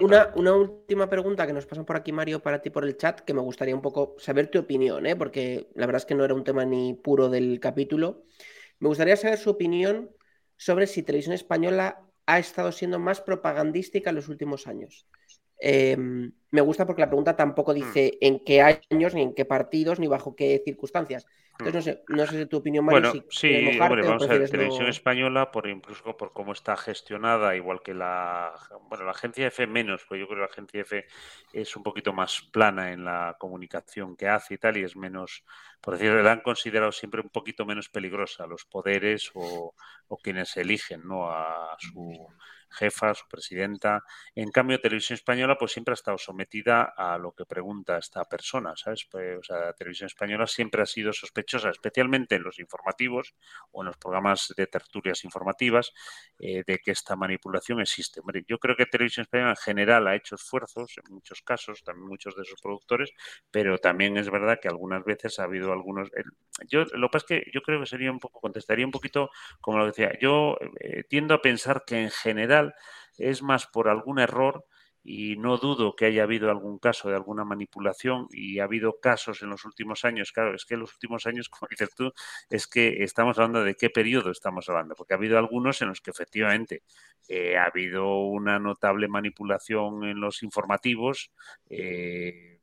una, 0.00 0.30
una, 0.34 0.54
última 0.54 1.08
pregunta 1.08 1.46
que 1.46 1.52
nos 1.52 1.66
pasan 1.66 1.84
por 1.84 1.96
aquí, 1.96 2.12
Mario, 2.12 2.40
para 2.40 2.60
ti 2.60 2.70
por 2.70 2.84
el 2.84 2.96
chat, 2.96 3.20
que 3.20 3.34
me 3.34 3.40
gustaría 3.40 3.74
un 3.74 3.82
poco 3.82 4.16
saber 4.18 4.48
tu 4.48 4.58
opinión, 4.58 5.06
¿eh? 5.06 5.14
porque 5.14 5.68
la 5.74 5.86
verdad 5.86 6.00
es 6.00 6.06
que 6.06 6.14
no 6.14 6.24
era 6.24 6.34
un 6.34 6.44
tema 6.44 6.64
ni 6.64 6.94
puro 6.94 7.28
del 7.28 7.60
capítulo. 7.60 8.24
Me 8.80 8.88
gustaría 8.88 9.16
saber 9.16 9.38
su 9.38 9.50
opinión 9.50 10.10
sobre 10.56 10.86
si 10.86 11.02
Televisión 11.02 11.34
Española 11.34 12.02
ha 12.26 12.38
estado 12.38 12.72
siendo 12.72 12.98
más 12.98 13.20
propagandística 13.20 14.10
en 14.10 14.16
los 14.16 14.28
últimos 14.28 14.66
años. 14.66 15.06
Em, 15.60 16.32
me 16.50 16.60
gusta 16.62 16.86
porque 16.86 17.02
la 17.02 17.08
pregunta 17.08 17.36
tampoco 17.36 17.72
hmm. 17.72 17.74
dice 17.74 18.18
en 18.20 18.44
qué 18.44 18.62
años, 18.62 19.14
ni 19.14 19.22
en 19.22 19.34
qué 19.34 19.44
partidos, 19.44 20.00
ni 20.00 20.08
bajo 20.08 20.34
qué 20.34 20.62
circunstancias. 20.64 21.26
Entonces, 21.66 21.98
no 22.08 22.16
sé, 22.16 22.32
no 22.32 22.40
sé 22.40 22.46
tu 22.46 22.56
opinión, 22.56 22.86
Mario. 22.86 23.10
Bueno, 23.10 23.24
sí, 23.28 23.78
hombre, 23.78 24.02
vamos 24.02 24.22
a 24.22 24.26
ver, 24.26 24.48
Televisión 24.48 24.88
Española, 24.88 25.50
por 25.50 25.68
incluso 25.68 26.16
por 26.16 26.32
cómo 26.32 26.52
está 26.52 26.74
gestionada, 26.76 27.54
igual 27.54 27.82
que 27.82 27.92
la, 27.92 28.54
bueno, 28.88 29.04
la 29.04 29.10
agencia 29.10 29.46
F 29.48 29.66
menos, 29.66 30.04
pues 30.08 30.20
yo 30.20 30.26
creo 30.26 30.38
que 30.38 30.40
la 30.40 30.46
agencia 30.46 30.80
F 30.80 31.04
es 31.52 31.76
un 31.76 31.82
poquito 31.82 32.14
más 32.14 32.40
plana 32.50 32.92
en 32.92 33.04
la 33.04 33.36
comunicación 33.38 34.16
que 34.16 34.28
hace 34.28 34.54
y 34.54 34.58
tal, 34.58 34.78
y 34.78 34.84
es 34.84 34.96
menos, 34.96 35.44
por 35.82 35.94
decirlo, 35.94 36.22
la 36.22 36.32
han 36.32 36.40
considerado 36.40 36.92
siempre 36.92 37.20
un 37.20 37.28
poquito 37.28 37.66
menos 37.66 37.90
peligrosa 37.90 38.46
los 38.46 38.64
poderes 38.64 39.30
o, 39.34 39.74
o 40.08 40.16
quienes 40.16 40.56
eligen, 40.56 41.02
¿no? 41.06 41.30
A 41.30 41.76
su 41.78 42.26
jefa, 42.70 43.14
su 43.14 43.26
presidenta. 43.28 44.02
En 44.34 44.50
cambio, 44.50 44.80
Televisión 44.80 45.14
Española 45.14 45.56
pues 45.58 45.72
siempre 45.72 45.92
ha 45.92 45.94
estado 45.94 46.18
sometida 46.18 46.94
a 46.96 47.18
lo 47.18 47.32
que 47.32 47.44
pregunta 47.44 47.98
esta 47.98 48.24
persona, 48.24 48.74
¿sabes? 48.76 49.06
Pues, 49.10 49.38
o 49.38 49.42
sea, 49.42 49.72
Televisión 49.74 50.06
Española 50.06 50.46
siempre 50.46 50.82
ha 50.82 50.86
sido 50.86 51.12
sospechosa, 51.12 51.70
especialmente 51.70 52.36
en 52.36 52.42
los 52.42 52.58
informativos 52.58 53.34
o 53.72 53.82
en 53.82 53.86
los 53.86 53.96
programas 53.96 54.52
de 54.56 54.66
tertulias 54.66 55.24
informativas, 55.24 55.92
eh, 56.38 56.62
de 56.66 56.78
que 56.78 56.92
esta 56.92 57.16
manipulación 57.16 57.80
existe. 57.80 58.20
Yo 58.46 58.58
creo 58.58 58.76
que 58.76 58.86
Televisión 58.86 59.22
Española 59.22 59.50
en 59.50 59.56
general 59.56 60.06
ha 60.08 60.14
hecho 60.14 60.34
esfuerzos, 60.34 60.94
en 60.98 61.14
muchos 61.14 61.42
casos, 61.42 61.82
también 61.82 62.08
muchos 62.08 62.36
de 62.36 62.44
sus 62.44 62.60
productores, 62.60 63.12
pero 63.50 63.78
también 63.78 64.16
es 64.16 64.30
verdad 64.30 64.58
que 64.60 64.68
algunas 64.68 65.04
veces 65.04 65.38
ha 65.38 65.44
habido 65.44 65.72
algunos... 65.72 66.10
Yo 66.68 66.84
lo 66.92 67.08
que 67.08 67.12
pasa 67.12 67.34
es 67.34 67.42
que 67.42 67.50
yo 67.52 67.62
creo 67.62 67.80
que 67.80 67.86
sería 67.86 68.10
un 68.10 68.18
poco, 68.18 68.40
contestaría 68.40 68.84
un 68.84 68.92
poquito 68.92 69.30
como 69.60 69.78
lo 69.78 69.86
decía, 69.86 70.12
yo 70.20 70.56
eh, 70.80 71.04
tiendo 71.08 71.34
a 71.34 71.42
pensar 71.42 71.84
que 71.86 72.00
en 72.00 72.10
general 72.10 72.59
es 73.18 73.42
más 73.42 73.66
por 73.66 73.88
algún 73.88 74.18
error 74.18 74.64
y 75.02 75.36
no 75.36 75.56
dudo 75.56 75.96
que 75.96 76.06
haya 76.06 76.24
habido 76.24 76.50
algún 76.50 76.78
caso 76.78 77.08
de 77.08 77.16
alguna 77.16 77.44
manipulación 77.44 78.26
y 78.30 78.58
ha 78.58 78.64
habido 78.64 79.00
casos 79.00 79.42
en 79.42 79.48
los 79.50 79.64
últimos 79.64 80.04
años. 80.04 80.32
Claro, 80.32 80.54
es 80.54 80.64
que 80.66 80.74
en 80.74 80.80
los 80.80 80.92
últimos 80.92 81.26
años, 81.26 81.48
como 81.50 81.68
dices 81.70 81.90
tú, 81.96 82.12
es 82.50 82.66
que 82.66 83.02
estamos 83.02 83.38
hablando 83.38 83.64
de 83.64 83.74
qué 83.76 83.88
periodo 83.90 84.30
estamos 84.30 84.68
hablando, 84.68 84.94
porque 84.94 85.14
ha 85.14 85.16
habido 85.16 85.38
algunos 85.38 85.80
en 85.82 85.88
los 85.88 86.00
que 86.00 86.10
efectivamente 86.10 86.82
eh, 87.28 87.56
ha 87.56 87.64
habido 87.66 88.24
una 88.26 88.58
notable 88.58 89.08
manipulación 89.08 90.04
en 90.04 90.20
los 90.20 90.42
informativos. 90.42 91.32
Eh, 91.68 92.59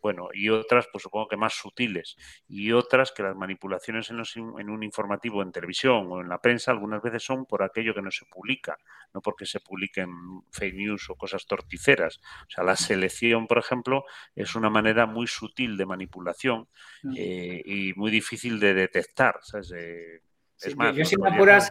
bueno, 0.00 0.28
y 0.32 0.48
otras, 0.48 0.86
pues 0.92 1.02
supongo 1.02 1.28
que 1.28 1.36
más 1.36 1.54
sutiles, 1.54 2.16
y 2.46 2.72
otras 2.72 3.12
que 3.12 3.22
las 3.22 3.36
manipulaciones 3.36 4.10
en, 4.10 4.20
en, 4.58 4.70
un 4.70 4.82
informativo 4.82 5.42
en 5.42 5.52
televisión 5.52 6.06
o 6.10 6.20
en 6.20 6.28
la 6.28 6.40
prensa 6.40 6.70
algunas 6.70 7.02
veces 7.02 7.22
son 7.22 7.46
por 7.46 7.62
aquello 7.62 7.94
que 7.94 8.02
no 8.02 8.10
se 8.10 8.26
publica, 8.26 8.78
no 9.12 9.20
porque 9.20 9.46
se 9.46 9.60
publiquen 9.60 10.10
fake 10.50 10.74
news 10.74 11.10
o 11.10 11.16
cosas 11.16 11.46
torticeras. 11.46 12.20
O 12.42 12.50
sea, 12.50 12.64
la 12.64 12.76
selección, 12.76 13.46
por 13.46 13.58
ejemplo, 13.58 14.04
es 14.34 14.54
una 14.54 14.70
manera 14.70 15.06
muy 15.06 15.26
sutil 15.26 15.76
de 15.76 15.86
manipulación 15.86 16.68
eh, 17.16 17.62
y 17.64 17.92
muy 17.94 18.10
difícil 18.10 18.60
de 18.60 18.74
detectar. 18.74 19.40
es 19.42 20.76
más, 20.76 20.94
yo, 20.94 21.04
si 21.04 21.16
me 21.16 21.28
apuras, 21.30 21.70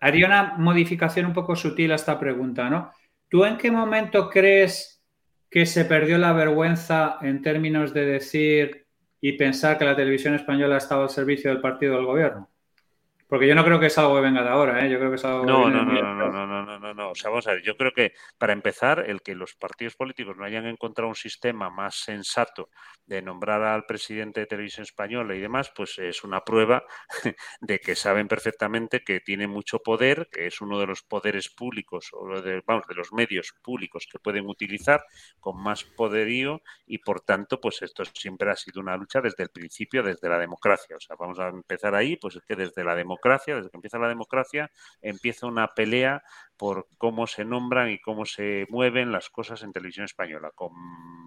haría 0.00 0.26
una 0.26 0.54
modificación 0.58 1.26
un 1.26 1.32
poco 1.32 1.54
sutil 1.56 1.92
a 1.92 1.96
esta 1.96 2.18
pregunta, 2.18 2.68
¿no? 2.68 2.90
¿Tú 3.28 3.44
en 3.44 3.56
qué 3.56 3.70
momento 3.70 4.28
crees 4.28 4.93
que 5.54 5.66
se 5.66 5.84
perdió 5.84 6.18
la 6.18 6.32
vergüenza 6.32 7.16
en 7.22 7.40
términos 7.40 7.94
de 7.94 8.04
decir 8.04 8.88
y 9.20 9.34
pensar 9.34 9.78
que 9.78 9.84
la 9.84 9.94
televisión 9.94 10.34
española 10.34 10.78
estaba 10.78 11.04
al 11.04 11.10
servicio 11.10 11.48
del 11.48 11.60
partido 11.60 11.94
del 11.94 12.06
gobierno? 12.06 12.50
Porque 13.28 13.48
yo 13.48 13.54
no 13.54 13.64
creo 13.64 13.80
que 13.80 13.86
es 13.86 13.98
algo 13.98 14.14
que 14.16 14.20
venga 14.20 14.42
de 14.42 14.48
ahora, 14.48 14.84
¿eh? 14.84 14.90
Yo 14.90 14.98
creo 14.98 15.10
que 15.10 15.16
es 15.16 15.24
algo 15.24 15.44
no, 15.44 15.70
no, 15.70 15.84
no, 15.84 15.92
no, 15.92 16.14
no, 16.14 16.46
no, 16.46 16.64
no, 16.64 16.78
no, 16.78 16.94
no. 16.94 17.10
O 17.10 17.14
sea, 17.14 17.30
vamos 17.30 17.46
a 17.46 17.52
ver, 17.52 17.62
yo 17.62 17.76
creo 17.76 17.92
que 17.92 18.12
para 18.38 18.52
empezar, 18.52 19.04
el 19.08 19.22
que 19.22 19.34
los 19.34 19.54
partidos 19.54 19.96
políticos 19.96 20.36
no 20.36 20.44
hayan 20.44 20.66
encontrado 20.66 21.08
un 21.08 21.14
sistema 21.14 21.70
más 21.70 21.96
sensato 21.96 22.68
de 23.06 23.22
nombrar 23.22 23.62
al 23.62 23.86
presidente 23.86 24.40
de 24.40 24.46
Televisión 24.46 24.82
Española 24.82 25.34
y 25.34 25.40
demás, 25.40 25.72
pues 25.74 25.98
es 25.98 26.22
una 26.24 26.44
prueba 26.44 26.84
de 27.60 27.78
que 27.78 27.94
saben 27.94 28.28
perfectamente 28.28 29.02
que 29.02 29.20
tiene 29.20 29.46
mucho 29.46 29.78
poder, 29.78 30.28
que 30.30 30.46
es 30.46 30.60
uno 30.60 30.78
de 30.78 30.86
los 30.86 31.02
poderes 31.02 31.48
públicos 31.48 32.10
o 32.12 32.40
de, 32.40 32.62
vamos, 32.66 32.86
de 32.86 32.94
los 32.94 33.12
medios 33.12 33.54
públicos 33.62 34.06
que 34.10 34.18
pueden 34.18 34.46
utilizar 34.46 35.04
con 35.40 35.62
más 35.62 35.84
poderío 35.84 36.62
y 36.86 36.98
por 36.98 37.20
tanto, 37.20 37.60
pues 37.60 37.82
esto 37.82 38.04
siempre 38.14 38.50
ha 38.50 38.56
sido 38.56 38.80
una 38.80 38.96
lucha 38.96 39.20
desde 39.20 39.44
el 39.44 39.50
principio, 39.50 40.02
desde 40.02 40.28
la 40.28 40.38
democracia. 40.38 40.96
O 40.96 41.00
sea, 41.00 41.16
vamos 41.18 41.38
a 41.38 41.48
empezar 41.48 41.94
ahí, 41.94 42.16
pues 42.16 42.36
es 42.36 42.42
que 42.46 42.56
desde 42.56 42.84
la 42.84 42.94
democracia, 42.94 43.13
desde 43.56 43.70
que 43.70 43.76
empieza 43.76 43.98
la 43.98 44.08
democracia, 44.08 44.70
empieza 45.02 45.46
una 45.46 45.68
pelea 45.74 46.22
por 46.56 46.88
cómo 46.98 47.26
se 47.26 47.44
nombran 47.44 47.90
y 47.90 48.00
cómo 48.00 48.24
se 48.26 48.66
mueven 48.68 49.12
las 49.12 49.28
cosas 49.30 49.62
en 49.62 49.72
televisión 49.72 50.04
española, 50.04 50.50
con 50.54 50.72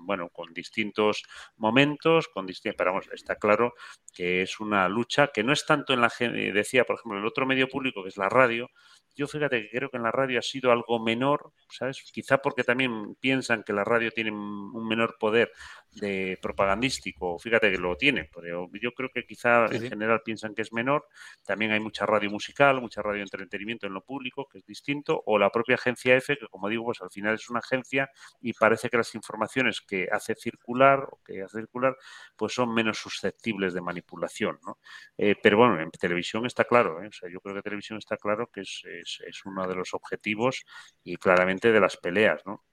bueno, 0.06 0.30
con 0.30 0.54
distintos 0.54 1.24
momentos, 1.58 2.30
con 2.30 2.46
distintos, 2.46 2.78
pero 2.78 2.92
vamos, 2.92 3.10
está 3.12 3.36
claro 3.36 3.74
que 4.14 4.42
es 4.42 4.60
una 4.62 4.88
lucha 4.88 5.28
que 5.34 5.44
no 5.44 5.52
es 5.52 5.66
tanto 5.66 5.94
en 5.94 6.02
la 6.02 6.12
decía, 6.20 6.86
por 6.86 6.96
ejemplo, 6.96 7.20
el 7.20 7.26
otro 7.26 7.46
medio 7.46 7.68
público 7.68 8.04
que 8.04 8.10
es 8.10 8.18
la 8.18 8.30
radio, 8.30 8.70
yo 9.18 9.28
fíjate 9.28 9.64
que 9.64 9.78
creo 9.78 9.90
que 9.90 9.98
en 9.98 10.04
la 10.04 10.12
radio 10.12 10.40
ha 10.40 10.44
sido 10.44 10.72
algo 10.72 11.00
menor, 11.00 11.52
¿sabes? 11.70 12.04
Quizá 12.14 12.38
porque 12.38 12.64
también 12.64 13.16
piensan 13.16 13.64
que 13.64 13.74
la 13.74 13.84
radio 13.84 14.12
tiene 14.12 14.32
un 14.32 14.88
menor 14.88 15.18
poder 15.20 15.52
de 16.00 16.38
propagandístico, 16.42 17.40
fíjate 17.40 17.72
que 17.72 17.78
lo 17.78 17.96
tiene, 17.98 18.30
pero 18.34 18.70
yo 18.80 18.92
creo 18.94 19.10
que 19.10 19.26
quizá 19.26 19.66
en 19.66 19.90
general 19.90 20.22
piensan 20.24 20.54
que 20.54 20.62
es 20.62 20.72
menor. 20.72 21.08
También 21.46 21.72
hay 21.72 21.80
mucha 21.80 22.06
radio 22.06 22.30
musical, 22.30 22.80
mucha 22.82 23.02
radio 23.02 23.18
de 23.18 23.24
entretenimiento 23.24 23.88
en 23.88 23.94
lo 23.94 24.04
público, 24.04 24.48
que 24.48 24.60
es 24.60 24.66
distinto, 24.66 25.24
o 25.26 25.38
la 25.40 25.50
propia 25.50 25.76
agencia 25.76 26.16
F, 26.16 26.38
que 26.38 26.48
como 26.48 26.70
digo, 26.70 26.86
pues 26.86 27.02
al 27.02 27.10
final 27.10 27.36
es 27.36 27.50
una 27.50 27.60
agencia 27.60 28.10
y 28.42 28.54
parece 28.54 28.90
que 28.90 28.98
las 28.98 29.14
informaciones 29.16 29.82
que 29.82 30.08
hace 30.12 30.36
circular 30.36 31.00
o 31.12 31.20
que 31.26 31.42
hace 31.42 31.60
circular, 31.60 31.96
pues 32.36 32.54
son 32.54 32.74
menos 32.74 32.98
susceptibles 32.98 33.74
de 33.74 33.82
manipulación, 33.82 34.60
¿no? 34.66 34.78
Eh, 35.18 35.36
pero 35.42 35.58
bueno, 35.58 35.82
en 35.82 35.90
televisión 35.92 36.46
está 36.46 36.66
claro, 36.66 37.02
¿eh? 37.02 37.08
o 37.08 37.12
sea, 37.12 37.30
yo 37.30 37.40
creo 37.42 37.56
que 37.56 37.62
televisión 37.62 37.98
está 37.98 38.18
claro 38.18 38.50
que 38.52 38.62
es, 38.62 38.84
es, 39.26 39.46
uno 39.46 39.68
de 39.68 39.76
los 39.76 39.94
objetivos 39.94 40.66
y 41.04 41.18
claramente 41.18 41.72
de 41.72 41.80
las 41.80 41.98
peleas, 41.98 42.42
¿no? 42.46 42.64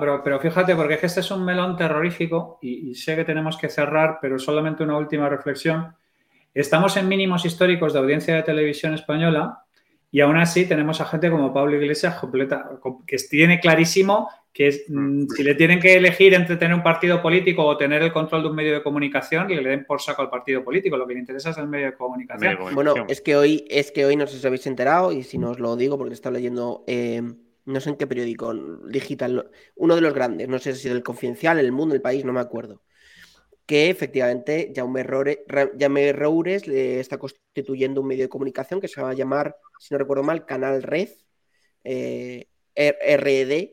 pero, 0.00 0.22
pero 0.22 0.40
fíjate, 0.40 0.74
porque 0.74 0.94
es 0.94 1.00
que 1.00 1.06
este 1.06 1.20
es 1.20 1.30
un 1.30 1.44
melón 1.44 1.76
terrorífico 1.76 2.58
y, 2.60 2.94
sé 2.94 3.14
que 3.14 3.24
tenemos 3.24 3.56
que 3.56 3.68
cerrar, 3.68 4.18
pero 4.20 4.38
solamente 4.38 4.82
una 4.82 4.96
última 4.96 5.28
reflexión. 5.28 5.94
Estamos 6.52 6.96
en 6.96 7.06
mínimos 7.06 7.44
históricos 7.44 7.92
de 7.92 8.00
audiencia 8.00 8.34
de 8.34 8.42
televisión 8.42 8.94
española 8.94 9.62
y 10.10 10.20
aún 10.20 10.38
así 10.38 10.66
tenemos 10.66 11.00
a 11.00 11.04
gente 11.04 11.30
como 11.30 11.52
Pablo 11.52 11.76
Iglesias 11.76 12.16
completa, 12.18 12.68
que 13.06 13.16
tiene 13.30 13.60
clarísimo 13.60 14.28
que 14.56 14.84
mm, 14.88 15.26
si 15.36 15.42
le 15.42 15.54
tienen 15.54 15.78
que 15.78 15.96
elegir 15.96 16.32
entre 16.32 16.56
tener 16.56 16.74
un 16.74 16.82
partido 16.82 17.20
político 17.20 17.62
o 17.62 17.76
tener 17.76 18.02
el 18.02 18.10
control 18.10 18.42
de 18.42 18.48
un 18.48 18.56
medio 18.56 18.72
de 18.72 18.82
comunicación, 18.82 19.46
que 19.46 19.54
le 19.56 19.68
den 19.68 19.84
por 19.84 20.00
saco 20.00 20.22
al 20.22 20.30
partido 20.30 20.64
político. 20.64 20.96
Lo 20.96 21.06
que 21.06 21.12
le 21.12 21.20
interesa 21.20 21.50
es 21.50 21.58
el 21.58 21.68
medio 21.68 21.86
de 21.86 21.94
comunicación. 21.94 22.56
Bueno, 22.72 22.94
es 23.06 23.20
que 23.20 23.36
hoy, 23.36 23.66
es 23.68 23.92
que 23.92 24.06
hoy 24.06 24.16
no 24.16 24.26
sé 24.26 24.32
si 24.32 24.38
os 24.38 24.44
habéis 24.46 24.66
enterado, 24.66 25.12
y 25.12 25.24
si 25.24 25.36
no 25.36 25.50
os 25.50 25.60
lo 25.60 25.76
digo 25.76 25.98
porque 25.98 26.14
está 26.14 26.30
leyendo 26.30 26.84
eh, 26.86 27.20
no 27.66 27.80
sé 27.80 27.90
en 27.90 27.96
qué 27.96 28.06
periódico 28.06 28.54
digital, 28.54 29.50
uno 29.74 29.94
de 29.94 30.00
los 30.00 30.14
grandes, 30.14 30.48
no 30.48 30.58
sé 30.58 30.74
si 30.74 30.88
del 30.88 31.02
Confidencial, 31.02 31.58
El 31.58 31.72
Mundo, 31.72 31.94
El 31.94 32.00
País, 32.00 32.24
no 32.24 32.32
me 32.32 32.40
acuerdo, 32.40 32.82
que 33.66 33.90
efectivamente 33.90 34.72
Jaume, 34.74 35.02
Roures 35.02 36.66
le 36.66 37.00
está 37.00 37.18
constituyendo 37.18 38.00
un 38.00 38.06
medio 38.06 38.22
de 38.22 38.30
comunicación 38.30 38.80
que 38.80 38.88
se 38.88 39.02
va 39.02 39.10
a 39.10 39.14
llamar, 39.14 39.56
si 39.78 39.92
no 39.92 39.98
recuerdo 39.98 40.22
mal, 40.22 40.46
Canal 40.46 40.82
Red, 40.82 41.10
eh, 41.84 42.46
RED, 42.74 43.70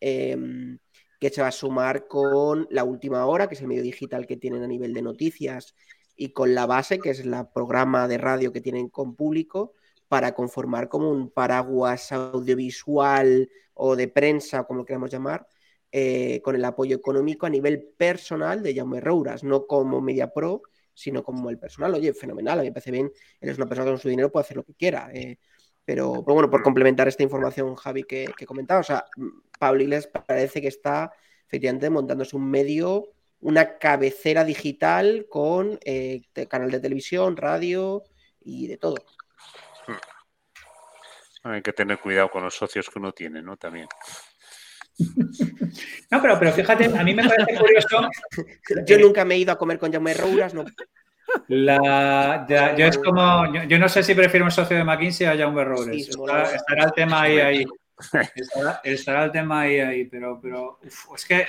em, 0.00 0.78
que 1.20 1.30
se 1.30 1.42
va 1.42 1.48
a 1.48 1.52
sumar 1.52 2.06
con 2.06 2.66
La 2.70 2.84
Última 2.84 3.24
Hora, 3.26 3.48
que 3.48 3.54
es 3.54 3.60
el 3.60 3.68
medio 3.68 3.82
digital 3.82 4.26
que 4.26 4.36
tienen 4.36 4.62
a 4.62 4.66
nivel 4.66 4.92
de 4.94 5.02
noticias, 5.02 5.74
y 6.16 6.30
con 6.32 6.54
La 6.54 6.66
Base, 6.66 6.98
que 6.98 7.10
es 7.10 7.20
el 7.20 7.34
programa 7.54 8.06
de 8.08 8.18
radio 8.18 8.52
que 8.52 8.60
tienen 8.60 8.88
con 8.88 9.16
público, 9.16 9.74
para 10.08 10.34
conformar 10.34 10.88
como 10.88 11.10
un 11.10 11.30
paraguas 11.30 12.12
audiovisual 12.12 13.50
o 13.74 13.96
de 13.96 14.08
prensa, 14.08 14.64
como 14.64 14.80
lo 14.80 14.84
queramos 14.84 15.10
llamar, 15.10 15.46
eh, 15.90 16.40
con 16.42 16.56
el 16.56 16.64
apoyo 16.64 16.96
económico 16.96 17.46
a 17.46 17.50
nivel 17.50 17.82
personal 17.96 18.62
de 18.62 18.74
Jaume 18.74 19.00
Rouras, 19.00 19.44
no 19.44 19.66
como 19.66 20.00
Media 20.00 20.32
Pro, 20.32 20.62
sino 20.92 21.22
como 21.22 21.50
el 21.50 21.58
personal. 21.58 21.94
Oye, 21.94 22.12
fenomenal, 22.12 22.58
a 22.58 22.62
mí 22.62 22.68
me 22.68 22.72
parece 22.72 22.90
bien, 22.90 23.12
él 23.40 23.48
es 23.50 23.56
una 23.56 23.66
persona 23.66 23.90
con 23.90 23.98
su 23.98 24.08
dinero 24.08 24.30
puede 24.30 24.44
hacer 24.44 24.56
lo 24.56 24.64
que 24.64 24.74
quiera. 24.74 25.10
Eh, 25.12 25.38
pero, 25.84 26.22
bueno, 26.22 26.50
por 26.50 26.62
complementar 26.62 27.08
esta 27.08 27.22
información, 27.22 27.74
Javi, 27.74 28.04
que, 28.04 28.32
que 28.36 28.46
comentaba, 28.46 28.80
o 28.80 28.84
sea, 28.84 29.04
Pablo 29.58 29.82
Iglesias 29.82 30.10
parece 30.26 30.60
que 30.60 30.68
está 30.68 31.12
efectivamente 31.46 31.90
montándose 31.90 32.36
un 32.36 32.50
medio, 32.50 33.12
una 33.40 33.78
cabecera 33.78 34.44
digital 34.44 35.26
con 35.28 35.78
eh, 35.84 36.22
canal 36.48 36.70
de 36.70 36.80
televisión, 36.80 37.36
radio 37.36 38.02
y 38.40 38.66
de 38.66 38.78
todo. 38.78 38.96
Hay 41.42 41.60
que 41.60 41.74
tener 41.74 41.98
cuidado 41.98 42.30
con 42.30 42.42
los 42.42 42.54
socios 42.54 42.88
que 42.88 42.98
uno 42.98 43.12
tiene, 43.12 43.42
¿no? 43.42 43.58
También. 43.58 43.86
No, 46.10 46.22
pero, 46.22 46.38
pero 46.38 46.52
fíjate, 46.52 46.86
a 46.86 47.04
mí 47.04 47.14
me 47.14 47.28
parece 47.28 47.58
curioso. 47.58 48.08
Yo 48.86 48.98
nunca 48.98 49.24
me 49.24 49.34
he 49.34 49.38
ido 49.38 49.52
a 49.52 49.58
comer 49.58 49.78
con 49.78 49.92
Jaume 49.92 50.14
Rouras, 50.14 50.54
no. 50.54 50.64
La, 51.48 52.46
yo 52.76 52.86
es 52.86 52.98
como, 52.98 53.52
yo, 53.66 53.78
no 53.78 53.88
sé 53.88 54.02
si 54.02 54.14
prefiero 54.14 54.44
un 54.44 54.50
socio 54.50 54.76
de 54.76 54.84
McKinsey 54.84 55.26
a 55.26 55.36
Jaume 55.36 55.64
Rouras. 55.64 55.96
estará, 55.96 56.84
el 56.84 56.92
tema 56.92 57.22
ahí, 57.22 57.38
ahí. 57.38 57.64
Estará, 58.82 59.24
el 59.24 59.32
tema 59.32 59.60
ahí, 59.60 59.80
ahí, 59.80 60.04
pero, 60.06 60.40
pero 60.42 60.78
es 61.14 61.24
que 61.24 61.46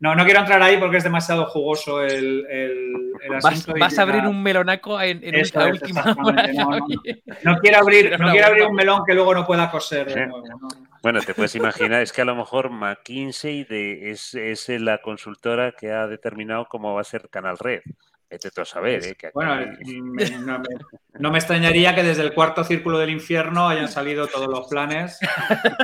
no, 0.00 0.14
no 0.14 0.24
quiero 0.24 0.40
entrar 0.40 0.60
ahí 0.62 0.76
porque 0.76 0.98
es 0.98 1.04
demasiado 1.04 1.46
jugoso 1.46 2.02
el, 2.02 2.44
el, 2.50 3.34
asunto. 3.34 3.72
Vas, 3.78 3.98
a 3.98 4.02
abrir 4.02 4.26
un 4.26 4.42
melonaco 4.42 5.00
en, 5.00 5.22
en 5.22 5.34
esta 5.36 5.66
última 5.66 6.02
No, 7.42 7.56
quiero 7.58 7.78
abrir, 7.78 8.18
no 8.18 8.30
quiero 8.30 8.46
abrir 8.46 8.66
un 8.66 8.74
melón 8.74 9.02
que 9.06 9.14
luego 9.14 9.34
no 9.34 9.46
pueda 9.46 9.70
coser. 9.70 10.30
Bueno, 11.02 11.20
te 11.20 11.32
puedes 11.34 11.54
imaginar, 11.54 12.02
es 12.02 12.12
que 12.12 12.22
a 12.22 12.24
lo 12.24 12.34
mejor 12.34 12.70
McKinsey 12.70 13.64
de, 13.64 14.10
es, 14.10 14.34
es 14.34 14.68
la 14.68 14.98
consultora 14.98 15.72
que 15.72 15.92
ha 15.92 16.06
determinado 16.06 16.66
cómo 16.66 16.94
va 16.94 17.00
a 17.00 17.04
ser 17.04 17.28
Canal 17.30 17.58
Red. 17.58 17.80
Vete 18.34 18.50
tú 18.50 18.62
a 18.62 18.64
saber, 18.64 19.04
¿eh? 19.04 19.16
bueno, 19.32 19.64
No 21.20 21.30
me 21.30 21.38
extrañaría 21.38 21.94
que 21.94 22.02
desde 22.02 22.22
el 22.22 22.34
cuarto 22.34 22.64
círculo 22.64 22.98
del 22.98 23.10
infierno 23.10 23.68
hayan 23.68 23.86
salido 23.86 24.26
todos 24.26 24.48
los 24.48 24.66
planes 24.66 25.20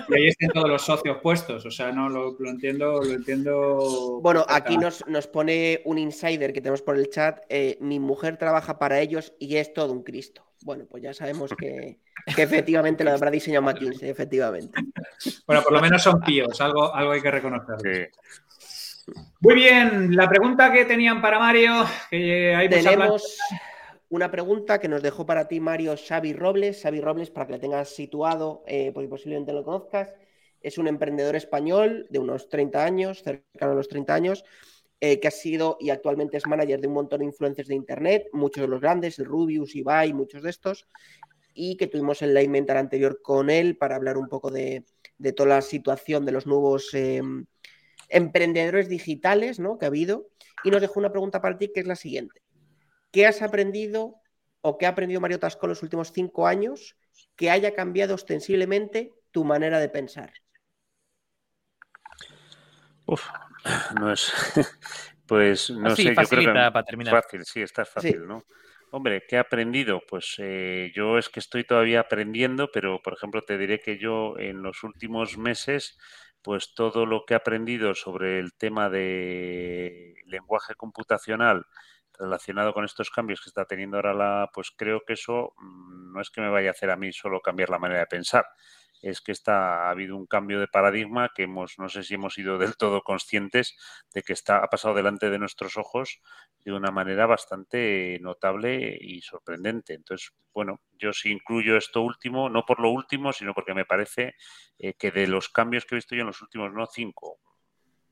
y 0.09 0.15
ahí 0.17 0.27
estén 0.27 0.51
todos 0.51 0.69
los 0.69 0.83
socios 0.83 1.19
puestos. 1.23 1.65
O 1.65 1.71
sea, 1.71 1.93
no 1.93 2.09
lo, 2.09 2.37
entiendo, 2.41 3.01
lo 3.01 3.13
entiendo. 3.13 4.21
Bueno, 4.21 4.45
aquí 4.49 4.77
nos, 4.79 5.07
nos, 5.07 5.29
pone 5.29 5.81
un 5.85 5.99
insider 5.99 6.53
que 6.53 6.61
tenemos 6.61 6.83
por 6.83 6.97
el 6.97 7.09
chat. 7.09 7.39
Eh, 7.49 7.79
mi 7.81 8.01
mujer 8.01 8.37
trabaja 8.37 8.81
para 8.81 8.99
ellos 8.99 9.33
y 9.39 9.55
es 9.57 9.73
todo 9.73 9.93
un 9.93 10.03
Cristo. 10.03 10.43
Bueno, 10.63 10.87
pues 10.91 11.05
ya 11.05 11.15
sabemos 11.15 11.53
que, 11.57 12.01
efectivamente 12.27 13.05
lo 13.05 13.13
habrá 13.13 13.31
diseñado 13.31 13.63
McKinsey, 13.63 14.11
efectivamente. 14.11 14.81
Bueno, 15.47 15.63
por 15.63 15.73
lo 15.73 15.81
menos 15.81 16.03
son 16.03 16.21
píos, 16.21 16.61
algo, 16.61 16.93
algo 16.93 17.13
hay 17.13 17.23
que 17.23 17.31
reconocer. 17.31 18.11
Muy 19.41 19.55
bien, 19.55 20.15
la 20.15 20.29
pregunta 20.29 20.73
que 20.73 20.85
tenían 20.85 21.23
para 21.23 21.39
Mario, 21.39 21.87
que 22.11 22.55
hay 22.55 22.69
Tenemos 22.69 23.39
una 24.09 24.31
pregunta 24.31 24.81
que 24.81 24.89
nos 24.89 25.03
dejó 25.03 25.25
para 25.25 25.49
ti 25.49 25.61
Mario 25.61 25.95
Xavi 25.97 26.33
Robles. 26.33 26.83
Xavi 26.83 27.01
Robles, 27.01 27.31
para 27.31 27.47
que 27.47 27.53
la 27.53 27.59
tengas 27.61 27.89
situado, 27.89 28.65
eh, 28.67 28.91
porque 28.93 29.09
posiblemente 29.09 29.53
lo 29.53 29.65
conozcas, 29.65 30.13
es 30.61 30.79
un 30.79 30.89
emprendedor 30.89 31.37
español 31.37 32.07
de 32.11 32.19
unos 32.19 32.49
30 32.49 32.85
años, 32.85 33.23
cercano 33.23 33.73
a 33.73 33.77
los 33.77 33.89
30 33.89 34.15
años, 34.15 34.45
eh, 35.01 35.19
que 35.19 35.29
ha 35.29 35.31
sido 35.31 35.79
y 35.81 35.91
actualmente 35.91 36.37
es 36.37 36.47
manager 36.47 36.81
de 36.81 36.89
un 36.89 36.95
montón 36.95 37.21
de 37.21 37.27
influencers 37.27 37.69
de 37.69 37.75
Internet, 37.75 38.27
muchos 38.33 38.63
de 38.63 38.69
los 38.69 38.81
grandes, 38.81 39.19
el 39.19 39.25
Rubius, 39.25 39.75
Ibai, 39.75 40.13
muchos 40.13 40.43
de 40.43 40.51
estos, 40.51 40.87
y 41.55 41.77
que 41.77 41.87
tuvimos 41.87 42.21
el 42.23 42.35
Line 42.35 42.49
Mentor 42.49 42.77
anterior 42.77 43.23
con 43.23 43.49
él 43.49 43.77
para 43.77 43.97
hablar 43.97 44.19
un 44.19 44.29
poco 44.29 44.51
de, 44.51 44.85
toda 45.35 45.49
la 45.49 45.63
situación 45.63 46.27
de 46.27 46.33
los 46.33 46.47
nuevos 46.47 46.93
em, 46.95 47.47
emprendedores 48.11 48.89
digitales 48.89 49.59
¿no? 49.59 49.79
que 49.79 49.87
ha 49.87 49.89
habido. 49.89 50.29
Y 50.63 50.71
nos 50.71 50.81
dejó 50.81 51.01
una 51.01 51.11
pregunta 51.11 51.41
para 51.41 51.57
ti 51.57 51.73
que 51.73 51.81
es 51.81 51.87
la 51.87 51.97
siguiente. 51.97 52.43
¿Qué 53.11 53.27
has 53.27 53.43
aprendido 53.43 54.21
o 54.61 54.77
qué 54.77 54.87
ha 54.87 54.91
aprendido 54.91 55.21
Mario 55.21 55.39
Tasco 55.39 55.67
en 55.67 55.71
los 55.71 55.83
últimos 55.83 56.13
cinco 56.13 56.47
años 56.47 56.97
que 57.35 57.51
haya 57.51 57.75
cambiado 57.75 58.15
ostensiblemente 58.15 59.13
tu 59.31 59.45
manera 59.45 59.81
de 59.81 59.89
pensar? 59.89 60.33
Uf, 63.07 63.27
no 63.99 64.13
es. 64.13 64.33
Pues 65.31 65.71
no 65.71 65.95
sé, 65.95 66.13
yo 66.13 66.23
creo 66.29 66.53
que 66.53 66.53
para 66.53 66.83
terminar. 66.83 67.23
Fácil, 67.23 67.45
sí, 67.45 67.63
está 67.63 67.85
fácil, 67.85 68.27
¿no? 68.27 68.45
Hombre, 68.91 69.23
¿qué 69.29 69.37
he 69.37 69.39
aprendido? 69.39 70.03
Pues 70.09 70.35
eh, 70.39 70.91
yo 70.93 71.19
es 71.19 71.29
que 71.29 71.39
estoy 71.39 71.63
todavía 71.63 72.01
aprendiendo, 72.01 72.69
pero 72.73 73.01
por 73.01 73.13
ejemplo 73.13 73.43
te 73.43 73.57
diré 73.57 73.79
que 73.79 73.97
yo 73.97 74.37
en 74.39 74.61
los 74.63 74.83
últimos 74.83 75.39
meses, 75.39 75.97
pues 76.43 76.75
todo 76.75 77.07
lo 77.07 77.25
que 77.27 77.35
he 77.35 77.37
aprendido 77.37 77.95
sobre 77.95 78.39
el 78.39 78.55
tema 78.55 78.89
de 78.91 80.15
lenguaje 80.27 80.75
computacional 80.75 81.65
relacionado 82.19 82.73
con 82.75 82.85
estos 82.85 83.11
cambios 83.11 83.41
que 83.41 83.49
está 83.51 83.65
teniendo 83.65 83.97
ahora 83.97 84.15
la, 84.15 84.51
pues 84.53 84.71
creo 84.77 85.03
que 85.07 85.15
eso 85.15 85.55
mm, 85.59 86.13
no 86.13 86.21
es 86.21 86.31
que 86.31 86.41
me 86.41 86.51
vaya 86.51 86.69
a 86.71 86.73
hacer 86.73 86.91
a 86.91 86.97
mí 86.97 87.13
solo 87.13 87.41
cambiar 87.41 87.71
la 87.71 87.79
manera 87.79 88.01
de 88.01 88.07
pensar, 88.07 88.45
es 89.03 89.21
que 89.21 89.33
está, 89.33 89.87
ha 89.87 89.91
habido 89.91 90.17
un 90.17 90.27
cambio 90.27 90.61
de 90.61 90.69
paradigma 90.69 91.31
que 91.35 91.45
hemos, 91.45 91.79
no 91.79 91.89
sé 91.89 92.03
si 92.03 92.15
hemos 92.15 92.35
sido 92.35 92.59
del 92.59 92.77
todo 92.77 93.03
conscientes 93.03 93.77
de 94.13 94.23
que 94.23 94.33
está, 94.33 94.59
ha 94.59 94.69
pasado 94.69 94.95
delante 94.95 95.31
de 95.31 95.39
nuestros 95.39 95.77
ojos 95.77 96.21
de 96.65 96.73
una 96.73 96.91
manera 96.91 97.27
bastante 97.27 98.19
notable 98.21 98.97
y 99.01 99.21
sorprendente. 99.23 99.95
Entonces, 99.95 100.33
bueno, 100.53 100.81
yo 100.99 101.13
sí 101.13 101.31
incluyo 101.31 101.77
esto 101.77 102.03
último, 102.03 102.49
no 102.51 102.65
por 102.65 102.81
lo 102.81 102.91
último, 102.91 103.33
sino 103.33 103.55
porque 103.55 103.75
me 103.75 103.85
parece 103.85 104.35
eh, 104.79 104.95
que 104.95 105.11
de 105.11 105.27
los 105.27 105.49
cambios 105.49 105.85
que 105.85 105.95
he 105.95 105.99
visto 105.99 106.15
yo 106.15 106.23
en 106.23 106.29
los 106.29 106.43
últimos, 106.43 106.73
no 106.73 106.87
cinco, 106.87 107.39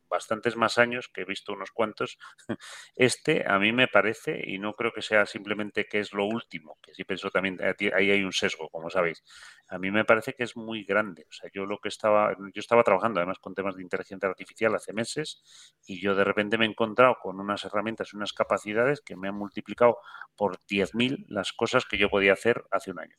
bastantes 0.09 0.57
más 0.57 0.79
años, 0.79 1.09
que 1.09 1.23
he 1.23 1.25
visto 1.25 1.53
unos 1.53 1.71
cuantos, 1.71 2.19
este 2.97 3.45
a 3.47 3.59
mí 3.59 3.73
me 3.73 3.89
parece, 3.89 4.43
y 4.45 4.59
no 4.59 4.75
creo 4.75 4.93
que 4.93 5.03
sea 5.03 5.27
simplemente 5.27 5.87
que 5.87 6.01
es 6.01 6.13
lo 6.13 6.25
último, 6.27 6.79
que 6.83 6.95
sí 6.95 7.05
pienso 7.05 7.31
también, 7.31 7.59
ahí 7.95 8.11
hay 8.11 8.23
un 8.23 8.33
sesgo, 8.33 8.69
como 8.71 8.91
sabéis, 8.91 9.23
a 9.69 9.79
mí 9.79 9.91
me 9.91 10.05
parece 10.05 10.35
que 10.35 10.45
es 10.45 10.57
muy 10.57 10.85
grande. 10.85 11.27
O 11.29 11.33
sea, 11.33 11.51
yo 11.53 11.67
lo 11.67 11.79
que 11.79 11.89
estaba, 11.89 12.35
yo 12.39 12.61
estaba 12.61 12.83
trabajando 12.83 13.21
además 13.21 13.39
con 13.39 13.55
temas 13.55 13.77
de 13.77 13.83
inteligencia 13.83 14.29
artificial 14.29 14.75
hace 14.75 14.93
meses 14.93 15.43
y 15.87 16.01
yo 16.01 16.15
de 16.15 16.25
repente 16.25 16.59
me 16.59 16.65
he 16.65 16.69
encontrado 16.69 17.17
con 17.23 17.39
unas 17.41 17.65
herramientas, 17.65 18.15
unas 18.15 18.33
capacidades 18.33 19.01
que 19.01 19.17
me 19.17 19.29
han 19.29 19.35
multiplicado 19.35 19.99
por 20.37 20.59
10.000 20.67 21.27
las 21.29 21.53
cosas 21.53 21.85
que 21.85 21.99
yo 21.99 22.09
podía 22.09 22.33
hacer 22.33 22.65
hace 22.71 22.91
un 22.91 23.01
año 23.01 23.17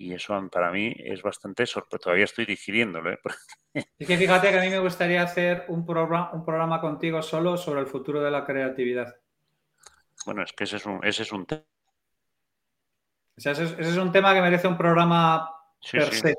y 0.00 0.14
eso 0.14 0.48
para 0.50 0.70
mí 0.70 0.94
es 0.96 1.20
bastante 1.20 1.66
sorprendente. 1.66 2.04
Todavía 2.04 2.24
estoy 2.24 2.46
digiriéndolo. 2.46 3.12
¿eh? 3.12 3.20
Es 3.98 4.08
que 4.08 4.16
fíjate 4.16 4.50
que 4.50 4.58
a 4.58 4.62
mí 4.62 4.70
me 4.70 4.78
gustaría 4.78 5.22
hacer 5.22 5.66
un 5.68 5.84
programa, 5.84 6.32
un 6.32 6.42
programa 6.42 6.80
contigo 6.80 7.20
solo 7.20 7.58
sobre 7.58 7.80
el 7.80 7.86
futuro 7.86 8.22
de 8.22 8.30
la 8.30 8.44
creatividad. 8.46 9.14
Bueno, 10.24 10.42
es 10.42 10.52
que 10.54 10.64
ese 10.64 10.78
es 10.78 10.86
un, 10.86 11.00
ese 11.04 11.22
es 11.22 11.32
un 11.32 11.44
tema. 11.44 11.62
ese, 13.36 13.62
es, 13.62 13.96
un 13.98 14.10
tema 14.10 14.32
que 14.32 14.40
merece 14.40 14.68
un 14.68 14.78
programa 14.78 15.50
per 15.92 16.14
se 16.14 16.34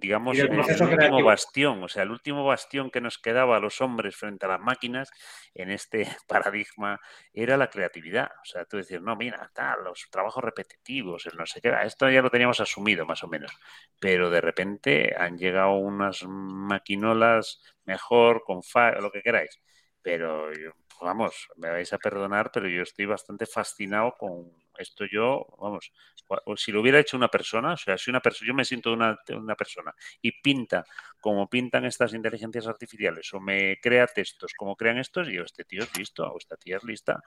digamos, 0.00 0.38
el, 0.38 0.50
último 0.50 1.22
bastión, 1.22 1.82
o 1.82 1.88
sea, 1.88 2.02
el 2.02 2.10
último 2.10 2.44
bastión 2.44 2.90
que 2.90 3.00
nos 3.00 3.18
quedaba 3.18 3.56
a 3.56 3.60
los 3.60 3.80
hombres 3.80 4.16
frente 4.16 4.46
a 4.46 4.50
las 4.50 4.60
máquinas 4.60 5.10
en 5.54 5.70
este 5.70 6.06
paradigma 6.28 7.00
era 7.32 7.56
la 7.56 7.68
creatividad. 7.68 8.30
O 8.42 8.44
sea, 8.44 8.64
tú 8.64 8.76
decir, 8.76 9.02
no, 9.02 9.16
mira, 9.16 9.50
tal, 9.54 9.84
los 9.84 10.08
trabajos 10.10 10.42
repetitivos, 10.42 11.26
el 11.26 11.36
no 11.36 11.46
sé 11.46 11.60
qué, 11.60 11.72
esto 11.84 12.08
ya 12.10 12.22
lo 12.22 12.30
teníamos 12.30 12.60
asumido 12.60 13.06
más 13.06 13.22
o 13.24 13.28
menos, 13.28 13.52
pero 13.98 14.30
de 14.30 14.40
repente 14.40 15.14
han 15.16 15.36
llegado 15.38 15.72
unas 15.74 16.24
maquinolas 16.26 17.60
mejor, 17.84 18.42
con 18.44 18.62
fa 18.62 18.92
lo 18.92 19.10
que 19.10 19.22
queráis. 19.22 19.60
Pero 20.02 20.50
vamos, 21.00 21.48
me 21.56 21.70
vais 21.70 21.92
a 21.92 21.98
perdonar, 21.98 22.50
pero 22.52 22.68
yo 22.68 22.82
estoy 22.82 23.06
bastante 23.06 23.46
fascinado 23.46 24.14
con 24.18 24.61
esto 24.78 25.04
yo, 25.04 25.46
vamos, 25.58 25.92
si 26.56 26.72
lo 26.72 26.80
hubiera 26.80 26.98
hecho 26.98 27.16
una 27.16 27.28
persona, 27.28 27.74
o 27.74 27.76
sea, 27.76 27.98
si 27.98 28.10
una 28.10 28.20
persona, 28.20 28.48
yo 28.48 28.54
me 28.54 28.64
siento 28.64 28.92
una, 28.92 29.18
una 29.34 29.54
persona 29.54 29.94
y 30.20 30.32
pinta 30.40 30.84
como 31.20 31.48
pintan 31.48 31.84
estas 31.84 32.14
inteligencias 32.14 32.66
artificiales 32.66 33.32
o 33.34 33.40
me 33.40 33.78
crea 33.80 34.06
textos 34.06 34.52
como 34.56 34.76
crean 34.76 34.98
estos, 34.98 35.28
y 35.28 35.34
yo, 35.34 35.44
este 35.44 35.64
tío 35.64 35.82
es 35.82 35.96
listo, 35.96 36.24
o 36.24 36.38
esta 36.38 36.56
tía 36.56 36.76
es 36.76 36.84
lista, 36.84 37.22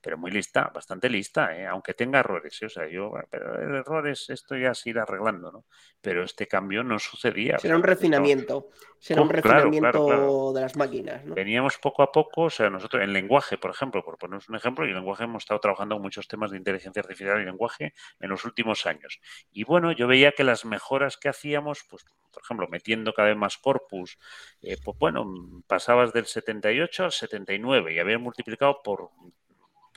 pero 0.00 0.16
muy 0.16 0.30
lista, 0.30 0.70
bastante 0.72 1.08
lista, 1.08 1.56
¿eh? 1.56 1.66
aunque 1.66 1.94
tenga 1.94 2.20
errores. 2.20 2.60
¿eh? 2.62 2.66
O 2.66 2.68
sea, 2.68 2.88
yo, 2.88 3.12
pero 3.30 3.60
el 3.60 3.74
error 3.74 4.08
es 4.08 4.30
esto 4.30 4.56
ya 4.56 4.74
se 4.74 4.90
irá 4.90 5.02
arreglando, 5.02 5.50
¿no? 5.50 5.64
Pero 6.00 6.24
este 6.24 6.46
cambio 6.46 6.84
no 6.84 6.98
sucedía. 6.98 7.58
Será 7.58 7.76
un 7.76 7.82
refinamiento, 7.82 8.68
será 8.98 9.22
un 9.22 9.30
refinamiento 9.30 10.52
de 10.52 10.60
las 10.60 10.76
máquinas. 10.76 11.24
¿no? 11.24 11.34
Veníamos 11.34 11.78
poco 11.78 12.02
a 12.02 12.12
poco, 12.12 12.42
o 12.42 12.50
sea, 12.50 12.70
nosotros 12.70 13.02
en 13.02 13.12
lenguaje, 13.12 13.58
por 13.58 13.70
ejemplo, 13.70 14.04
por 14.04 14.18
ponernos 14.18 14.48
un 14.48 14.56
ejemplo, 14.56 14.86
y 14.86 14.90
en 14.90 14.96
lenguaje 14.96 15.24
hemos 15.24 15.42
estado 15.42 15.60
trabajando 15.60 15.98
muchos 15.98 16.28
temas 16.28 16.50
de 16.50 16.58
inteligencia 16.58 17.00
artificial 17.00 17.40
y 17.40 17.44
lenguaje 17.44 17.94
en 18.20 18.30
los 18.30 18.44
últimos 18.44 18.86
años. 18.86 19.20
Y 19.50 19.64
bueno, 19.64 19.92
yo 19.92 20.06
veía 20.06 20.32
que 20.32 20.44
las 20.44 20.64
mejoras 20.64 21.16
que 21.16 21.28
hacíamos, 21.28 21.84
pues 21.90 22.04
por 22.32 22.42
ejemplo, 22.42 22.68
metiendo 22.68 23.12
cada 23.12 23.28
vez 23.28 23.36
más 23.36 23.58
corpus, 23.58 24.18
eh, 24.62 24.76
pues 24.84 24.96
bueno, 24.98 25.26
pasabas 25.66 26.12
del 26.12 26.26
78 26.26 27.04
al 27.04 27.12
79 27.12 27.94
y 27.94 27.98
habías 27.98 28.20
multiplicado 28.20 28.80
por 28.82 29.10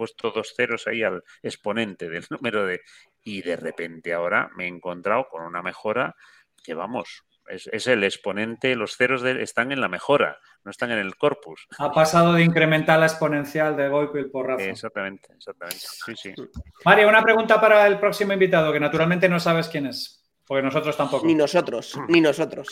puesto 0.01 0.31
dos 0.31 0.55
ceros 0.55 0.87
ahí 0.87 1.03
al 1.03 1.23
exponente 1.43 2.09
del 2.09 2.25
número 2.31 2.65
de... 2.65 2.81
Y 3.23 3.43
de 3.43 3.55
repente 3.55 4.13
ahora 4.13 4.49
me 4.55 4.65
he 4.65 4.67
encontrado 4.67 5.27
con 5.29 5.43
una 5.43 5.61
mejora 5.61 6.15
que 6.63 6.73
vamos, 6.73 7.23
es, 7.47 7.87
el 7.87 8.03
exponente, 8.03 8.75
los 8.75 8.97
ceros 8.97 9.23
están 9.23 9.71
en 9.71 9.79
la 9.79 9.89
mejora, 9.89 10.39
no 10.63 10.71
están 10.71 10.91
en 10.91 10.97
el 10.97 11.15
corpus. 11.17 11.67
Ha 11.77 11.91
pasado 11.91 12.33
de 12.33 12.43
incrementar 12.43 12.99
la 12.99 13.05
exponencial 13.05 13.77
de 13.77 13.89
Goico 13.89 14.17
por 14.31 14.47
Rafa. 14.47 14.63
Exactamente, 14.63 15.33
exactamente. 15.35 15.79
Sí, 15.79 16.13
sí. 16.15 16.33
Mario, 16.83 17.09
una 17.09 17.21
pregunta 17.21 17.61
para 17.61 17.85
el 17.85 17.99
próximo 17.99 18.33
invitado, 18.33 18.73
que 18.73 18.79
naturalmente 18.79 19.29
no 19.29 19.39
sabes 19.39 19.67
quién 19.67 19.85
es, 19.85 20.23
porque 20.47 20.63
nosotros 20.63 20.97
tampoco. 20.97 21.27
Ni 21.27 21.35
nosotros, 21.35 21.99
ni 22.07 22.21
nosotros. 22.21 22.69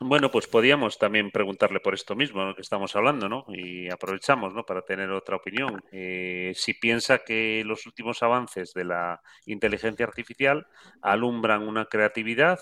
Bueno, 0.00 0.30
pues 0.30 0.46
podíamos 0.46 0.98
también 0.98 1.30
preguntarle 1.30 1.80
por 1.80 1.94
esto 1.94 2.14
mismo, 2.14 2.44
lo 2.44 2.54
que 2.54 2.60
estamos 2.60 2.94
hablando, 2.94 3.30
¿no? 3.30 3.46
Y 3.48 3.90
aprovechamos, 3.90 4.52
¿no? 4.52 4.66
Para 4.66 4.82
tener 4.82 5.10
otra 5.10 5.36
opinión. 5.36 5.82
Eh, 5.90 6.52
si 6.54 6.74
piensa 6.74 7.18
que 7.20 7.62
los 7.64 7.86
últimos 7.86 8.22
avances 8.22 8.74
de 8.74 8.84
la 8.84 9.22
inteligencia 9.46 10.04
artificial 10.04 10.66
alumbran 11.00 11.66
una 11.66 11.86
creatividad 11.86 12.58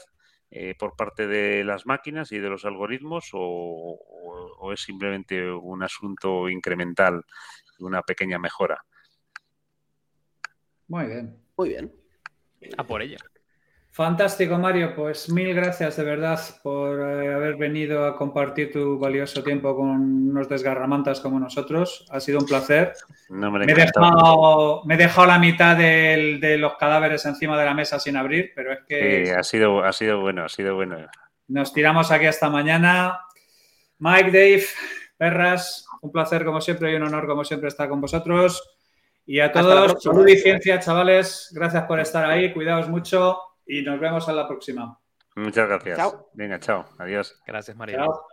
eh, 0.50 0.76
por 0.78 0.94
parte 0.94 1.26
de 1.26 1.64
las 1.64 1.86
máquinas 1.86 2.30
y 2.30 2.38
de 2.38 2.48
los 2.48 2.64
algoritmos 2.64 3.30
o, 3.32 4.72
es 4.72 4.80
simplemente 4.80 5.50
un 5.50 5.82
asunto 5.82 6.48
incremental, 6.48 7.24
una 7.80 8.02
pequeña 8.02 8.38
mejora. 8.38 8.84
Muy 10.86 11.06
bien. 11.06 11.36
Muy 11.56 11.68
bien. 11.70 11.92
A 12.78 12.84
por 12.84 13.02
ella. 13.02 13.18
Fantástico, 13.94 14.58
Mario. 14.58 14.92
Pues 14.96 15.30
mil 15.30 15.54
gracias 15.54 15.96
de 15.96 16.02
verdad 16.02 16.40
por 16.64 16.98
eh, 16.98 17.32
haber 17.32 17.54
venido 17.54 18.04
a 18.04 18.16
compartir 18.16 18.72
tu 18.72 18.98
valioso 18.98 19.44
tiempo 19.44 19.76
con 19.76 19.86
unos 19.86 20.48
desgarramantas 20.48 21.20
como 21.20 21.38
nosotros. 21.38 22.04
Ha 22.10 22.18
sido 22.18 22.40
un 22.40 22.46
placer. 22.46 22.92
me, 23.28 23.46
he 23.70 23.72
dejado, 23.72 24.82
me, 24.84 24.94
he 24.94 24.98
dejado, 24.98 25.28
la 25.28 25.38
mitad 25.38 25.76
de 25.76 26.56
los 26.58 26.74
cadáveres 26.74 27.24
encima 27.24 27.56
de 27.56 27.66
la 27.66 27.72
mesa 27.72 28.00
sin 28.00 28.16
abrir, 28.16 28.50
pero 28.56 28.72
es 28.72 28.80
que... 28.88 29.32
ha, 29.32 29.44
sido, 29.44 29.84
ha 29.84 29.92
sido 29.92 30.20
bueno, 30.20 30.44
ha 30.44 30.48
sido 30.48 30.74
bueno. 30.74 30.96
Nos 31.46 31.72
tiramos 31.72 32.10
aquí 32.10 32.26
hasta 32.26 32.50
mañana. 32.50 33.20
Mike, 34.00 34.32
Dave, 34.32 34.64
Perras, 35.16 35.86
un 36.02 36.10
placer 36.10 36.44
como 36.44 36.60
siempre 36.60 36.90
y 36.90 36.96
un 36.96 37.04
honor 37.04 37.28
como 37.28 37.44
siempre 37.44 37.68
estar 37.68 37.88
con 37.88 38.00
vosotros. 38.00 38.60
Y 39.24 39.38
a 39.38 39.52
todos, 39.52 40.02
salud 40.02 40.26
y 40.26 40.36
ciencia, 40.36 40.80
chavales. 40.80 41.52
Gracias 41.54 41.84
por 41.84 42.00
estar 42.00 42.28
ahí. 42.28 42.52
Cuidaos 42.52 42.88
mucho 42.88 43.38
y 43.66 43.82
nos 43.82 43.98
vemos 44.00 44.28
en 44.28 44.36
la 44.36 44.46
próxima. 44.46 44.98
Muchas 45.36 45.68
gracias. 45.68 45.96
Chao. 45.98 46.30
Venga, 46.34 46.60
chao. 46.60 46.84
Adiós. 46.98 47.40
Gracias, 47.46 47.76
María. 47.76 47.98
Chao. 47.98 48.26